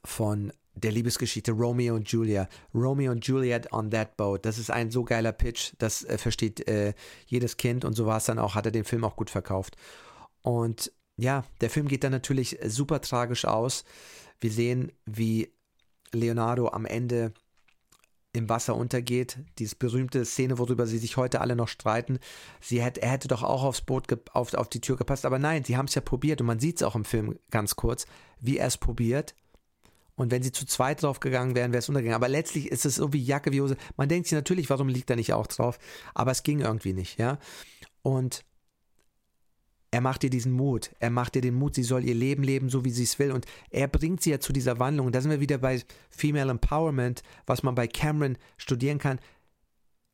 von 0.02 0.52
der 0.80 0.92
Liebesgeschichte 0.92 1.52
Romeo 1.52 1.94
und 1.94 2.10
Julia. 2.10 2.48
Romeo 2.74 3.12
und 3.12 3.26
Juliet 3.26 3.72
on 3.72 3.90
that 3.90 4.16
boat. 4.16 4.44
Das 4.44 4.58
ist 4.58 4.70
ein 4.70 4.90
so 4.90 5.04
geiler 5.04 5.32
Pitch, 5.32 5.72
das 5.78 6.04
äh, 6.04 6.18
versteht 6.18 6.66
äh, 6.68 6.94
jedes 7.26 7.56
Kind 7.56 7.84
und 7.84 7.94
so 7.94 8.06
war 8.06 8.18
es 8.18 8.24
dann 8.24 8.38
auch, 8.38 8.54
hat 8.54 8.66
er 8.66 8.72
den 8.72 8.84
Film 8.84 9.04
auch 9.04 9.16
gut 9.16 9.30
verkauft. 9.30 9.76
Und 10.42 10.92
ja, 11.16 11.44
der 11.60 11.70
Film 11.70 11.88
geht 11.88 12.04
dann 12.04 12.12
natürlich 12.12 12.58
super 12.66 13.00
tragisch 13.00 13.44
aus. 13.44 13.84
Wir 14.40 14.50
sehen, 14.50 14.90
wie 15.04 15.52
Leonardo 16.12 16.68
am 16.68 16.86
Ende 16.86 17.32
im 18.32 18.48
Wasser 18.48 18.76
untergeht. 18.76 19.38
Diese 19.58 19.76
berühmte 19.76 20.24
Szene, 20.24 20.58
worüber 20.58 20.86
sie 20.86 20.98
sich 20.98 21.16
heute 21.16 21.40
alle 21.40 21.56
noch 21.56 21.68
streiten. 21.68 22.18
Sie 22.60 22.82
hätte, 22.82 23.02
er 23.02 23.10
hätte 23.10 23.28
doch 23.28 23.42
auch 23.42 23.64
aufs 23.64 23.82
Boot, 23.82 24.06
auf, 24.32 24.54
auf 24.54 24.68
die 24.68 24.80
Tür 24.80 24.96
gepasst. 24.96 25.24
Aber 25.24 25.38
nein, 25.38 25.64
sie 25.64 25.76
haben 25.76 25.86
es 25.86 25.94
ja 25.94 26.00
probiert 26.00 26.40
und 26.40 26.46
man 26.46 26.60
sieht 26.60 26.76
es 26.76 26.82
auch 26.82 26.94
im 26.94 27.04
Film 27.04 27.38
ganz 27.50 27.76
kurz, 27.76 28.06
wie 28.40 28.58
er 28.58 28.68
es 28.68 28.78
probiert. 28.78 29.34
Und 30.20 30.30
wenn 30.30 30.42
sie 30.42 30.52
zu 30.52 30.66
zweit 30.66 31.02
drauf 31.02 31.18
gegangen 31.18 31.54
wären, 31.54 31.72
wäre 31.72 31.78
es 31.78 31.88
untergegangen. 31.88 32.14
Aber 32.14 32.28
letztlich 32.28 32.70
ist 32.70 32.84
es 32.84 32.96
so 32.96 33.14
wie 33.14 33.24
Jacke 33.24 33.52
wie 33.52 33.62
Hose. 33.62 33.78
Man 33.96 34.10
denkt 34.10 34.28
sich 34.28 34.36
natürlich, 34.36 34.68
warum 34.68 34.88
liegt 34.88 35.08
er 35.08 35.16
nicht 35.16 35.32
auch 35.32 35.46
drauf? 35.46 35.78
Aber 36.12 36.30
es 36.30 36.42
ging 36.42 36.60
irgendwie 36.60 36.92
nicht, 36.92 37.18
ja. 37.18 37.38
Und 38.02 38.44
er 39.90 40.02
macht 40.02 40.22
ihr 40.22 40.28
diesen 40.28 40.52
Mut. 40.52 40.90
Er 40.98 41.08
macht 41.08 41.36
ihr 41.36 41.42
den 41.42 41.54
Mut, 41.54 41.74
sie 41.74 41.84
soll 41.84 42.04
ihr 42.04 42.14
Leben 42.14 42.42
leben, 42.42 42.68
so 42.68 42.84
wie 42.84 42.90
sie 42.90 43.04
es 43.04 43.18
will. 43.18 43.32
Und 43.32 43.46
er 43.70 43.88
bringt 43.88 44.22
sie 44.22 44.30
ja 44.30 44.40
zu 44.40 44.52
dieser 44.52 44.78
Wandlung. 44.78 45.06
Und 45.06 45.14
da 45.14 45.22
sind 45.22 45.30
wir 45.30 45.40
wieder 45.40 45.56
bei 45.56 45.82
Female 46.10 46.50
Empowerment, 46.50 47.22
was 47.46 47.62
man 47.62 47.74
bei 47.74 47.86
Cameron 47.86 48.36
studieren 48.58 48.98
kann. 48.98 49.20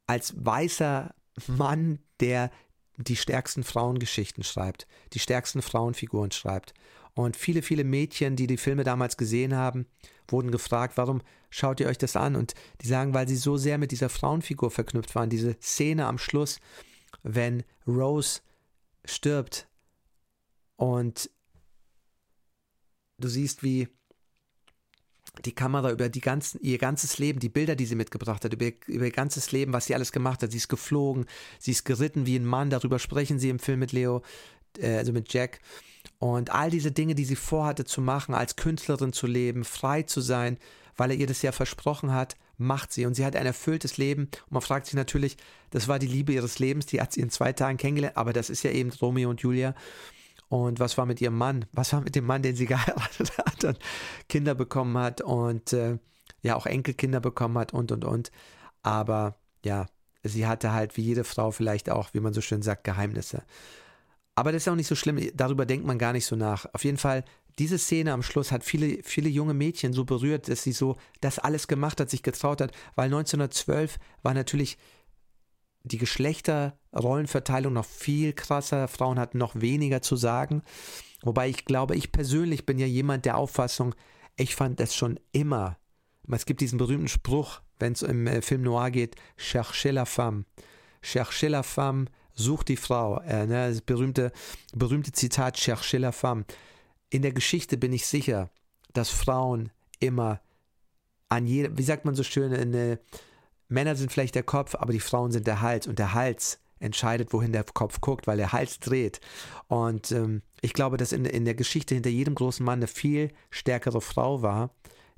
Als 0.07 0.35
weißer 0.37 1.17
Mann, 1.49 1.99
der 2.21 2.53
die 2.97 3.17
stärksten 3.17 3.65
Frauengeschichten 3.65 4.45
schreibt, 4.45 4.87
die 5.15 5.19
stärksten 5.19 5.63
Frauenfiguren 5.63 6.31
schreibt. 6.31 6.75
Und 7.17 7.35
viele, 7.35 7.63
viele 7.63 7.83
Mädchen, 7.83 8.37
die 8.37 8.47
die 8.47 8.59
Filme 8.59 8.85
damals 8.85 9.17
gesehen 9.17 9.57
haben, 9.57 9.87
wurden 10.29 10.51
gefragt, 10.51 10.99
warum 10.99 11.23
schaut 11.49 11.81
ihr 11.81 11.87
euch 11.87 11.97
das 11.97 12.15
an? 12.15 12.37
Und 12.37 12.53
die 12.83 12.89
sagen, 12.89 13.15
weil 13.15 13.27
sie 13.27 13.37
so 13.37 13.57
sehr 13.57 13.79
mit 13.79 13.91
dieser 13.91 14.11
Frauenfigur 14.11 14.71
verknüpft 14.71 15.15
waren. 15.15 15.31
Diese 15.31 15.57
Szene 15.63 16.05
am 16.05 16.19
Schluss, 16.19 16.61
wenn 17.23 17.65
Rose 17.87 18.43
stirbt 19.07 19.67
und 20.77 21.31
du 23.17 23.29
siehst, 23.29 23.63
wie 23.63 23.89
die 25.45 25.55
Kamera 25.55 25.91
über 25.91 26.09
die 26.09 26.21
ganzen, 26.21 26.61
ihr 26.61 26.79
ganzes 26.79 27.19
Leben, 27.19 27.41
die 27.41 27.49
Bilder, 27.49 27.77
die 27.77 27.87
sie 27.87 27.95
mitgebracht 27.95 28.45
hat, 28.45 28.53
über, 28.53 28.67
über 28.87 29.07
ihr 29.07 29.11
ganzes 29.11 29.53
Leben, 29.53 29.73
was 29.73 29.87
sie 29.87 29.95
alles 29.95 30.13
gemacht 30.13 30.43
hat. 30.43 30.51
Sie 30.51 30.57
ist 30.57 30.69
geflogen, 30.69 31.27
sie 31.59 31.73
ist 31.73 31.85
geritten 31.85 32.27
wie 32.27 32.37
ein 32.37 32.45
Mann, 32.45 32.71
darüber 32.71 32.99
sprechen 32.99 33.39
sie 33.39 33.51
im 33.51 33.59
Film 33.59 33.81
mit 33.81 33.93
Leo, 33.93 34.23
äh, 34.83 34.97
also 34.97 35.13
mit 35.13 35.33
Jack. 35.33 35.61
Und 36.19 36.51
all 36.51 36.71
diese 36.71 36.93
Dinge, 36.93 37.15
die 37.15 37.25
sie 37.25 37.37
vorhatte 37.37 37.85
zu 37.85 38.01
machen, 38.01 38.35
als 38.35 38.57
Künstlerin 38.57 39.13
zu 39.13 39.27
leben, 39.27 39.65
frei 39.65 40.03
zu 40.03 40.21
sein, 40.21 40.59
weil 40.97 41.11
er 41.11 41.17
ihr 41.17 41.27
das 41.27 41.43
ja 41.43 41.53
versprochen 41.53 42.13
hat, 42.13 42.37
macht 42.59 42.93
sie. 42.93 43.05
Und 43.05 43.15
sie 43.15 43.25
hat 43.25 43.37
ein 43.37 43.47
erfülltes 43.47 43.99
Leben. 43.99 44.25
Und 44.47 44.53
man 44.53 44.63
fragt 44.63 44.87
sich 44.87 44.95
natürlich, 44.95 45.37
das 45.71 45.89
war 45.89 45.99
die 45.99 46.07
Liebe 46.07 46.33
ihres 46.33 46.59
Lebens, 46.59 46.87
die 46.87 47.01
hat 47.01 47.13
sie 47.13 47.21
in 47.21 47.31
zwei 47.31 47.53
Tagen 47.53 47.77
kennengelernt, 47.77 48.17
aber 48.17 48.33
das 48.33 48.51
ist 48.51 48.63
ja 48.63 48.71
eben 48.71 48.91
Romeo 48.91 49.29
und 49.29 49.43
Julia. 49.43 49.75
Und 50.49 50.79
was 50.79 50.97
war 50.97 51.07
mit 51.07 51.21
ihrem 51.21 51.37
Mann? 51.37 51.67
Was 51.73 51.93
war 51.93 52.01
mit 52.01 52.15
dem 52.15 52.25
Mann, 52.25 52.43
den 52.43 52.57
sie 52.57 52.67
geheiratet 52.67 53.37
hat 53.39 53.65
und 53.65 53.79
Kinder 54.29 54.55
bekommen 54.55 54.97
hat 54.97 55.21
und 55.21 55.73
äh, 55.73 55.99
ja 56.43 56.57
auch 56.57 56.67
Enkelkinder 56.67 57.21
bekommen 57.21 57.59
hat 57.59 57.75
und 57.75 57.93
und 57.93 58.05
und. 58.05 58.31
Aber 58.83 59.37
ja, 59.65 59.87
sie 60.23 60.47
hatte 60.47 60.73
halt 60.73 60.97
wie 60.97 61.03
jede 61.03 61.25
Frau 61.25 61.51
vielleicht 61.51 61.91
auch, 61.91 62.15
wie 62.15 62.21
man 62.21 62.33
so 62.33 62.41
schön 62.41 62.63
sagt, 62.63 62.85
Geheimnisse. 62.85 63.43
Aber 64.37 64.53
das 64.53 64.63
ist 64.63 64.69
auch 64.69 64.77
nicht 64.77 64.87
so 64.87 64.95
schlimm, 64.95 65.19
darüber 65.35 65.65
denkt 65.65 65.87
man 65.87 65.99
gar 65.99 66.13
nicht 66.13 66.27
so 66.27 66.37
nach. 66.37 66.67
Auf 66.75 66.85
jeden 66.85 66.99
Fall, 66.99 67.25
diese 67.59 67.79
Szene 67.79 68.13
am 68.13 68.23
Schluss 68.23 68.53
hat 68.53 68.63
viele, 68.63 69.03
viele 69.03 69.31
junge 69.31 69.55
Mädchen 69.55 69.95
so 69.95 70.05
berührt, 70.05 70.49
dass 70.49 70.63
sie 70.63 70.73
so 70.73 70.97
das 71.23 71.39
alles 71.39 71.69
gemacht 71.69 72.01
hat, 72.01 72.11
sich 72.11 72.23
getraut 72.23 72.61
hat, 72.61 72.73
weil 72.95 73.07
1912 73.07 73.99
war 74.23 74.35
natürlich 74.35 74.77
die 75.85 75.99
Geschlechterrollenverteilung 75.99 77.73
noch 77.73 77.87
viel 77.87 78.35
krasser, 78.35 78.89
Frauen 78.89 79.19
hatten 79.19 79.39
noch 79.39 79.55
weniger 79.55 80.03
zu 80.03 80.17
sagen. 80.17 80.63
Wobei 81.23 81.49
ich 81.49 81.65
glaube, 81.65 81.97
ich 81.97 82.13
persönlich 82.13 82.67
bin 82.67 82.79
ja 82.79 82.87
jemand 82.87 83.25
der 83.25 83.39
Auffassung, 83.39 83.95
ich 84.37 84.55
fand 84.55 84.81
das 84.81 84.95
schon 84.95 85.19
immer. 85.33 85.79
Es 86.31 86.45
gibt 86.45 86.61
diesen 86.61 86.79
berühmten 86.79 87.09
Spruch, 87.09 87.61
wenn 87.79 87.93
es 87.93 88.03
im 88.03 88.27
äh, 88.27 88.43
Film 88.43 88.63
Noir 88.63 88.91
geht, 88.91 89.17
cherchez 89.39 89.93
la 89.93 90.05
femme. 90.05 90.45
Cherchez 91.01 91.49
la 91.49 91.63
femme, 91.63 92.07
such 92.37 92.63
die 92.63 92.77
Frau. 92.77 93.21
Äh, 93.21 93.47
ne, 93.47 93.69
das 93.71 93.81
berühmte, 93.81 94.31
berühmte 94.73 95.13
Zitat, 95.13 95.57
cherchez 95.57 95.99
la 95.99 96.13
femme. 96.13 96.45
In 97.11 97.23
der 97.23 97.33
Geschichte 97.33 97.77
bin 97.77 97.93
ich 97.93 98.07
sicher, 98.07 98.51
dass 98.93 99.11
Frauen 99.11 99.71
immer 99.99 100.41
an 101.29 101.47
jedem, 101.47 101.77
wie 101.77 101.83
sagt 101.83 102.05
man 102.05 102.15
so 102.15 102.23
schön, 102.23 102.53
eine, 102.53 103.01
Männer 103.69 103.97
sind 103.97 104.13
vielleicht 104.13 104.35
der 104.35 104.43
Kopf, 104.43 104.75
aber 104.75 104.93
die 104.93 105.01
Frauen 105.01 105.33
sind 105.33 105.47
der 105.47 105.61
Hals 105.61 105.87
und 105.87 105.99
der 105.99 106.15
Hals 106.15 106.61
entscheidet, 106.79 107.33
wohin 107.33 107.53
der 107.53 107.65
Kopf 107.65 108.01
guckt, 108.01 108.27
weil 108.27 108.37
der 108.37 108.53
Hals 108.53 108.79
dreht. 108.79 109.21
Und 109.67 110.13
ähm, 110.13 110.43
ich 110.61 110.73
glaube, 110.73 110.99
dass 110.99 111.13
in, 111.13 111.25
in 111.25 111.45
der 111.45 111.55
Geschichte 111.55 111.95
hinter 111.95 112.11
jedem 112.11 112.35
großen 112.35 112.65
Mann 112.65 112.81
eine 112.81 112.87
viel 112.87 113.31
stärkere 113.51 114.01
Frau 114.01 114.43
war, 114.43 114.71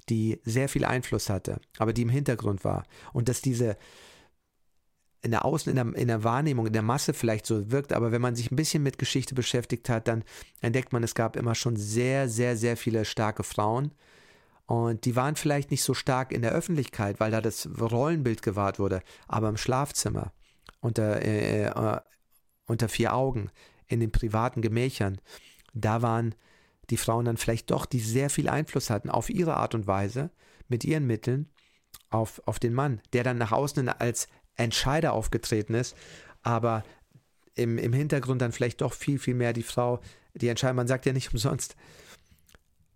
die 0.08 0.40
sehr 0.44 0.68
viel 0.68 0.84
Einfluss 0.84 1.28
hatte, 1.28 1.60
aber 1.78 1.92
die 1.92 2.02
im 2.02 2.08
Hintergrund 2.08 2.64
war. 2.64 2.84
Und 3.12 3.28
dass 3.28 3.42
diese 3.42 3.76
in 5.22 5.30
der 5.30 5.44
Außen, 5.44 5.70
in 5.70 5.76
der, 5.76 6.00
in 6.00 6.08
der 6.08 6.24
Wahrnehmung, 6.24 6.66
in 6.66 6.72
der 6.72 6.82
Masse 6.82 7.12
vielleicht 7.12 7.46
so 7.46 7.70
wirkt, 7.70 7.92
aber 7.92 8.12
wenn 8.12 8.22
man 8.22 8.36
sich 8.36 8.50
ein 8.50 8.56
bisschen 8.56 8.82
mit 8.82 8.98
Geschichte 8.98 9.34
beschäftigt 9.34 9.88
hat, 9.88 10.06
dann 10.08 10.24
entdeckt 10.60 10.92
man, 10.92 11.02
es 11.02 11.14
gab 11.14 11.36
immer 11.36 11.54
schon 11.54 11.76
sehr, 11.76 12.28
sehr, 12.28 12.56
sehr 12.56 12.76
viele 12.76 13.04
starke 13.04 13.42
Frauen. 13.42 13.92
Und 14.66 15.06
die 15.06 15.16
waren 15.16 15.34
vielleicht 15.34 15.70
nicht 15.70 15.82
so 15.82 15.94
stark 15.94 16.30
in 16.30 16.42
der 16.42 16.52
Öffentlichkeit, 16.52 17.20
weil 17.20 17.30
da 17.30 17.40
das 17.40 17.68
Rollenbild 17.80 18.42
gewahrt 18.42 18.78
wurde, 18.78 19.02
aber 19.26 19.48
im 19.48 19.56
Schlafzimmer, 19.56 20.32
unter, 20.80 21.22
äh, 21.22 21.64
äh, 21.64 22.00
unter 22.66 22.88
vier 22.88 23.14
Augen, 23.14 23.50
in 23.86 24.00
den 24.00 24.12
privaten 24.12 24.60
Gemächern, 24.60 25.20
da 25.72 26.02
waren 26.02 26.34
die 26.90 26.96
Frauen 26.96 27.24
dann 27.24 27.38
vielleicht 27.38 27.70
doch, 27.70 27.86
die 27.86 28.00
sehr 28.00 28.30
viel 28.30 28.48
Einfluss 28.48 28.90
hatten 28.90 29.10
auf 29.10 29.30
ihre 29.30 29.56
Art 29.56 29.74
und 29.74 29.86
Weise, 29.86 30.30
mit 30.68 30.84
ihren 30.84 31.06
Mitteln, 31.06 31.48
auf, 32.10 32.42
auf 32.46 32.58
den 32.58 32.74
Mann, 32.74 33.00
der 33.12 33.24
dann 33.24 33.38
nach 33.38 33.52
außen 33.52 33.88
als 33.88 34.28
Entscheider 34.58 35.12
aufgetreten 35.12 35.74
ist, 35.74 35.96
aber 36.42 36.84
im, 37.54 37.78
im 37.78 37.92
Hintergrund 37.92 38.42
dann 38.42 38.52
vielleicht 38.52 38.80
doch 38.80 38.92
viel, 38.92 39.18
viel 39.18 39.34
mehr 39.34 39.52
die 39.52 39.62
Frau, 39.62 40.00
die 40.34 40.48
entscheidet. 40.48 40.76
Man 40.76 40.86
sagt 40.86 41.06
ja 41.06 41.12
nicht 41.12 41.32
umsonst, 41.32 41.76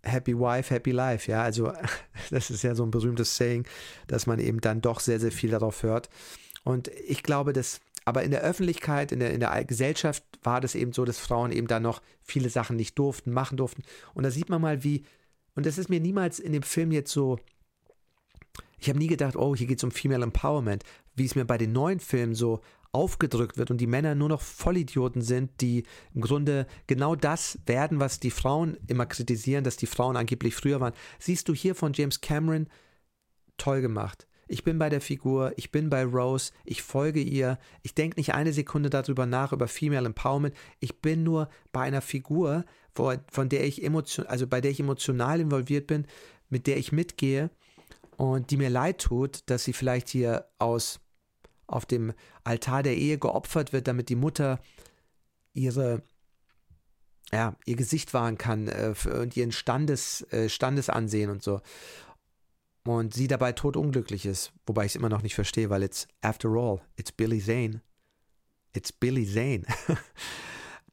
Happy 0.03 0.37
Wife, 0.37 0.73
Happy 0.73 0.91
Life. 0.91 1.31
Ja, 1.31 1.43
also 1.43 1.73
das 2.29 2.49
ist 2.49 2.63
ja 2.63 2.75
so 2.75 2.83
ein 2.83 2.91
berühmtes 2.91 3.35
Saying, 3.35 3.65
dass 4.07 4.27
man 4.27 4.39
eben 4.39 4.61
dann 4.61 4.81
doch 4.81 4.99
sehr, 4.99 5.19
sehr 5.19 5.31
viel 5.31 5.51
darauf 5.51 5.83
hört. 5.83 6.09
Und 6.63 6.89
ich 7.07 7.23
glaube, 7.23 7.53
dass, 7.53 7.81
aber 8.05 8.23
in 8.23 8.31
der 8.31 8.41
Öffentlichkeit, 8.41 9.11
in 9.11 9.19
der, 9.19 9.33
in 9.33 9.39
der 9.39 9.63
Gesellschaft 9.65 10.23
war 10.43 10.61
das 10.61 10.75
eben 10.75 10.93
so, 10.93 11.05
dass 11.05 11.19
Frauen 11.19 11.51
eben 11.51 11.67
da 11.67 11.79
noch 11.79 12.01
viele 12.21 12.49
Sachen 12.49 12.75
nicht 12.75 12.97
durften, 12.99 13.31
machen 13.31 13.57
durften. 13.57 13.83
Und 14.13 14.23
da 14.23 14.31
sieht 14.31 14.49
man 14.49 14.61
mal, 14.61 14.83
wie, 14.83 15.03
und 15.55 15.65
das 15.65 15.77
ist 15.77 15.89
mir 15.89 15.99
niemals 15.99 16.39
in 16.39 16.53
dem 16.53 16.63
Film 16.63 16.91
jetzt 16.91 17.11
so 17.11 17.39
ich 18.83 18.89
habe 18.89 18.99
nie 18.99 19.07
gedacht, 19.07 19.37
oh, 19.37 19.55
hier 19.55 19.65
geht 19.65 19.77
es 19.77 19.83
um 19.85 19.91
Female 19.91 20.23
Empowerment, 20.23 20.83
wie 21.15 21.25
es 21.25 21.35
mir 21.35 21.45
bei 21.45 21.57
den 21.57 21.71
neuen 21.71 21.99
Filmen 21.99 22.35
so 22.35 22.61
aufgedrückt 22.91 23.57
wird 23.57 23.71
und 23.71 23.77
die 23.77 23.87
Männer 23.87 24.13
nur 24.13 24.29
noch 24.29 24.41
Vollidioten 24.41 25.21
sind, 25.21 25.61
die 25.61 25.83
im 26.13 26.21
Grunde 26.21 26.67
genau 26.85 27.15
das 27.15 27.57
werden, 27.65 27.99
was 27.99 28.19
die 28.19 28.31
Frauen 28.31 28.77
immer 28.87 29.07
kritisieren, 29.07 29.63
dass 29.63 29.77
die 29.77 29.87
Frauen 29.87 30.15
angeblich 30.15 30.55
früher 30.55 30.79
waren. 30.79 30.93
Siehst 31.19 31.49
du 31.49 31.55
hier 31.55 31.73
von 31.73 31.93
James 31.93 32.21
Cameron 32.21 32.67
toll 33.57 33.81
gemacht. 33.81 34.27
Ich 34.47 34.63
bin 34.63 34.77
bei 34.77 34.89
der 34.89 35.01
Figur, 35.01 35.53
ich 35.55 35.71
bin 35.71 35.89
bei 35.89 36.03
Rose, 36.03 36.51
ich 36.65 36.83
folge 36.83 37.21
ihr, 37.21 37.57
ich 37.81 37.95
denke 37.95 38.19
nicht 38.19 38.35
eine 38.35 38.53
Sekunde 38.53 38.89
darüber 38.89 39.25
nach, 39.25 39.53
über 39.53 39.67
Female 39.67 40.05
Empowerment. 40.05 40.53
Ich 40.79 41.01
bin 41.01 41.23
nur 41.23 41.49
bei 41.71 41.81
einer 41.81 42.01
Figur, 42.01 42.65
von 42.93 43.49
der 43.49 43.65
ich 43.65 43.83
emotion, 43.83 44.27
also 44.27 44.45
bei 44.45 44.61
der 44.61 44.69
ich 44.69 44.79
emotional 44.79 45.39
involviert 45.39 45.87
bin, 45.87 46.05
mit 46.49 46.67
der 46.67 46.77
ich 46.77 46.91
mitgehe 46.91 47.49
und 48.17 48.51
die 48.51 48.57
mir 48.57 48.69
leid 48.69 48.99
tut, 48.99 49.41
dass 49.47 49.63
sie 49.63 49.73
vielleicht 49.73 50.09
hier 50.09 50.45
aus 50.59 50.99
auf 51.73 51.85
dem 51.85 52.13
Altar 52.43 52.83
der 52.83 52.95
Ehe 52.95 53.17
geopfert 53.17 53.73
wird, 53.73 53.87
damit 53.87 54.09
die 54.09 54.15
Mutter 54.15 54.59
ihre 55.53 56.03
ja, 57.31 57.55
ihr 57.65 57.75
Gesicht 57.75 58.13
wahren 58.13 58.37
kann 58.37 58.67
äh, 58.67 58.93
und 59.09 59.35
ihren 59.35 59.51
Standes, 59.51 60.21
äh, 60.31 60.49
Standesansehen 60.49 61.31
und 61.31 61.41
so. 61.41 61.61
Und 62.85 63.13
sie 63.13 63.27
dabei 63.27 63.53
totunglücklich 63.53 64.25
ist, 64.25 64.51
wobei 64.67 64.85
ich 64.85 64.91
es 64.91 64.95
immer 64.97 65.09
noch 65.09 65.23
nicht 65.23 65.35
verstehe, 65.35 65.69
weil 65.69 65.83
it's, 65.83 66.07
after 66.21 66.49
all, 66.49 66.81
it's 66.95 67.11
Billy 67.11 67.39
Zane. 67.39 67.81
It's 68.73 68.91
Billy 68.91 69.25
Zane. 69.25 69.63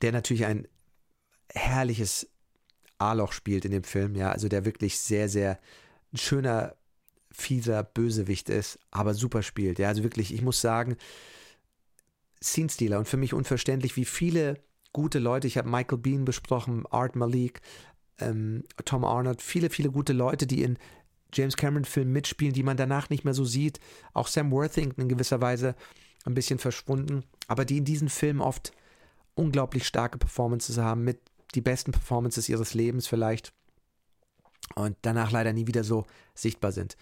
der 0.03 0.12
natürlich 0.12 0.47
ein 0.47 0.66
herrliches 1.53 2.28
A-Loch 2.99 3.33
spielt 3.33 3.64
in 3.64 3.72
dem 3.72 3.85
Film, 3.85 4.14
ja, 4.14 4.31
also 4.31 4.49
der 4.49 4.64
wirklich 4.64 4.99
sehr, 4.99 5.28
sehr 5.28 5.59
schöner 6.14 6.76
fieser 7.33 7.83
Bösewicht 7.83 8.49
ist, 8.49 8.78
aber 8.91 9.14
super 9.14 9.43
spielt. 9.43 9.78
Ja, 9.78 9.89
also 9.89 10.03
wirklich, 10.03 10.35
ich 10.35 10.43
muss 10.43 10.61
sagen, 10.61 10.97
Scene-Stealer 12.43 12.99
und 12.99 13.09
für 13.09 13.16
mich 13.16 13.35
unverständlich, 13.35 13.97
wie 13.97 14.05
viele 14.05 14.59
gute 14.93 15.18
Leute, 15.18 15.47
ich 15.47 15.57
habe 15.59 15.68
Michael 15.68 15.99
Bean 15.99 16.24
besprochen, 16.24 16.85
Art 16.91 17.16
Malik, 17.16 17.61
ähm, 18.18 18.64
Tom 18.85 19.05
Arnold, 19.05 19.43
viele, 19.43 19.70
viele 19.70 19.91
gute 19.91 20.12
Leute, 20.12 20.47
die 20.47 20.62
in 20.62 20.78
James 21.33 21.57
Cameron-Filmen 21.57 22.12
mitspielen, 22.12 22.55
die 22.55 22.62
man 22.62 22.76
danach 22.76 23.11
nicht 23.11 23.24
mehr 23.24 23.35
so 23.35 23.45
sieht. 23.45 23.78
Auch 24.14 24.26
Sam 24.26 24.51
Worthington 24.51 25.03
in 25.03 25.09
gewisser 25.09 25.41
Weise 25.41 25.76
ein 26.24 26.35
bisschen 26.35 26.59
verschwunden, 26.59 27.24
aber 27.47 27.64
die 27.64 27.78
in 27.78 27.85
diesen 27.85 28.09
Filmen 28.09 28.41
oft 28.41 28.72
unglaublich 29.35 29.87
starke 29.87 30.18
Performances 30.18 30.78
haben, 30.78 31.05
mit 31.05 31.20
die 31.55 31.61
besten 31.61 31.93
Performances 31.93 32.49
ihres 32.49 32.74
Lebens 32.74 33.07
vielleicht. 33.07 33.53
Und 34.74 34.96
danach 35.02 35.30
leider 35.30 35.52
nie 35.52 35.66
wieder 35.66 35.84
so 35.84 36.06
sichtbar 36.34 36.72
sind. 36.72 36.96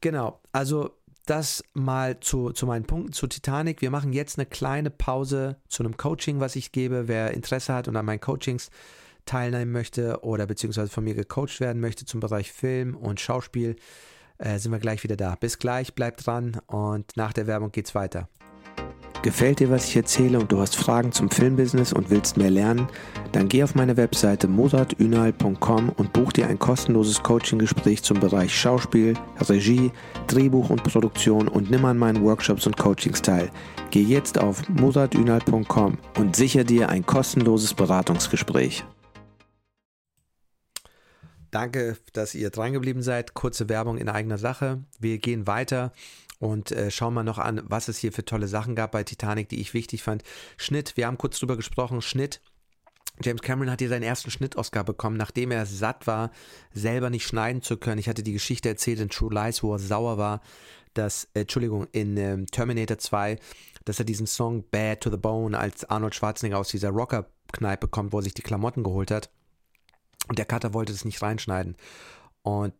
Genau, 0.00 0.40
also 0.52 0.94
das 1.26 1.62
mal 1.74 2.20
zu, 2.20 2.50
zu 2.50 2.66
meinen 2.66 2.84
Punkten 2.84 3.12
zu 3.12 3.26
Titanic. 3.26 3.82
Wir 3.82 3.90
machen 3.90 4.12
jetzt 4.12 4.38
eine 4.38 4.46
kleine 4.46 4.90
Pause 4.90 5.56
zu 5.68 5.82
einem 5.82 5.96
Coaching, 5.96 6.40
was 6.40 6.56
ich 6.56 6.72
gebe. 6.72 7.06
Wer 7.06 7.32
Interesse 7.32 7.74
hat 7.74 7.86
und 7.86 7.96
an 7.96 8.06
meinen 8.06 8.20
Coachings 8.20 8.70
teilnehmen 9.26 9.72
möchte 9.72 10.22
oder 10.22 10.46
beziehungsweise 10.46 10.90
von 10.90 11.04
mir 11.04 11.14
gecoacht 11.14 11.60
werden 11.60 11.80
möchte 11.80 12.06
zum 12.06 12.20
Bereich 12.20 12.50
Film 12.50 12.96
und 12.96 13.20
Schauspiel, 13.20 13.76
äh, 14.38 14.58
sind 14.58 14.72
wir 14.72 14.78
gleich 14.78 15.04
wieder 15.04 15.16
da. 15.16 15.34
Bis 15.34 15.58
gleich, 15.58 15.94
bleibt 15.94 16.26
dran 16.26 16.60
und 16.66 17.16
nach 17.16 17.34
der 17.34 17.46
Werbung 17.46 17.70
geht's 17.72 17.94
weiter. 17.94 18.28
Gefällt 19.22 19.58
dir, 19.58 19.68
was 19.68 19.88
ich 19.88 19.96
erzähle 19.96 20.38
und 20.38 20.52
du 20.52 20.60
hast 20.60 20.76
Fragen 20.76 21.10
zum 21.10 21.28
Filmbusiness 21.28 21.92
und 21.92 22.08
willst 22.08 22.36
mehr 22.36 22.50
lernen? 22.50 22.86
Dann 23.32 23.48
geh 23.48 23.64
auf 23.64 23.74
meine 23.74 23.96
Webseite 23.96 24.46
mozartünal.com 24.46 25.88
und 25.88 26.12
buch 26.12 26.32
dir 26.32 26.46
ein 26.46 26.60
kostenloses 26.60 27.20
Coaching-Gespräch 27.24 28.04
zum 28.04 28.20
Bereich 28.20 28.54
Schauspiel, 28.54 29.14
Regie, 29.40 29.90
Drehbuch 30.28 30.70
und 30.70 30.84
Produktion 30.84 31.48
und 31.48 31.68
nimm 31.68 31.84
an 31.84 31.98
meinen 31.98 32.22
Workshops 32.22 32.64
und 32.68 32.76
Coachings 32.76 33.20
teil. 33.20 33.50
Geh 33.90 34.02
jetzt 34.02 34.38
auf 34.38 34.68
mozartünal.com 34.68 35.98
und 36.16 36.36
sicher 36.36 36.62
dir 36.62 36.88
ein 36.88 37.04
kostenloses 37.04 37.74
Beratungsgespräch. 37.74 38.84
Danke, 41.50 41.96
dass 42.12 42.36
ihr 42.36 42.50
drangeblieben 42.50 43.02
seid. 43.02 43.34
Kurze 43.34 43.68
Werbung 43.68 43.98
in 43.98 44.08
eigener 44.08 44.38
Sache. 44.38 44.84
Wir 45.00 45.18
gehen 45.18 45.48
weiter 45.48 45.92
und 46.38 46.70
äh, 46.72 46.90
schauen 46.90 47.14
mal 47.14 47.24
noch 47.24 47.38
an, 47.38 47.62
was 47.64 47.88
es 47.88 47.98
hier 47.98 48.12
für 48.12 48.24
tolle 48.24 48.48
Sachen 48.48 48.74
gab 48.74 48.92
bei 48.92 49.02
Titanic, 49.04 49.48
die 49.48 49.60
ich 49.60 49.74
wichtig 49.74 50.02
fand. 50.02 50.22
Schnitt, 50.56 50.96
wir 50.96 51.06
haben 51.06 51.18
kurz 51.18 51.38
drüber 51.38 51.56
gesprochen. 51.56 52.02
Schnitt. 52.02 52.40
James 53.20 53.42
Cameron 53.42 53.70
hat 53.70 53.80
hier 53.80 53.88
seinen 53.88 54.04
ersten 54.04 54.30
Schnitt-Oscar 54.30 54.84
bekommen, 54.84 55.16
nachdem 55.16 55.50
er 55.50 55.66
satt 55.66 56.06
war, 56.06 56.30
selber 56.72 57.10
nicht 57.10 57.26
schneiden 57.26 57.62
zu 57.62 57.76
können. 57.76 57.98
Ich 57.98 58.08
hatte 58.08 58.22
die 58.22 58.32
Geschichte 58.32 58.68
erzählt 58.68 59.00
in 59.00 59.08
True 59.08 59.34
Lies, 59.34 59.64
wo 59.64 59.72
er 59.72 59.80
sauer 59.80 60.18
war, 60.18 60.40
dass, 60.94 61.24
äh, 61.34 61.40
Entschuldigung, 61.40 61.88
in 61.90 62.16
ähm, 62.16 62.46
Terminator 62.46 62.98
2, 62.98 63.38
dass 63.84 63.98
er 63.98 64.04
diesen 64.04 64.28
Song 64.28 64.64
Bad 64.70 65.00
to 65.00 65.10
the 65.10 65.16
Bone 65.16 65.58
als 65.58 65.84
Arnold 65.84 66.14
Schwarzenegger 66.14 66.58
aus 66.58 66.68
dieser 66.68 66.90
Rocker-Kneipe 66.90 67.88
kommt, 67.88 68.12
wo 68.12 68.18
er 68.18 68.22
sich 68.22 68.34
die 68.34 68.42
Klamotten 68.42 68.84
geholt 68.84 69.10
hat. 69.10 69.30
Und 70.28 70.38
der 70.38 70.44
Cutter 70.44 70.74
wollte 70.74 70.92
das 70.92 71.04
nicht 71.04 71.20
reinschneiden. 71.20 71.76
Und 72.42 72.74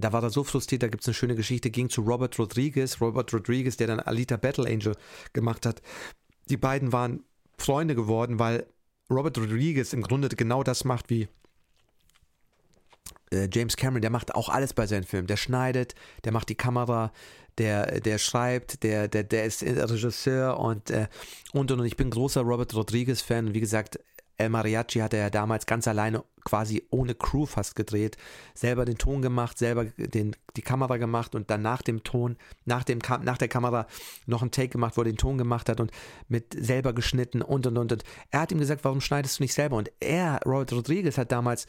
da 0.00 0.12
war 0.12 0.22
er 0.22 0.30
so 0.30 0.44
frustriert, 0.44 0.82
da 0.82 0.88
gibt 0.88 1.02
es 1.02 1.08
eine 1.08 1.14
schöne 1.14 1.34
Geschichte, 1.34 1.70
ging 1.70 1.88
zu 1.88 2.02
Robert 2.02 2.38
Rodriguez, 2.38 3.00
Robert 3.00 3.32
Rodriguez, 3.32 3.76
der 3.76 3.86
dann 3.86 4.00
Alita 4.00 4.36
Battle 4.36 4.66
Angel 4.66 4.94
gemacht 5.32 5.66
hat. 5.66 5.82
Die 6.48 6.56
beiden 6.56 6.92
waren 6.92 7.24
Freunde 7.58 7.94
geworden, 7.94 8.38
weil 8.38 8.66
Robert 9.10 9.38
Rodriguez 9.38 9.92
im 9.92 10.02
Grunde 10.02 10.28
genau 10.28 10.62
das 10.62 10.84
macht 10.84 11.10
wie 11.10 11.28
äh, 13.32 13.48
James 13.52 13.76
Cameron, 13.76 14.02
der 14.02 14.10
macht 14.10 14.34
auch 14.34 14.48
alles 14.48 14.74
bei 14.74 14.86
seinen 14.86 15.04
Filmen. 15.04 15.26
Der 15.26 15.36
schneidet, 15.36 15.94
der 16.24 16.32
macht 16.32 16.48
die 16.48 16.54
Kamera, 16.54 17.12
der, 17.58 18.00
der 18.00 18.18
schreibt, 18.18 18.82
der, 18.82 19.08
der, 19.08 19.24
der 19.24 19.44
ist 19.44 19.62
Regisseur 19.62 20.58
und, 20.58 20.90
äh, 20.90 21.08
und 21.52 21.70
und. 21.70 21.84
Ich 21.84 21.96
bin 21.96 22.10
großer 22.10 22.42
Robert 22.42 22.74
Rodriguez-Fan. 22.74 23.54
Wie 23.54 23.60
gesagt, 23.60 23.98
El 24.40 24.48
Mariachi 24.48 25.00
hat 25.00 25.12
er 25.12 25.30
damals 25.30 25.66
ganz 25.66 25.86
alleine 25.86 26.24
quasi 26.44 26.82
ohne 26.90 27.14
Crew 27.14 27.44
fast 27.44 27.76
gedreht, 27.76 28.16
selber 28.54 28.86
den 28.86 28.96
Ton 28.96 29.20
gemacht, 29.20 29.58
selber 29.58 29.84
den, 29.84 30.34
die 30.56 30.62
Kamera 30.62 30.96
gemacht 30.96 31.34
und 31.34 31.50
dann 31.50 31.60
nach 31.60 31.82
dem 31.82 32.02
Ton, 32.02 32.38
nach, 32.64 32.82
dem, 32.82 33.00
nach 33.22 33.36
der 33.36 33.48
Kamera 33.48 33.86
noch 34.26 34.42
ein 34.42 34.50
Take 34.50 34.70
gemacht, 34.70 34.96
wo 34.96 35.02
er 35.02 35.04
den 35.04 35.18
Ton 35.18 35.36
gemacht 35.36 35.68
hat 35.68 35.78
und 35.78 35.90
mit 36.28 36.54
selber 36.58 36.94
geschnitten 36.94 37.42
und 37.42 37.66
und 37.66 37.76
und. 37.76 37.92
und. 37.92 38.04
Er 38.30 38.40
hat 38.40 38.52
ihm 38.52 38.58
gesagt, 38.58 38.82
warum 38.84 39.02
schneidest 39.02 39.38
du 39.38 39.42
nicht 39.42 39.52
selber? 39.52 39.76
Und 39.76 39.92
er, 40.00 40.40
Robert 40.46 40.72
Rodriguez, 40.72 41.18
hat 41.18 41.30
damals 41.30 41.66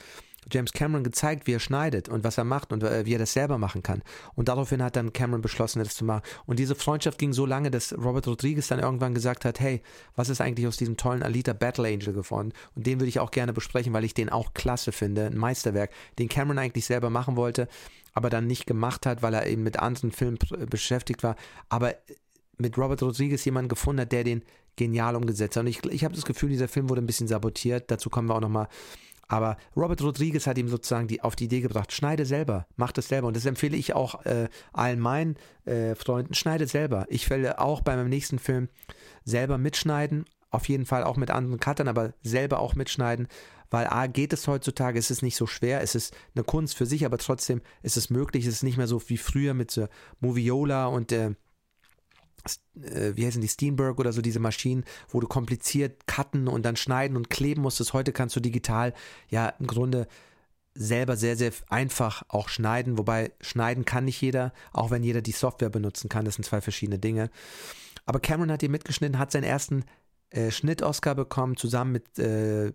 James 0.49 0.73
Cameron 0.73 1.03
gezeigt, 1.03 1.47
wie 1.47 1.53
er 1.53 1.59
schneidet 1.59 2.09
und 2.09 2.23
was 2.23 2.37
er 2.37 2.43
macht 2.43 2.73
und 2.73 2.83
äh, 2.83 3.05
wie 3.05 3.13
er 3.13 3.19
das 3.19 3.33
selber 3.33 3.57
machen 3.57 3.83
kann. 3.83 4.01
Und 4.35 4.47
daraufhin 4.47 4.81
hat 4.81 4.95
dann 4.95 5.13
Cameron 5.13 5.41
beschlossen, 5.41 5.79
das 5.79 5.95
zu 5.95 6.05
machen. 6.05 6.23
Und 6.45 6.59
diese 6.59 6.75
Freundschaft 6.75 7.17
ging 7.17 7.33
so 7.33 7.45
lange, 7.45 7.69
dass 7.69 7.93
Robert 7.93 8.27
Rodriguez 8.27 8.67
dann 8.67 8.79
irgendwann 8.79 9.13
gesagt 9.13 9.45
hat, 9.45 9.59
hey, 9.59 9.81
was 10.15 10.29
ist 10.29 10.41
eigentlich 10.41 10.67
aus 10.67 10.77
diesem 10.77 10.97
tollen 10.97 11.23
Alita 11.23 11.53
Battle 11.53 11.87
Angel 11.87 12.13
geworden? 12.13 12.53
Und 12.75 12.87
den 12.87 12.99
würde 12.99 13.09
ich 13.09 13.19
auch 13.19 13.31
gerne 13.31 13.53
besprechen, 13.53 13.93
weil 13.93 14.03
ich 14.03 14.13
den 14.13 14.29
auch 14.29 14.53
klasse 14.53 14.91
finde, 14.91 15.27
ein 15.27 15.37
Meisterwerk, 15.37 15.91
den 16.17 16.29
Cameron 16.29 16.59
eigentlich 16.59 16.85
selber 16.85 17.09
machen 17.09 17.35
wollte, 17.35 17.67
aber 18.13 18.29
dann 18.29 18.47
nicht 18.47 18.65
gemacht 18.65 19.05
hat, 19.05 19.21
weil 19.21 19.33
er 19.33 19.47
eben 19.47 19.63
mit 19.63 19.79
anderen 19.79 20.11
Filmen 20.11 20.37
beschäftigt 20.69 21.23
war. 21.23 21.35
Aber 21.69 21.95
mit 22.57 22.77
Robert 22.77 23.01
Rodriguez 23.01 23.43
jemanden 23.45 23.69
gefunden 23.69 24.01
hat, 24.01 24.11
der 24.11 24.23
den 24.23 24.43
genial 24.75 25.15
umgesetzt 25.15 25.55
hat. 25.55 25.61
Und 25.61 25.67
ich, 25.67 25.83
ich 25.85 26.03
habe 26.03 26.15
das 26.15 26.25
Gefühl, 26.25 26.49
dieser 26.49 26.67
Film 26.67 26.89
wurde 26.89 27.01
ein 27.01 27.07
bisschen 27.07 27.27
sabotiert. 27.27 27.91
Dazu 27.91 28.09
kommen 28.09 28.27
wir 28.27 28.35
auch 28.35 28.41
nochmal 28.41 28.67
aber 29.31 29.55
Robert 29.77 30.01
Rodriguez 30.01 30.45
hat 30.45 30.57
ihm 30.57 30.67
sozusagen 30.67 31.07
die, 31.07 31.21
auf 31.21 31.37
die 31.37 31.45
Idee 31.45 31.61
gebracht, 31.61 31.93
schneide 31.93 32.25
selber, 32.25 32.67
mach 32.75 32.91
das 32.91 33.07
selber. 33.07 33.27
Und 33.27 33.37
das 33.37 33.45
empfehle 33.45 33.77
ich 33.77 33.93
auch 33.93 34.25
äh, 34.25 34.49
allen 34.73 34.99
meinen 34.99 35.37
äh, 35.63 35.95
Freunden, 35.95 36.33
schneide 36.33 36.67
selber. 36.67 37.05
Ich 37.07 37.29
werde 37.29 37.59
auch 37.59 37.79
bei 37.79 37.95
meinem 37.95 38.09
nächsten 38.09 38.39
Film 38.39 38.67
selber 39.23 39.57
mitschneiden, 39.57 40.25
auf 40.49 40.67
jeden 40.67 40.85
Fall 40.85 41.05
auch 41.05 41.15
mit 41.15 41.31
anderen 41.31 41.61
Cuttern, 41.61 41.87
aber 41.87 42.13
selber 42.21 42.59
auch 42.59 42.75
mitschneiden, 42.75 43.29
weil 43.69 43.87
A, 43.87 44.07
geht 44.07 44.33
es 44.33 44.49
heutzutage, 44.49 44.99
es 44.99 45.09
ist 45.09 45.21
nicht 45.21 45.37
so 45.37 45.47
schwer, 45.47 45.81
es 45.81 45.95
ist 45.95 46.13
eine 46.35 46.43
Kunst 46.43 46.75
für 46.75 46.85
sich, 46.85 47.05
aber 47.05 47.17
trotzdem 47.17 47.61
ist 47.83 47.95
es 47.95 48.09
möglich, 48.09 48.45
es 48.45 48.55
ist 48.55 48.63
nicht 48.63 48.75
mehr 48.75 48.87
so 48.87 49.01
wie 49.07 49.17
früher 49.17 49.53
mit 49.53 49.71
so 49.71 49.87
Moviola 50.19 50.87
und 50.87 51.13
äh, 51.13 51.35
wie 52.73 53.25
heißen 53.25 53.41
die, 53.41 53.47
Steenberg 53.47 53.99
oder 53.99 54.13
so, 54.13 54.21
diese 54.21 54.39
Maschinen, 54.39 54.85
wo 55.09 55.19
du 55.19 55.27
kompliziert 55.27 56.07
cutten 56.07 56.47
und 56.47 56.63
dann 56.63 56.75
schneiden 56.75 57.17
und 57.17 57.29
kleben 57.29 57.61
musstest. 57.61 57.93
Heute 57.93 58.11
kannst 58.11 58.35
du 58.35 58.39
digital 58.39 58.93
ja 59.29 59.49
im 59.59 59.67
Grunde 59.67 60.07
selber 60.73 61.17
sehr, 61.17 61.35
sehr 61.35 61.51
einfach 61.69 62.23
auch 62.29 62.49
schneiden, 62.49 62.97
wobei 62.97 63.33
schneiden 63.41 63.85
kann 63.85 64.05
nicht 64.05 64.21
jeder, 64.21 64.53
auch 64.71 64.89
wenn 64.89 65.03
jeder 65.03 65.21
die 65.21 65.31
Software 65.31 65.69
benutzen 65.69 66.09
kann. 66.09 66.25
Das 66.25 66.35
sind 66.35 66.45
zwei 66.45 66.61
verschiedene 66.61 66.99
Dinge. 66.99 67.29
Aber 68.05 68.19
Cameron 68.19 68.51
hat 68.51 68.61
hier 68.61 68.69
mitgeschnitten, 68.69 69.19
hat 69.19 69.31
seinen 69.31 69.43
ersten 69.43 69.83
äh, 70.29 70.49
Schnitt-Oscar 70.49 71.15
bekommen, 71.15 71.57
zusammen 71.57 71.91
mit 71.91 72.19
äh, 72.19 72.71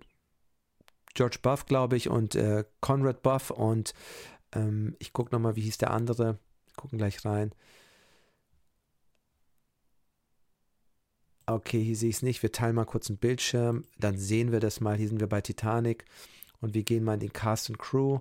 George 1.14 1.38
Buff, 1.40 1.64
glaube 1.64 1.96
ich, 1.96 2.08
und 2.08 2.34
äh, 2.34 2.64
Conrad 2.80 3.22
Buff 3.22 3.50
und 3.50 3.94
ähm, 4.52 4.94
ich 4.98 5.12
gucke 5.12 5.34
nochmal, 5.34 5.56
wie 5.56 5.62
hieß 5.62 5.78
der 5.78 5.90
andere. 5.90 6.38
Wir 6.66 6.74
gucken 6.76 6.98
gleich 6.98 7.24
rein. 7.24 7.52
Okay, 11.46 11.82
hier 11.82 11.96
sehe 11.96 12.10
ich 12.10 12.16
es 12.16 12.22
nicht. 12.22 12.42
Wir 12.42 12.50
teilen 12.50 12.74
mal 12.74 12.84
kurz 12.84 13.08
einen 13.08 13.18
Bildschirm. 13.18 13.84
Dann 13.98 14.18
sehen 14.18 14.50
wir 14.50 14.58
das 14.58 14.80
mal. 14.80 14.96
Hier 14.96 15.08
sind 15.08 15.20
wir 15.20 15.28
bei 15.28 15.40
Titanic. 15.40 16.04
Und 16.60 16.74
wir 16.74 16.82
gehen 16.82 17.04
mal 17.04 17.14
in 17.14 17.20
den 17.20 17.32
Cast 17.32 17.70
and 17.70 17.78
Crew. 17.78 18.18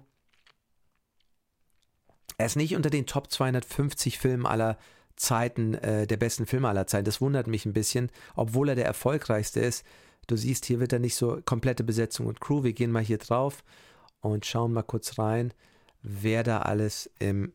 Er 2.38 2.46
ist 2.46 2.56
nicht 2.56 2.76
unter 2.76 2.90
den 2.90 3.08
Top 3.08 3.32
250 3.32 4.20
Filmen 4.20 4.46
aller 4.46 4.78
Zeiten, 5.16 5.74
äh, 5.76 6.06
der 6.06 6.18
besten 6.18 6.46
Filme 6.46 6.68
aller 6.68 6.86
Zeiten. 6.86 7.06
Das 7.06 7.22
wundert 7.22 7.48
mich 7.48 7.66
ein 7.66 7.74
bisschen, 7.74 8.12
obwohl 8.36 8.70
er 8.70 8.76
der 8.76 8.86
erfolgreichste 8.86 9.62
ist. 9.62 9.86
Du 10.28 10.36
siehst, 10.36 10.66
hier 10.66 10.80
wird 10.80 10.94
er 10.94 11.00
nicht 11.00 11.16
so 11.16 11.42
komplette 11.46 11.84
Besetzung 11.84 12.28
und 12.28 12.42
Crew. 12.42 12.64
Wir 12.64 12.74
gehen 12.74 12.92
mal 12.92 13.04
hier 13.04 13.18
drauf 13.18 13.64
und 14.20 14.46
schauen 14.46 14.74
mal 14.74 14.84
kurz 14.84 15.18
rein, 15.18 15.54
wer 16.02 16.44
da 16.44 16.60
alles 16.60 17.10
im 17.20 17.54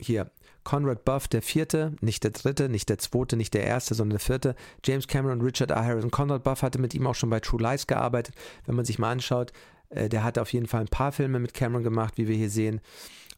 hier 0.00 0.30
Conrad 0.64 1.04
Buff, 1.04 1.28
der 1.28 1.42
vierte, 1.42 1.94
nicht 2.00 2.22
der 2.22 2.32
dritte, 2.32 2.68
nicht 2.68 2.88
der 2.88 2.98
zweite, 2.98 3.36
nicht 3.36 3.54
der 3.54 3.64
erste, 3.64 3.94
sondern 3.94 4.18
der 4.18 4.20
vierte. 4.20 4.54
James 4.84 5.06
Cameron, 5.06 5.40
Richard 5.40 5.72
A. 5.72 5.84
Harrison. 5.84 6.10
Conrad 6.10 6.44
Buff 6.44 6.62
hatte 6.62 6.78
mit 6.78 6.94
ihm 6.94 7.06
auch 7.06 7.14
schon 7.14 7.30
bei 7.30 7.40
True 7.40 7.62
Lies 7.62 7.86
gearbeitet. 7.86 8.34
Wenn 8.66 8.76
man 8.76 8.84
sich 8.84 8.98
mal 8.98 9.10
anschaut, 9.10 9.52
äh, 9.88 10.08
der 10.08 10.22
hat 10.22 10.38
auf 10.38 10.52
jeden 10.52 10.66
Fall 10.66 10.82
ein 10.82 10.88
paar 10.88 11.12
Filme 11.12 11.38
mit 11.38 11.54
Cameron 11.54 11.82
gemacht, 11.82 12.14
wie 12.16 12.28
wir 12.28 12.36
hier 12.36 12.50
sehen. 12.50 12.80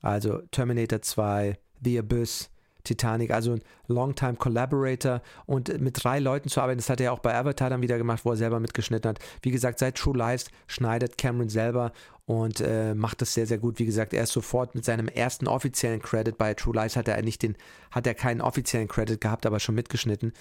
Also 0.00 0.40
Terminator 0.50 1.00
2, 1.00 1.58
The 1.84 1.98
Abyss, 1.98 2.50
Titanic, 2.84 3.30
also 3.30 3.52
ein 3.52 3.62
Longtime 3.86 4.34
Collaborator 4.34 5.22
und 5.46 5.80
mit 5.80 6.02
drei 6.02 6.18
Leuten 6.18 6.48
zu 6.48 6.60
arbeiten, 6.60 6.78
das 6.78 6.90
hat 6.90 7.00
er 7.00 7.12
auch 7.12 7.20
bei 7.20 7.34
Avatar 7.34 7.70
dann 7.70 7.82
wieder 7.82 7.98
gemacht, 7.98 8.24
wo 8.24 8.30
er 8.30 8.36
selber 8.36 8.60
mitgeschnitten 8.60 9.10
hat. 9.10 9.18
Wie 9.42 9.50
gesagt, 9.50 9.78
seit 9.78 9.96
True 9.96 10.16
Lies 10.16 10.46
schneidet 10.66 11.18
Cameron 11.18 11.48
selber 11.48 11.92
und 12.24 12.60
äh, 12.60 12.94
macht 12.94 13.20
das 13.20 13.34
sehr, 13.34 13.46
sehr 13.46 13.58
gut. 13.58 13.78
Wie 13.78 13.86
gesagt, 13.86 14.14
er 14.14 14.22
ist 14.22 14.32
sofort 14.32 14.74
mit 14.74 14.84
seinem 14.84 15.08
ersten 15.08 15.48
offiziellen 15.48 16.00
Credit 16.00 16.36
bei 16.38 16.54
True 16.54 16.74
Lies 16.74 16.96
hat 16.96 17.08
er 17.08 17.20
nicht 17.22 17.42
den, 17.42 17.56
hat 17.90 18.06
er 18.06 18.14
keinen 18.14 18.40
offiziellen 18.40 18.88
Credit 18.88 19.20
gehabt, 19.20 19.46
aber 19.46 19.60
schon 19.60 19.74
mitgeschnitten, 19.74 20.32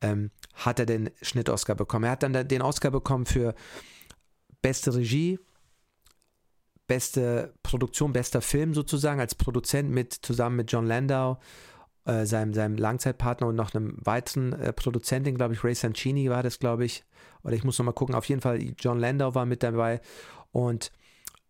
ähm, 0.00 0.30
hat 0.54 0.78
er 0.78 0.86
den 0.86 1.10
Schnitt-Oscar 1.22 1.74
bekommen. 1.74 2.04
Er 2.04 2.12
hat 2.12 2.22
dann 2.22 2.48
den 2.48 2.62
Oscar 2.62 2.90
bekommen 2.90 3.26
für 3.26 3.54
beste 4.62 4.94
Regie, 4.94 5.38
beste 6.86 7.54
Produktion, 7.62 8.12
bester 8.12 8.40
Film 8.40 8.74
sozusagen 8.74 9.20
als 9.20 9.34
Produzent 9.34 9.90
mit 9.90 10.12
zusammen 10.12 10.56
mit 10.56 10.70
John 10.70 10.86
Landau 10.86 11.38
äh, 12.06 12.24
seinem, 12.24 12.54
seinem 12.54 12.76
Langzeitpartner 12.76 13.48
und 13.48 13.56
noch 13.56 13.74
einem 13.74 13.96
weiteren 13.98 14.52
äh, 14.52 14.72
Produzentin, 14.72 15.36
glaube 15.36 15.54
ich, 15.54 15.64
Ray 15.64 15.74
Sancini 15.74 16.30
war 16.30 16.42
das, 16.42 16.58
glaube 16.58 16.84
ich. 16.84 17.04
Oder 17.42 17.54
ich 17.54 17.64
muss 17.64 17.78
nochmal 17.78 17.94
gucken. 17.94 18.14
Auf 18.14 18.26
jeden 18.26 18.40
Fall, 18.40 18.60
John 18.78 18.98
Landau 18.98 19.34
war 19.34 19.46
mit 19.46 19.62
dabei. 19.62 20.00
Und 20.52 20.92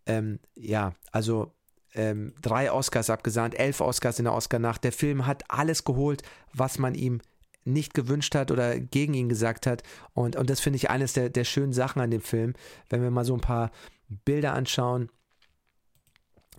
ähm, 0.07 0.41
ja, 0.55 0.95
also 1.13 1.53
ähm, 1.95 2.35
drei 2.41 2.71
Oscars 2.73 3.11
abgesahnt, 3.11 3.59
elf 3.59 3.81
Oscars 3.81 4.19
in 4.19 4.25
der 4.25 4.35
Oscar-Nacht. 4.35 4.85
Der 4.85 4.93
Film 4.93 5.27
hat 5.27 5.45
alles 5.49 5.85
geholt, 5.85 6.23
was 6.53 6.79
man 6.79 6.95
ihm 6.95 7.21
nicht 7.65 7.95
gewünscht 7.95 8.35
hat 8.35 8.51
oder 8.51 8.79
gegen 8.79 9.15
ihn 9.15 9.29
gesagt 9.29 9.67
hat. 9.67 9.83
Und, 10.15 10.37
und 10.37 10.49
das 10.49 10.61
finde 10.61 10.77
ich 10.77 10.89
eines 10.89 11.13
der, 11.15 11.31
der 11.31 11.45
schönen 11.45 11.73
Sachen 11.73 12.01
an 12.01 12.11
dem 12.11 12.21
Film. 12.21 12.55
Wenn 12.89 13.03
wir 13.03 13.11
mal 13.11 13.25
so 13.25 13.35
ein 13.35 13.41
paar 13.41 13.71
Bilder 14.09 14.55
anschauen, 14.55 15.11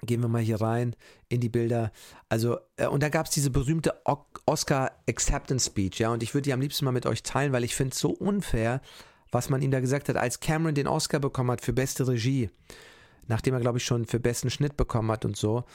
gehen 0.04 0.22
wir 0.22 0.28
mal 0.28 0.42
hier 0.42 0.62
rein 0.62 0.96
in 1.30 1.42
die 1.42 1.50
Bilder. 1.50 1.92
Also, 2.30 2.58
äh, 2.78 2.88
und 2.88 3.04
da 3.04 3.10
gab 3.10 3.26
es 3.26 3.32
diese 3.32 3.50
berühmte 3.50 4.02
Oscar 4.46 4.92
Acceptance 5.10 5.68
Speech, 5.68 6.00
ja, 6.00 6.12
und 6.12 6.24
ich 6.24 6.34
würde 6.34 6.44
die 6.44 6.54
am 6.54 6.62
liebsten 6.62 6.86
mal 6.86 6.92
mit 6.92 7.06
euch 7.06 7.24
teilen, 7.24 7.54
weil 7.54 7.64
ich 7.64 7.76
finde 7.76 7.94
es 7.94 8.00
so 8.00 8.10
unfair, 8.10 8.82
was 9.32 9.50
man 9.50 9.62
ihm 9.62 9.72
da 9.72 9.80
gesagt 9.80 10.10
hat, 10.10 10.16
als 10.16 10.40
Cameron 10.40 10.76
den 10.76 10.88
Oscar 10.88 11.20
bekommen 11.20 11.52
hat 11.52 11.62
für 11.62 11.74
beste 11.74 12.08
Regie, 12.08 12.50
nachdem 13.28 13.54
er, 13.54 13.60
glaube 13.60 13.78
ich, 13.80 13.86
schon 13.86 14.06
für 14.06 14.20
besten 14.20 14.50
Schnitt 14.50 14.78
bekommen 14.78 15.12
hat 15.12 15.26
und 15.26 15.36
so. 15.36 15.66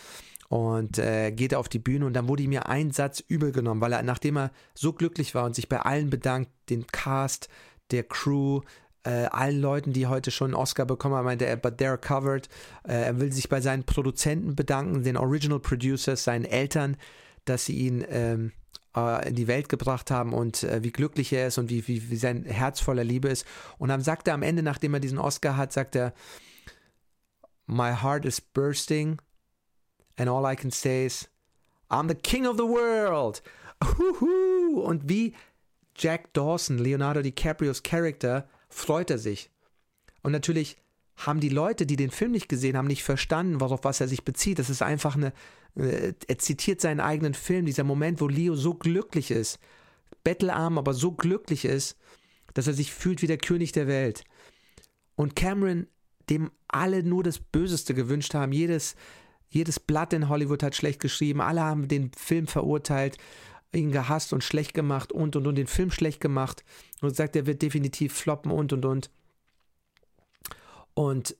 Und 0.49 0.99
äh, 0.99 1.33
geht 1.33 1.55
auf 1.55 1.71
die 1.71 1.79
Bühne 1.79 2.05
und 2.05 2.13
dann 2.13 2.29
wurde 2.29 2.43
ihm 2.43 2.51
mir 2.51 2.67
ein 2.67 2.91
Satz 2.91 3.21
übel 3.27 3.53
genommen, 3.53 3.81
weil 3.81 3.93
er, 3.93 4.03
nachdem 4.03 4.37
er 4.37 4.51
so 4.75 4.93
glücklich 4.93 5.35
war 5.35 5.45
und 5.45 5.55
sich 5.55 5.69
bei 5.69 5.81
allen 5.81 6.11
bedankt, 6.11 6.51
den 6.69 6.87
Cast, 6.87 7.49
der 7.91 8.05
Crew, 8.05 8.61
äh, 9.05 9.27
allen 9.27 9.61
Leuten, 9.61 9.93
die 9.93 10.07
heute 10.07 10.31
schon 10.31 10.49
einen 10.49 10.55
Oscar 10.55 10.87
bekommen 10.87 11.15
haben, 11.15 11.25
meinte 11.25 11.47
er, 11.47 11.57
but 11.57 11.81
they're 11.81 11.97
covered. 11.97 12.49
Äh, 12.85 13.03
er 13.03 13.21
will 13.21 13.33
sich 13.33 13.49
bei 13.49 13.61
seinen 13.61 13.85
Produzenten 13.85 14.55
bedanken, 14.55 15.03
den 15.03 15.17
Original 15.17 15.61
Producers, 15.61 16.25
seinen 16.25 16.45
Eltern, 16.45 16.97
dass 17.45 17.65
sie 17.65 17.77
ihn 17.77 18.05
ähm, 18.09 18.53
äh, 18.97 19.29
in 19.29 19.35
die 19.35 19.49
Welt 19.49 19.69
gebracht 19.69 20.11
haben 20.11 20.33
und 20.33 20.63
äh, 20.63 20.83
wie 20.83 20.93
glücklich 20.93 21.33
er 21.33 21.49
ist 21.49 21.59
und 21.59 21.71
wie, 21.71 21.87
wie, 21.89 22.11
wie 22.11 22.17
sein 22.17 22.45
Herz 22.45 22.81
voller 22.81 23.05
Liebe 23.05 23.29
ist. 23.29 23.47
Und 23.79 23.89
dann 23.89 24.03
sagt 24.03 24.29
er 24.29 24.35
am 24.35 24.43
Ende, 24.43 24.63
nachdem 24.63 24.95
er 24.95 25.01
diesen 25.01 25.19
Oscar 25.19 25.57
hat, 25.57 25.73
sagt 25.73 25.97
er, 25.97 26.13
My 27.67 27.93
heart 27.93 28.25
is 28.25 28.41
bursting 28.41 29.19
and 30.17 30.29
all 30.29 30.45
I 30.51 30.57
can 30.57 30.71
say 30.71 31.07
is, 31.07 31.29
I'm 31.91 32.09
the 32.09 32.15
king 32.15 32.47
of 32.47 32.57
the 32.57 32.65
world. 32.65 33.43
Und 34.75 35.09
wie 35.09 35.35
Jack 35.97 36.33
Dawson, 36.33 36.79
Leonardo 36.79 37.23
DiCaprios 37.23 37.83
Charakter, 37.83 38.49
freut 38.73 39.11
er 39.11 39.19
sich. 39.19 39.51
Und 40.23 40.33
natürlich 40.33 40.77
haben 41.17 41.41
die 41.41 41.49
Leute, 41.49 41.87
die 41.87 41.97
den 41.97 42.11
Film 42.11 42.33
nicht 42.33 42.49
gesehen 42.49 42.77
haben, 42.77 42.87
nicht 42.87 43.05
verstanden, 43.05 43.61
worauf 43.61 43.85
was 43.85 44.01
er 44.01 44.09
sich 44.09 44.25
bezieht. 44.25 44.59
Das 44.59 44.71
ist 44.71 44.83
einfach 44.83 45.15
eine, 45.15 45.33
äh, 45.77 46.15
er 46.27 46.39
zitiert 46.39 46.81
seinen 46.81 47.01
eigenen 47.01 47.35
Film, 47.35 47.67
dieser 47.67 47.85
Moment, 47.85 48.21
wo 48.21 48.29
Leo 48.29 48.57
so 48.57 48.75
glücklich 48.75 49.31
ist, 49.31 49.59
bettelarm, 50.25 50.79
aber 50.79 50.95
so 50.95 51.13
glücklich 51.13 51.65
ist, 51.65 51.97
dass 52.55 52.67
er 52.67 52.75
sich 52.75 52.93
fühlt 52.93 53.23
wie 53.23 53.27
der 53.27 53.39
König 53.39 53.73
der 53.73 53.87
Welt. 53.87 54.25
Und 55.15 55.37
Cameron, 55.37 55.87
dem 56.31 56.51
alle 56.69 57.03
nur 57.03 57.23
das 57.23 57.39
Böseste 57.39 57.95
gewünscht 57.95 58.35
haben, 58.35 58.53
jedes, 58.53 58.97
jedes 59.49 59.79
Blatt 59.79 60.13
in 60.13 60.29
Hollywood 60.29 60.63
hat 60.63 60.75
schlecht 60.75 61.01
geschrieben, 61.01 61.41
alle 61.41 61.61
haben 61.61 61.89
den 61.89 62.11
Film 62.17 62.47
verurteilt, 62.47 63.19
ihn 63.75 63.93
gehasst 63.93 64.33
und 64.33 64.45
schlecht 64.45 64.75
gemacht 64.75 65.13
und 65.13 65.37
und 65.37 65.47
und 65.47 65.55
den 65.55 65.67
Film 65.67 65.91
schlecht 65.91 66.21
gemacht 66.21 66.65
und 67.01 67.17
sagt, 67.17 67.37
er 67.37 67.47
wird 67.47 67.63
definitiv 67.63 68.13
floppen 68.13 68.51
und 68.51 68.73
und 68.73 68.85
und. 68.85 69.11
Und 70.95 71.37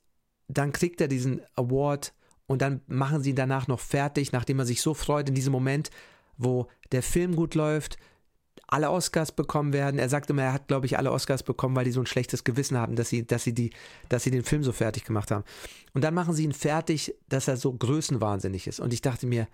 dann 0.49 0.73
kriegt 0.73 1.01
er 1.01 1.09
diesen 1.09 1.43
Award 1.57 2.15
und 2.47 2.63
dann 2.63 2.81
machen 2.87 3.23
sie 3.23 3.31
ihn 3.31 3.37
danach 3.37 3.69
noch 3.69 3.81
fertig, 3.81 4.33
nachdem 4.33 4.59
er 4.59 4.67
sich 4.67 4.83
so 4.83 4.95
freut 4.95 5.29
in 5.29 5.35
diesem 5.35 5.53
Moment, 5.53 5.91
wo 6.37 6.69
der 6.91 7.03
Film 7.03 7.37
gut 7.37 7.55
läuft, 7.55 7.99
alle 8.67 8.91
Oscars 8.91 9.33
bekommen 9.33 9.73
werden. 9.73 9.99
Er 9.99 10.09
sagt 10.09 10.31
immer, 10.31 10.43
er 10.43 10.53
hat, 10.55 10.69
glaube 10.69 10.87
ich, 10.87 10.97
alle 10.97 11.13
Oscars 11.13 11.43
bekommen, 11.43 11.77
weil 11.77 11.85
die 11.85 11.93
so 11.93 12.01
ein 12.01 12.07
schlechtes 12.07 12.45
Gewissen 12.45 12.79
haben, 12.79 12.97
dass 12.97 13.11
sie, 13.11 13.27
dass 13.27 13.45
sie 13.45 13.53
die, 13.53 13.71
dass 14.09 14.23
sie 14.23 14.31
den 14.31 14.45
Film 14.45 14.63
so 14.63 14.73
fertig 14.73 15.05
gemacht 15.05 15.31
haben. 15.31 15.45
Und 15.93 16.03
dann 16.03 16.15
machen 16.15 16.35
sie 16.35 16.45
ihn 16.45 16.55
fertig, 16.55 17.15
dass 17.29 17.49
er 17.49 17.59
so 17.59 17.73
größenwahnsinnig 17.73 18.67
ist. 18.67 18.81
Und 18.81 18.95
ich 18.95 19.03
dachte 19.03 19.27
mir, 19.27 19.47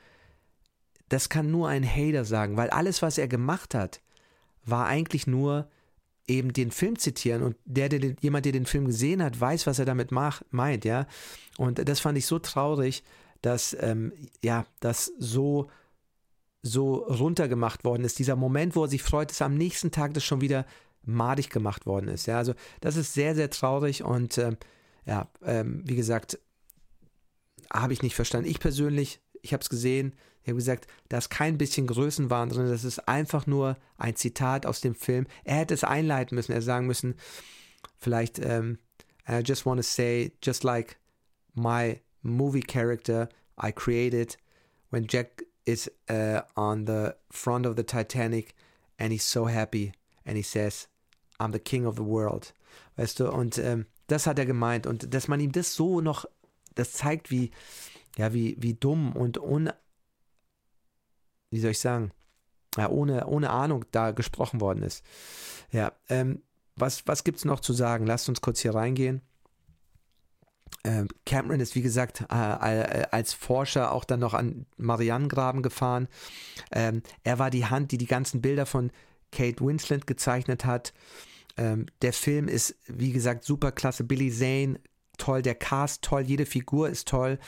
das 1.09 1.29
kann 1.29 1.51
nur 1.51 1.69
ein 1.69 1.85
Hater 1.85 2.25
sagen, 2.25 2.57
weil 2.57 2.71
alles, 2.71 3.03
was 3.03 3.19
er 3.19 3.29
gemacht 3.29 3.75
hat, 3.75 4.01
war 4.65 4.87
eigentlich 4.87 5.27
nur 5.27 5.69
eben 6.27 6.53
den 6.53 6.71
Film 6.71 6.99
zitieren 6.99 7.43
und 7.43 7.57
der, 7.65 7.89
der 7.89 8.15
jemand, 8.21 8.45
der 8.45 8.53
den 8.53 8.67
Film 8.67 8.87
gesehen 8.87 9.23
hat, 9.23 9.41
weiß, 9.41 9.67
was 9.67 9.79
er 9.79 9.87
damit 9.87 10.13
macht, 10.13 10.45
meint, 10.53 10.85
ja. 10.85 11.07
Und 11.57 11.89
das 11.89 12.01
fand 12.01 12.19
ich 12.19 12.27
so 12.27 12.39
traurig, 12.39 13.03
dass 13.41 13.77
ähm, 13.81 14.13
ja, 14.43 14.67
das 14.81 15.13
so 15.19 15.71
so 16.63 16.97
runtergemacht 16.97 17.85
worden 17.85 18.05
ist. 18.05 18.19
Dieser 18.19 18.37
Moment, 18.37 18.77
wo 18.77 18.85
er 18.85 18.89
sich 18.89 19.03
freut, 19.03 19.31
ist 19.31 19.43
am 19.43 19.55
nächsten 19.55 19.91
Tag 19.91 20.13
das 20.15 20.25
schon 20.25 20.41
wieder 20.41 20.67
madig 21.03 21.51
gemacht 21.51 21.87
worden 21.87 22.09
ist. 22.09 22.27
Ja, 22.27 22.39
also 22.39 22.55
das 22.81 22.97
ist 22.97 23.15
sehr, 23.15 23.35
sehr 23.35 23.49
traurig 23.51 24.03
und 24.03 24.39
ähm, 24.39 24.57
ja, 25.07 25.29
ähm, 25.45 25.83
wie 25.87 25.97
gesagt, 25.97 26.39
habe 27.73 27.93
ich 27.93 28.03
nicht 28.03 28.15
verstanden. 28.15 28.51
Ich 28.51 28.61
persönlich, 28.61 29.21
ich 29.41 29.53
habe 29.53 29.63
es 29.63 29.71
gesehen, 29.71 30.15
ich 30.49 30.51
habe 30.51 30.57
gesagt, 30.61 30.87
da 31.11 31.19
ist 31.19 31.29
kein 31.29 31.59
bisschen 31.59 31.87
Größenwahn 31.87 32.49
drin, 32.49 32.71
das 32.71 32.83
ist 32.83 33.07
einfach 33.07 33.47
nur 33.47 33.77
ein 33.99 34.17
Zitat 34.17 34.65
aus 34.65 34.81
dem 34.81 34.95
Film. 34.95 35.27
Er 35.45 35.57
hätte 35.57 35.75
es 35.75 35.85
einleiten 35.85 36.37
müssen, 36.37 36.53
er 36.53 36.63
sagen 36.63 36.87
müssen, 36.87 37.17
vielleicht, 37.99 38.39
ähm, 38.39 38.79
I 39.29 39.43
just 39.45 39.67
want 39.67 39.79
to 39.79 39.87
say, 39.87 40.33
just 40.43 40.65
like 40.65 40.97
my 41.55 42.01
movie 42.23 42.63
character 42.63 43.29
I 43.63 43.73
created, 43.73 44.39
when 44.91 45.07
Jack 45.07 45.45
is 45.67 45.91
uh, 46.09 46.41
on 46.55 46.87
the 46.87 47.11
front 47.31 47.67
of 47.67 47.77
the 47.77 47.85
Titanic 47.85 48.55
and 48.99 49.13
he's 49.13 49.31
so 49.31 49.47
happy 49.47 49.93
and 50.25 50.39
he 50.39 50.43
says, 50.43 50.89
I'm 51.39 51.53
the 51.53 51.59
king 51.59 51.85
of 51.85 51.97
the 51.97 52.07
world. 52.07 52.55
Weißt 52.97 53.21
du, 53.21 53.31
und 53.31 53.59
ähm, 53.59 53.85
das 54.07 54.27
hat 54.27 54.39
er 54.39 54.47
gemeint. 54.47 54.87
Und 54.87 55.13
dass 55.13 55.29
man 55.29 55.41
ihm 55.41 55.53
das 55.53 55.75
so 55.75 56.01
noch, 56.01 56.25
das 56.75 56.93
zeigt, 56.93 57.31
wie, 57.31 57.51
ja, 58.17 58.33
wie, 58.33 58.57
wie 58.59 58.73
dumm 58.73 59.13
und 59.15 59.37
un, 59.37 59.71
wie 61.51 61.61
soll 61.61 61.73
ich 61.73 61.81
sagen, 61.81 62.13
ja, 62.77 62.89
ohne, 62.89 63.27
ohne 63.27 63.51
Ahnung 63.51 63.85
da 63.91 64.13
gesprochen 64.13 64.61
worden 64.61 64.83
ist. 64.83 65.05
Ja, 65.71 65.93
ähm, 66.09 66.43
was, 66.77 67.07
was 67.07 67.25
gibt 67.25 67.39
es 67.39 67.45
noch 67.45 67.61
zu 67.61 67.73
sagen? 67.73 68.07
Lasst 68.07 68.29
uns 68.29 68.41
kurz 68.41 68.61
hier 68.61 68.75
reingehen. 68.75 69.23
Ähm, 70.85 71.09
Cameron 71.27 71.61
ist, 71.61 71.75
wie 71.75 71.83
gesagt, 71.83 72.25
äh, 72.31 72.81
äh, 72.81 73.07
als 73.11 73.33
Forscher 73.33 73.93
auch 73.93 74.05
dann 74.05 74.21
noch 74.21 74.35
an 74.35 74.67
Marianengraben 74.77 75.63
gefahren. 75.63 76.09
Ähm, 76.71 77.03
er 77.25 77.39
war 77.39 77.51
die 77.51 77.67
Hand, 77.67 77.91
die 77.91 77.99
die 77.99 78.07
ganzen 78.07 78.41
Bilder 78.41 78.67
von 78.67 78.93
Kate 79.33 79.65
Winslet 79.65 80.07
gezeichnet 80.07 80.65
hat. 80.65 80.93
Ähm, 81.57 81.87
der 82.03 82.13
Film 82.13 82.49
ist, 82.49 82.77
wie 82.87 83.13
gesagt, 83.13 83.45
super 83.45 83.73
klasse. 83.73 84.05
Billy 84.05 84.31
Zane, 84.31 84.81
toll. 85.17 85.43
Der 85.43 85.55
Cast, 85.55 86.03
toll. 86.03 86.23
Jede 86.23 86.47
Figur 86.47 86.89
ist 86.89 87.09
toll. 87.09 87.39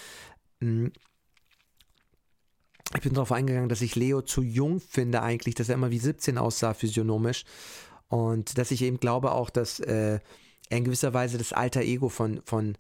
Ich 2.95 3.03
bin 3.03 3.15
darauf 3.15 3.33
eingegangen, 3.33 3.69
dass 3.69 3.83
ich 3.83 3.95
Leo 3.95 4.21
zu 4.21 4.43
jung 4.43 4.81
finde 4.81 5.23
eigentlich, 5.23 5.55
dass 5.55 5.69
er 5.69 5.77
immer 5.77 5.91
wie 5.91 5.99
17 5.99 6.39
aussah 6.39 6.75
physiognomisch. 6.75 7.45
Und 8.09 8.59
dass 8.59 8.73
ich 8.73 8.83
eben 8.83 8.99
glaube 8.99 9.31
auch, 9.33 9.51
dass 9.51 9.79
äh, 9.79 10.19
er 10.69 10.77
in 10.77 10.85
gewisser 10.85 11.15
Weise 11.15 11.39
das 11.39 11.53
alter 11.53 11.83
Ego 11.83 12.09
von, 12.09 12.41
von 12.45 12.77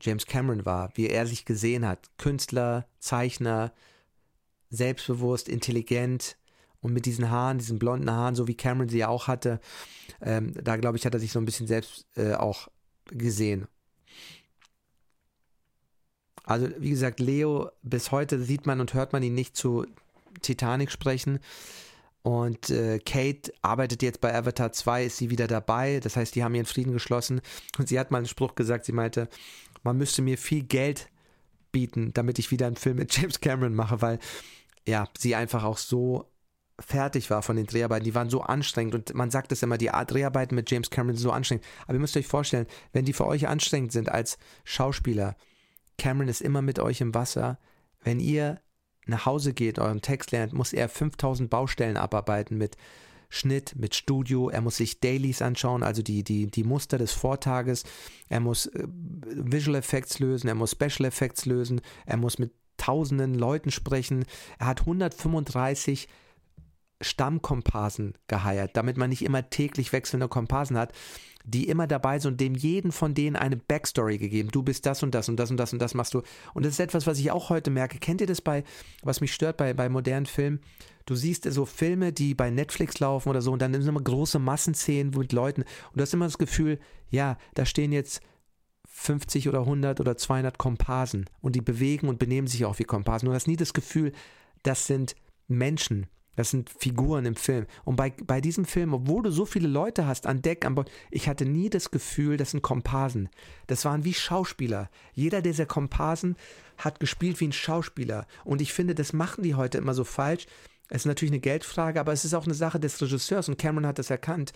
James 0.00 0.26
Cameron 0.26 0.64
war, 0.64 0.90
wie 0.94 1.08
er 1.08 1.26
sich 1.26 1.44
gesehen 1.44 1.86
hat. 1.86 2.08
Künstler, 2.16 2.86
Zeichner, 2.98 3.72
selbstbewusst, 4.70 5.48
intelligent 5.48 6.36
und 6.80 6.92
mit 6.92 7.04
diesen 7.04 7.30
Haaren, 7.30 7.58
diesen 7.58 7.78
blonden 7.78 8.10
Haaren, 8.10 8.34
so 8.34 8.48
wie 8.48 8.54
Cameron 8.54 8.88
sie 8.88 8.98
ja 8.98 9.08
auch 9.08 9.26
hatte. 9.26 9.60
Ähm, 10.22 10.52
da 10.54 10.76
glaube 10.76 10.96
ich, 10.96 11.04
hat 11.04 11.14
er 11.14 11.20
sich 11.20 11.32
so 11.32 11.38
ein 11.38 11.44
bisschen 11.44 11.66
selbst 11.66 12.06
äh, 12.16 12.34
auch 12.34 12.68
gesehen. 13.06 13.66
Also 16.46 16.68
wie 16.78 16.90
gesagt, 16.90 17.20
Leo, 17.20 17.70
bis 17.82 18.12
heute 18.12 18.40
sieht 18.40 18.66
man 18.66 18.80
und 18.80 18.94
hört 18.94 19.12
man 19.12 19.22
ihn 19.22 19.34
nicht 19.34 19.56
zu 19.56 19.84
Titanic 20.40 20.90
sprechen. 20.90 21.40
Und 22.22 22.70
äh, 22.70 22.98
Kate 22.98 23.52
arbeitet 23.62 24.02
jetzt 24.02 24.20
bei 24.20 24.34
Avatar 24.34 24.72
2, 24.72 25.04
ist 25.04 25.18
sie 25.18 25.30
wieder 25.30 25.46
dabei. 25.46 26.00
Das 26.00 26.16
heißt, 26.16 26.34
die 26.34 26.42
haben 26.42 26.54
ihren 26.54 26.66
Frieden 26.66 26.92
geschlossen. 26.92 27.40
Und 27.78 27.88
sie 27.88 27.98
hat 27.98 28.10
mal 28.10 28.18
einen 28.18 28.26
Spruch 28.26 28.54
gesagt, 28.54 28.84
sie 28.84 28.92
meinte, 28.92 29.28
man 29.82 29.96
müsste 29.96 30.22
mir 30.22 30.38
viel 30.38 30.62
Geld 30.62 31.08
bieten, 31.72 32.12
damit 32.14 32.38
ich 32.38 32.50
wieder 32.50 32.66
einen 32.66 32.76
Film 32.76 32.96
mit 32.96 33.16
James 33.16 33.40
Cameron 33.40 33.74
mache, 33.74 34.00
weil 34.00 34.18
ja, 34.86 35.08
sie 35.18 35.34
einfach 35.34 35.64
auch 35.64 35.78
so 35.78 36.30
fertig 36.78 37.30
war 37.30 37.42
von 37.42 37.56
den 37.56 37.66
Dreharbeiten. 37.66 38.04
Die 38.04 38.14
waren 38.14 38.30
so 38.30 38.42
anstrengend 38.42 38.94
und 38.94 39.14
man 39.14 39.30
sagt 39.30 39.50
es 39.50 39.62
immer, 39.62 39.78
die 39.78 39.90
Dreharbeiten 40.06 40.54
mit 40.54 40.70
James 40.70 40.90
Cameron 40.90 41.16
sind 41.16 41.24
so 41.24 41.32
anstrengend. 41.32 41.64
Aber 41.84 41.94
ihr 41.94 42.00
müsst 42.00 42.16
euch 42.16 42.26
vorstellen, 42.26 42.66
wenn 42.92 43.04
die 43.04 43.12
für 43.12 43.26
euch 43.26 43.48
anstrengend 43.48 43.92
sind 43.92 44.10
als 44.10 44.38
Schauspieler, 44.64 45.36
Cameron 45.98 46.28
ist 46.28 46.40
immer 46.40 46.62
mit 46.62 46.78
euch 46.78 47.00
im 47.00 47.14
Wasser. 47.14 47.58
Wenn 48.02 48.20
ihr 48.20 48.60
nach 49.06 49.26
Hause 49.26 49.52
geht, 49.52 49.78
euren 49.78 50.02
Text 50.02 50.32
lernt, 50.32 50.52
muss 50.52 50.72
er 50.72 50.88
5000 50.88 51.48
Baustellen 51.48 51.96
abarbeiten 51.96 52.58
mit 52.58 52.76
Schnitt, 53.28 53.74
mit 53.76 53.94
Studio. 53.94 54.48
Er 54.48 54.60
muss 54.60 54.76
sich 54.76 55.00
Dailies 55.00 55.42
anschauen, 55.42 55.82
also 55.82 56.02
die, 56.02 56.22
die, 56.22 56.46
die 56.46 56.64
Muster 56.64 56.98
des 56.98 57.12
Vortages. 57.12 57.84
Er 58.28 58.40
muss 58.40 58.66
äh, 58.66 58.86
Visual 58.86 59.76
Effects 59.76 60.18
lösen, 60.18 60.48
er 60.48 60.54
muss 60.54 60.72
Special 60.72 61.06
Effects 61.06 61.46
lösen, 61.46 61.80
er 62.04 62.16
muss 62.16 62.38
mit 62.38 62.52
tausenden 62.76 63.34
Leuten 63.34 63.70
sprechen. 63.70 64.24
Er 64.58 64.66
hat 64.66 64.80
135 64.80 66.08
Stammkomparsen 67.00 68.14
geheiert, 68.26 68.76
damit 68.76 68.96
man 68.96 69.10
nicht 69.10 69.22
immer 69.22 69.50
täglich 69.50 69.92
wechselnde 69.92 70.28
Komparsen 70.28 70.78
hat. 70.78 70.92
Die 71.46 71.68
immer 71.68 71.86
dabei 71.86 72.18
sind 72.18 72.32
und 72.32 72.40
dem 72.40 72.54
jeden 72.54 72.92
von 72.92 73.14
denen 73.14 73.36
eine 73.36 73.56
Backstory 73.56 74.18
gegeben. 74.18 74.50
Du 74.50 74.62
bist 74.62 74.84
das 74.84 75.02
und 75.02 75.14
das 75.14 75.28
und 75.28 75.36
das 75.36 75.50
und 75.50 75.56
das 75.56 75.72
und 75.72 75.78
das 75.78 75.94
machst 75.94 76.12
du. 76.12 76.22
Und 76.54 76.66
das 76.66 76.72
ist 76.72 76.80
etwas, 76.80 77.06
was 77.06 77.18
ich 77.18 77.30
auch 77.30 77.50
heute 77.50 77.70
merke. 77.70 77.98
Kennt 77.98 78.20
ihr 78.20 78.26
das 78.26 78.40
bei, 78.40 78.64
was 79.02 79.20
mich 79.20 79.32
stört 79.32 79.56
bei, 79.56 79.72
bei 79.72 79.88
modernen 79.88 80.26
Filmen? 80.26 80.60
Du 81.06 81.14
siehst 81.14 81.44
so 81.44 81.64
Filme, 81.64 82.12
die 82.12 82.34
bei 82.34 82.50
Netflix 82.50 82.98
laufen 82.98 83.28
oder 83.28 83.40
so 83.40 83.52
und 83.52 83.62
dann 83.62 83.72
sind 83.72 83.86
immer 83.86 84.02
große 84.02 84.40
Massenszenen 84.40 85.16
mit 85.16 85.32
Leuten 85.32 85.62
und 85.62 85.96
du 85.96 86.02
hast 86.02 86.12
immer 86.12 86.24
das 86.24 86.38
Gefühl, 86.38 86.80
ja, 87.10 87.38
da 87.54 87.64
stehen 87.64 87.92
jetzt 87.92 88.20
50 88.88 89.48
oder 89.48 89.60
100 89.60 90.00
oder 90.00 90.16
200 90.16 90.58
Komparsen 90.58 91.26
und 91.40 91.54
die 91.54 91.60
bewegen 91.60 92.08
und 92.08 92.18
benehmen 92.18 92.48
sich 92.48 92.64
auch 92.64 92.80
wie 92.80 92.84
Komparsen. 92.84 93.28
Du 93.28 93.34
hast 93.34 93.46
nie 93.46 93.56
das 93.56 93.72
Gefühl, 93.72 94.12
das 94.64 94.88
sind 94.88 95.14
Menschen, 95.46 96.06
das 96.36 96.50
sind 96.50 96.70
Figuren 96.70 97.26
im 97.26 97.34
Film. 97.34 97.66
Und 97.84 97.96
bei, 97.96 98.10
bei 98.10 98.40
diesem 98.40 98.64
Film, 98.64 98.94
obwohl 98.94 99.24
du 99.24 99.30
so 99.30 99.46
viele 99.46 99.68
Leute 99.68 100.06
hast 100.06 100.26
an 100.26 100.42
Deck, 100.42 100.64
an 100.64 100.74
Bord, 100.74 100.90
ich 101.10 101.28
hatte 101.28 101.46
nie 101.46 101.70
das 101.70 101.90
Gefühl, 101.90 102.36
das 102.36 102.52
sind 102.52 102.62
Komparsen. 102.62 103.28
Das 103.66 103.84
waren 103.84 104.04
wie 104.04 104.14
Schauspieler. 104.14 104.90
Jeder 105.14 105.42
dieser 105.42 105.66
Komparsen 105.66 106.36
hat 106.76 107.00
gespielt 107.00 107.40
wie 107.40 107.48
ein 107.48 107.52
Schauspieler. 107.52 108.26
Und 108.44 108.60
ich 108.60 108.72
finde, 108.72 108.94
das 108.94 109.12
machen 109.12 109.42
die 109.42 109.54
heute 109.54 109.78
immer 109.78 109.94
so 109.94 110.04
falsch. 110.04 110.46
Es 110.88 111.02
ist 111.02 111.06
natürlich 111.06 111.32
eine 111.32 111.40
Geldfrage, 111.40 111.98
aber 111.98 112.12
es 112.12 112.24
ist 112.24 112.34
auch 112.34 112.44
eine 112.44 112.54
Sache 112.54 112.78
des 112.78 113.00
Regisseurs 113.00 113.48
und 113.48 113.58
Cameron 113.58 113.86
hat 113.86 113.98
das 113.98 114.10
erkannt. 114.10 114.52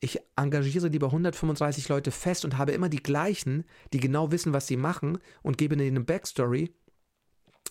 Ich 0.00 0.18
engagiere 0.36 0.88
lieber 0.88 1.06
135 1.06 1.88
Leute 1.88 2.10
fest 2.10 2.44
und 2.44 2.58
habe 2.58 2.72
immer 2.72 2.88
die 2.88 3.02
gleichen, 3.02 3.64
die 3.92 4.00
genau 4.00 4.32
wissen, 4.32 4.52
was 4.52 4.66
sie 4.66 4.76
machen 4.76 5.18
und 5.42 5.58
gebe 5.58 5.76
ihnen 5.76 5.86
eine 5.86 6.00
Backstory 6.00 6.74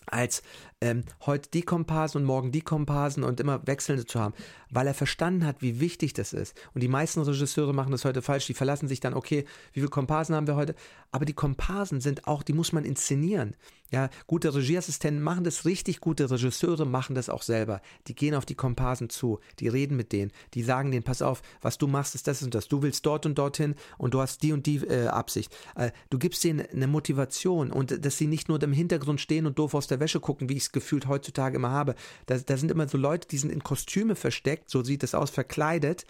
als 0.06 0.42
ähm, 0.82 1.04
heute 1.26 1.48
die 1.50 1.62
Komparsen 1.62 2.20
und 2.20 2.26
morgen 2.26 2.50
die 2.50 2.60
Komparsen 2.60 3.22
und 3.22 3.38
immer 3.38 3.66
wechselnde 3.66 4.04
zu 4.04 4.18
haben, 4.18 4.34
weil 4.68 4.88
er 4.88 4.94
verstanden 4.94 5.46
hat, 5.46 5.62
wie 5.62 5.78
wichtig 5.78 6.12
das 6.12 6.32
ist. 6.32 6.60
Und 6.74 6.82
die 6.82 6.88
meisten 6.88 7.20
Regisseure 7.20 7.72
machen 7.72 7.92
das 7.92 8.04
heute 8.04 8.20
falsch. 8.20 8.46
Die 8.46 8.54
verlassen 8.54 8.88
sich 8.88 8.98
dann, 8.98 9.14
okay, 9.14 9.44
wie 9.72 9.80
viele 9.80 9.90
Komparsen 9.90 10.34
haben 10.34 10.48
wir 10.48 10.56
heute? 10.56 10.74
Aber 11.12 11.24
die 11.24 11.34
Komparsen 11.34 12.00
sind 12.00 12.26
auch, 12.26 12.42
die 12.42 12.52
muss 12.52 12.72
man 12.72 12.84
inszenieren. 12.84 13.54
Ja, 13.92 14.08
gute 14.26 14.54
Regieassistenten 14.54 15.22
machen 15.22 15.44
das 15.44 15.66
richtig, 15.66 16.00
gute 16.00 16.30
Regisseure 16.30 16.86
machen 16.86 17.14
das 17.14 17.28
auch 17.28 17.42
selber. 17.42 17.82
Die 18.06 18.14
gehen 18.14 18.34
auf 18.34 18.46
die 18.46 18.54
Komparsen 18.54 19.10
zu, 19.10 19.38
die 19.60 19.68
reden 19.68 19.98
mit 19.98 20.12
denen, 20.12 20.32
die 20.54 20.62
sagen 20.62 20.90
denen, 20.90 21.02
pass 21.02 21.20
auf, 21.20 21.42
was 21.60 21.76
du 21.76 21.86
machst, 21.86 22.14
ist 22.14 22.26
das 22.26 22.42
und 22.42 22.54
das. 22.54 22.68
Du 22.68 22.80
willst 22.80 23.04
dort 23.04 23.26
und 23.26 23.36
dorthin 23.36 23.74
und 23.98 24.14
du 24.14 24.20
hast 24.20 24.42
die 24.42 24.52
und 24.52 24.64
die 24.64 24.78
äh, 24.78 25.08
Absicht. 25.08 25.54
Äh, 25.76 25.90
du 26.08 26.18
gibst 26.18 26.42
denen 26.42 26.66
eine 26.72 26.86
Motivation 26.86 27.70
und 27.70 28.02
dass 28.02 28.16
sie 28.16 28.26
nicht 28.26 28.48
nur 28.48 28.62
im 28.62 28.72
Hintergrund 28.72 29.20
stehen 29.20 29.46
und 29.46 29.58
doof 29.58 29.74
aus 29.74 29.88
der 29.88 30.00
Wäsche 30.00 30.20
gucken, 30.20 30.48
wie 30.48 30.56
ich 30.56 30.62
es 30.62 30.71
gefühlt 30.72 31.06
heutzutage 31.06 31.56
immer 31.56 31.70
habe. 31.70 31.94
Da, 32.26 32.38
da 32.38 32.56
sind 32.56 32.70
immer 32.70 32.88
so 32.88 32.98
Leute, 32.98 33.28
die 33.28 33.38
sind 33.38 33.52
in 33.52 33.62
Kostüme 33.62 34.14
versteckt, 34.16 34.70
so 34.70 34.82
sieht 34.82 35.02
es 35.02 35.14
aus, 35.14 35.30
verkleidet 35.30 36.04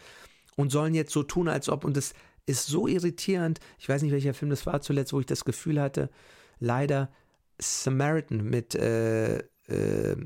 und 0.56 0.70
sollen 0.70 0.94
jetzt 0.94 1.12
so 1.12 1.22
tun, 1.22 1.48
als 1.48 1.68
ob, 1.68 1.84
und 1.84 1.96
das 1.96 2.14
ist 2.46 2.66
so 2.66 2.86
irritierend. 2.86 3.60
Ich 3.78 3.88
weiß 3.88 4.02
nicht, 4.02 4.12
welcher 4.12 4.34
Film 4.34 4.50
das 4.50 4.66
war 4.66 4.80
zuletzt, 4.80 5.12
wo 5.12 5.20
ich 5.20 5.26
das 5.26 5.44
Gefühl 5.44 5.80
hatte, 5.80 6.10
leider 6.58 7.10
Samaritan 7.58 8.42
mit 8.42 8.74
äh, 8.74 9.38
äh, 9.38 10.16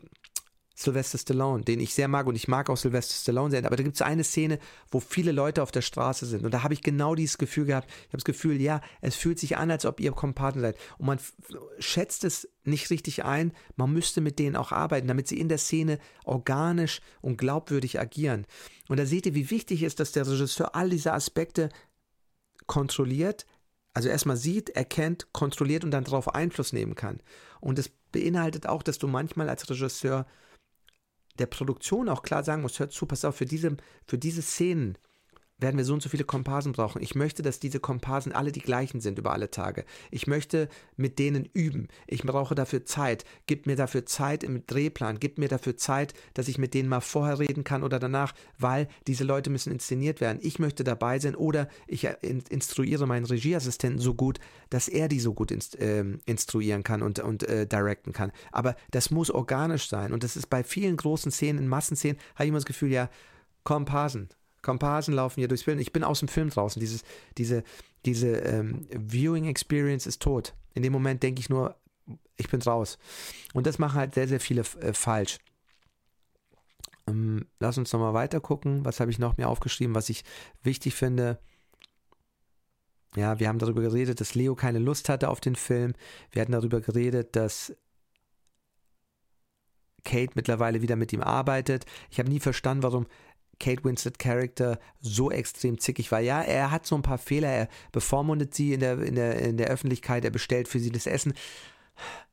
Sylvester 0.79 1.17
Stallone, 1.17 1.65
den 1.65 1.81
ich 1.81 1.95
sehr 1.95 2.07
mag 2.07 2.27
und 2.27 2.37
ich 2.37 2.49
mag 2.49 2.69
auch 2.69 2.77
Sylvester 2.77 3.15
Stallone 3.15 3.51
sehr, 3.51 3.65
aber 3.65 3.77
da 3.77 3.83
gibt 3.83 3.97
es 3.97 4.03
eine 4.03 4.25
Szene, 4.25 4.59
wo 4.91 5.01
viele 5.01 5.33
Leute 5.33 5.63
auf 5.63 5.73
der 5.73 5.81
Straße 5.81 6.27
sind 6.27 6.45
und 6.45 6.53
da 6.53 6.63
habe 6.63 6.75
ich 6.75 6.83
genau 6.83 7.15
dieses 7.15 7.39
Gefühl 7.39 7.65
gehabt, 7.65 7.89
ich 7.89 8.09
habe 8.09 8.19
das 8.19 8.25
Gefühl, 8.25 8.61
ja, 8.61 8.83
es 9.01 9.17
fühlt 9.17 9.39
sich 9.39 9.57
an, 9.57 9.71
als 9.71 9.87
ob 9.87 10.01
ihr 10.01 10.13
Kompaten 10.13 10.61
seid 10.61 10.77
und 10.99 11.07
man 11.07 11.19
schätzt 11.79 12.25
es 12.25 12.49
nicht 12.63 12.91
richtig 12.91 13.25
ein, 13.25 13.53
man 13.77 13.91
müsste 13.91 14.21
mit 14.21 14.39
denen 14.39 14.55
auch 14.55 14.71
arbeiten, 14.71 15.09
damit 15.09 15.29
sie 15.29 15.41
in 15.41 15.49
der 15.49 15.59
Szene 15.59 15.99
organisch 16.25 17.01
und 17.23 17.39
glaubwürdig 17.39 17.99
agieren. 17.99 18.47
Und 18.89 18.99
da 18.99 19.07
seht 19.07 19.25
ihr, 19.25 19.35
wie 19.35 19.51
wichtig 19.51 19.83
ist, 19.83 19.99
dass 19.99 20.13
der 20.13 20.27
Regisseur 20.27 20.75
all 20.75 20.91
diese 20.91 21.13
Aspekte 21.13 21.71
kontrolliert, 22.67 23.47
also 23.95 24.09
erstmal 24.11 24.37
sieht, 24.37 24.71
erkennt, 24.71 25.33
kontrolliert 25.33 25.85
und 25.85 25.91
dann 25.91 26.05
darauf 26.05 26.35
Einfluss 26.35 26.73
nehmen 26.75 26.97
kann. 26.97 27.21
Und 27.61 27.79
das 27.79 27.91
beinhaltet 28.13 28.69
auch, 28.69 28.83
dass 28.83 28.99
du 28.99 29.09
manchmal 29.09 29.49
als 29.49 29.71
Regisseur 29.71 30.27
der 31.39 31.47
Produktion 31.47 32.09
auch 32.09 32.23
klar 32.23 32.45
sagen 32.45 32.63
musst, 32.63 32.79
hört 32.79 32.93
zu, 32.93 33.07
pass 33.07 33.25
auf, 33.25 33.37
für 33.37 33.47
diese, 33.47 33.77
für 34.07 34.19
diese 34.19 34.43
Szenen 34.43 34.97
werden 35.59 35.79
wir 35.79 35.85
so 35.85 35.95
und 35.95 36.03
so 36.03 36.09
viele 36.09 36.25
Komparsen 36.25 36.73
brauchen. 36.73 37.03
Ich 37.03 37.15
möchte, 37.15 37.43
dass 37.43 37.59
diese 37.59 37.81
Komparsen 37.81 38.33
alle 38.33 38.53
die 38.53 38.61
gleichen 38.61 39.01
sind 39.01 39.19
über 39.19 39.33
alle 39.33 39.51
Tage. 39.51 39.85
Ich 40.11 40.27
möchte 40.27 40.69
mit 40.97 41.19
denen 41.19 41.49
üben. 41.55 41.89
Ich 42.07 42.23
brauche 42.23 42.55
dafür 42.55 42.85
Zeit. 42.85 43.25
Gib 43.47 43.67
mir 43.67 43.77
dafür 43.77 44.05
Zeit 44.05 44.45
im 44.45 44.67
Drehplan. 44.67 45.19
Gib 45.19 45.39
mir 45.39 45.49
dafür 45.49 45.77
Zeit, 45.77 46.13
dass 46.35 46.49
ich 46.49 46.59
mit 46.59 46.75
denen 46.75 46.89
mal 46.89 47.01
vorher 47.01 47.39
reden 47.39 47.65
kann 47.65 47.83
oder 47.83 47.99
danach, 47.99 48.35
weil 48.59 48.89
diese 49.07 49.25
Leute 49.25 49.49
müssen 49.49 49.73
inszeniert 49.73 50.21
werden. 50.21 50.39
Ich 50.43 50.59
möchte 50.59 50.85
dabei 50.85 51.19
sein 51.19 51.35
oder 51.35 51.69
ich 51.87 52.07
instruiere 52.51 53.07
meinen 53.07 53.27
Regieassistenten 53.27 54.01
so 54.01 54.15
gut, 54.15 54.39
dass 54.69 54.89
er 54.89 55.09
die 55.09 55.21
so 55.21 55.33
gut 55.33 55.51
inst 55.51 55.77
äh, 55.77 56.05
instruieren 56.27 56.83
kann 56.83 57.03
und, 57.03 57.19
und 57.21 57.45
äh, 57.45 57.67
directen 57.67 58.13
kann. 58.13 58.31
Aber 58.53 58.77
das 58.91 59.11
muss 59.11 59.31
organisch 59.31 59.89
sein. 59.89 60.13
Und 60.13 60.23
das 60.23 60.37
ist 60.37 60.51
bei 60.51 60.63
vielen 60.65 60.97
großen 60.97 61.33
Szenen, 61.33 61.61
in 61.61 61.69
Massenszenen, 61.69 62.19
habe 62.35 62.45
ich 62.45 62.49
immer 62.49 62.59
das 62.59 62.67
Gefühl, 62.67 62.93
ja, 62.93 63.09
Komparsen, 63.65 64.29
Komparsen 64.67 65.15
laufen 65.15 65.41
hier 65.41 65.49
durchs 65.49 65.65
Bild. 65.65 65.81
Ich 65.81 65.93
bin 65.93 66.05
aus 66.05 66.19
dem 66.19 66.29
Film 66.29 66.51
draußen. 66.51 66.79
Dieses, 66.79 67.03
diese 67.39 67.65
diese 68.07 68.37
ähm, 68.37 68.87
Viewing 68.91 69.47
Experience 69.47 70.07
ist 70.07 70.23
tot. 70.23 70.55
In 70.75 70.83
dem 70.83 70.93
Moment 70.93 71.23
denke 71.23 71.41
ich 71.41 71.51
nur, 71.51 71.77
ich 72.37 72.49
bin 72.49 72.63
raus. 72.63 72.99
Und 73.53 73.67
das 73.67 73.79
machen 73.79 73.99
halt 73.99 74.15
sehr, 74.15 74.29
sehr 74.29 74.41
viele 74.41 74.63
äh, 74.81 74.93
falsch. 74.93 75.39
Ähm, 77.09 77.47
lass 77.59 77.79
uns 77.79 77.93
nochmal 77.93 78.15
weiter 78.15 78.41
gucken. 78.41 78.85
Was 78.85 79.01
habe 79.01 79.11
ich 79.11 79.19
noch 79.19 79.37
mir 79.37 79.49
aufgeschrieben, 79.49 79.95
was 79.95 80.09
ich 80.09 80.25
wichtig 80.63 80.95
finde? 80.95 81.39
Ja, 83.17 83.41
wir 83.41 83.49
haben 83.49 83.59
darüber 83.59 83.81
geredet, 83.81 84.21
dass 84.21 84.35
Leo 84.35 84.55
keine 84.55 84.79
Lust 84.79 85.09
hatte 85.09 85.29
auf 85.29 85.41
den 85.41 85.57
Film. 85.57 85.95
Wir 86.31 86.43
hatten 86.43 86.53
darüber 86.53 86.81
geredet, 86.81 87.35
dass 87.35 87.75
Kate 90.05 90.33
mittlerweile 90.35 90.83
wieder 90.83 90.97
mit 90.97 91.13
ihm 91.13 91.23
arbeitet. 91.23 91.87
Ich 92.11 92.19
habe 92.21 92.29
nie 92.29 92.41
verstanden, 92.41 92.83
warum 92.83 93.07
Kate 93.59 93.85
Winslet 93.85 94.19
Charakter 94.19 94.79
so 95.01 95.31
extrem 95.31 95.79
zickig 95.79 96.13
war. 96.13 96.21
Ja, 96.21 96.43
er 96.43 96.71
hat 96.71 96.87
so 96.87 96.95
ein 96.95 97.03
paar 97.03 97.19
Fehler, 97.19 97.49
er 97.49 97.69
bevormundet 97.93 98.55
sie 98.55 98.75
in 98.75 98.81
der, 98.81 98.99
in 99.01 99.15
der, 99.15 99.39
in 99.41 99.57
der 99.57 99.69
Öffentlichkeit, 99.69 100.25
er 100.25 100.31
bestellt 100.31 100.69
für 100.69 100.79
sie 100.79 100.91
das 100.91 101.07
Essen. 101.07 101.35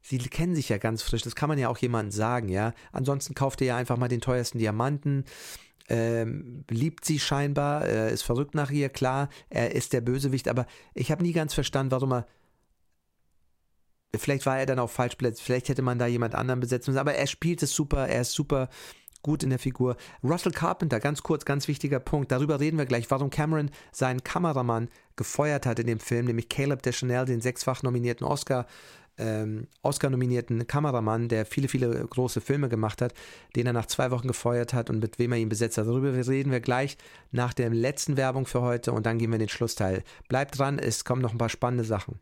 Sie 0.02 0.18
kennen 0.18 0.56
sich 0.56 0.70
ja 0.70 0.78
ganz 0.78 1.02
frisch, 1.02 1.22
das 1.22 1.36
kann 1.36 1.48
man 1.48 1.58
ja 1.58 1.70
auch 1.70 1.78
jemandem 1.78 2.12
sagen, 2.12 2.50
ja. 2.50 2.74
Ansonsten 2.91 3.34
kauft 3.34 3.62
er 3.62 3.68
ja 3.68 3.78
einfach 3.78 3.98
mal 3.98 4.10
den 4.10 4.22
teuersten 4.22 4.60
Diamanten, 4.60 5.24
ähm, 5.90 6.66
liebt 6.70 7.06
sie 7.06 7.20
scheinbar, 7.20 7.86
äh, 7.86 8.14
ist 8.14 8.24
verrückt 8.24 8.56
nach 8.56 8.72
ihr, 8.72 8.90
klar, 8.90 9.30
er 9.50 9.74
ist 9.74 9.94
der 9.94 10.02
Bösewicht, 10.02 10.48
aber 10.48 10.66
ich 10.94 11.12
habe 11.12 11.24
nie 11.24 11.34
ganz 11.34 11.54
verstanden, 11.54 11.91
warum 11.91 12.14
er 12.14 12.28
Vielleicht 14.16 14.45
war 14.45 14.60
er 14.60 14.68
dann 14.68 14.78
auch 14.78 14.91
falsch 14.91 15.18
besetzt, 15.18 15.41
vielleicht 15.41 15.70
hätte 15.70 15.82
man 15.82 15.98
da 15.98 16.06
jemand 16.06 16.36
anderen 16.36 16.60
besetzen 16.60 16.91
müssen, 16.91 17.00
aber 17.00 17.16
er 17.16 17.26
spielt 17.26 17.64
es 17.64 17.74
super, 17.74 18.08
er 18.08 18.22
ist 18.22 18.34
super 18.34 18.70
gut 19.24 19.41
in 19.41 19.50
der 19.50 19.60
Figur. 19.60 19.95
Russell 20.24 20.52
Carpenter, 20.52 21.00
ganz 21.00 21.24
kurz, 21.24 21.45
ganz 21.45 21.68
wichtiger 21.68 22.00
Punkt. 22.00 22.32
Darüber 22.32 22.60
reden 22.60 22.78
wir 22.78 22.86
gleich, 22.86 23.10
warum 23.10 23.30
Cameron 23.30 23.72
seinen 23.91 24.24
Kameramann 24.24 24.90
gefeuert 25.16 25.66
hat 25.66 25.80
in 25.80 25.88
dem 25.88 26.00
Film, 26.00 26.26
nämlich 26.28 26.50
Caleb 26.50 26.84
Deschanel, 26.84 27.26
den 27.26 27.41
sechsfach 27.41 27.82
nominierten 27.82 28.28
Oscar. 28.28 28.68
Ähm, 29.16 29.68
Oscar-nominierten 29.84 30.66
Kameramann, 30.66 31.28
der 31.28 31.45
viele, 31.45 31.68
viele 31.68 32.04
große 32.04 32.41
Filme 32.41 32.68
gemacht 32.68 33.00
hat, 33.00 33.14
den 33.56 33.68
er 33.68 33.74
nach 33.74 33.86
zwei 33.86 34.10
Wochen 34.10 34.28
gefeuert 34.28 34.74
hat 34.74 34.90
und 34.90 35.00
mit 35.00 35.20
wem 35.20 35.34
er 35.34 35.38
ihn 35.38 35.50
besetzt 35.50 35.78
hat. 35.78 35.86
Darüber 35.86 36.12
reden 36.14 36.52
wir 36.52 36.62
gleich 36.62 36.98
nach 37.32 37.54
der 37.54 37.70
letzten 37.70 38.18
Werbung 38.18 38.48
für 38.48 38.62
heute 38.62 38.91
und 38.91 39.06
dann 39.06 39.20
gehen 39.20 39.30
wir 39.30 39.36
in 39.36 39.41
den 39.41 39.50
Schlussteil. 39.50 40.04
Bleibt 40.30 40.58
dran, 40.58 40.80
es 40.80 41.06
kommen 41.06 41.22
noch 41.22 41.32
ein 41.32 41.38
paar 41.38 41.50
spannende 41.50 41.84
Sachen. 41.84 42.20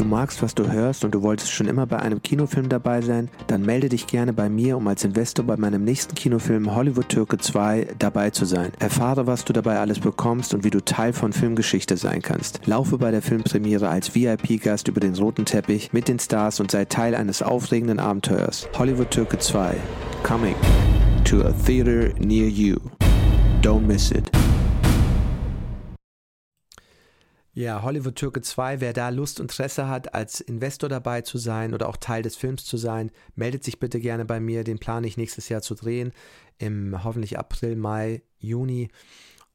Du 0.00 0.06
magst, 0.06 0.42
was 0.42 0.54
du 0.54 0.66
hörst 0.72 1.04
und 1.04 1.14
du 1.14 1.20
wolltest 1.20 1.52
schon 1.52 1.68
immer 1.68 1.84
bei 1.84 1.98
einem 1.98 2.22
Kinofilm 2.22 2.70
dabei 2.70 3.02
sein? 3.02 3.28
Dann 3.48 3.60
melde 3.60 3.90
dich 3.90 4.06
gerne 4.06 4.32
bei 4.32 4.48
mir, 4.48 4.78
um 4.78 4.88
als 4.88 5.04
Investor 5.04 5.44
bei 5.44 5.58
meinem 5.58 5.84
nächsten 5.84 6.14
Kinofilm 6.14 6.74
Hollywood 6.74 7.10
Türke 7.10 7.36
2 7.36 7.88
dabei 7.98 8.30
zu 8.30 8.46
sein. 8.46 8.72
Erfahre, 8.78 9.26
was 9.26 9.44
du 9.44 9.52
dabei 9.52 9.78
alles 9.78 10.00
bekommst 10.00 10.54
und 10.54 10.64
wie 10.64 10.70
du 10.70 10.82
Teil 10.82 11.12
von 11.12 11.34
Filmgeschichte 11.34 11.98
sein 11.98 12.22
kannst. 12.22 12.66
Laufe 12.66 12.96
bei 12.96 13.10
der 13.10 13.20
Filmpremiere 13.20 13.90
als 13.90 14.14
VIP-Gast 14.14 14.88
über 14.88 15.00
den 15.00 15.14
roten 15.16 15.44
Teppich 15.44 15.92
mit 15.92 16.08
den 16.08 16.18
Stars 16.18 16.60
und 16.60 16.70
sei 16.70 16.86
Teil 16.86 17.14
eines 17.14 17.42
aufregenden 17.42 18.00
Abenteuers. 18.00 18.68
Hollywood 18.78 19.10
Türke 19.10 19.38
2. 19.38 19.76
Coming 20.22 20.56
to 21.26 21.42
a 21.42 21.52
theater 21.66 22.08
near 22.18 22.48
you. 22.48 22.78
Don't 23.60 23.82
miss 23.82 24.10
it. 24.12 24.30
Ja, 27.52 27.82
Hollywood 27.82 28.14
Türke 28.14 28.42
2, 28.42 28.80
wer 28.80 28.92
da 28.92 29.08
Lust 29.08 29.40
und 29.40 29.50
Interesse 29.50 29.88
hat, 29.88 30.14
als 30.14 30.40
Investor 30.40 30.88
dabei 30.88 31.22
zu 31.22 31.36
sein 31.36 31.74
oder 31.74 31.88
auch 31.88 31.96
Teil 31.96 32.22
des 32.22 32.36
Films 32.36 32.64
zu 32.64 32.76
sein, 32.76 33.10
meldet 33.34 33.64
sich 33.64 33.80
bitte 33.80 33.98
gerne 33.98 34.24
bei 34.24 34.38
mir. 34.38 34.62
Den 34.62 34.78
plane 34.78 35.06
ich 35.08 35.16
nächstes 35.16 35.48
Jahr 35.48 35.60
zu 35.60 35.74
drehen, 35.74 36.12
im 36.58 37.02
hoffentlich 37.02 37.38
April, 37.38 37.74
Mai, 37.74 38.22
Juni. 38.38 38.90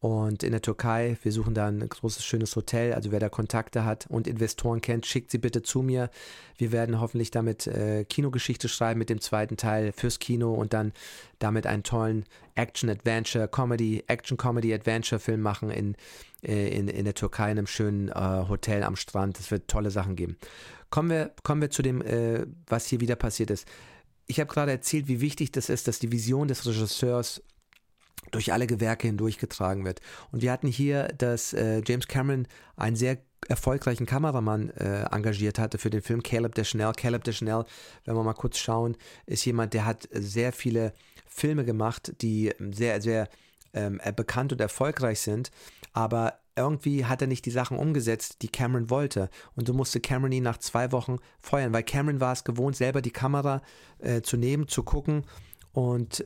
Und 0.05 0.43
in 0.43 0.51
der 0.51 0.61
Türkei. 0.61 1.17
Wir 1.23 1.31
suchen 1.31 1.55
da 1.55 1.65
ein 1.65 1.79
großes, 1.79 2.23
schönes 2.23 2.55
Hotel. 2.55 2.93
Also 2.93 3.11
wer 3.11 3.19
da 3.19 3.27
Kontakte 3.27 3.85
hat 3.85 4.05
und 4.07 4.27
Investoren 4.27 4.79
kennt, 4.79 5.07
schickt 5.07 5.31
sie 5.31 5.39
bitte 5.39 5.63
zu 5.63 5.81
mir. 5.81 6.11
Wir 6.59 6.71
werden 6.71 6.99
hoffentlich 7.01 7.31
damit 7.31 7.65
äh, 7.65 8.05
Kinogeschichte 8.05 8.69
schreiben 8.69 8.99
mit 8.99 9.09
dem 9.09 9.19
zweiten 9.19 9.57
Teil 9.57 9.93
fürs 9.93 10.19
Kino 10.19 10.53
und 10.53 10.73
dann 10.73 10.93
damit 11.39 11.65
einen 11.65 11.81
tollen 11.81 12.25
Action-Adventure, 12.53 13.47
Comedy, 13.47 14.03
Action-Comedy-Adventure-Film 14.05 15.41
machen 15.41 15.71
in, 15.71 15.95
äh, 16.43 16.67
in, 16.67 16.87
in 16.87 17.05
der 17.05 17.15
Türkei 17.15 17.49
in 17.51 17.57
einem 17.57 17.67
schönen 17.67 18.09
äh, 18.09 18.13
Hotel 18.47 18.83
am 18.83 18.95
Strand. 18.95 19.39
Es 19.39 19.49
wird 19.49 19.67
tolle 19.67 19.89
Sachen 19.89 20.15
geben. 20.15 20.37
Kommen 20.91 21.09
wir, 21.09 21.31
kommen 21.41 21.61
wir 21.61 21.71
zu 21.71 21.81
dem, 21.81 22.03
äh, 22.03 22.45
was 22.67 22.85
hier 22.85 22.99
wieder 22.99 23.15
passiert 23.15 23.49
ist. 23.49 23.67
Ich 24.27 24.39
habe 24.39 24.53
gerade 24.53 24.71
erzählt, 24.71 25.07
wie 25.07 25.19
wichtig 25.19 25.51
das 25.51 25.69
ist, 25.69 25.87
dass 25.87 25.97
die 25.97 26.11
Vision 26.11 26.47
des 26.47 26.63
Regisseurs 26.67 27.41
durch 28.35 28.51
alle 28.51 28.67
Gewerke 28.67 29.07
hindurchgetragen 29.07 29.85
wird. 29.85 30.01
Und 30.31 30.41
wir 30.41 30.51
hatten 30.51 30.67
hier, 30.67 31.07
dass 31.17 31.53
äh, 31.53 31.81
James 31.85 32.07
Cameron 32.07 32.47
einen 32.75 32.97
sehr 32.97 33.17
erfolgreichen 33.47 34.05
Kameramann 34.05 34.71
äh, 34.71 35.03
engagiert 35.03 35.57
hatte 35.57 35.77
für 35.77 35.89
den 35.89 36.01
Film 36.01 36.21
Caleb 36.21 36.53
Deschanel. 36.53 36.91
Caleb 36.93 37.23
Deschanel, 37.23 37.63
wenn 38.03 38.15
wir 38.15 38.23
mal 38.23 38.33
kurz 38.33 38.57
schauen, 38.57 38.97
ist 39.25 39.45
jemand, 39.45 39.73
der 39.73 39.85
hat 39.85 40.09
sehr 40.11 40.51
viele 40.51 40.93
Filme 41.27 41.63
gemacht, 41.63 42.13
die 42.21 42.53
sehr, 42.71 43.01
sehr 43.01 43.29
ähm, 43.73 44.01
bekannt 44.15 44.51
und 44.51 44.59
erfolgreich 44.59 45.21
sind, 45.21 45.51
aber 45.93 46.39
irgendwie 46.57 47.05
hat 47.05 47.21
er 47.21 47.27
nicht 47.27 47.45
die 47.45 47.51
Sachen 47.51 47.77
umgesetzt, 47.77 48.41
die 48.41 48.47
Cameron 48.47 48.89
wollte. 48.89 49.29
Und 49.55 49.67
so 49.67 49.73
musste 49.73 49.99
Cameron 49.99 50.31
ihn 50.31 50.43
nach 50.43 50.57
zwei 50.57 50.91
Wochen 50.91 51.17
feuern, 51.39 51.73
weil 51.73 51.83
Cameron 51.83 52.21
war 52.21 52.33
es 52.33 52.43
gewohnt, 52.43 52.75
selber 52.75 53.01
die 53.01 53.11
Kamera 53.11 53.61
äh, 53.99 54.21
zu 54.21 54.37
nehmen, 54.37 54.67
zu 54.67 54.83
gucken 54.83 55.25
und 55.73 56.25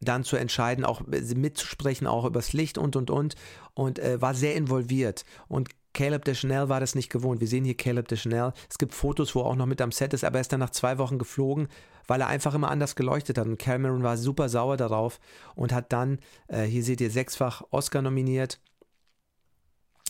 dann 0.00 0.24
zu 0.24 0.36
entscheiden, 0.36 0.84
auch 0.84 1.02
mitzusprechen, 1.06 2.06
auch 2.06 2.24
übers 2.24 2.52
Licht 2.52 2.78
und 2.78 2.96
und 2.96 3.10
und 3.10 3.34
und 3.74 3.98
äh, 3.98 4.20
war 4.20 4.34
sehr 4.34 4.54
involviert. 4.54 5.24
Und 5.48 5.68
Caleb 5.92 6.24
Deschanel 6.24 6.68
war 6.68 6.80
das 6.80 6.94
nicht 6.94 7.10
gewohnt. 7.10 7.40
Wir 7.40 7.48
sehen 7.48 7.64
hier 7.64 7.76
Caleb 7.76 8.08
Deschanel. 8.08 8.52
Es 8.68 8.78
gibt 8.78 8.94
Fotos, 8.94 9.34
wo 9.34 9.40
er 9.40 9.46
auch 9.46 9.56
noch 9.56 9.66
mit 9.66 9.80
am 9.80 9.92
Set 9.92 10.14
ist, 10.14 10.24
aber 10.24 10.38
er 10.38 10.42
ist 10.42 10.52
dann 10.52 10.60
nach 10.60 10.70
zwei 10.70 10.98
Wochen 10.98 11.18
geflogen, 11.18 11.68
weil 12.06 12.20
er 12.20 12.28
einfach 12.28 12.54
immer 12.54 12.70
anders 12.70 12.94
geleuchtet 12.94 13.38
hat. 13.38 13.46
Und 13.46 13.58
Cameron 13.58 14.02
war 14.02 14.16
super 14.16 14.48
sauer 14.48 14.76
darauf 14.76 15.18
und 15.54 15.72
hat 15.72 15.92
dann, 15.92 16.18
äh, 16.48 16.62
hier 16.62 16.84
seht 16.84 17.00
ihr, 17.00 17.10
sechsfach 17.10 17.62
Oscar 17.70 18.02
nominiert. 18.02 18.60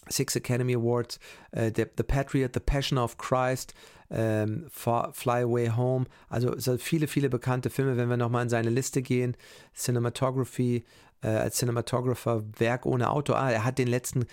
Six 0.09 0.37
Academy 0.37 0.75
Awards, 0.75 1.19
äh, 1.53 1.71
The, 1.75 1.87
The 1.97 2.03
Patriot, 2.03 2.51
The 2.55 2.61
Passion 2.61 2.99
of 2.99 3.19
Christ, 3.19 3.75
ähm, 4.11 4.67
Fly 4.71 5.43
Away 5.43 5.71
Home, 5.71 6.07
also 6.29 6.59
so 6.59 6.77
viele, 6.79 7.07
viele 7.07 7.31
bekannte 7.31 7.71
Filme, 7.71 7.97
wenn 7.97 8.09
wir 8.09 8.17
nochmal 8.17 8.43
in 8.43 8.49
seine 8.49 8.71
Liste 8.71 9.03
gehen, 9.03 9.37
Cinematography, 9.75 10.85
äh, 11.23 11.29
als 11.29 11.59
Cinematographer, 11.59 12.43
Werk 12.59 12.87
ohne 12.87 13.11
Auto, 13.11 13.35
ah, 13.35 13.51
er 13.51 13.65
hat 13.65 13.79
den 13.79 13.89
letzten 13.89 14.27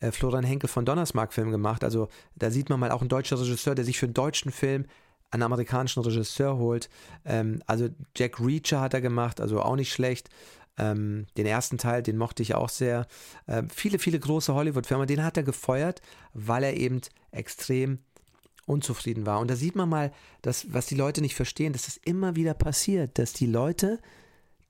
äh, 0.00 0.10
Florian 0.10 0.44
Henkel 0.44 0.68
von 0.68 0.84
Donnersmarck-Film 0.84 1.50
gemacht, 1.50 1.82
also 1.82 2.08
da 2.36 2.50
sieht 2.50 2.68
man 2.68 2.78
mal 2.80 2.90
auch 2.90 3.02
ein 3.02 3.08
deutscher 3.08 3.40
Regisseur, 3.40 3.74
der 3.74 3.84
sich 3.84 3.98
für 3.98 4.06
einen 4.06 4.14
deutschen 4.14 4.52
Film 4.52 4.84
einen 5.30 5.44
amerikanischen 5.44 6.02
Regisseur 6.02 6.58
holt, 6.58 6.90
ähm, 7.24 7.62
also 7.66 7.88
Jack 8.14 8.38
Reacher 8.38 8.82
hat 8.82 8.92
er 8.92 9.00
gemacht, 9.00 9.40
also 9.40 9.62
auch 9.62 9.76
nicht 9.76 9.92
schlecht, 9.92 10.28
ähm, 10.78 11.26
den 11.36 11.46
ersten 11.46 11.78
Teil, 11.78 12.02
den 12.02 12.16
mochte 12.16 12.42
ich 12.42 12.54
auch 12.54 12.68
sehr. 12.68 13.06
Ähm, 13.46 13.68
viele, 13.70 13.98
viele 13.98 14.18
große 14.18 14.54
Hollywood-Firmen, 14.54 15.06
den 15.06 15.24
hat 15.24 15.36
er 15.36 15.42
gefeuert, 15.42 16.00
weil 16.32 16.64
er 16.64 16.76
eben 16.76 17.00
extrem 17.30 17.98
unzufrieden 18.66 19.26
war. 19.26 19.40
Und 19.40 19.50
da 19.50 19.56
sieht 19.56 19.76
man 19.76 19.88
mal, 19.88 20.12
dass, 20.40 20.72
was 20.72 20.86
die 20.86 20.94
Leute 20.94 21.20
nicht 21.20 21.34
verstehen, 21.34 21.72
dass 21.72 21.88
es 21.88 21.96
immer 21.98 22.36
wieder 22.36 22.54
passiert, 22.54 23.18
dass 23.18 23.32
die 23.32 23.46
Leute 23.46 23.98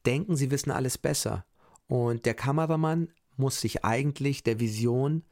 denken, 0.07 0.37
sie 0.37 0.51
wissen 0.51 0.71
alles 0.71 0.99
besser. 0.99 1.45
Und 1.87 2.27
der 2.27 2.35
Kameramann 2.35 3.09
muss 3.37 3.61
sich 3.61 3.85
eigentlich 3.85 4.43
der 4.43 4.61
Vision 4.61 5.23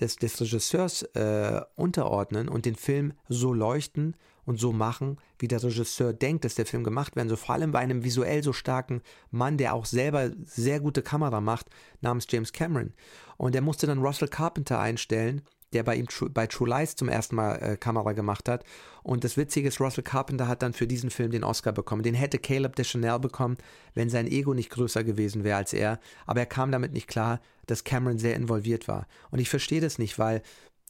des, 0.00 0.16
des 0.16 0.40
Regisseurs 0.40 1.02
äh, 1.14 1.60
unterordnen 1.76 2.48
und 2.48 2.66
den 2.66 2.76
Film 2.76 3.12
so 3.28 3.52
leuchten 3.52 4.16
und 4.46 4.58
so 4.58 4.72
machen, 4.72 5.18
wie 5.38 5.48
der 5.48 5.62
Regisseur 5.62 6.12
denkt, 6.12 6.44
dass 6.44 6.54
der 6.54 6.66
Film 6.66 6.84
gemacht 6.84 7.16
werden 7.16 7.28
soll. 7.28 7.38
Vor 7.38 7.54
allem 7.54 7.72
bei 7.72 7.78
einem 7.78 8.04
visuell 8.04 8.42
so 8.42 8.52
starken 8.52 9.02
Mann, 9.30 9.56
der 9.56 9.74
auch 9.74 9.86
selber 9.86 10.30
sehr 10.44 10.80
gute 10.80 11.02
Kamera 11.02 11.40
macht, 11.40 11.66
namens 12.00 12.26
James 12.28 12.52
Cameron. 12.52 12.92
Und 13.36 13.54
er 13.54 13.62
musste 13.62 13.86
dann 13.86 13.98
Russell 13.98 14.28
Carpenter 14.28 14.78
einstellen, 14.78 15.42
der 15.74 15.82
bei 15.82 15.96
ihm 15.96 16.06
bei 16.32 16.46
True 16.46 16.68
Lies 16.68 16.96
zum 16.96 17.08
ersten 17.08 17.36
Mal 17.36 17.56
äh, 17.56 17.76
Kamera 17.76 18.12
gemacht 18.12 18.48
hat. 18.48 18.64
Und 19.02 19.24
das 19.24 19.36
Witzige 19.36 19.68
ist, 19.68 19.80
Russell 19.80 20.04
Carpenter 20.04 20.48
hat 20.48 20.62
dann 20.62 20.72
für 20.72 20.86
diesen 20.86 21.10
Film 21.10 21.30
den 21.30 21.44
Oscar 21.44 21.72
bekommen. 21.72 22.02
Den 22.02 22.14
hätte 22.14 22.38
Caleb 22.38 22.76
Deschanel 22.76 23.18
bekommen, 23.18 23.58
wenn 23.92 24.08
sein 24.08 24.26
Ego 24.26 24.54
nicht 24.54 24.70
größer 24.70 25.04
gewesen 25.04 25.44
wäre 25.44 25.58
als 25.58 25.72
er. 25.72 25.98
Aber 26.26 26.40
er 26.40 26.46
kam 26.46 26.70
damit 26.70 26.92
nicht 26.92 27.08
klar, 27.08 27.40
dass 27.66 27.84
Cameron 27.84 28.18
sehr 28.18 28.36
involviert 28.36 28.88
war. 28.88 29.06
Und 29.30 29.40
ich 29.40 29.50
verstehe 29.50 29.80
das 29.80 29.98
nicht, 29.98 30.18
weil 30.18 30.42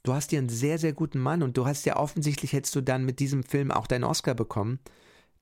du 0.05 0.13
hast 0.15 0.31
hier 0.31 0.39
einen 0.39 0.49
sehr, 0.49 0.79
sehr 0.79 0.93
guten 0.93 1.19
Mann 1.19 1.43
und 1.43 1.57
du 1.57 1.67
hast 1.67 1.85
ja 1.85 1.97
offensichtlich 1.97 2.53
hättest 2.53 2.77
du 2.77 2.81
dann 2.81 3.05
mit 3.05 3.19
diesem 3.19 3.43
Film 3.43 3.73
auch 3.73 3.89
deinen 3.89 4.05
Oscar 4.05 4.35
bekommen 4.35 4.79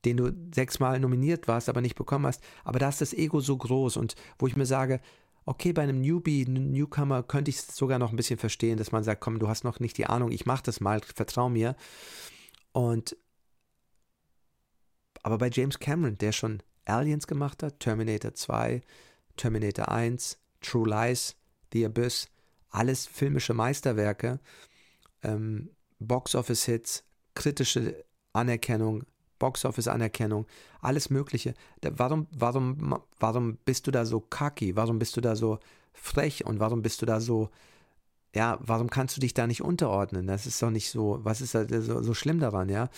den 0.04 0.16
du 0.16 0.32
sechsmal 0.54 0.98
nominiert 1.00 1.48
warst, 1.48 1.68
aber 1.68 1.80
nicht 1.80 1.94
bekommen 1.94 2.26
hast. 2.26 2.42
Aber 2.64 2.78
da 2.78 2.88
ist 2.88 3.00
das 3.00 3.12
Ego 3.12 3.40
so 3.40 3.56
groß 3.56 3.96
und 3.96 4.14
wo 4.38 4.46
ich 4.46 4.56
mir 4.56 4.66
sage, 4.66 5.00
okay, 5.44 5.72
bei 5.72 5.82
einem 5.82 6.00
Newbie, 6.00 6.46
Newcomer 6.46 7.22
könnte 7.22 7.50
ich 7.50 7.56
es 7.56 7.76
sogar 7.76 7.98
noch 7.98 8.10
ein 8.10 8.16
bisschen 8.16 8.38
verstehen, 8.38 8.78
dass 8.78 8.92
man 8.92 9.04
sagt, 9.04 9.20
komm, 9.20 9.38
du 9.38 9.48
hast 9.48 9.64
noch 9.64 9.80
nicht 9.80 9.98
die 9.98 10.06
Ahnung, 10.06 10.30
ich 10.30 10.46
mach 10.46 10.60
das 10.60 10.80
mal, 10.80 11.00
vertrau 11.00 11.48
mir. 11.48 11.76
Und 12.72 13.16
aber 15.22 15.38
bei 15.38 15.50
James 15.50 15.78
Cameron, 15.78 16.18
der 16.18 16.32
schon 16.32 16.62
Aliens 16.84 17.26
gemacht 17.26 17.62
hat, 17.62 17.78
Terminator 17.78 18.34
2, 18.34 18.82
Terminator 19.36 19.88
1, 19.88 20.38
True 20.60 20.88
Lies, 20.88 21.36
The 21.72 21.86
Abyss, 21.86 22.28
alles 22.72 23.06
filmische 23.06 23.54
Meisterwerke, 23.54 24.40
ähm, 25.22 25.70
Box-Office-Hits, 26.00 27.04
kritische 27.34 28.04
Anerkennung, 28.32 29.04
Boxoffice-Anerkennung, 29.38 30.46
alles 30.80 31.10
Mögliche. 31.10 31.54
warum, 31.82 32.26
warum, 32.30 33.00
warum 33.18 33.56
bist 33.64 33.86
du 33.86 33.90
da 33.90 34.04
so 34.04 34.20
cocky? 34.20 34.76
Warum 34.76 34.98
bist 34.98 35.16
du 35.16 35.20
da 35.20 35.36
so 35.36 35.58
frech? 35.92 36.44
Und 36.46 36.60
warum 36.60 36.82
bist 36.82 37.02
du 37.02 37.06
da 37.06 37.20
so, 37.20 37.50
ja, 38.34 38.58
warum 38.60 38.90
kannst 38.90 39.16
du 39.16 39.20
dich 39.20 39.34
da 39.34 39.46
nicht 39.46 39.62
unterordnen? 39.62 40.26
Das 40.26 40.46
ist 40.46 40.62
doch 40.62 40.70
nicht 40.70 40.90
so, 40.90 41.20
was 41.22 41.40
ist 41.40 41.54
da 41.54 41.66
so, 41.68 42.02
so 42.02 42.14
schlimm 42.14 42.40
daran, 42.40 42.68
ja? 42.68 42.88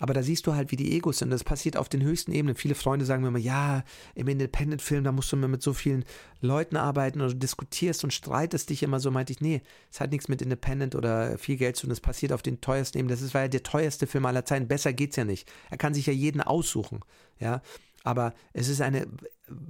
Aber 0.00 0.14
da 0.14 0.22
siehst 0.22 0.46
du 0.46 0.54
halt, 0.54 0.72
wie 0.72 0.76
die 0.76 0.96
Egos 0.96 1.18
sind. 1.18 1.28
Das 1.28 1.44
passiert 1.44 1.76
auf 1.76 1.90
den 1.90 2.02
höchsten 2.02 2.32
Ebenen. 2.32 2.56
Viele 2.56 2.74
Freunde 2.74 3.04
sagen 3.04 3.20
mir 3.20 3.28
immer, 3.28 3.38
ja, 3.38 3.84
im 4.14 4.28
Independent-Film, 4.28 5.04
da 5.04 5.12
musst 5.12 5.30
du 5.30 5.36
immer 5.36 5.46
mit 5.46 5.62
so 5.62 5.74
vielen 5.74 6.06
Leuten 6.40 6.78
arbeiten 6.78 7.20
oder 7.20 7.34
diskutierst 7.34 8.02
und 8.02 8.10
streitest 8.10 8.70
dich 8.70 8.82
immer 8.82 8.98
so. 8.98 9.10
Meinte 9.10 9.34
ich, 9.34 9.42
nee, 9.42 9.60
es 9.92 10.00
hat 10.00 10.10
nichts 10.10 10.28
mit 10.28 10.40
Independent 10.40 10.94
oder 10.94 11.36
viel 11.36 11.58
Geld 11.58 11.76
zu 11.76 11.82
tun. 11.82 11.90
Das 11.90 12.00
passiert 12.00 12.32
auf 12.32 12.40
den 12.40 12.62
teuersten 12.62 12.96
Ebenen. 12.96 13.14
Das 13.14 13.20
ist, 13.20 13.34
weil 13.34 13.42
er 13.42 13.48
der 13.50 13.62
teuerste 13.62 14.06
Film 14.06 14.24
aller 14.24 14.46
Zeiten. 14.46 14.68
Besser 14.68 14.94
geht's 14.94 15.16
ja 15.16 15.26
nicht. 15.26 15.46
Er 15.68 15.76
kann 15.76 15.92
sich 15.92 16.06
ja 16.06 16.14
jeden 16.14 16.40
aussuchen. 16.40 17.00
Ja, 17.38 17.60
aber 18.02 18.32
es 18.54 18.68
ist 18.68 18.80
eine 18.80 19.06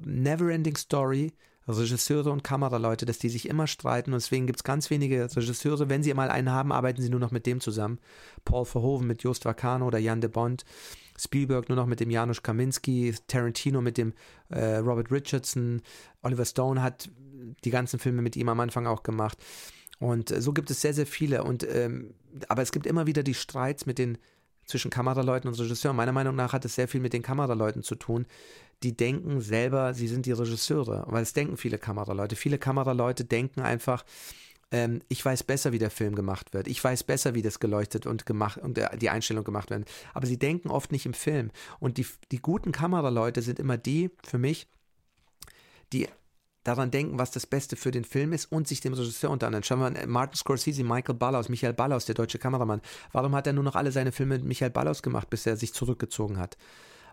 never-ending 0.05 0.77
Story 0.77 1.33
Regisseure 1.79 2.31
und 2.31 2.45
Kameraleute, 2.45 3.07
dass 3.07 3.19
die 3.19 3.29
sich 3.29 3.49
immer 3.49 3.67
streiten 3.67 4.13
und 4.13 4.23
deswegen 4.23 4.47
gibt 4.47 4.61
es 4.61 4.65
ganz 4.65 4.91
wenige 4.91 5.25
Regisseure, 5.35 5.89
wenn 5.89 6.03
sie 6.03 6.13
mal 6.15 6.31
einen 6.31 6.51
haben, 6.51 6.73
arbeiten 6.73 7.03
sie 7.03 7.11
nur 7.11 7.21
noch 7.21 7.31
mit 7.31 7.47
dem 7.47 7.61
zusammen. 7.61 7.99
Paul 8.45 8.65
Verhoeven 8.65 9.07
mit 9.07 9.23
Jost 9.23 9.45
Vacano 9.45 9.87
oder 9.87 9.99
Jan 9.99 10.21
de 10.21 10.31
Bond, 10.31 10.65
Spielberg 11.19 11.69
nur 11.69 11.77
noch 11.77 11.87
mit 11.87 12.01
dem 12.01 12.11
Janusz 12.11 12.43
Kaminski, 12.43 13.15
Tarantino 13.27 13.81
mit 13.81 13.99
dem 13.99 14.15
äh, 14.49 14.77
Robert 14.77 15.11
Richardson, 15.11 15.83
Oliver 16.23 16.45
Stone 16.45 16.83
hat 16.83 17.11
die 17.65 17.71
ganzen 17.71 17.99
Filme 17.99 18.23
mit 18.23 18.37
ihm 18.37 18.49
am 18.49 18.61
Anfang 18.61 18.87
auch 18.87 19.03
gemacht. 19.03 19.39
Und 19.99 20.31
äh, 20.31 20.41
so 20.41 20.53
gibt 20.53 20.71
es 20.71 20.81
sehr, 20.81 20.95
sehr 20.95 21.07
viele. 21.07 21.45
Und 21.45 21.67
ähm, 21.69 22.15
aber 22.49 22.63
es 22.63 22.73
gibt 22.73 22.87
immer 22.87 23.07
wieder 23.07 23.23
die 23.23 23.35
Streits 23.35 23.87
mit 23.87 23.99
den 23.99 24.19
zwischen 24.65 24.91
Kameraleuten 24.91 25.49
und 25.49 25.59
Regisseuren. 25.59 25.97
Meiner 25.97 26.13
Meinung 26.13 26.37
nach 26.37 26.53
hat 26.53 26.65
es 26.65 26.75
sehr 26.75 26.89
viel 26.89 27.01
mit 27.01 27.13
den 27.13 27.23
Kameraleuten 27.23 27.83
zu 27.83 27.97
tun, 27.97 28.27
die 28.83 28.97
denken 28.97 29.41
selber, 29.41 29.95
sie 29.95 30.09
sind 30.09 30.27
die 30.27 30.33
Regisseure, 30.33 31.05
weil 31.07 31.23
es 31.23 31.33
denken 31.33 31.57
viele 31.57 31.79
Kameraleute. 31.79 32.37
Viele 32.37 32.59
Kameraleute 32.59 33.25
denken 33.25 33.61
einfach, 33.61 34.05
ähm, 34.71 35.03
ich 35.09 35.25
weiß 35.25 35.45
besser, 35.45 35.73
wie 35.73 35.79
der 35.79 35.91
Film 35.91 36.15
gemacht 36.15 36.55
wird. 36.55 36.69
Ich 36.69 36.83
weiß 36.83 37.05
besser, 37.05 37.35
wie 37.35 37.43
das 37.43 37.61
geleuchtet 37.61 38.07
und 38.07 38.27
gemacht 38.27 38.59
und 38.59 38.79
äh, 38.79 38.97
die 38.97 39.11
Einstellung 39.11 39.45
gemacht 39.45 39.71
werden. 39.71 39.85
Aber 40.15 40.27
sie 40.27 40.39
denken 40.39 40.71
oft 40.71 40.93
nicht 40.93 41.07
im 41.07 41.15
Film. 41.15 41.51
Und 41.79 41.99
die, 41.99 42.07
die 42.31 42.41
guten 42.41 42.73
Kameraleute 42.73 43.43
sind 43.43 43.59
immer 43.59 43.77
die, 43.77 44.11
für 44.25 44.39
mich, 44.39 44.69
die 45.93 46.09
daran 46.63 46.91
denken, 46.91 47.19
was 47.19 47.31
das 47.31 47.47
Beste 47.47 47.77
für 47.77 47.91
den 47.91 48.05
Film 48.05 48.33
ist 48.33 48.47
und 48.53 48.69
sich 48.69 48.81
dem 48.81 48.93
Regisseur 48.93 49.31
unter 49.31 49.47
anderem. 49.47 49.63
Schauen 49.63 49.81
wir 49.81 49.87
an 49.87 50.11
Martin 50.11 50.37
Scorsese, 50.37 50.85
Michael 50.85 51.15
Ballaus, 51.15 51.49
Michael 51.49 51.73
Ballaus, 51.73 52.05
der 52.05 52.15
deutsche 52.15 52.39
Kameramann. 52.39 52.83
Warum 53.13 53.35
hat 53.35 53.47
er 53.47 53.55
nur 53.55 53.65
noch 53.65 53.77
alle 53.77 53.93
seine 53.93 54.13
Filme 54.13 54.37
mit 54.37 54.45
Michael 54.45 54.71
Ballaus 54.71 55.03
gemacht, 55.03 55.31
bis 55.31 55.47
er 55.47 55.57
sich 55.57 55.73
zurückgezogen 55.73 56.39
hat? 56.39 56.57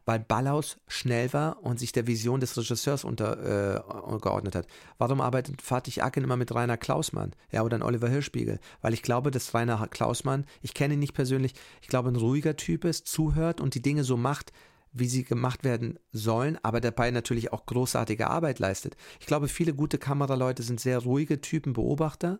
Weil 0.07 0.21
Ballaus 0.21 0.77
schnell 0.87 1.33
war 1.33 1.61
und 1.63 1.79
sich 1.79 1.91
der 1.91 2.07
Vision 2.07 2.39
des 2.39 2.57
Regisseurs 2.57 3.03
untergeordnet 3.03 4.55
äh, 4.55 4.59
hat. 4.59 4.67
Warum 4.97 5.19
arbeitet 5.19 5.61
Fatih 5.61 6.01
Akin 6.01 6.23
immer 6.23 6.37
mit 6.37 6.55
Rainer 6.55 6.77
Klausmann? 6.77 7.33
Ja, 7.51 7.63
oder 7.63 7.85
Oliver 7.85 8.07
Hirschspiegel? 8.07 8.59
Weil 8.81 8.93
ich 8.93 9.01
glaube, 9.01 9.31
dass 9.31 9.53
Rainer 9.53 9.85
Klausmann, 9.89 10.45
ich 10.61 10.73
kenne 10.73 10.93
ihn 10.93 11.01
nicht 11.01 11.13
persönlich, 11.13 11.55
ich 11.81 11.89
glaube, 11.89 12.07
ein 12.07 12.15
ruhiger 12.15 12.55
Typ 12.55 12.85
ist, 12.85 13.05
zuhört 13.07 13.59
und 13.59 13.75
die 13.75 13.81
Dinge 13.81 14.05
so 14.05 14.15
macht, 14.15 14.53
wie 14.93 15.09
sie 15.09 15.25
gemacht 15.25 15.65
werden 15.65 15.99
sollen, 16.13 16.57
aber 16.63 16.79
dabei 16.79 17.11
natürlich 17.11 17.51
auch 17.51 17.65
großartige 17.65 18.29
Arbeit 18.29 18.59
leistet. 18.59 18.95
Ich 19.19 19.25
glaube, 19.25 19.49
viele 19.49 19.73
gute 19.73 19.97
Kameraleute 19.97 20.63
sind 20.63 20.79
sehr 20.79 20.99
ruhige 20.99 21.41
Typen 21.41 21.73
Beobachter. 21.73 22.39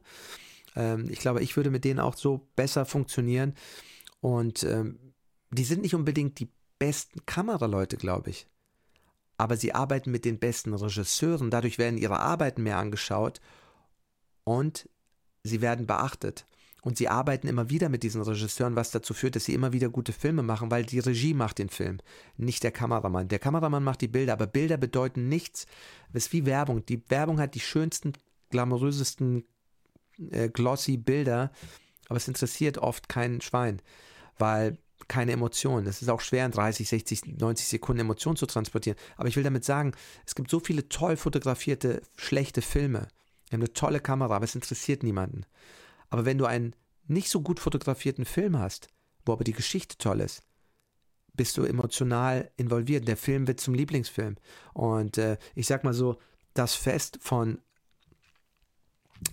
Ähm, 0.78 1.08
ich 1.10 1.20
glaube, 1.20 1.44
ich 1.44 1.58
würde 1.58 1.70
mit 1.70 1.84
denen 1.84 2.00
auch 2.00 2.16
so 2.16 2.48
besser 2.56 2.86
funktionieren. 2.86 3.56
Und 4.22 4.64
ähm, 4.64 5.00
die 5.52 5.66
sind 5.66 5.82
nicht 5.82 5.96
unbedingt 5.96 6.40
die 6.40 6.50
besten 6.80 7.26
Kameraleute, 7.26 7.98
glaube 7.98 8.30
ich. 8.30 8.48
Aber 9.38 9.56
sie 9.56 9.74
arbeiten 9.74 10.12
mit 10.12 10.26
den 10.26 10.40
besten 10.40 10.74
Regisseuren. 10.74 11.52
Dadurch 11.52 11.78
werden 11.78 11.98
ihre 11.98 12.20
Arbeiten 12.20 12.64
mehr 12.64 12.78
angeschaut 12.78 13.40
und 14.44 14.90
sie 15.44 15.62
werden 15.62 15.86
beachtet. 15.86 16.46
Und 16.82 16.98
sie 16.98 17.10
arbeiten 17.10 17.48
immer 17.48 17.70
wieder 17.70 17.90
mit 17.90 18.04
diesen 18.04 18.22
Regisseuren, 18.22 18.76
was 18.76 18.92
dazu 18.92 19.14
führt, 19.14 19.36
dass 19.36 19.46
sie 19.46 19.54
immer 19.54 19.74
wieder 19.74 19.90
gute 19.90 20.14
Filme 20.14 20.42
machen, 20.42 20.72
weil 20.72 20.86
die 20.86 21.00
Regie 21.00 21.34
macht 21.34 21.58
den 21.58 21.70
Film, 21.70 22.00
nicht 22.38 22.64
der 22.64 22.72
Kameramann. 22.72 23.28
Der 23.28 23.40
Kameramann 23.40 23.84
macht 23.84 24.02
die 24.02 24.08
Bilder, 24.08 24.34
aber 24.34 24.48
Bilder 24.48 24.78
bedeuten 24.78 25.28
nichts. 25.28 25.66
Das 26.14 26.28
ist 26.28 26.34
wie 26.34 26.46
Werbung. 26.46 26.86
Die 26.86 27.04
Werbung 27.10 27.40
hat 27.40 27.56
die 27.56 27.60
schönsten, 27.60 28.14
glamourösesten, 28.52 29.44
äh, 30.32 30.50
glossy 30.50 30.98
Bilder, 30.98 31.52
aber 32.08 32.18
es 32.18 32.28
interessiert 32.28 32.78
oft 32.78 33.10
kein 33.10 33.42
Schwein, 33.42 33.82
weil 34.38 34.78
keine 35.08 35.32
Emotionen. 35.32 35.88
Es 35.88 36.02
ist 36.02 36.10
auch 36.10 36.22
schwer, 36.22 36.46
in 36.46 36.52
30, 36.52 36.88
60, 36.88 37.38
90 37.40 37.68
Sekunden 37.68 38.02
Emotionen 38.02 38.38
zu 38.38 38.46
transportieren. 38.46 38.98
Aber 39.16 39.28
ich 39.30 39.36
will 39.36 39.44
damit 39.44 39.64
sagen, 39.64 39.94
es 40.26 40.36
gibt 40.36 40.50
so 40.50 40.60
viele 40.60 40.90
toll 40.90 41.18
fotografierte, 41.18 42.02
schlechte 42.16 42.62
Filme. 42.62 43.08
Wir 43.50 43.58
haben 43.58 43.62
eine 43.62 43.74
tolle 43.74 44.00
Kamera, 44.00 44.36
aber 44.36 44.46
es 44.46 44.56
interessiert 44.56 45.04
niemanden. 45.04 45.46
Aber 46.10 46.26
wenn 46.26 46.38
du 46.38 46.46
einen 46.46 46.76
nicht 47.08 47.30
so 47.30 47.42
gut 47.42 47.60
fotografierten 47.60 48.26
Film 48.26 48.60
hast, 48.60 48.90
wo 49.26 49.34
aber 49.34 49.44
die 49.44 49.54
Geschichte 49.54 49.98
toll 49.98 50.22
ist, 50.22 50.44
bist 51.34 51.58
du 51.58 51.64
emotional 51.64 52.52
involviert. 52.58 53.08
Der 53.08 53.18
Film 53.18 53.48
wird 53.48 53.60
zum 53.60 53.74
Lieblingsfilm. 53.74 54.36
Und 54.74 55.18
äh, 55.18 55.38
ich 55.56 55.68
sag 55.68 55.84
mal 55.84 55.94
so, 55.94 56.18
das 56.54 56.74
Fest 56.74 57.20
von, 57.22 57.60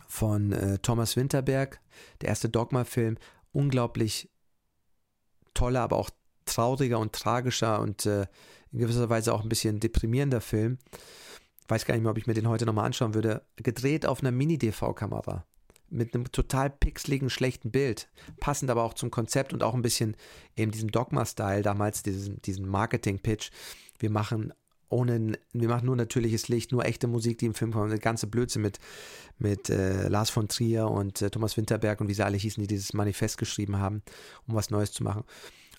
von 0.06 0.52
äh, 0.52 0.78
Thomas 0.78 1.16
Winterberg, 1.16 1.80
der 2.20 2.28
erste 2.28 2.48
Dogma-Film, 2.48 3.16
unglaublich 3.52 4.30
toller, 5.54 5.82
aber 5.82 5.96
auch 5.96 6.10
trauriger 6.44 6.98
und 6.98 7.12
tragischer 7.12 7.80
und 7.80 8.06
äh, 8.06 8.26
in 8.72 8.80
gewisser 8.80 9.08
Weise 9.08 9.32
auch 9.32 9.42
ein 9.42 9.48
bisschen 9.48 9.80
deprimierender 9.80 10.40
Film. 10.40 10.78
Weiß 11.68 11.86
gar 11.86 11.94
nicht 11.94 12.02
mehr, 12.02 12.10
ob 12.10 12.18
ich 12.18 12.26
mir 12.26 12.34
den 12.34 12.48
heute 12.48 12.66
nochmal 12.66 12.86
anschauen 12.86 13.14
würde. 13.14 13.42
Gedreht 13.56 14.04
auf 14.04 14.20
einer 14.20 14.32
Mini-DV-Kamera 14.32 15.44
mit 15.90 16.14
einem 16.14 16.30
total 16.32 16.70
pixeligen, 16.70 17.30
schlechten 17.30 17.70
Bild. 17.70 18.08
Passend 18.40 18.70
aber 18.70 18.82
auch 18.82 18.94
zum 18.94 19.10
Konzept 19.10 19.52
und 19.52 19.62
auch 19.62 19.74
ein 19.74 19.82
bisschen 19.82 20.16
eben 20.56 20.72
diesem 20.72 20.90
Dogma-Style, 20.90 21.62
damals 21.62 22.02
diesen, 22.02 22.42
diesen 22.42 22.66
Marketing-Pitch. 22.66 23.50
Wir 23.98 24.10
machen 24.10 24.52
ohne, 24.88 25.38
wir 25.52 25.68
machen 25.68 25.86
nur 25.86 25.96
natürliches 25.96 26.48
Licht, 26.48 26.72
nur 26.72 26.84
echte 26.84 27.06
Musik, 27.06 27.38
die 27.38 27.46
im 27.46 27.54
Film 27.54 27.72
kommt, 27.72 27.90
eine 27.90 27.98
ganze 27.98 28.26
Blödsinn 28.26 28.62
mit, 28.62 28.78
mit 29.38 29.70
äh, 29.70 30.08
Lars 30.08 30.30
von 30.30 30.48
Trier 30.48 30.88
und 30.88 31.22
äh, 31.22 31.30
Thomas 31.30 31.56
Winterberg 31.56 32.00
und 32.00 32.08
wie 32.08 32.14
sie 32.14 32.24
alle 32.24 32.36
hießen, 32.36 32.62
die 32.62 32.68
dieses 32.68 32.92
Manifest 32.92 33.38
geschrieben 33.38 33.78
haben, 33.78 34.02
um 34.46 34.54
was 34.54 34.70
Neues 34.70 34.92
zu 34.92 35.02
machen. 35.02 35.24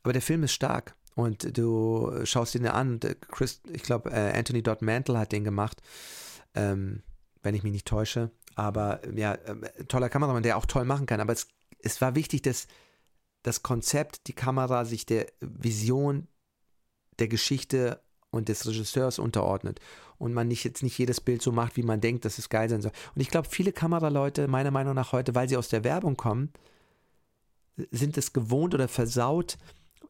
Aber 0.04 0.14
der 0.14 0.22
Film 0.22 0.44
ist 0.44 0.54
stark 0.54 0.96
und 1.16 1.58
du 1.58 2.12
schaust 2.26 2.56
ihn 2.56 2.68
an. 2.68 3.00
Äh, 3.02 3.16
Chris, 3.16 3.62
ich 3.72 3.84
glaube, 3.84 4.12
äh, 4.12 4.38
Anthony 4.38 4.62
Dodd 4.62 4.82
Mantle 4.82 5.18
hat 5.18 5.32
den 5.32 5.44
gemacht, 5.44 5.82
ähm, 6.54 7.02
wenn 7.42 7.56
ich 7.56 7.64
mich 7.64 7.72
nicht 7.72 7.88
täusche. 7.88 8.32
Aber 8.56 9.02
ja, 9.16 9.34
äh, 9.34 9.86
toller 9.86 10.10
Kameramann, 10.10 10.44
der 10.44 10.58
auch 10.58 10.66
toll 10.66 10.86
machen 10.86 11.06
kann. 11.06 11.22
Aber 11.22 11.34
es, 11.34 11.48
es 11.80 12.02
war 12.02 12.16
wichtig, 12.16 12.42
dass 12.42 12.68
das 13.44 13.64
Konzept, 13.64 14.28
die 14.28 14.34
Kamera 14.34 14.86
sich 14.86 15.06
der 15.06 15.28
Vision 15.40 16.28
der 17.20 17.28
Geschichte 17.28 18.02
und 18.36 18.50
des 18.50 18.68
Regisseurs 18.68 19.20
unterordnet. 19.20 19.80
Und 20.18 20.34
man 20.34 20.48
nicht 20.48 20.64
jetzt 20.64 20.84
nicht 20.84 20.98
jedes 20.98 21.20
Bild 21.22 21.42
so 21.42 21.52
macht, 21.52 21.76
wie 21.78 21.84
man 21.84 22.02
denkt, 22.02 22.26
dass 22.26 22.38
es 22.38 22.50
geil 22.50 22.70
sein 22.70 22.82
soll. 22.82 22.92
Und 23.16 23.22
ich 23.22 23.30
glaube, 23.30 23.50
viele 23.50 23.74
Kameraleute, 23.74 24.48
meiner 24.48 24.72
Meinung 24.72 24.96
nach 24.96 25.12
heute, 25.12 25.36
weil 25.36 25.50
sie 25.50 25.58
aus 25.58 25.70
der 25.70 25.84
Werbung 25.84 26.16
kommen, 26.16 26.52
sind 27.92 28.18
es 28.18 28.32
gewohnt 28.32 28.74
oder 28.74 28.88
versaut, 28.88 29.58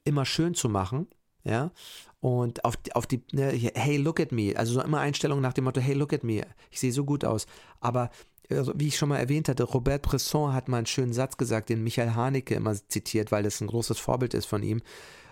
immer 0.03 0.25
schön 0.25 0.53
zu 0.53 0.69
machen, 0.69 1.07
ja, 1.43 1.71
und 2.19 2.63
auf, 2.65 2.75
auf 2.93 3.07
die, 3.07 3.23
ne, 3.31 3.51
hey, 3.75 3.97
look 3.97 4.19
at 4.19 4.31
me, 4.31 4.53
also 4.55 4.75
so 4.75 4.81
immer 4.81 4.99
Einstellungen 4.99 5.41
nach 5.41 5.53
dem 5.53 5.63
Motto, 5.63 5.81
hey, 5.81 5.95
look 5.95 6.13
at 6.13 6.23
me, 6.23 6.45
ich 6.69 6.79
sehe 6.79 6.91
so 6.91 7.03
gut 7.05 7.25
aus, 7.25 7.47
aber 7.79 8.11
also, 8.51 8.73
wie 8.75 8.87
ich 8.87 8.97
schon 8.97 9.09
mal 9.09 9.17
erwähnt 9.17 9.49
hatte, 9.49 9.63
Robert 9.63 10.03
Bresson 10.03 10.53
hat 10.53 10.67
mal 10.67 10.77
einen 10.77 10.85
schönen 10.85 11.13
Satz 11.13 11.37
gesagt, 11.37 11.69
den 11.69 11.83
Michael 11.83 12.13
Haneke 12.13 12.55
immer 12.55 12.75
zitiert, 12.75 13.31
weil 13.31 13.43
das 13.43 13.61
ein 13.61 13.67
großes 13.67 13.97
Vorbild 13.97 14.33
ist 14.33 14.45
von 14.45 14.61
ihm. 14.61 14.81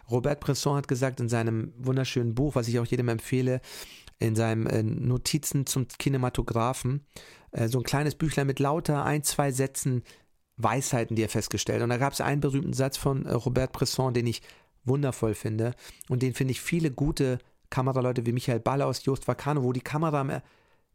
Robert 0.09 0.39
Bresson 0.39 0.77
hat 0.77 0.87
gesagt 0.87 1.19
in 1.19 1.29
seinem 1.29 1.73
wunderschönen 1.77 2.35
Buch, 2.35 2.55
was 2.55 2.67
ich 2.67 2.79
auch 2.79 2.85
jedem 2.85 3.09
empfehle, 3.09 3.61
in 4.19 4.35
seinem 4.35 4.67
äh, 4.67 4.83
Notizen 4.83 5.65
zum 5.65 5.87
Kinematografen, 5.87 7.05
äh, 7.51 7.67
so 7.67 7.79
ein 7.79 7.83
kleines 7.83 8.15
Büchlein 8.15 8.47
mit 8.47 8.59
lauter 8.59 9.05
ein, 9.05 9.23
zwei 9.23 9.51
Sätzen 9.51 10.03
Weisheiten, 10.57 11.15
die 11.15 11.23
er 11.23 11.29
festgestellt. 11.29 11.81
Und 11.81 11.89
da 11.89 11.97
gab 11.97 12.13
es 12.13 12.21
einen 12.21 12.41
berühmten 12.41 12.73
Satz 12.73 12.97
von 12.97 13.25
äh, 13.25 13.33
Robert 13.33 13.71
Bresson, 13.71 14.13
den 14.13 14.27
ich 14.27 14.41
wundervoll 14.85 15.33
finde 15.33 15.73
und 16.09 16.21
den 16.21 16.33
finde 16.33 16.51
ich 16.51 16.61
viele 16.61 16.91
gute 16.91 17.39
Kameraleute 17.69 18.25
wie 18.25 18.33
Michael 18.33 18.59
Baller 18.59 18.85
aus 18.85 19.05
Jost 19.05 19.27
Vacano, 19.27 19.63
wo 19.63 19.73
die 19.73 19.81
Kamera 19.81 20.23
mehr, 20.23 20.43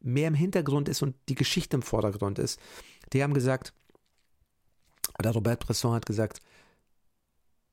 mehr 0.00 0.28
im 0.28 0.34
Hintergrund 0.34 0.88
ist 0.88 1.02
und 1.02 1.16
die 1.28 1.34
Geschichte 1.34 1.76
im 1.76 1.82
Vordergrund 1.82 2.38
ist. 2.38 2.60
Die 3.12 3.22
haben 3.22 3.34
gesagt, 3.34 3.72
oder 5.18 5.30
Robert 5.30 5.60
Bresson 5.60 5.94
hat 5.94 6.06
gesagt, 6.06 6.40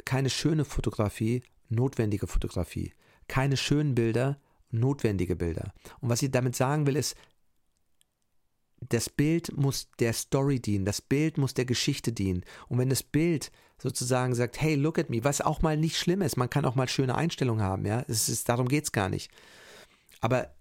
keine 0.05 0.29
schöne 0.29 0.65
Fotografie, 0.65 1.43
notwendige 1.69 2.27
Fotografie. 2.27 2.93
Keine 3.27 3.57
schönen 3.57 3.95
Bilder, 3.95 4.39
notwendige 4.71 5.35
Bilder. 5.35 5.73
Und 5.99 6.09
was 6.09 6.21
ich 6.21 6.31
damit 6.31 6.55
sagen 6.55 6.85
will, 6.85 6.95
ist, 6.95 7.15
das 8.89 9.09
Bild 9.09 9.57
muss 9.57 9.89
der 9.99 10.13
Story 10.13 10.59
dienen, 10.59 10.85
das 10.85 11.01
Bild 11.01 11.37
muss 11.37 11.53
der 11.53 11.65
Geschichte 11.65 12.11
dienen. 12.11 12.43
Und 12.67 12.77
wenn 12.77 12.89
das 12.89 13.03
Bild 13.03 13.51
sozusagen 13.81 14.35
sagt, 14.35 14.61
hey, 14.61 14.75
look 14.75 14.99
at 14.99 15.09
me, 15.09 15.23
was 15.23 15.41
auch 15.41 15.61
mal 15.61 15.77
nicht 15.77 15.97
schlimm 15.97 16.21
ist, 16.21 16.37
man 16.37 16.49
kann 16.49 16.65
auch 16.65 16.75
mal 16.75 16.87
schöne 16.87 17.15
Einstellungen 17.15 17.63
haben, 17.63 17.85
ja, 17.85 18.05
es 18.07 18.29
ist, 18.29 18.47
darum 18.47 18.67
geht 18.67 18.83
es 18.83 18.91
gar 18.91 19.09
nicht. 19.09 19.31
Aber 20.21 20.55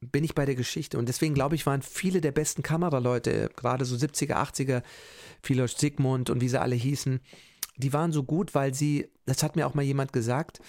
bin 0.00 0.24
ich 0.24 0.34
bei 0.34 0.44
der 0.44 0.54
Geschichte. 0.54 0.98
Und 0.98 1.08
deswegen 1.08 1.34
glaube 1.34 1.54
ich, 1.54 1.66
waren 1.66 1.82
viele 1.82 2.20
der 2.20 2.32
besten 2.32 2.62
Kameraleute, 2.62 3.50
gerade 3.56 3.84
so 3.84 3.96
70er, 3.96 4.34
80er, 4.34 4.82
Philos 5.42 5.76
Sigmund 5.78 6.30
und 6.30 6.40
wie 6.40 6.48
sie 6.48 6.60
alle 6.60 6.74
hießen, 6.74 7.20
die 7.76 7.92
waren 7.92 8.12
so 8.12 8.22
gut, 8.22 8.54
weil 8.54 8.74
sie, 8.74 9.08
das 9.26 9.42
hat 9.42 9.56
mir 9.56 9.66
auch 9.66 9.74
mal 9.74 9.82
jemand 9.82 10.12
gesagt, 10.12 10.60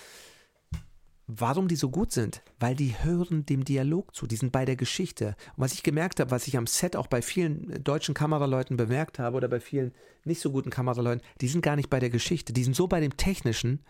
warum 1.28 1.68
die 1.68 1.76
so 1.76 1.90
gut 1.90 2.12
sind, 2.12 2.42
weil 2.60 2.76
die 2.76 2.96
hören 3.04 3.46
dem 3.46 3.66
Dialog 3.66 4.16
zu, 4.16 4.28
die 4.28 4.38
sind 4.38 4.52
bei 4.52 4.64
der 4.64 4.78
Geschichte. 4.78 5.36
Und 5.56 5.64
was 5.64 5.74
ich 5.74 5.84
gemerkt 5.84 6.20
habe, 6.20 6.32
was 6.32 6.48
ich 6.48 6.58
am 6.58 6.68
Set 6.68 6.96
auch 6.96 7.08
bei 7.08 7.22
vielen 7.22 7.84
deutschen 7.84 8.16
Kameraleuten 8.16 8.78
bemerkt 8.78 9.20
habe 9.20 9.36
oder 9.36 9.50
bei 9.50 9.60
vielen 9.60 9.94
nicht 10.24 10.42
so 10.42 10.52
guten 10.52 10.70
Kameraleuten, 10.70 11.26
die 11.42 11.50
sind 11.50 11.62
gar 11.62 11.76
nicht 11.76 11.90
bei 11.90 12.00
der 12.00 12.10
Geschichte, 12.10 12.54
die 12.54 12.64
sind 12.64 12.76
so 12.76 12.88
bei 12.88 13.02
dem 13.02 13.18
Technischen, 13.18 13.84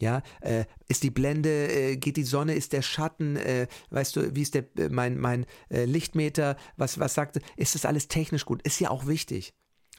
ja, 0.00 0.22
äh, 0.40 0.64
ist 0.88 1.04
die 1.04 1.10
Blende, 1.10 1.68
äh, 1.72 1.96
geht 1.96 2.16
die 2.16 2.24
Sonne, 2.24 2.54
ist 2.54 2.72
der 2.72 2.82
Schatten, 2.82 3.36
äh, 3.36 3.68
weißt 3.90 4.16
du, 4.16 4.34
wie 4.34 4.42
ist 4.42 4.54
der, 4.54 4.64
äh, 4.76 4.88
mein, 4.88 5.18
mein 5.18 5.46
äh, 5.70 5.84
Lichtmeter, 5.84 6.56
was, 6.76 6.98
was 6.98 7.14
sagt, 7.14 7.38
ist 7.56 7.76
das 7.76 7.84
alles 7.84 8.08
technisch 8.08 8.44
gut? 8.44 8.62
Ist 8.62 8.80
ja 8.80 8.90
auch 8.90 9.06
wichtig. 9.06 9.54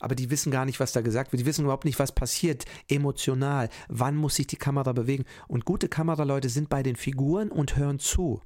Aber 0.06 0.14
die 0.14 0.30
wissen 0.30 0.52
gar 0.52 0.66
nicht, 0.66 0.80
was 0.80 0.92
da 0.92 1.02
gesagt 1.02 1.32
wird. 1.32 1.42
Die 1.42 1.48
wissen 1.48 1.64
überhaupt 1.64 1.84
nicht, 1.84 1.98
was 1.98 2.12
passiert 2.12 2.66
emotional. 2.88 3.70
Wann 3.88 4.16
muss 4.16 4.36
sich 4.36 4.46
die 4.46 4.56
Kamera 4.56 4.94
bewegen? 4.94 5.26
Und 5.48 5.66
gute 5.66 5.90
Kameraleute 5.90 6.48
sind 6.48 6.70
bei 6.70 6.84
den 6.84 6.96
Figuren 6.96 7.50
und 7.50 7.76
hören 7.76 7.98
zu 7.98 8.40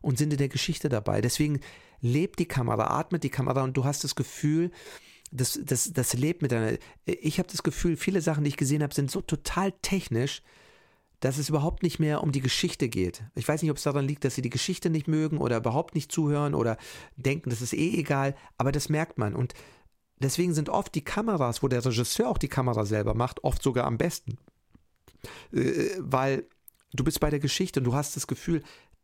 und 0.00 0.16
sind 0.16 0.32
in 0.32 0.38
der 0.38 0.48
Geschichte 0.48 0.88
dabei. 0.88 1.20
Deswegen 1.20 1.60
lebt 2.00 2.38
die 2.38 2.48
Kamera, 2.48 2.98
atmet 2.98 3.22
die 3.22 3.28
Kamera 3.28 3.64
und 3.64 3.76
du 3.76 3.84
hast 3.84 4.02
das 4.02 4.14
Gefühl, 4.14 4.70
das, 5.30 5.60
das, 5.62 5.92
das 5.92 6.14
lebt 6.14 6.40
miteinander. 6.40 6.78
Ich 7.04 7.38
habe 7.38 7.50
das 7.50 7.62
Gefühl, 7.62 7.98
viele 7.98 8.22
Sachen, 8.22 8.42
die 8.42 8.48
ich 8.48 8.56
gesehen 8.56 8.82
habe, 8.82 8.94
sind 8.94 9.10
so 9.10 9.20
total 9.20 9.72
technisch, 9.82 10.40
dass 11.20 11.36
es 11.36 11.50
überhaupt 11.50 11.82
nicht 11.82 11.98
mehr 11.98 12.22
um 12.22 12.32
die 12.32 12.40
Geschichte 12.40 12.88
geht. 12.88 13.24
Ich 13.34 13.46
weiß 13.46 13.60
nicht, 13.60 13.70
ob 13.70 13.76
es 13.76 13.82
daran 13.82 14.06
liegt, 14.06 14.24
dass 14.24 14.36
sie 14.36 14.42
die 14.42 14.48
Geschichte 14.48 14.88
nicht 14.88 15.06
mögen 15.06 15.36
oder 15.36 15.58
überhaupt 15.58 15.94
nicht 15.94 16.10
zuhören 16.10 16.54
oder 16.54 16.78
denken, 17.16 17.50
das 17.50 17.60
ist 17.60 17.74
eh 17.74 17.98
egal, 17.98 18.34
aber 18.56 18.72
das 18.72 18.88
merkt 18.88 19.18
man. 19.18 19.34
Und 19.34 19.52
deswegen 20.18 20.54
sind 20.54 20.68
oft 20.68 20.94
die 20.94 21.04
Kameras, 21.04 21.62
wo 21.62 21.68
der 21.68 21.84
Regisseur 21.84 22.28
auch 22.28 22.38
die 22.38 22.48
Kamera 22.48 22.84
selber 22.84 23.14
macht, 23.14 23.44
oft 23.44 23.62
sogar 23.62 23.86
am 23.86 23.98
besten. 23.98 24.38
Äh, 25.52 25.90
weil 25.98 26.46
du 26.92 27.04
bist 27.04 27.20
bei 27.20 27.30
der 27.30 27.40
Geschichte 27.40 27.80
und 27.80 27.84
du 27.84 27.94
hast 27.94 28.16
das 28.16 28.26
Gefühl, 28.26 28.62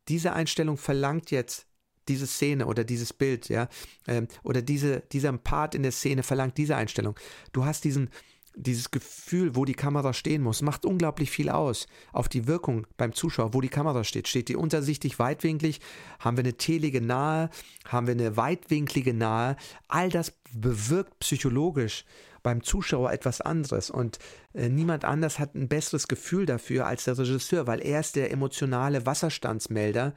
diese 0.09 0.33
Einstellung 0.33 0.77
verlangt 0.77 1.31
jetzt 1.31 1.67
diese 2.09 2.27
Szene 2.27 2.67
oder 2.67 2.83
dieses 2.85 3.13
Bild, 3.13 3.49
ja, 3.49 3.69
ähm, 4.07 4.27
oder 4.43 4.63
diese, 4.63 5.01
dieser 5.13 5.33
Part 5.39 5.75
in 5.75 5.83
der 5.83 5.93
Szene 5.93 6.23
verlangt 6.23 6.59
diese 6.59 6.77
Einstellung. 6.77 7.19
Du 7.53 7.65
hast 7.65 7.85
diesen, 7.85 8.11
dieses 8.55 8.91
Gefühl, 8.91 9.55
wo 9.57 9.65
die 9.65 9.75
Kamera 9.75 10.13
stehen 10.13 10.43
muss, 10.43 10.63
macht 10.63 10.85
unglaublich 10.85 11.31
viel 11.31 11.49
aus 11.49 11.87
auf 12.13 12.29
die 12.29 12.47
Wirkung 12.47 12.87
beim 12.97 13.13
Zuschauer, 13.13 13.55
wo 13.55 13.61
die 13.61 13.69
Kamera 13.69 14.05
steht. 14.05 14.29
Steht 14.29 14.49
die 14.49 14.57
untersichtig, 14.57 15.19
weitwinklig? 15.19 15.81
Haben 16.19 16.37
wir 16.37 16.45
eine 16.45 16.57
telige 16.57 17.01
nahe? 17.01 17.51
Haben 17.87 18.07
wir 18.07 18.15
eine 18.15 18.37
weitwinklige 18.37 19.15
nahe? 19.15 19.57
All 19.89 20.09
das 20.09 20.33
bewirkt 20.53 21.19
psychologisch 21.21 22.05
beim 22.43 22.63
Zuschauer 22.63 23.13
etwas 23.13 23.41
anderes 23.41 23.91
und 23.91 24.19
äh, 24.55 24.69
niemand 24.69 25.05
anders 25.05 25.39
hat 25.39 25.55
ein 25.55 25.69
besseres 25.69 26.09
Gefühl 26.09 26.47
dafür 26.47 26.87
als 26.87 27.05
der 27.05 27.19
Regisseur, 27.19 27.67
weil 27.67 27.81
er 27.81 28.01
ist 28.01 28.17
der 28.17 28.31
emotionale 28.31 29.05
Wasserstandsmelder, 29.05 30.15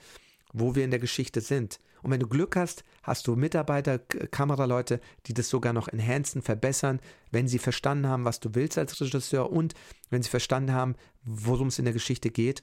wo 0.53 0.75
wir 0.75 0.85
in 0.85 0.91
der 0.91 1.01
Geschichte 1.01 1.41
sind. 1.41 1.79
Und 2.03 2.11
wenn 2.11 2.19
du 2.19 2.27
Glück 2.27 2.55
hast, 2.55 2.83
hast 3.01 3.27
du 3.27 3.35
Mitarbeiter, 3.35 3.97
Kameraleute, 3.97 4.99
die 5.25 5.33
das 5.33 5.49
sogar 5.49 5.73
noch 5.73 5.87
enhancen, 5.87 6.41
verbessern, 6.41 6.99
wenn 7.31 7.47
sie 7.47 7.59
verstanden 7.59 8.07
haben, 8.07 8.25
was 8.25 8.39
du 8.39 8.53
willst 8.53 8.77
als 8.77 8.99
Regisseur 8.99 9.51
und 9.51 9.73
wenn 10.09 10.21
sie 10.21 10.29
verstanden 10.29 10.73
haben, 10.73 10.95
worum 11.23 11.69
es 11.69 11.79
in 11.79 11.85
der 11.85 11.93
Geschichte 11.93 12.29
geht. 12.29 12.61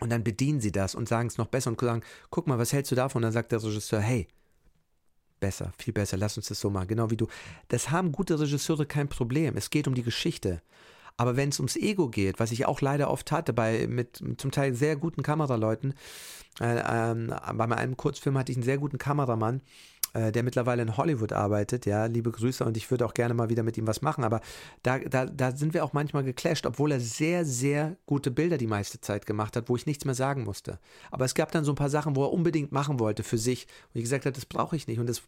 Und 0.00 0.10
dann 0.10 0.24
bedienen 0.24 0.60
sie 0.60 0.72
das 0.72 0.94
und 0.94 1.08
sagen 1.08 1.28
es 1.28 1.38
noch 1.38 1.46
besser 1.46 1.70
und 1.70 1.80
sagen, 1.80 2.02
guck 2.30 2.46
mal, 2.46 2.58
was 2.58 2.72
hältst 2.72 2.92
du 2.92 2.96
davon? 2.96 3.20
Und 3.20 3.22
dann 3.22 3.32
sagt 3.32 3.52
der 3.52 3.62
Regisseur, 3.62 4.00
hey, 4.00 4.28
besser, 5.40 5.72
viel 5.78 5.94
besser, 5.94 6.16
lass 6.16 6.36
uns 6.36 6.48
das 6.48 6.60
so 6.60 6.68
machen, 6.68 6.88
genau 6.88 7.10
wie 7.10 7.16
du. 7.16 7.28
Das 7.68 7.90
haben 7.90 8.12
gute 8.12 8.38
Regisseure 8.38 8.86
kein 8.86 9.08
Problem. 9.08 9.56
Es 9.56 9.70
geht 9.70 9.88
um 9.88 9.94
die 9.94 10.02
Geschichte. 10.02 10.60
Aber 11.16 11.36
wenn 11.36 11.50
es 11.50 11.60
ums 11.60 11.76
Ego 11.76 12.08
geht, 12.08 12.40
was 12.40 12.50
ich 12.50 12.66
auch 12.66 12.80
leider 12.80 13.10
oft 13.10 13.30
hatte, 13.30 13.52
bei 13.52 13.86
mit 13.86 14.22
zum 14.38 14.50
Teil 14.50 14.74
sehr 14.74 14.96
guten 14.96 15.22
Kameraleuten, 15.22 15.94
äh, 16.60 16.82
ähm, 16.86 17.32
bei 17.54 17.66
meinem 17.66 17.96
Kurzfilm 17.96 18.36
hatte 18.36 18.52
ich 18.52 18.58
einen 18.58 18.64
sehr 18.64 18.78
guten 18.78 18.98
Kameramann, 18.98 19.60
äh, 20.14 20.32
der 20.32 20.42
mittlerweile 20.42 20.82
in 20.82 20.96
Hollywood 20.96 21.32
arbeitet. 21.32 21.86
Ja, 21.86 22.06
liebe 22.06 22.30
Grüße 22.30 22.64
und 22.64 22.76
ich 22.76 22.90
würde 22.90 23.04
auch 23.04 23.14
gerne 23.14 23.34
mal 23.34 23.50
wieder 23.50 23.62
mit 23.62 23.76
ihm 23.76 23.86
was 23.86 24.00
machen. 24.00 24.24
Aber 24.24 24.40
da, 24.82 24.98
da, 25.00 25.26
da 25.26 25.54
sind 25.54 25.74
wir 25.74 25.84
auch 25.84 25.92
manchmal 25.92 26.24
geclasht, 26.24 26.66
obwohl 26.66 26.92
er 26.92 27.00
sehr, 27.00 27.44
sehr 27.44 27.96
gute 28.06 28.30
Bilder 28.30 28.56
die 28.56 28.66
meiste 28.66 29.00
Zeit 29.00 29.26
gemacht 29.26 29.56
hat, 29.56 29.68
wo 29.68 29.76
ich 29.76 29.86
nichts 29.86 30.04
mehr 30.04 30.14
sagen 30.14 30.44
musste. 30.44 30.78
Aber 31.10 31.24
es 31.24 31.34
gab 31.34 31.50
dann 31.50 31.64
so 31.64 31.72
ein 31.72 31.76
paar 31.76 31.90
Sachen, 31.90 32.16
wo 32.16 32.24
er 32.24 32.32
unbedingt 32.32 32.72
machen 32.72 33.00
wollte 33.00 33.24
für 33.24 33.38
sich. 33.38 33.66
Und 33.92 33.98
ich 33.98 34.04
gesagt 34.04 34.24
habe, 34.24 34.34
das 34.34 34.46
brauche 34.46 34.76
ich 34.76 34.86
nicht 34.86 35.00
und 35.00 35.08
das 35.08 35.22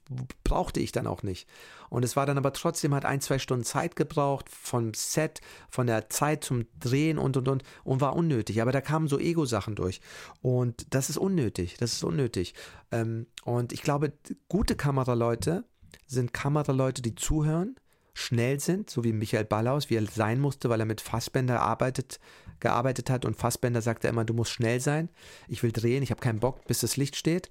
brauchte 0.45 0.81
ich 0.81 0.93
dann 0.93 1.07
auch 1.07 1.23
nicht. 1.23 1.49
Und 1.89 2.05
es 2.05 2.17
war 2.17 2.27
dann 2.27 2.39
aber 2.39 2.53
trotzdem, 2.53 2.95
hat 2.95 3.05
ein, 3.05 3.21
zwei 3.21 3.39
Stunden 3.39 3.65
Zeit 3.65 3.97
gebraucht 3.97 4.49
vom 4.49 4.95
Set, 4.95 5.41
von 5.69 5.87
der 5.87 6.09
Zeit 6.11 6.45
zum 6.45 6.67
Drehen 6.81 7.19
und 7.19 7.37
und 7.37 7.49
und 7.49 7.63
und 7.85 8.01
war 8.01 8.17
unnötig. 8.17 8.63
Aber 8.63 8.73
da 8.73 8.81
kamen 8.81 9.09
so 9.09 9.19
Ego-Sachen 9.19 9.75
durch. 9.75 10.01
Und 10.43 10.87
das 10.91 11.11
ist 11.11 11.17
unnötig. 11.17 11.77
Das 11.79 11.93
ist 11.93 12.05
unnötig. 12.05 12.55
Ähm, 12.93 13.27
und 13.45 13.73
ich 13.73 13.83
glaube, 13.83 14.13
gute 14.49 14.76
Kameraleute 14.77 15.65
sind 16.07 16.33
Kameraleute, 16.33 17.03
die 17.03 17.15
zuhören, 17.15 17.77
schnell 18.15 18.61
sind, 18.61 18.89
so 18.89 19.05
wie 19.05 19.13
Michael 19.13 19.45
Ballaus, 19.45 19.91
wie 19.91 19.97
er 19.97 20.07
sein 20.07 20.41
musste, 20.41 20.71
weil 20.71 20.81
er 20.81 20.87
mit 20.87 21.01
Fassbender 21.01 21.61
arbeitet, 21.61 22.19
gearbeitet 22.61 23.11
hat 23.11 23.25
und 23.25 23.37
Fassbender 23.37 23.83
sagte 23.83 24.09
immer, 24.09 24.25
du 24.25 24.33
musst 24.33 24.53
schnell 24.53 24.81
sein, 24.81 25.11
ich 25.49 25.63
will 25.63 25.73
drehen, 25.73 26.03
ich 26.03 26.11
habe 26.11 26.21
keinen 26.21 26.41
Bock, 26.41 26.65
bis 26.67 26.81
das 26.81 26.97
Licht 26.97 27.17
steht. 27.17 27.51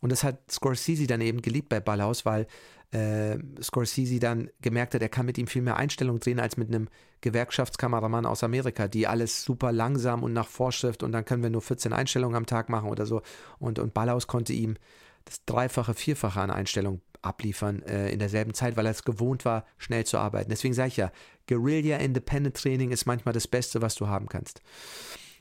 Und 0.00 0.12
das 0.12 0.22
hat 0.22 0.52
Scorsese 0.52 1.06
dann 1.06 1.20
eben 1.20 1.42
geliebt 1.42 1.68
bei 1.68 1.80
Ballaus, 1.80 2.24
weil 2.24 2.46
äh, 2.92 3.38
Scorsese 3.60 4.20
dann 4.20 4.50
gemerkt 4.60 4.94
hat, 4.94 5.02
er 5.02 5.08
kann 5.08 5.26
mit 5.26 5.36
ihm 5.38 5.48
viel 5.48 5.62
mehr 5.62 5.76
Einstellungen 5.76 6.20
drehen 6.20 6.38
als 6.38 6.56
mit 6.56 6.68
einem 6.68 6.88
Gewerkschaftskameramann 7.22 8.26
aus 8.26 8.44
Amerika, 8.44 8.86
die 8.86 9.08
alles 9.08 9.42
super 9.44 9.72
langsam 9.72 10.22
und 10.22 10.32
nach 10.32 10.46
Vorschrift 10.46 11.02
und 11.02 11.10
dann 11.10 11.24
können 11.24 11.42
wir 11.42 11.50
nur 11.50 11.62
14 11.62 11.92
Einstellungen 11.92 12.36
am 12.36 12.46
Tag 12.46 12.68
machen 12.68 12.88
oder 12.88 13.06
so. 13.06 13.22
Und, 13.58 13.80
und 13.80 13.94
Ballaus 13.94 14.28
konnte 14.28 14.52
ihm 14.52 14.76
das 15.24 15.44
Dreifache, 15.46 15.94
Vierfache 15.94 16.40
an 16.40 16.50
Einstellungen 16.50 17.02
abliefern 17.22 17.82
äh, 17.82 18.10
in 18.10 18.18
derselben 18.18 18.54
Zeit, 18.54 18.76
weil 18.76 18.86
er 18.86 18.92
es 18.92 19.04
gewohnt 19.04 19.44
war, 19.44 19.64
schnell 19.78 20.04
zu 20.04 20.18
arbeiten. 20.18 20.50
Deswegen 20.50 20.74
sage 20.74 20.88
ich 20.88 20.96
ja, 20.96 21.10
Guerilla 21.46 21.96
Independent 21.96 22.56
Training 22.56 22.90
ist 22.90 23.06
manchmal 23.06 23.32
das 23.32 23.48
Beste, 23.48 23.82
was 23.82 23.94
du 23.94 24.08
haben 24.08 24.28
kannst. 24.28 24.60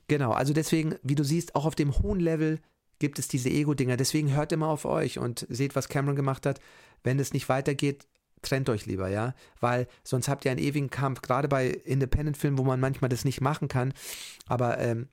Genau, 0.07 0.31
also 0.31 0.53
deswegen, 0.53 0.95
wie 1.03 1.15
du 1.15 1.23
siehst, 1.23 1.55
auch 1.55 1.65
auf 1.65 1.75
dem 1.75 1.97
hohen 1.99 2.19
Level 2.19 2.59
gibt 2.99 3.19
es 3.19 3.27
diese 3.27 3.49
Ego-Dinger. 3.49 3.97
Deswegen 3.97 4.33
hört 4.33 4.51
immer 4.51 4.67
auf 4.67 4.85
euch 4.85 5.19
und 5.19 5.45
seht, 5.49 5.75
was 5.75 5.89
Cameron 5.89 6.15
gemacht 6.15 6.45
hat. 6.45 6.59
Wenn 7.03 7.19
es 7.19 7.33
nicht 7.33 7.49
weitergeht, 7.49 8.07
trennt 8.41 8.69
euch 8.69 8.85
lieber, 8.85 9.09
ja, 9.09 9.33
weil 9.59 9.87
sonst 10.03 10.27
habt 10.27 10.45
ihr 10.45 10.51
einen 10.51 10.59
ewigen 10.59 10.89
Kampf, 10.89 11.21
gerade 11.21 11.47
bei 11.47 11.69
Independent-Filmen, 11.69 12.57
wo 12.57 12.63
man 12.63 12.79
manchmal 12.79 13.09
das 13.09 13.25
nicht 13.25 13.41
machen 13.41 13.69
kann, 13.69 13.93
aber 14.47 14.79
ähm, 14.79 15.07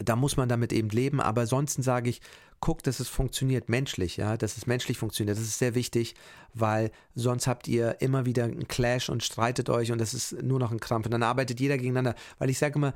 da 0.00 0.16
muss 0.16 0.36
man 0.36 0.48
damit 0.48 0.72
eben 0.72 0.88
leben, 0.88 1.20
aber 1.20 1.42
ansonsten 1.42 1.82
sage 1.82 2.10
ich, 2.10 2.20
guckt, 2.60 2.86
dass 2.86 3.00
es 3.00 3.08
funktioniert 3.08 3.68
menschlich, 3.68 4.16
ja, 4.16 4.36
dass 4.36 4.56
es 4.56 4.66
menschlich 4.66 4.98
funktioniert. 4.98 5.36
Das 5.36 5.42
ist 5.42 5.58
sehr 5.58 5.74
wichtig, 5.74 6.14
weil 6.52 6.90
sonst 7.14 7.46
habt 7.46 7.68
ihr 7.68 8.00
immer 8.00 8.26
wieder 8.26 8.44
einen 8.44 8.68
Clash 8.68 9.08
und 9.08 9.22
streitet 9.22 9.70
euch 9.70 9.92
und 9.92 9.98
das 9.98 10.14
ist 10.14 10.42
nur 10.42 10.58
noch 10.58 10.70
ein 10.70 10.80
Krampf 10.80 11.06
und 11.06 11.12
dann 11.12 11.22
arbeitet 11.22 11.60
jeder 11.60 11.78
gegeneinander, 11.78 12.14
weil 12.38 12.50
ich 12.50 12.58
sage 12.58 12.74
immer, 12.76 12.94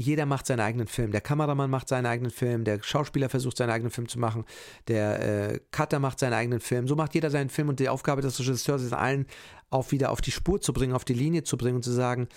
jeder 0.00 0.26
macht 0.26 0.46
seinen 0.46 0.60
eigenen 0.60 0.86
Film. 0.86 1.10
Der 1.10 1.20
Kameramann 1.20 1.70
macht 1.70 1.88
seinen 1.88 2.06
eigenen 2.06 2.30
Film, 2.30 2.62
der 2.62 2.80
Schauspieler 2.82 3.28
versucht 3.28 3.56
seinen 3.56 3.70
eigenen 3.70 3.90
Film 3.90 4.08
zu 4.08 4.20
machen, 4.20 4.44
der 4.86 5.52
äh, 5.52 5.60
Cutter 5.72 5.98
macht 5.98 6.20
seinen 6.20 6.34
eigenen 6.34 6.60
Film. 6.60 6.86
So 6.86 6.94
macht 6.94 7.14
jeder 7.14 7.30
seinen 7.30 7.50
Film 7.50 7.68
und 7.68 7.80
die 7.80 7.88
Aufgabe 7.88 8.22
des 8.22 8.38
Regisseurs 8.38 8.82
ist 8.82 8.92
allen 8.92 9.26
auch 9.70 9.90
wieder 9.90 10.10
auf 10.10 10.20
die 10.20 10.30
Spur 10.30 10.60
zu 10.60 10.72
bringen, 10.72 10.94
auf 10.94 11.04
die 11.04 11.14
Linie 11.14 11.42
zu 11.42 11.58
bringen 11.58 11.76
und 11.76 11.82
zu 11.82 11.90
sagen, 11.90 12.28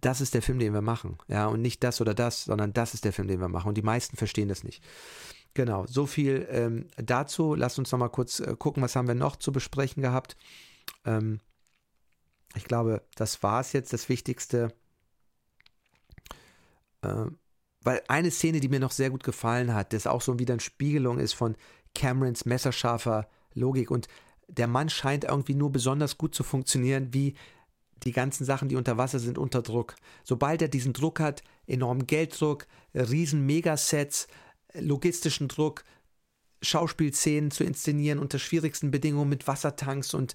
das 0.00 0.20
ist 0.20 0.34
der 0.34 0.42
Film, 0.42 0.58
den 0.58 0.74
wir 0.74 0.82
machen. 0.82 1.18
Ja, 1.28 1.46
und 1.46 1.62
nicht 1.62 1.82
das 1.82 2.00
oder 2.00 2.14
das, 2.14 2.44
sondern 2.44 2.72
das 2.72 2.94
ist 2.94 3.04
der 3.04 3.12
Film, 3.12 3.28
den 3.28 3.40
wir 3.40 3.48
machen. 3.48 3.68
Und 3.68 3.74
die 3.74 3.82
meisten 3.82 4.16
verstehen 4.16 4.48
das 4.48 4.62
nicht. 4.62 4.84
Genau, 5.54 5.86
so 5.86 6.06
viel 6.06 6.46
ähm, 6.50 6.88
dazu. 6.96 7.54
Lasst 7.54 7.78
uns 7.78 7.90
nochmal 7.90 8.10
kurz 8.10 8.40
äh, 8.40 8.54
gucken, 8.58 8.82
was 8.82 8.94
haben 8.94 9.08
wir 9.08 9.14
noch 9.14 9.36
zu 9.36 9.52
besprechen 9.52 10.02
gehabt. 10.02 10.36
Ähm, 11.06 11.40
ich 12.54 12.64
glaube, 12.64 13.02
das 13.14 13.42
war 13.42 13.60
es 13.60 13.72
jetzt, 13.72 13.92
das 13.92 14.08
Wichtigste. 14.08 14.74
Äh, 17.00 17.26
weil 17.82 18.02
eine 18.08 18.30
Szene, 18.30 18.60
die 18.60 18.68
mir 18.68 18.80
noch 18.80 18.90
sehr 18.90 19.10
gut 19.10 19.24
gefallen 19.24 19.72
hat, 19.72 19.92
das 19.92 20.06
auch 20.06 20.20
so 20.20 20.38
wieder 20.38 20.54
eine 20.54 20.60
Spiegelung 20.60 21.18
ist 21.18 21.32
von 21.32 21.56
Camerons 21.94 22.44
messerscharfer 22.44 23.28
Logik 23.54 23.90
und 23.90 24.08
der 24.48 24.66
Mann 24.66 24.90
scheint 24.90 25.24
irgendwie 25.24 25.54
nur 25.54 25.72
besonders 25.72 26.18
gut 26.18 26.34
zu 26.34 26.44
funktionieren, 26.44 27.12
wie 27.12 27.34
die 28.04 28.12
ganzen 28.12 28.44
Sachen, 28.44 28.68
die 28.68 28.76
unter 28.76 28.98
Wasser 28.98 29.18
sind, 29.18 29.38
unter 29.38 29.62
Druck. 29.62 29.96
Sobald 30.24 30.62
er 30.62 30.68
diesen 30.68 30.92
Druck 30.92 31.20
hat, 31.20 31.42
enormen 31.66 32.06
Gelddruck, 32.06 32.66
riesen 32.94 33.46
Megasets, 33.46 34.28
logistischen 34.74 35.48
Druck, 35.48 35.84
Schauspielszenen 36.62 37.50
zu 37.50 37.64
inszenieren 37.64 38.18
unter 38.18 38.38
schwierigsten 38.38 38.90
Bedingungen 38.90 39.28
mit 39.28 39.46
Wassertanks 39.46 40.14
und 40.14 40.34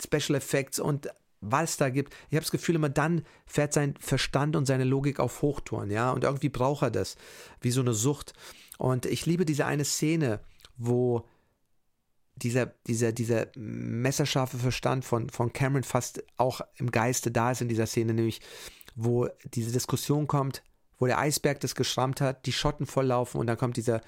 Special 0.00 0.36
Effects 0.36 0.78
und 0.78 1.08
was 1.40 1.76
da 1.76 1.90
gibt. 1.90 2.14
Ich 2.30 2.36
habe 2.36 2.44
das 2.44 2.52
Gefühl, 2.52 2.76
immer 2.76 2.88
dann 2.88 3.24
fährt 3.46 3.72
sein 3.72 3.94
Verstand 3.98 4.54
und 4.54 4.66
seine 4.66 4.84
Logik 4.84 5.18
auf 5.18 5.42
Hochtouren, 5.42 5.90
ja, 5.90 6.12
und 6.12 6.24
irgendwie 6.24 6.48
braucht 6.48 6.82
er 6.82 6.90
das, 6.90 7.16
wie 7.60 7.72
so 7.72 7.80
eine 7.80 7.94
Sucht. 7.94 8.32
Und 8.78 9.06
ich 9.06 9.26
liebe 9.26 9.44
diese 9.44 9.66
eine 9.66 9.84
Szene, 9.84 10.40
wo 10.76 11.26
dieser, 12.42 12.66
dieser, 12.86 13.12
dieser 13.12 13.46
messerscharfe 13.56 14.58
Verstand 14.58 15.04
von, 15.04 15.30
von 15.30 15.52
Cameron 15.52 15.84
fast 15.84 16.24
auch 16.36 16.60
im 16.76 16.90
Geiste 16.90 17.30
da 17.30 17.52
ist 17.52 17.60
in 17.60 17.68
dieser 17.68 17.86
Szene, 17.86 18.14
nämlich 18.14 18.40
wo 18.94 19.28
diese 19.44 19.72
Diskussion 19.72 20.26
kommt, 20.26 20.62
wo 20.98 21.06
der 21.06 21.18
Eisberg 21.18 21.60
das 21.60 21.74
geschrammt 21.74 22.20
hat, 22.20 22.46
die 22.46 22.52
Schotten 22.52 22.86
volllaufen 22.86 23.40
und 23.40 23.46
dann 23.46 23.56
kommt 23.56 23.76
dieser 23.76 24.00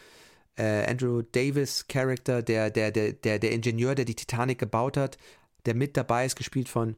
äh, 0.57 0.89
Andrew 0.89 1.23
Davis 1.23 1.87
Charakter, 1.89 2.43
der, 2.43 2.71
der, 2.71 2.91
der, 2.91 3.13
der, 3.13 3.39
der 3.39 3.53
Ingenieur, 3.53 3.95
der 3.95 4.05
die 4.05 4.15
Titanic 4.15 4.59
gebaut 4.59 4.97
hat, 4.97 5.19
der 5.67 5.75
mit 5.75 5.97
dabei 5.97 6.27
ist, 6.27 6.37
gespielt 6.37 6.69
von 6.69 6.97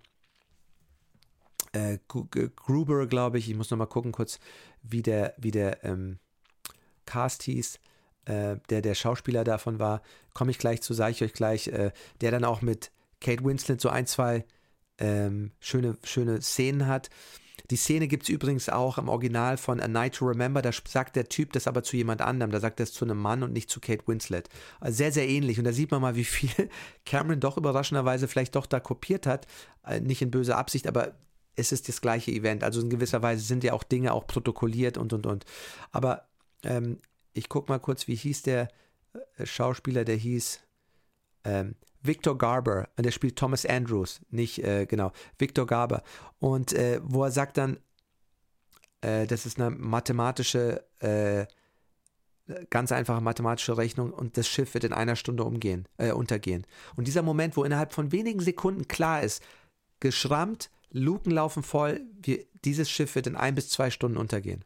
äh, 1.73 1.99
Gruber, 2.09 3.07
glaube 3.07 3.39
ich. 3.39 3.49
Ich 3.49 3.57
muss 3.57 3.71
nochmal 3.71 3.87
gucken 3.87 4.13
kurz, 4.13 4.39
wie 4.83 5.03
der, 5.03 5.35
wie 5.39 5.51
der 5.51 5.85
ähm, 5.85 6.19
Cast 7.07 7.45
hieß, 7.45 7.79
äh, 8.27 8.57
der 8.71 8.83
der 8.83 8.95
Schauspieler 8.95 9.45
davon 9.45 9.79
war. 9.79 10.03
Komme 10.35 10.51
ich 10.51 10.59
gleich 10.59 10.83
zu, 10.83 10.95
sage 10.95 11.13
ich 11.13 11.23
euch 11.23 11.33
gleich. 11.33 11.69
Äh, 11.69 11.93
der 12.21 12.31
dann 12.31 12.45
auch 12.45 12.63
mit 12.63 12.91
Kate 13.21 13.45
Winslet 13.45 13.81
so 13.81 13.89
ein, 13.89 14.07
zwei 14.07 14.45
ähm, 14.99 15.53
schöne, 15.61 15.97
schöne 16.05 16.43
Szenen 16.43 16.87
hat. 16.87 17.11
Die 17.71 17.77
Szene 17.77 18.07
gibt 18.07 18.25
es 18.25 18.29
übrigens 18.29 18.69
auch 18.69 18.97
im 18.99 19.09
Original 19.09 19.57
von 19.57 19.81
A 19.81 19.89
Night 19.89 20.17
to 20.17 20.27
Remember. 20.27 20.63
Da 20.63 20.71
sagt 20.73 21.17
der 21.17 21.29
Typ 21.29 21.53
das 21.53 21.67
aber 21.67 21.83
zu 21.83 21.97
jemand 21.97 22.21
anderem. 22.23 22.53
Da 22.53 22.61
sagt 22.61 22.79
er 22.81 22.85
es 22.85 22.93
zu 22.93 23.05
einem 23.05 23.19
Mann 23.19 23.43
und 23.43 23.53
nicht 23.53 23.71
zu 23.71 23.81
Kate 23.81 24.07
Winslet. 24.07 24.49
Also 24.79 24.97
sehr, 24.99 25.11
sehr 25.11 25.29
ähnlich. 25.29 25.59
Und 25.59 25.65
da 25.65 25.73
sieht 25.73 25.91
man 25.91 26.01
mal, 26.01 26.15
wie 26.15 26.25
viel 26.25 26.51
Cameron 27.05 27.41
doch 27.41 27.57
überraschenderweise 27.57 28.29
vielleicht 28.29 28.55
doch 28.55 28.67
da 28.67 28.79
kopiert 28.79 29.27
hat. 29.27 29.47
Äh, 29.85 30.01
nicht 30.01 30.23
in 30.23 30.31
böser 30.31 30.59
Absicht, 30.59 30.87
aber 30.87 31.17
es 31.57 31.73
ist 31.73 31.89
das 31.89 32.01
gleiche 32.01 32.31
Event. 32.31 32.63
Also 32.63 32.81
in 32.81 32.91
gewisser 32.91 33.23
Weise 33.23 33.43
sind 33.43 33.65
ja 33.65 33.73
auch 33.73 33.83
Dinge 33.83 34.13
auch 34.13 34.27
protokolliert 34.27 34.97
und 34.99 35.13
und 35.13 35.27
und. 35.27 35.45
Aber 35.91 36.29
ähm, 36.63 36.99
ich 37.37 37.49
gucke 37.49 37.71
mal 37.71 37.79
kurz, 37.79 38.09
wie 38.09 38.15
hieß 38.15 38.43
der 38.43 38.69
äh, 39.37 39.47
Schauspieler, 39.47 40.05
der 40.05 40.17
hieß 40.17 40.61
ähm, 41.45 41.75
Victor 42.03 42.37
Garber. 42.39 42.89
Und 42.97 43.05
der 43.05 43.13
spielt 43.13 43.37
Thomas 43.37 43.67
Andrews, 43.67 44.21
nicht 44.31 44.63
äh, 44.63 44.87
genau, 44.87 45.13
Victor 45.39 45.67
Garber. 45.67 46.03
Und 46.39 46.73
äh, 46.73 47.01
wo 47.03 47.25
er 47.25 47.31
sagt 47.31 47.57
dann, 47.57 47.79
äh, 49.01 49.27
das 49.27 49.47
ist 49.47 49.61
eine 49.61 49.71
mathematische 49.71 50.85
äh, 51.01 51.47
ganz 52.71 52.93
einfache 52.93 53.21
mathematische 53.21 53.77
Rechnung 53.77 54.13
und 54.13 54.37
das 54.37 54.47
Schiff 54.47 54.75
wird 54.75 54.85
in 54.85 54.93
einer 54.93 55.17
Stunde 55.17 55.45
umgehen, 55.45 55.89
äh, 55.99 56.13
untergehen. 56.13 56.65
Und 56.95 57.09
dieser 57.09 57.23
Moment, 57.23 57.57
wo 57.57 57.65
innerhalb 57.65 57.93
von 57.93 58.13
wenigen 58.13 58.41
Sekunden 58.41 58.87
klar 58.89 59.23
ist, 59.23 59.43
geschrammt, 60.01 60.71
Luken 60.91 61.33
laufen 61.33 61.63
voll, 61.63 62.01
wir, 62.23 62.45
dieses 62.65 62.89
Schiff 62.89 63.15
wird 63.15 63.27
in 63.27 63.37
ein 63.37 63.55
bis 63.55 63.69
zwei 63.69 63.91
Stunden 63.91 64.17
untergehen. 64.17 64.65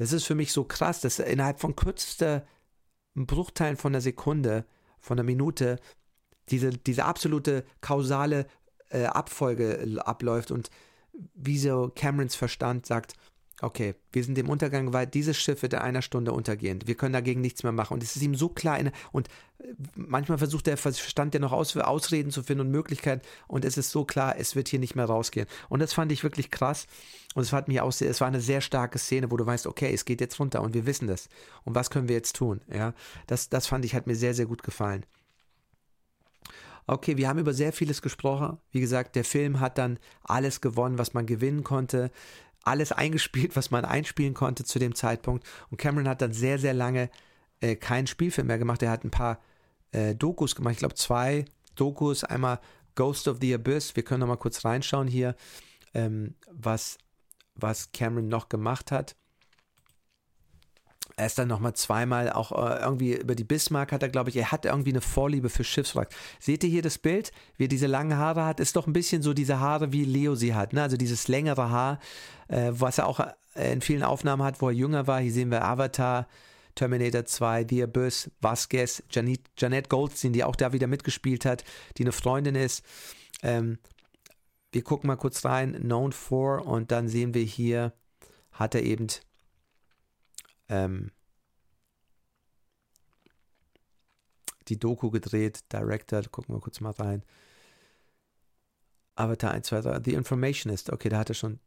Das 0.00 0.14
ist 0.14 0.24
für 0.24 0.34
mich 0.34 0.50
so 0.50 0.64
krass, 0.64 1.02
dass 1.02 1.18
innerhalb 1.18 1.60
von 1.60 1.76
kürzester 1.76 2.46
Bruchteilen 3.14 3.76
von 3.76 3.92
einer 3.92 4.00
Sekunde, 4.00 4.64
von 4.98 5.18
einer 5.18 5.26
Minute, 5.26 5.78
diese, 6.48 6.70
diese 6.70 7.04
absolute 7.04 7.66
kausale 7.82 8.46
äh, 8.88 9.04
Abfolge 9.04 10.00
abläuft 10.02 10.52
und 10.52 10.70
wie 11.34 11.58
so 11.58 11.92
Camerons 11.94 12.34
Verstand 12.34 12.86
sagt, 12.86 13.12
okay, 13.62 13.94
wir 14.12 14.24
sind 14.24 14.36
dem 14.36 14.48
Untergang 14.48 14.92
weil 14.92 15.06
dieses 15.06 15.36
Schiff 15.38 15.62
wird 15.62 15.74
in 15.74 15.80
einer 15.80 16.02
Stunde 16.02 16.32
untergehen. 16.32 16.80
Wir 16.86 16.94
können 16.94 17.12
dagegen 17.12 17.40
nichts 17.40 17.62
mehr 17.62 17.72
machen. 17.72 17.94
Und 17.94 18.02
es 18.02 18.16
ist 18.16 18.22
ihm 18.22 18.34
so 18.34 18.48
klar. 18.48 18.78
Und 19.12 19.28
äh, 19.58 19.64
manchmal 19.94 20.38
versucht 20.38 20.66
der 20.66 20.76
Verstand 20.76 21.34
ja 21.34 21.40
noch 21.40 21.52
Aus, 21.52 21.76
Ausreden 21.76 22.30
zu 22.30 22.42
finden 22.42 22.66
und 22.66 22.70
Möglichkeiten. 22.70 23.22
Und 23.46 23.64
es 23.64 23.76
ist 23.76 23.90
so 23.90 24.04
klar, 24.04 24.36
es 24.38 24.56
wird 24.56 24.68
hier 24.68 24.78
nicht 24.78 24.94
mehr 24.94 25.04
rausgehen. 25.04 25.46
Und 25.68 25.80
das 25.80 25.92
fand 25.92 26.12
ich 26.12 26.22
wirklich 26.22 26.50
krass. 26.50 26.86
Und 27.34 27.42
es 27.42 27.52
hat 27.52 27.68
mich 27.68 27.80
auch 27.80 27.92
sehr, 27.92 28.10
es 28.10 28.20
war 28.20 28.28
eine 28.28 28.40
sehr 28.40 28.60
starke 28.60 28.98
Szene, 28.98 29.30
wo 29.30 29.36
du 29.36 29.46
weißt, 29.46 29.66
okay, 29.66 29.92
es 29.92 30.04
geht 30.04 30.20
jetzt 30.20 30.40
runter 30.40 30.62
und 30.62 30.74
wir 30.74 30.86
wissen 30.86 31.06
das. 31.06 31.28
Und 31.64 31.74
was 31.74 31.90
können 31.90 32.08
wir 32.08 32.16
jetzt 32.16 32.36
tun? 32.36 32.60
Ja, 32.72 32.94
das, 33.26 33.48
das 33.48 33.66
fand 33.66 33.84
ich, 33.84 33.94
hat 33.94 34.06
mir 34.06 34.16
sehr, 34.16 34.34
sehr 34.34 34.46
gut 34.46 34.62
gefallen. 34.62 35.04
Okay, 36.86 37.16
wir 37.16 37.28
haben 37.28 37.38
über 37.38 37.54
sehr 37.54 37.72
vieles 37.72 38.02
gesprochen. 38.02 38.58
Wie 38.72 38.80
gesagt, 38.80 39.14
der 39.14 39.24
Film 39.24 39.60
hat 39.60 39.78
dann 39.78 40.00
alles 40.24 40.60
gewonnen, 40.60 40.98
was 40.98 41.14
man 41.14 41.24
gewinnen 41.24 41.62
konnte 41.62 42.10
alles 42.64 42.92
eingespielt, 42.92 43.56
was 43.56 43.70
man 43.70 43.84
einspielen 43.84 44.34
konnte 44.34 44.64
zu 44.64 44.78
dem 44.78 44.94
Zeitpunkt. 44.94 45.46
Und 45.70 45.78
Cameron 45.78 46.08
hat 46.08 46.22
dann 46.22 46.32
sehr, 46.32 46.58
sehr 46.58 46.74
lange 46.74 47.10
äh, 47.60 47.76
keinen 47.76 48.06
Spielfilm 48.06 48.46
mehr 48.46 48.58
gemacht. 48.58 48.82
Er 48.82 48.90
hat 48.90 49.04
ein 49.04 49.10
paar 49.10 49.40
äh, 49.92 50.14
Dokus 50.14 50.54
gemacht. 50.54 50.72
Ich 50.72 50.78
glaube, 50.78 50.94
zwei 50.94 51.44
Dokus. 51.74 52.24
Einmal 52.24 52.60
Ghost 52.94 53.28
of 53.28 53.38
the 53.40 53.54
Abyss. 53.54 53.96
Wir 53.96 54.02
können 54.02 54.20
noch 54.20 54.26
mal 54.26 54.36
kurz 54.36 54.64
reinschauen 54.64 55.08
hier, 55.08 55.36
ähm, 55.94 56.34
was, 56.50 56.98
was 57.54 57.92
Cameron 57.92 58.28
noch 58.28 58.48
gemacht 58.48 58.92
hat. 58.92 59.16
Er 61.20 61.26
ist 61.26 61.38
dann 61.38 61.48
nochmal 61.48 61.74
zweimal 61.74 62.32
auch 62.32 62.50
äh, 62.50 62.80
irgendwie 62.80 63.12
über 63.14 63.34
die 63.34 63.44
Bismarck 63.44 63.92
hat 63.92 64.02
er, 64.02 64.08
glaube 64.08 64.30
ich, 64.30 64.36
er 64.36 64.50
hat 64.50 64.64
irgendwie 64.64 64.88
eine 64.88 65.02
Vorliebe 65.02 65.50
für 65.50 65.64
Schiffswrack. 65.64 66.08
Seht 66.38 66.64
ihr 66.64 66.70
hier 66.70 66.80
das 66.80 66.96
Bild, 66.96 67.30
wie 67.58 67.64
er 67.64 67.68
diese 67.68 67.88
langen 67.88 68.16
Haare 68.16 68.46
hat? 68.46 68.58
Ist 68.58 68.74
doch 68.74 68.86
ein 68.86 68.94
bisschen 68.94 69.20
so 69.20 69.34
diese 69.34 69.60
Haare, 69.60 69.92
wie 69.92 70.06
Leo 70.06 70.34
sie 70.34 70.54
hat, 70.54 70.72
ne? 70.72 70.80
Also 70.80 70.96
dieses 70.96 71.28
längere 71.28 71.68
Haar, 71.68 71.98
äh, 72.48 72.70
was 72.70 72.96
er 72.96 73.06
auch 73.06 73.20
äh, 73.54 73.70
in 73.70 73.82
vielen 73.82 74.02
Aufnahmen 74.02 74.42
hat, 74.42 74.62
wo 74.62 74.68
er 74.68 74.74
jünger 74.74 75.06
war. 75.06 75.20
Hier 75.20 75.30
sehen 75.30 75.50
wir 75.50 75.62
Avatar, 75.62 76.26
Terminator 76.74 77.26
2, 77.26 77.66
The 77.68 77.82
Abyss, 77.82 78.30
Vasquez, 78.40 79.02
Janet, 79.10 79.42
Janet 79.58 79.90
Goldstein, 79.90 80.32
die 80.32 80.42
auch 80.42 80.56
da 80.56 80.72
wieder 80.72 80.86
mitgespielt 80.86 81.44
hat, 81.44 81.64
die 81.98 82.04
eine 82.04 82.12
Freundin 82.12 82.54
ist. 82.54 82.82
Ähm, 83.42 83.78
wir 84.72 84.82
gucken 84.82 85.08
mal 85.08 85.16
kurz 85.16 85.44
rein, 85.44 85.74
Known 85.74 86.12
for, 86.12 86.66
und 86.66 86.90
dann 86.90 87.08
sehen 87.08 87.34
wir 87.34 87.42
hier, 87.42 87.92
hat 88.52 88.74
er 88.74 88.84
eben 88.84 89.08
ähm, 90.70 91.10
die 94.68 94.78
Doku 94.78 95.10
gedreht, 95.10 95.64
Director, 95.72 96.22
gucken 96.30 96.54
wir 96.54 96.60
kurz 96.60 96.80
mal 96.80 96.92
rein. 96.92 97.24
Avatar 99.16 99.50
1, 99.50 99.66
2, 99.66 99.80
3, 99.82 100.00
The 100.04 100.14
Informationist, 100.14 100.90
okay, 100.90 101.10
da 101.10 101.18
hat 101.18 101.28
er 101.28 101.34
schon 101.34 101.60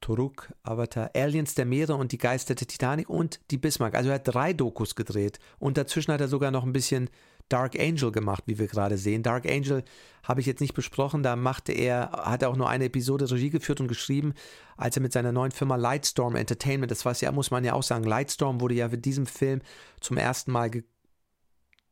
Turuk, 0.00 0.52
Avatar, 0.62 1.10
Aliens 1.14 1.54
der 1.54 1.64
Meere 1.64 1.94
und 1.94 2.12
die 2.12 2.18
Geister 2.18 2.54
der 2.54 2.66
Titanic 2.66 3.08
und 3.08 3.40
die 3.50 3.56
Bismarck. 3.56 3.94
Also 3.94 4.10
er 4.10 4.16
hat 4.16 4.28
drei 4.28 4.52
Dokus 4.52 4.94
gedreht 4.94 5.38
und 5.58 5.78
dazwischen 5.78 6.12
hat 6.12 6.20
er 6.20 6.28
sogar 6.28 6.50
noch 6.50 6.64
ein 6.64 6.72
bisschen 6.72 7.08
Dark 7.48 7.78
Angel 7.78 8.10
gemacht, 8.12 8.44
wie 8.46 8.58
wir 8.58 8.66
gerade 8.66 8.98
sehen. 8.98 9.22
Dark 9.22 9.46
Angel 9.46 9.84
habe 10.22 10.40
ich 10.40 10.46
jetzt 10.46 10.60
nicht 10.60 10.74
besprochen, 10.74 11.22
da 11.22 11.36
machte 11.36 11.72
er, 11.72 12.10
hat 12.12 12.42
er 12.42 12.48
auch 12.48 12.56
nur 12.56 12.68
eine 12.68 12.86
Episode 12.86 13.30
Regie 13.30 13.50
geführt 13.50 13.80
und 13.80 13.88
geschrieben, 13.88 14.34
als 14.76 14.96
er 14.96 15.02
mit 15.02 15.12
seiner 15.12 15.32
neuen 15.32 15.52
Firma 15.52 15.76
Lightstorm 15.76 16.34
Entertainment, 16.34 16.90
das 16.90 17.04
war 17.04 17.14
ja, 17.14 17.30
muss 17.30 17.50
man 17.50 17.64
ja 17.64 17.74
auch 17.74 17.84
sagen, 17.84 18.04
Lightstorm 18.04 18.60
wurde 18.60 18.74
ja 18.74 18.88
mit 18.88 19.04
diesem 19.04 19.26
Film 19.26 19.62
zum 20.00 20.16
ersten 20.16 20.50
Mal 20.50 20.70
ge 20.70 20.84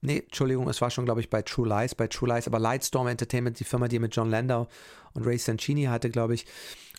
Nee, 0.07 0.19
Entschuldigung, 0.19 0.69
es 0.69 0.83
war 0.83 0.91
schon, 0.91 1.07
glaube 1.07 1.23
ich, 1.23 1.31
bei 1.31 1.41
True 1.41 1.67
Lies, 1.67 1.95
bei 1.95 2.09
True 2.09 2.29
Lies, 2.29 2.47
aber 2.47 2.59
Lightstorm 2.59 3.07
Entertainment, 3.07 3.59
die 3.59 3.65
Firma, 3.65 3.89
die 3.89 3.99
mit 3.99 4.15
John 4.15 4.29
Landau 4.29 4.69
und 5.15 5.25
Ray 5.25 5.39
Sancini 5.39 5.85
hatte, 5.85 6.11
glaube 6.11 6.35
ich, 6.35 6.45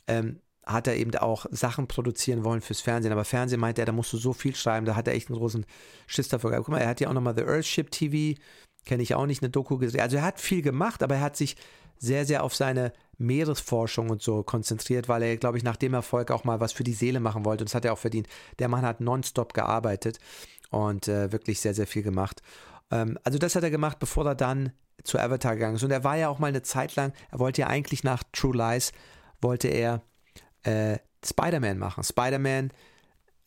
ähm, 0.08 0.40
hat 0.66 0.88
er 0.88 0.96
eben 0.96 1.16
auch 1.18 1.46
Sachen 1.52 1.88
produzieren 1.88 2.44
wollen 2.44 2.62
fürs 2.62 2.82
Fernsehen. 2.82 3.12
Aber 3.12 3.26
Fernsehen 3.26 3.60
meinte 3.60 3.82
er, 3.82 3.86
da 3.86 3.92
musst 3.92 4.12
du 4.14 4.18
so 4.18 4.34
viel 4.34 4.56
schreiben, 4.56 4.86
da 4.86 4.96
hat 4.96 5.08
er 5.08 5.14
echt 5.14 5.30
einen 5.30 5.38
großen 5.38 5.66
Schiss 6.08 6.28
dafür 6.28 6.52
gehabt. 6.52 6.66
Guck 6.66 6.74
mal, 6.74 6.82
er 6.82 6.90
hat 6.90 7.00
ja 7.00 7.10
auch 7.10 7.14
nochmal 7.14 7.36
The 7.36 7.44
Earthship 7.44 7.92
TV, 7.92 8.40
kenne 8.86 9.04
ich 9.04 9.16
auch 9.16 9.26
nicht, 9.26 9.44
eine 9.44 9.50
Doku 9.50 9.78
gesehen. 9.78 10.02
Also 10.02 10.18
er 10.18 10.24
hat 10.24 10.40
viel 10.40 10.62
gemacht, 10.62 11.04
aber 11.04 11.16
er 11.16 11.22
hat 11.22 11.38
sich 11.38 11.56
sehr, 11.98 12.26
sehr 12.26 12.44
auf 12.44 12.56
seine 12.56 12.94
Meeresforschung 13.18 14.10
und 14.10 14.22
so 14.22 14.44
konzentriert, 14.44 15.08
weil 15.08 15.24
er, 15.24 15.38
glaube 15.38 15.58
ich, 15.58 15.64
nach 15.64 15.78
dem 15.78 15.94
Erfolg 15.94 16.32
auch 16.32 16.44
mal 16.44 16.60
was 16.60 16.74
für 16.74 16.84
die 16.84 16.94
Seele 16.94 17.20
machen 17.20 17.46
wollte. 17.46 17.64
Und 17.64 17.70
das 17.70 17.76
hat 17.76 17.86
er 17.86 17.94
auch 17.94 18.00
verdient. 18.00 18.28
Der 18.60 18.68
Mann 18.68 18.86
hat 18.86 19.02
nonstop 19.02 19.54
gearbeitet 19.54 20.20
und 20.70 21.08
äh, 21.08 21.32
wirklich 21.32 21.62
sehr, 21.62 21.74
sehr 21.74 21.88
viel 21.88 22.04
gemacht. 22.04 22.42
Ähm, 22.92 23.18
also 23.24 23.38
das 23.38 23.56
hat 23.56 23.64
er 23.64 23.72
gemacht, 23.72 24.00
bevor 24.00 24.26
er 24.26 24.36
dann 24.36 24.72
zu 25.04 25.20
Avatar 25.20 25.56
gegangen 25.56 25.76
ist. 25.76 25.84
Und 25.84 25.92
er 25.92 26.04
war 26.04 26.18
ja 26.18 26.30
auch 26.30 26.40
mal 26.40 26.48
eine 26.48 26.64
Zeit 26.64 26.96
lang, 26.96 27.14
er 27.32 27.40
wollte 27.40 27.62
ja 27.62 27.68
eigentlich 27.68 28.04
nach 28.04 28.24
True 28.34 28.56
Lies, 28.56 28.92
wollte 29.42 29.68
er 29.68 30.02
äh, 30.66 30.98
Spider-Man 31.24 31.78
machen. 31.78 32.04
Spider-Man 32.04 32.72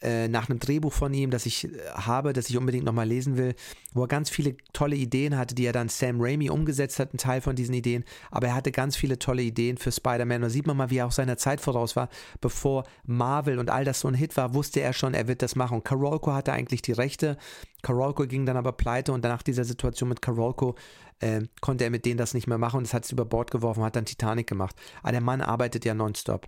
äh, 0.01 0.29
nach 0.29 0.49
einem 0.49 0.61
Drehbuch 0.61 0.93
von 0.93 1.13
ihm, 1.13 1.31
das 1.31 1.45
ich 1.45 1.65
äh, 1.65 1.71
habe, 1.93 2.33
das 2.33 2.49
ich 2.49 2.57
unbedingt 2.57 2.85
nochmal 2.85 3.09
lesen 3.09 3.37
will, 3.37 3.55
wo 3.93 4.03
er 4.03 4.09
ganz 4.09 4.31
viele 4.31 4.57
tolle 4.73 4.95
Ideen 4.95 5.37
hatte, 5.37 5.57
die 5.57 5.67
er 5.67 5.73
dann 5.73 5.89
Sam 5.89 6.21
Raimi 6.21 6.51
umgesetzt 6.51 7.01
hat, 7.01 7.13
ein 7.13 7.19
Teil 7.19 7.41
von 7.41 7.57
diesen 7.57 7.75
Ideen, 7.75 8.05
aber 8.31 8.49
er 8.49 8.55
hatte 8.55 8.71
ganz 8.71 8.97
viele 8.97 9.19
tolle 9.19 9.43
Ideen 9.43 9.77
für 9.77 9.91
Spider-Man. 9.91 10.43
Da 10.43 10.51
sieht 10.51 10.69
man 10.69 10.77
mal, 10.77 10.91
wie 10.91 10.99
er 10.99 11.07
auch 11.07 11.13
seiner 11.13 11.37
Zeit 11.37 11.61
voraus 11.61 11.97
war. 11.97 12.09
Bevor 12.41 12.85
Marvel 13.07 13.59
und 13.59 13.71
all 13.71 13.85
das 13.85 14.01
so 14.01 14.09
ein 14.09 14.15
Hit 14.15 14.37
war, 14.37 14.55
wusste 14.55 14.81
er 14.81 14.93
schon, 14.93 15.15
er 15.15 15.27
wird 15.27 15.43
das 15.43 15.57
machen. 15.57 15.79
Und 15.79 15.85
Carolco 15.85 16.33
hatte 16.33 16.53
eigentlich 16.53 16.83
die 16.83 16.93
Rechte. 16.93 17.37
Carolco 17.83 18.25
ging 18.27 18.47
dann 18.47 18.57
aber 18.57 18.73
pleite 18.73 19.13
und 19.13 19.25
nach 19.25 19.43
dieser 19.43 19.65
Situation 19.65 20.09
mit 20.09 20.23
Carolco 20.23 20.77
äh, 21.19 21.43
konnte 21.61 21.83
er 21.83 21.91
mit 21.91 22.05
denen 22.05 22.19
das 22.19 22.35
nicht 22.35 22.47
mehr 22.47 22.59
machen 22.59 22.79
und 22.79 22.87
das 22.87 22.95
hat 22.95 23.05
es 23.05 23.11
über 23.11 23.25
Bord 23.25 23.51
geworfen, 23.51 23.83
hat 23.83 23.97
dann 23.97 24.05
Titanic 24.05 24.47
gemacht. 24.47 24.77
Aber 25.03 25.11
der 25.11 25.21
Mann 25.21 25.41
arbeitet 25.41 25.85
ja 25.85 25.95
nonstop. 25.95 26.47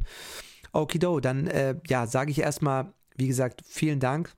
Okido, 0.72 1.20
dann 1.20 1.46
äh, 1.46 1.76
ja, 1.86 2.06
sage 2.06 2.30
ich 2.30 2.40
erstmal, 2.40 2.92
wie 3.16 3.28
gesagt, 3.28 3.62
vielen 3.66 4.00
Dank 4.00 4.34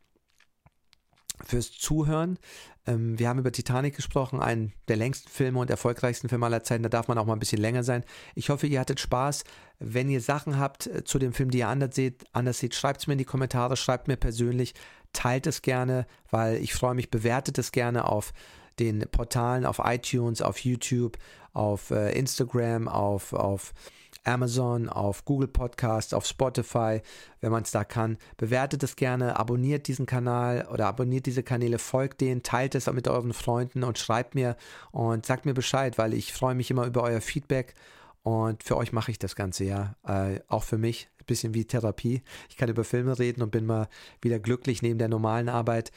fürs 1.44 1.72
Zuhören. 1.72 2.38
Ähm, 2.86 3.18
wir 3.18 3.28
haben 3.28 3.38
über 3.38 3.52
Titanic 3.52 3.94
gesprochen, 3.96 4.40
einen 4.40 4.72
der 4.88 4.96
längsten 4.96 5.28
Filme 5.28 5.58
und 5.60 5.70
erfolgreichsten 5.70 6.28
Filme 6.28 6.46
aller 6.46 6.64
Zeiten. 6.64 6.82
Da 6.82 6.88
darf 6.88 7.08
man 7.08 7.18
auch 7.18 7.26
mal 7.26 7.34
ein 7.34 7.38
bisschen 7.38 7.60
länger 7.60 7.84
sein. 7.84 8.04
Ich 8.34 8.50
hoffe, 8.50 8.66
ihr 8.66 8.80
hattet 8.80 9.00
Spaß. 9.00 9.44
Wenn 9.78 10.08
ihr 10.08 10.20
Sachen 10.20 10.58
habt 10.58 10.86
äh, 10.86 11.04
zu 11.04 11.18
dem 11.18 11.32
Film, 11.32 11.50
die 11.50 11.58
ihr 11.58 11.68
anders 11.68 11.94
seht, 11.94 12.24
anders 12.32 12.58
seht 12.58 12.74
schreibt 12.74 13.00
es 13.00 13.06
mir 13.06 13.14
in 13.14 13.18
die 13.18 13.24
Kommentare, 13.24 13.76
schreibt 13.76 14.08
mir 14.08 14.16
persönlich, 14.16 14.74
teilt 15.12 15.46
es 15.46 15.62
gerne, 15.62 16.06
weil 16.30 16.56
ich 16.56 16.74
freue 16.74 16.94
mich, 16.94 17.10
bewertet 17.10 17.58
es 17.58 17.72
gerne 17.72 18.06
auf 18.08 18.32
den 18.78 19.00
Portalen, 19.10 19.66
auf 19.66 19.80
iTunes, 19.84 20.40
auf 20.40 20.58
YouTube, 20.58 21.18
auf 21.52 21.90
äh, 21.90 22.18
Instagram, 22.18 22.88
auf, 22.88 23.32
auf 23.32 23.74
Amazon, 24.24 24.88
auf 24.88 25.24
Google 25.24 25.48
Podcast, 25.48 26.14
auf 26.14 26.26
Spotify, 26.26 27.00
wenn 27.40 27.50
man 27.50 27.62
es 27.62 27.70
da 27.70 27.84
kann. 27.84 28.18
Bewertet 28.36 28.82
es 28.82 28.96
gerne, 28.96 29.38
abonniert 29.38 29.88
diesen 29.88 30.06
Kanal 30.06 30.68
oder 30.72 30.86
abonniert 30.86 31.26
diese 31.26 31.42
Kanäle, 31.42 31.78
folgt 31.78 32.20
denen, 32.20 32.42
teilt 32.42 32.74
es 32.74 32.90
mit 32.92 33.08
euren 33.08 33.32
Freunden 33.32 33.84
und 33.84 33.98
schreibt 33.98 34.34
mir 34.34 34.56
und 34.90 35.26
sagt 35.26 35.46
mir 35.46 35.54
Bescheid, 35.54 35.98
weil 35.98 36.14
ich 36.14 36.32
freue 36.32 36.54
mich 36.54 36.70
immer 36.70 36.86
über 36.86 37.02
euer 37.02 37.20
Feedback 37.20 37.74
und 38.22 38.62
für 38.62 38.76
euch 38.76 38.92
mache 38.92 39.10
ich 39.10 39.18
das 39.18 39.34
Ganze 39.34 39.64
ja. 39.64 39.96
Äh, 40.06 40.40
auch 40.48 40.62
für 40.62 40.78
mich, 40.78 41.08
ein 41.18 41.26
bisschen 41.26 41.54
wie 41.54 41.64
Therapie. 41.64 42.22
Ich 42.48 42.56
kann 42.56 42.68
über 42.68 42.84
Filme 42.84 43.18
reden 43.18 43.42
und 43.42 43.50
bin 43.50 43.66
mal 43.66 43.88
wieder 44.20 44.38
glücklich 44.38 44.82
neben 44.82 44.98
der 44.98 45.08
normalen 45.08 45.48
Arbeit. 45.48 45.90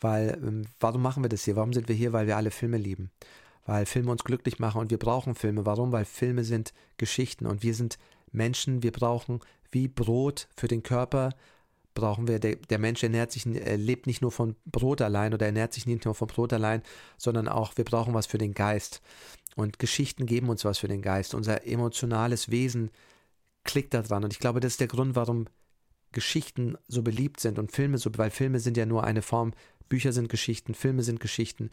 Weil, 0.00 0.38
ähm, 0.42 0.66
warum 0.80 1.02
machen 1.02 1.22
wir 1.24 1.28
das 1.28 1.44
hier? 1.44 1.56
Warum 1.56 1.72
sind 1.72 1.88
wir 1.88 1.94
hier? 1.94 2.12
Weil 2.12 2.26
wir 2.26 2.36
alle 2.36 2.50
Filme 2.50 2.78
lieben 2.78 3.10
weil 3.68 3.84
Filme 3.84 4.10
uns 4.10 4.24
glücklich 4.24 4.58
machen 4.58 4.80
und 4.80 4.90
wir 4.90 4.98
brauchen 4.98 5.34
Filme. 5.34 5.66
Warum? 5.66 5.92
Weil 5.92 6.06
Filme 6.06 6.42
sind 6.42 6.72
Geschichten 6.96 7.44
und 7.44 7.62
wir 7.62 7.74
sind 7.74 7.98
Menschen, 8.32 8.82
wir 8.82 8.92
brauchen 8.92 9.40
wie 9.70 9.88
Brot 9.88 10.48
für 10.56 10.68
den 10.68 10.82
Körper, 10.82 11.34
brauchen 11.92 12.28
wir, 12.28 12.38
der, 12.38 12.56
der 12.56 12.78
Mensch 12.78 13.02
ernährt 13.02 13.30
sich, 13.30 13.44
er 13.44 13.76
lebt 13.76 14.06
nicht 14.06 14.22
nur 14.22 14.32
von 14.32 14.56
Brot 14.64 15.02
allein 15.02 15.34
oder 15.34 15.44
ernährt 15.44 15.74
sich 15.74 15.84
nicht 15.84 16.06
nur 16.06 16.14
von 16.14 16.28
Brot 16.28 16.54
allein, 16.54 16.82
sondern 17.18 17.46
auch, 17.46 17.76
wir 17.76 17.84
brauchen 17.84 18.14
was 18.14 18.26
für 18.26 18.38
den 18.38 18.54
Geist. 18.54 19.02
Und 19.54 19.78
Geschichten 19.78 20.24
geben 20.24 20.48
uns 20.48 20.64
was 20.64 20.78
für 20.78 20.88
den 20.88 21.02
Geist. 21.02 21.34
Unser 21.34 21.66
emotionales 21.66 22.50
Wesen 22.50 22.90
klickt 23.64 23.92
da 23.92 24.00
dran. 24.00 24.24
Und 24.24 24.32
ich 24.32 24.38
glaube, 24.38 24.60
das 24.60 24.72
ist 24.72 24.80
der 24.80 24.88
Grund, 24.88 25.14
warum 25.14 25.44
Geschichten 26.12 26.78
so 26.86 27.02
beliebt 27.02 27.38
sind 27.38 27.58
und 27.58 27.70
Filme 27.70 27.98
so, 27.98 28.10
weil 28.16 28.30
Filme 28.30 28.60
sind 28.60 28.78
ja 28.78 28.86
nur 28.86 29.04
eine 29.04 29.20
Form, 29.20 29.52
Bücher 29.90 30.12
sind 30.12 30.30
Geschichten, 30.30 30.72
Filme 30.72 31.02
sind 31.02 31.20
Geschichten. 31.20 31.70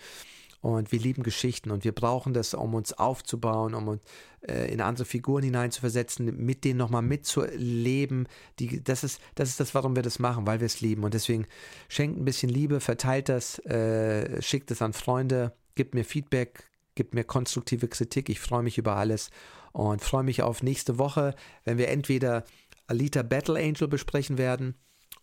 Und 0.61 0.91
wir 0.91 0.99
lieben 0.99 1.21
Geschichten 1.21 1.69
und 1.69 1.83
wir 1.83 1.91
brauchen 1.91 2.33
das, 2.33 2.53
um 2.53 2.73
uns 2.73 2.93
aufzubauen, 2.93 3.75
um 3.75 3.87
uns 3.87 4.01
äh, 4.47 4.71
in 4.71 4.81
andere 4.81 5.05
Figuren 5.05 5.43
hineinzuversetzen, 5.43 6.43
mit 6.43 6.63
denen 6.63 6.77
nochmal 6.77 7.01
mitzuleben. 7.01 8.27
Die, 8.59 8.83
das, 8.83 9.03
ist, 9.03 9.21
das 9.35 9.49
ist 9.49 9.59
das, 9.59 9.75
warum 9.75 9.95
wir 9.95 10.03
das 10.03 10.19
machen, 10.19 10.47
weil 10.47 10.59
wir 10.59 10.65
es 10.65 10.81
lieben. 10.81 11.03
Und 11.03 11.13
deswegen 11.13 11.45
schenkt 11.87 12.19
ein 12.19 12.25
bisschen 12.25 12.49
Liebe, 12.49 12.79
verteilt 12.79 13.29
das, 13.29 13.59
äh, 13.59 14.41
schickt 14.41 14.71
es 14.71 14.81
an 14.81 14.93
Freunde, 14.93 15.53
gibt 15.75 15.93
mir 15.93 16.03
Feedback, 16.03 16.69
gibt 16.95 17.13
mir 17.13 17.23
konstruktive 17.23 17.87
Kritik. 17.87 18.29
Ich 18.29 18.39
freue 18.39 18.63
mich 18.63 18.77
über 18.77 18.95
alles 18.95 19.29
und 19.71 20.01
freue 20.01 20.23
mich 20.23 20.41
auf 20.41 20.63
nächste 20.63 20.97
Woche, 20.97 21.35
wenn 21.63 21.77
wir 21.77 21.89
entweder 21.89 22.43
Alita 22.87 23.23
Battle 23.23 23.59
Angel 23.59 23.87
besprechen 23.87 24.37
werden 24.37 24.75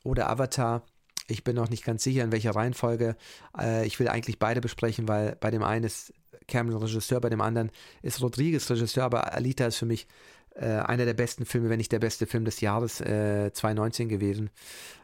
oder 0.04 0.28
Avatar. 0.28 0.84
Ich 1.28 1.44
bin 1.44 1.56
noch 1.56 1.70
nicht 1.70 1.84
ganz 1.84 2.02
sicher, 2.02 2.24
in 2.24 2.32
welcher 2.32 2.54
Reihenfolge. 2.54 3.16
Äh, 3.58 3.86
ich 3.86 3.98
will 4.00 4.08
eigentlich 4.08 4.38
beide 4.38 4.60
besprechen, 4.60 5.08
weil 5.08 5.36
bei 5.36 5.50
dem 5.50 5.62
einen 5.62 5.84
ist 5.84 6.12
Cameron 6.48 6.82
Regisseur, 6.82 7.20
bei 7.20 7.30
dem 7.30 7.40
anderen 7.40 7.70
ist 8.02 8.20
Rodriguez 8.20 8.68
Regisseur, 8.70 9.04
aber 9.04 9.32
Alita 9.32 9.66
ist 9.66 9.76
für 9.76 9.86
mich 9.86 10.06
äh, 10.54 10.66
einer 10.66 11.04
der 11.04 11.14
besten 11.14 11.46
Filme, 11.46 11.70
wenn 11.70 11.78
nicht 11.78 11.92
der 11.92 11.98
beste 11.98 12.26
Film 12.26 12.44
des 12.44 12.60
Jahres 12.60 13.00
äh, 13.00 13.52
2019 13.52 14.08
gewesen. 14.08 14.50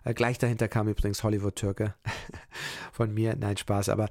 Äh, 0.04 0.14
gleich 0.14 0.38
dahinter 0.38 0.68
kam 0.68 0.88
übrigens 0.88 1.22
Hollywood 1.22 1.56
Türke 1.56 1.94
von 2.92 3.12
mir. 3.14 3.36
Nein, 3.36 3.56
Spaß, 3.56 3.88
aber 3.88 4.08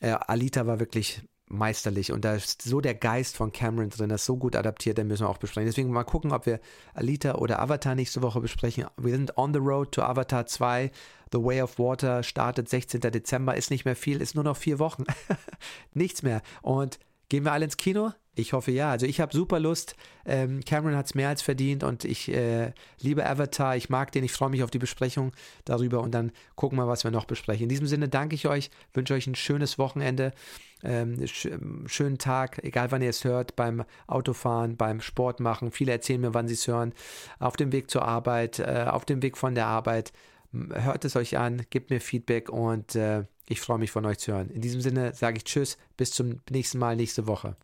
äh, 0.00 0.10
Alita 0.10 0.66
war 0.66 0.78
wirklich 0.78 1.22
meisterlich 1.48 2.12
und 2.12 2.24
da 2.24 2.34
ist 2.34 2.62
so 2.62 2.80
der 2.80 2.94
Geist 2.94 3.36
von 3.36 3.52
Cameron 3.52 3.90
drin, 3.90 4.08
das 4.08 4.22
ist 4.22 4.26
so 4.26 4.36
gut 4.36 4.56
adaptiert, 4.56 4.98
den 4.98 5.06
müssen 5.06 5.24
wir 5.24 5.28
auch 5.28 5.38
besprechen. 5.38 5.66
Deswegen 5.66 5.90
mal 5.90 6.04
gucken, 6.04 6.32
ob 6.32 6.46
wir 6.46 6.60
Alita 6.94 7.36
oder 7.36 7.60
Avatar 7.60 7.94
nächste 7.94 8.22
Woche 8.22 8.40
besprechen. 8.40 8.86
Wir 8.96 9.12
sind 9.12 9.36
on 9.38 9.52
the 9.52 9.60
road 9.60 9.92
to 9.92 10.02
Avatar 10.02 10.46
2. 10.46 10.90
The 11.32 11.38
Way 11.38 11.62
of 11.62 11.78
Water 11.78 12.22
startet 12.22 12.68
16. 12.68 13.00
Dezember, 13.00 13.56
ist 13.56 13.70
nicht 13.70 13.84
mehr 13.84 13.96
viel, 13.96 14.20
ist 14.20 14.34
nur 14.34 14.44
noch 14.44 14.56
vier 14.56 14.78
Wochen. 14.78 15.04
Nichts 15.94 16.22
mehr. 16.22 16.42
Und 16.62 16.98
gehen 17.28 17.44
wir 17.44 17.52
alle 17.52 17.64
ins 17.64 17.76
Kino? 17.76 18.12
Ich 18.38 18.52
hoffe 18.52 18.70
ja. 18.70 18.90
Also 18.90 19.06
ich 19.06 19.20
habe 19.20 19.34
super 19.34 19.58
Lust. 19.58 19.96
Ähm, 20.26 20.60
Cameron 20.64 20.96
hat 20.96 21.06
es 21.06 21.14
mehr 21.14 21.30
als 21.30 21.40
verdient 21.40 21.82
und 21.82 22.04
ich 22.04 22.30
äh, 22.32 22.72
liebe 23.00 23.26
Avatar. 23.26 23.76
Ich 23.76 23.88
mag 23.88 24.12
den. 24.12 24.24
Ich 24.24 24.32
freue 24.32 24.50
mich 24.50 24.62
auf 24.62 24.70
die 24.70 24.78
Besprechung 24.78 25.32
darüber 25.64 26.02
und 26.02 26.12
dann 26.12 26.32
gucken 26.54 26.78
wir, 26.78 26.86
was 26.86 27.02
wir 27.02 27.10
noch 27.10 27.24
besprechen. 27.24 27.64
In 27.64 27.68
diesem 27.70 27.86
Sinne 27.86 28.10
danke 28.10 28.34
ich 28.34 28.46
euch, 28.46 28.70
wünsche 28.92 29.14
euch 29.14 29.26
ein 29.26 29.34
schönes 29.34 29.78
Wochenende, 29.78 30.32
ähm, 30.84 31.26
sch 31.26 31.48
schönen 31.86 32.18
Tag, 32.18 32.62
egal 32.62 32.90
wann 32.90 33.00
ihr 33.00 33.08
es 33.08 33.24
hört, 33.24 33.56
beim 33.56 33.84
Autofahren, 34.06 34.76
beim 34.76 35.00
Sport 35.00 35.40
machen. 35.40 35.72
Viele 35.72 35.92
erzählen 35.92 36.20
mir, 36.20 36.34
wann 36.34 36.46
sie 36.46 36.54
es 36.54 36.68
hören. 36.68 36.92
Auf 37.38 37.56
dem 37.56 37.72
Weg 37.72 37.90
zur 37.90 38.04
Arbeit, 38.04 38.58
äh, 38.58 38.84
auf 38.86 39.06
dem 39.06 39.22
Weg 39.22 39.38
von 39.38 39.54
der 39.54 39.66
Arbeit. 39.66 40.12
Hört 40.72 41.04
es 41.04 41.16
euch 41.16 41.38
an, 41.38 41.62
gebt 41.70 41.90
mir 41.90 42.00
Feedback 42.00 42.48
und 42.48 42.94
äh, 42.94 43.24
ich 43.48 43.60
freue 43.60 43.78
mich 43.78 43.90
von 43.90 44.04
euch 44.06 44.18
zu 44.18 44.32
hören. 44.32 44.50
In 44.50 44.60
diesem 44.60 44.80
Sinne 44.80 45.14
sage 45.14 45.38
ich 45.38 45.44
Tschüss, 45.44 45.78
bis 45.96 46.10
zum 46.10 46.40
nächsten 46.50 46.78
Mal 46.78 46.96
nächste 46.96 47.26
Woche. 47.26 47.56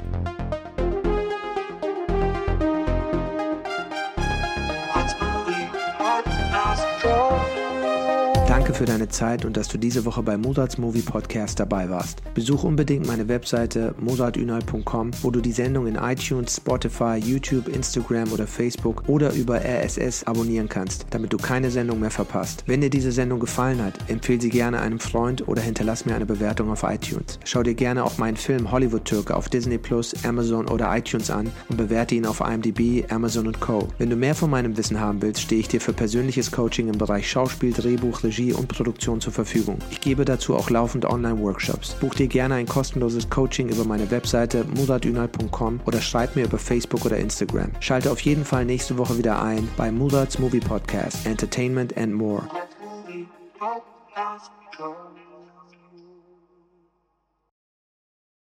Danke 8.72 8.86
für 8.86 8.98
deine 8.98 9.08
Zeit 9.08 9.44
und 9.44 9.58
dass 9.58 9.68
du 9.68 9.76
diese 9.76 10.06
Woche 10.06 10.22
bei 10.22 10.38
Mozarts 10.38 10.78
Movie 10.78 11.02
Podcast 11.02 11.60
dabei 11.60 11.90
warst. 11.90 12.22
Besuch 12.32 12.64
unbedingt 12.64 13.06
meine 13.06 13.28
Webseite 13.28 13.94
mozartünal.com, 14.00 15.10
wo 15.20 15.30
du 15.30 15.42
die 15.42 15.52
Sendung 15.52 15.86
in 15.86 15.96
iTunes, 15.96 16.56
Spotify, 16.56 17.16
YouTube, 17.22 17.68
Instagram 17.68 18.32
oder 18.32 18.46
Facebook 18.46 19.02
oder 19.08 19.34
über 19.34 19.60
RSS 19.60 20.24
abonnieren 20.24 20.70
kannst, 20.70 21.04
damit 21.10 21.34
du 21.34 21.36
keine 21.36 21.70
Sendung 21.70 22.00
mehr 22.00 22.10
verpasst. 22.10 22.64
Wenn 22.66 22.80
dir 22.80 22.88
diese 22.88 23.12
Sendung 23.12 23.40
gefallen 23.40 23.84
hat, 23.84 23.92
empfehle 24.08 24.40
sie 24.40 24.48
gerne 24.48 24.80
einem 24.80 25.00
Freund 25.00 25.46
oder 25.48 25.60
hinterlass 25.60 26.06
mir 26.06 26.14
eine 26.14 26.24
Bewertung 26.24 26.70
auf 26.70 26.82
iTunes. 26.82 27.40
Schau 27.44 27.62
dir 27.62 27.74
gerne 27.74 28.02
auch 28.02 28.16
meinen 28.16 28.38
Film 28.38 28.72
Hollywood 28.72 29.04
Türke 29.04 29.36
auf 29.36 29.50
Disney 29.50 29.76
Plus, 29.76 30.14
Amazon 30.24 30.66
oder 30.66 30.96
iTunes 30.96 31.30
an 31.30 31.50
und 31.68 31.76
bewerte 31.76 32.14
ihn 32.14 32.24
auf 32.24 32.40
IMDb, 32.40 33.04
Amazon 33.12 33.48
und 33.48 33.60
Co. 33.60 33.88
Wenn 33.98 34.08
du 34.08 34.16
mehr 34.16 34.34
von 34.34 34.48
meinem 34.48 34.78
Wissen 34.78 34.98
haben 34.98 35.20
willst, 35.20 35.42
stehe 35.42 35.60
ich 35.60 35.68
dir 35.68 35.82
für 35.82 35.92
persönliches 35.92 36.50
Coaching 36.50 36.88
im 36.88 36.96
Bereich 36.96 37.30
Schauspiel, 37.30 37.74
Drehbuch, 37.74 38.24
Regie 38.24 38.42
Regie 38.42 38.54
und 38.62 38.68
Produktion 38.68 39.20
zur 39.20 39.32
Verfügung. 39.32 39.78
Ich 39.90 40.00
gebe 40.00 40.24
dazu 40.24 40.56
auch 40.56 40.70
laufend 40.70 41.04
Online-Workshops. 41.04 41.94
Buch 42.00 42.14
dir 42.14 42.26
gerne 42.26 42.54
ein 42.54 42.66
kostenloses 42.66 43.28
Coaching 43.28 43.68
über 43.68 43.84
meine 43.84 44.10
Webseite 44.10 44.64
muratünal.com 44.76 45.80
oder 45.84 46.00
schreib 46.00 46.36
mir 46.36 46.44
über 46.44 46.58
Facebook 46.58 47.04
oder 47.04 47.18
Instagram. 47.18 47.70
Schalte 47.80 48.10
auf 48.10 48.20
jeden 48.20 48.44
Fall 48.44 48.64
nächste 48.64 48.96
Woche 48.98 49.18
wieder 49.18 49.42
ein 49.42 49.68
bei 49.76 49.92
Murats 49.92 50.38
Movie 50.38 50.60
Podcast, 50.60 51.26
Entertainment 51.26 51.96
and 51.96 52.14
More. 52.14 52.42